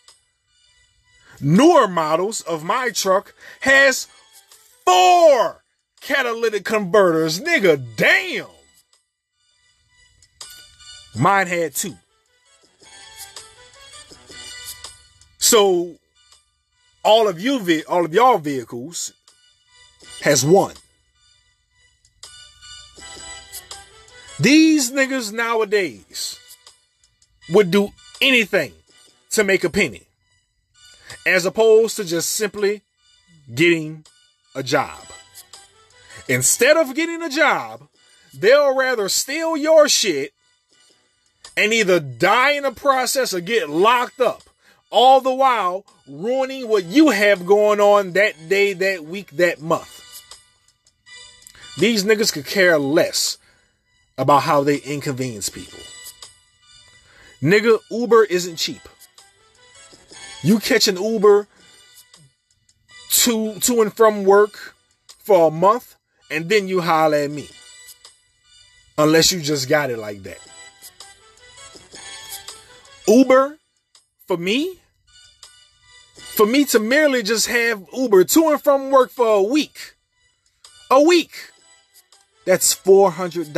Newer 1.40 1.88
models 1.88 2.42
of 2.42 2.64
my 2.64 2.90
truck 2.90 3.36
has 3.62 4.08
four 4.84 5.62
catalytic 6.06 6.64
converters. 6.64 7.42
Nigga, 7.42 7.84
damn. 7.98 8.46
Mine 11.18 11.48
had 11.48 11.74
two. 11.74 11.96
So 15.40 15.96
all 17.04 17.28
of 17.28 17.40
you 17.40 17.84
all 17.88 18.06
of 18.06 18.14
y'all 18.14 18.38
vehicles 18.38 19.14
has 20.22 20.46
one. 20.46 20.76
These 24.40 24.92
niggas 24.92 25.32
nowadays 25.32 26.40
would 27.50 27.72
do 27.72 27.90
anything 28.22 28.74
to 29.32 29.44
make 29.44 29.64
a 29.64 29.70
penny 29.70 30.04
as 31.26 31.46
opposed 31.46 31.96
to 31.96 32.04
just 32.04 32.30
simply 32.30 32.82
getting 33.54 34.06
a 34.54 34.62
job. 34.62 35.00
Instead 36.28 36.78
of 36.78 36.96
getting 36.96 37.22
a 37.22 37.30
job, 37.30 37.88
they'll 38.34 38.76
rather 38.76 39.10
steal 39.10 39.56
your 39.56 39.88
shit 39.88 40.34
and 41.56 41.74
either 41.74 42.00
die 42.00 42.52
in 42.52 42.64
the 42.64 42.72
process 42.72 43.34
or 43.34 43.40
get 43.40 43.70
locked 43.70 44.20
up, 44.20 44.44
all 44.90 45.22
the 45.22 45.34
while 45.34 45.86
ruining 46.08 46.68
what 46.68 46.84
you 46.86 47.10
have 47.10 47.46
going 47.46 47.80
on 47.80 48.12
that 48.14 48.50
day, 48.50 48.74
that 48.74 49.06
week, 49.06 49.32
that 49.32 49.62
month. 49.62 50.02
These 51.78 52.04
niggas 52.06 52.32
could 52.32 52.46
care 52.46 52.78
less 52.78 53.38
about 54.18 54.44
how 54.44 54.64
they 54.64 54.78
inconvenience 54.78 55.50
people. 55.50 55.80
Nigga, 57.42 57.80
Uber 57.92 58.24
isn't 58.26 58.56
cheap. 58.56 58.82
You 60.42 60.60
catch 60.60 60.88
an 60.88 60.98
Uber 60.98 61.48
to 63.10 63.60
to 63.60 63.82
and 63.82 63.94
from 63.94 64.24
work 64.24 64.76
for 65.20 65.48
a 65.48 65.52
month, 65.52 65.95
and 66.30 66.50
then 66.50 66.68
you 66.68 66.82
holler 66.82 67.18
at 67.18 67.32
me. 67.32 67.50
Unless 68.98 69.32
you 69.32 69.42
just 69.42 69.68
got 69.68 69.90
it 69.92 69.98
like 69.98 70.24
that. 70.24 70.40
Uber, 73.08 73.58
for 74.28 74.38
me, 74.38 74.80
for 76.16 76.46
me 76.46 76.66
to 76.66 76.80
merely 76.80 77.24
just 77.24 77.48
have 77.48 77.86
Uber 77.94 78.24
to 78.24 78.50
and 78.50 78.62
from 78.62 78.90
work 78.90 79.12
for 79.12 79.28
a 79.28 79.44
week, 79.44 79.96
a 80.90 81.02
week, 81.02 81.32
that's 82.46 82.74
$400. 82.74 83.54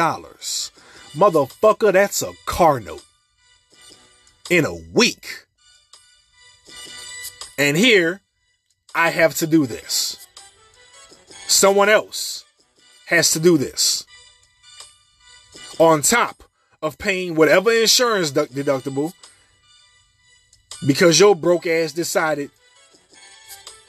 Motherfucker, 1.13 1.93
that's 1.93 2.21
a 2.21 2.33
car 2.45 2.79
note. 2.79 3.03
In 4.49 4.65
a 4.65 4.75
week. 4.93 5.45
And 7.57 7.75
here, 7.75 8.21
I 8.93 9.09
have 9.09 9.35
to 9.35 9.47
do 9.47 9.65
this. 9.65 10.25
Someone 11.47 11.89
else 11.89 12.45
has 13.07 13.31
to 13.31 13.39
do 13.39 13.57
this. 13.57 14.05
On 15.79 16.01
top 16.01 16.43
of 16.81 16.97
paying 16.97 17.35
whatever 17.35 17.71
insurance 17.71 18.31
deductible 18.31 19.13
because 20.85 21.19
your 21.19 21.35
broke 21.35 21.65
ass 21.65 21.91
decided 21.91 22.51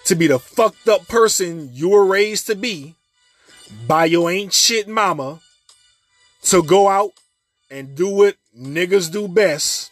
to 0.04 0.14
be 0.14 0.26
the 0.26 0.38
fucked 0.38 0.88
up 0.88 1.06
person 1.08 1.70
you 1.72 1.90
were 1.90 2.04
raised 2.04 2.46
to 2.46 2.54
be 2.54 2.94
by 3.86 4.06
your 4.06 4.30
ain't 4.30 4.54
shit 4.54 4.88
mama 4.88 5.40
to 6.42 6.62
go 6.62 6.88
out 6.88 7.12
and 7.70 7.94
do 7.94 8.08
what 8.08 8.36
niggas 8.58 9.12
do 9.12 9.28
best 9.28 9.90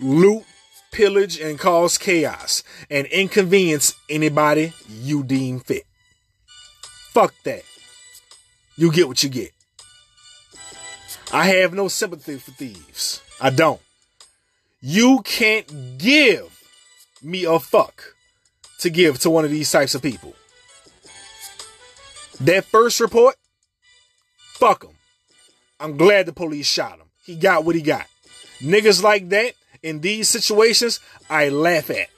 loot, 0.00 0.44
pillage, 0.92 1.38
and 1.38 1.58
cause 1.58 1.96
chaos 1.96 2.62
and 2.90 3.06
inconvenience 3.06 3.94
anybody 4.08 4.72
you 4.88 5.22
deem 5.22 5.60
fit. 5.60 5.84
Fuck 7.12 7.34
that. 7.44 7.62
You 8.80 8.90
get 8.90 9.08
what 9.08 9.22
you 9.22 9.28
get. 9.28 9.52
I 11.30 11.48
have 11.48 11.74
no 11.74 11.88
sympathy 11.88 12.38
for 12.38 12.52
thieves. 12.52 13.20
I 13.38 13.50
don't. 13.50 13.78
You 14.80 15.20
can't 15.22 15.98
give 15.98 16.62
me 17.22 17.44
a 17.44 17.58
fuck 17.58 18.14
to 18.78 18.88
give 18.88 19.18
to 19.18 19.28
one 19.28 19.44
of 19.44 19.50
these 19.50 19.70
types 19.70 19.94
of 19.94 20.00
people. 20.00 20.34
That 22.40 22.64
first 22.64 23.00
report, 23.00 23.34
fuck 24.54 24.84
him. 24.84 24.96
I'm 25.78 25.98
glad 25.98 26.24
the 26.24 26.32
police 26.32 26.66
shot 26.66 27.00
him. 27.00 27.08
He 27.22 27.36
got 27.36 27.66
what 27.66 27.74
he 27.76 27.82
got. 27.82 28.06
Niggas 28.60 29.02
like 29.02 29.28
that 29.28 29.52
in 29.82 30.00
these 30.00 30.30
situations, 30.30 31.00
I 31.28 31.50
laugh 31.50 31.90
at. 31.90 32.08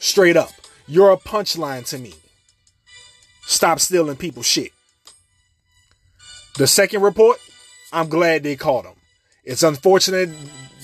Straight 0.00 0.36
up. 0.36 0.50
You're 0.88 1.12
a 1.12 1.16
punchline 1.16 1.86
to 1.90 1.98
me. 1.98 2.12
Stop 3.42 3.78
stealing 3.78 4.16
people's 4.16 4.46
shit. 4.46 4.72
The 6.56 6.66
second 6.66 7.02
report, 7.02 7.38
I'm 7.92 8.08
glad 8.08 8.42
they 8.42 8.56
caught 8.56 8.84
him. 8.84 8.94
It's 9.44 9.62
unfortunate 9.62 10.30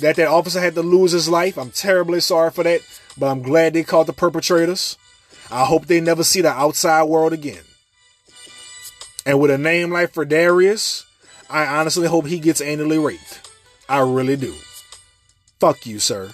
that 0.01 0.17
that 0.17 0.29
officer 0.29 0.61
had 0.61 0.75
to 0.75 0.83
lose 0.83 1.13
his 1.13 1.29
life. 1.29 1.59
I'm 1.59 1.71
terribly 1.71 2.21
sorry 2.21 2.51
for 2.51 2.65
that, 2.65 2.81
but 3.17 3.27
I'm 3.27 3.43
glad 3.43 3.75
they 3.75 3.85
caught 3.85 4.07
the 4.07 4.13
perpetrators. 4.13 4.97
I 5.51 5.65
hope 5.65 5.87
they 5.87 6.01
never 6.01 6.25
see 6.25 6.41
the 6.41 6.51
outside 6.51 7.05
world 7.05 7.33
again. 7.33 7.63
And 9.27 9.41
with 9.41 9.51
a 9.51 9.59
name 9.59 9.91
like 9.91 10.13
Fredarius, 10.13 11.05
I 11.51 11.67
honestly 11.67 12.09
hope 12.09 12.27
he 12.27 12.39
gets 12.39 12.61
annually 12.61 12.99
raped. 12.99 13.51
I 13.89 14.01
really 14.01 14.37
do. 14.37 14.55
Fuck 15.61 15.87
you, 15.87 15.99
sir. 15.99 16.31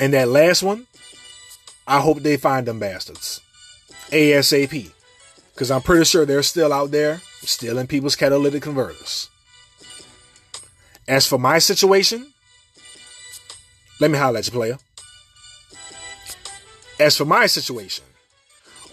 And 0.00 0.12
that 0.12 0.28
last 0.28 0.62
one, 0.62 0.86
I 1.86 2.00
hope 2.00 2.18
they 2.20 2.36
find 2.36 2.66
them 2.66 2.78
bastards. 2.78 3.40
ASAP. 4.10 4.92
Because 5.54 5.70
I'm 5.70 5.82
pretty 5.82 6.04
sure 6.04 6.24
they're 6.24 6.42
still 6.42 6.72
out 6.72 6.90
there 6.90 7.20
stealing 7.42 7.86
people's 7.86 8.16
catalytic 8.16 8.62
converters. 8.62 9.28
As 11.06 11.26
for 11.26 11.38
my 11.38 11.58
situation, 11.58 12.32
let 14.00 14.10
me 14.10 14.18
at 14.36 14.46
you, 14.46 14.52
player. 14.52 14.78
As 16.98 17.16
for 17.16 17.24
my 17.24 17.46
situation, 17.46 18.04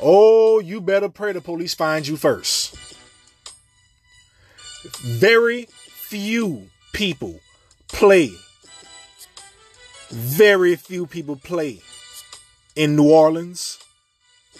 oh, 0.01 0.59
you 0.59 0.81
better 0.81 1.09
pray 1.09 1.31
the 1.31 1.41
police 1.41 1.73
find 1.73 2.07
you 2.07 2.17
first. 2.17 2.75
Very 5.01 5.67
few 5.69 6.69
people 6.93 7.39
play. 7.87 8.31
Very 10.09 10.75
few 10.75 11.05
people 11.05 11.35
play 11.35 11.81
in 12.75 12.95
New 12.95 13.11
Orleans 13.11 13.77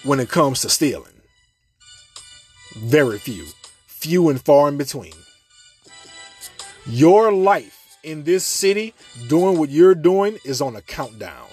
when 0.04 0.20
it 0.20 0.30
comes 0.30 0.62
to 0.62 0.70
stealing. 0.70 1.19
Very 2.76 3.18
few. 3.18 3.46
Few 3.88 4.30
and 4.30 4.42
far 4.42 4.70
in 4.70 4.78
between. 4.78 5.14
Your 6.86 7.32
life 7.32 7.98
in 8.04 8.24
this 8.24 8.46
city 8.46 8.94
doing 9.28 9.58
what 9.58 9.70
you're 9.70 9.96
doing 9.96 10.40
is 10.46 10.62
on 10.62 10.76
a 10.76 10.82
countdown. 10.82 11.48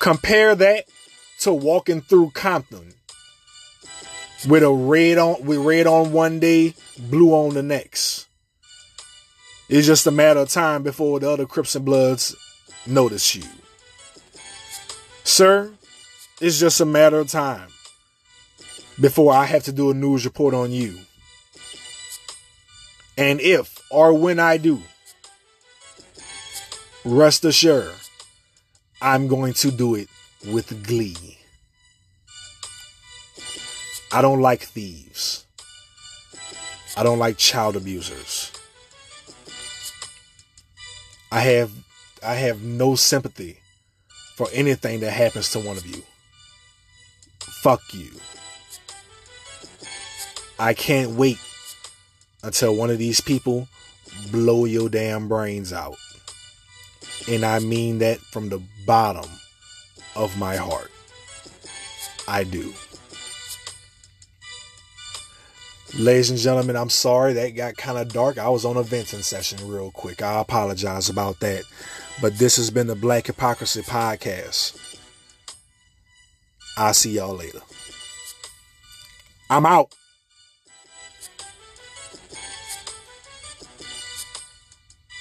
Compare 0.00 0.54
that 0.54 0.84
to 1.40 1.52
walking 1.52 2.00
through 2.00 2.30
Compton 2.30 2.94
with 4.46 4.62
a 4.62 4.70
red 4.70 5.18
on 5.18 5.44
with 5.44 5.58
red 5.58 5.86
on 5.86 6.12
one 6.12 6.38
day, 6.38 6.74
blue 6.98 7.32
on 7.32 7.54
the 7.54 7.62
next. 7.62 8.26
It's 9.68 9.86
just 9.86 10.06
a 10.06 10.10
matter 10.10 10.40
of 10.40 10.50
time 10.50 10.82
before 10.82 11.20
the 11.20 11.30
other 11.30 11.46
Crips 11.46 11.74
and 11.74 11.84
Bloods 11.84 12.36
notice 12.86 13.34
you. 13.34 13.44
Sir, 15.24 15.72
it's 16.40 16.60
just 16.60 16.80
a 16.80 16.84
matter 16.84 17.18
of 17.18 17.28
time 17.28 17.68
before 19.00 19.32
I 19.32 19.44
have 19.44 19.64
to 19.64 19.72
do 19.72 19.90
a 19.90 19.94
news 19.94 20.24
report 20.24 20.54
on 20.54 20.70
you. 20.70 20.98
And 23.16 23.40
if 23.40 23.80
or 23.90 24.12
when 24.12 24.40
I 24.40 24.56
do, 24.56 24.82
rest 27.04 27.44
assured, 27.44 27.94
I'm 29.00 29.28
going 29.28 29.52
to 29.54 29.70
do 29.70 29.94
it 29.94 30.08
with 30.46 30.86
glee. 30.86 31.38
I 34.12 34.22
don't 34.22 34.40
like 34.40 34.62
thieves. 34.62 35.44
I 36.96 37.02
don't 37.02 37.18
like 37.18 37.36
child 37.36 37.76
abusers. 37.76 38.52
I 41.32 41.40
have 41.40 41.72
I 42.22 42.34
have 42.34 42.62
no 42.62 42.94
sympathy 42.94 43.58
for 44.36 44.46
anything 44.52 45.00
that 45.00 45.10
happens 45.10 45.50
to 45.50 45.58
one 45.58 45.76
of 45.76 45.84
you. 45.84 46.02
Fuck 47.62 47.82
you. 47.92 48.10
I 50.58 50.74
can't 50.74 51.12
wait 51.12 51.38
until 52.42 52.76
one 52.76 52.90
of 52.90 52.98
these 52.98 53.20
people 53.20 53.68
blow 54.30 54.64
your 54.64 54.88
damn 54.88 55.28
brains 55.28 55.72
out. 55.72 55.96
And 57.28 57.44
I 57.44 57.58
mean 57.58 57.98
that 57.98 58.18
from 58.18 58.48
the 58.48 58.62
bottom 58.86 59.28
of 60.14 60.38
my 60.38 60.56
heart. 60.56 60.90
I 62.28 62.44
do. 62.44 62.72
Ladies 65.96 66.30
and 66.30 66.38
gentlemen, 66.38 66.76
I'm 66.76 66.90
sorry 66.90 67.34
that 67.34 67.50
got 67.50 67.76
kind 67.76 67.98
of 67.98 68.12
dark. 68.12 68.36
I 68.36 68.48
was 68.48 68.64
on 68.64 68.76
a 68.76 68.82
venting 68.82 69.22
session 69.22 69.68
real 69.68 69.92
quick. 69.92 70.22
I 70.22 70.40
apologize 70.40 71.08
about 71.08 71.40
that. 71.40 71.62
But 72.20 72.38
this 72.38 72.56
has 72.56 72.70
been 72.70 72.88
the 72.88 72.96
Black 72.96 73.26
Hypocrisy 73.26 73.82
Podcast. 73.82 74.98
I'll 76.76 76.94
see 76.94 77.12
y'all 77.12 77.34
later. 77.34 77.60
I'm 79.48 79.66
out. 79.66 79.94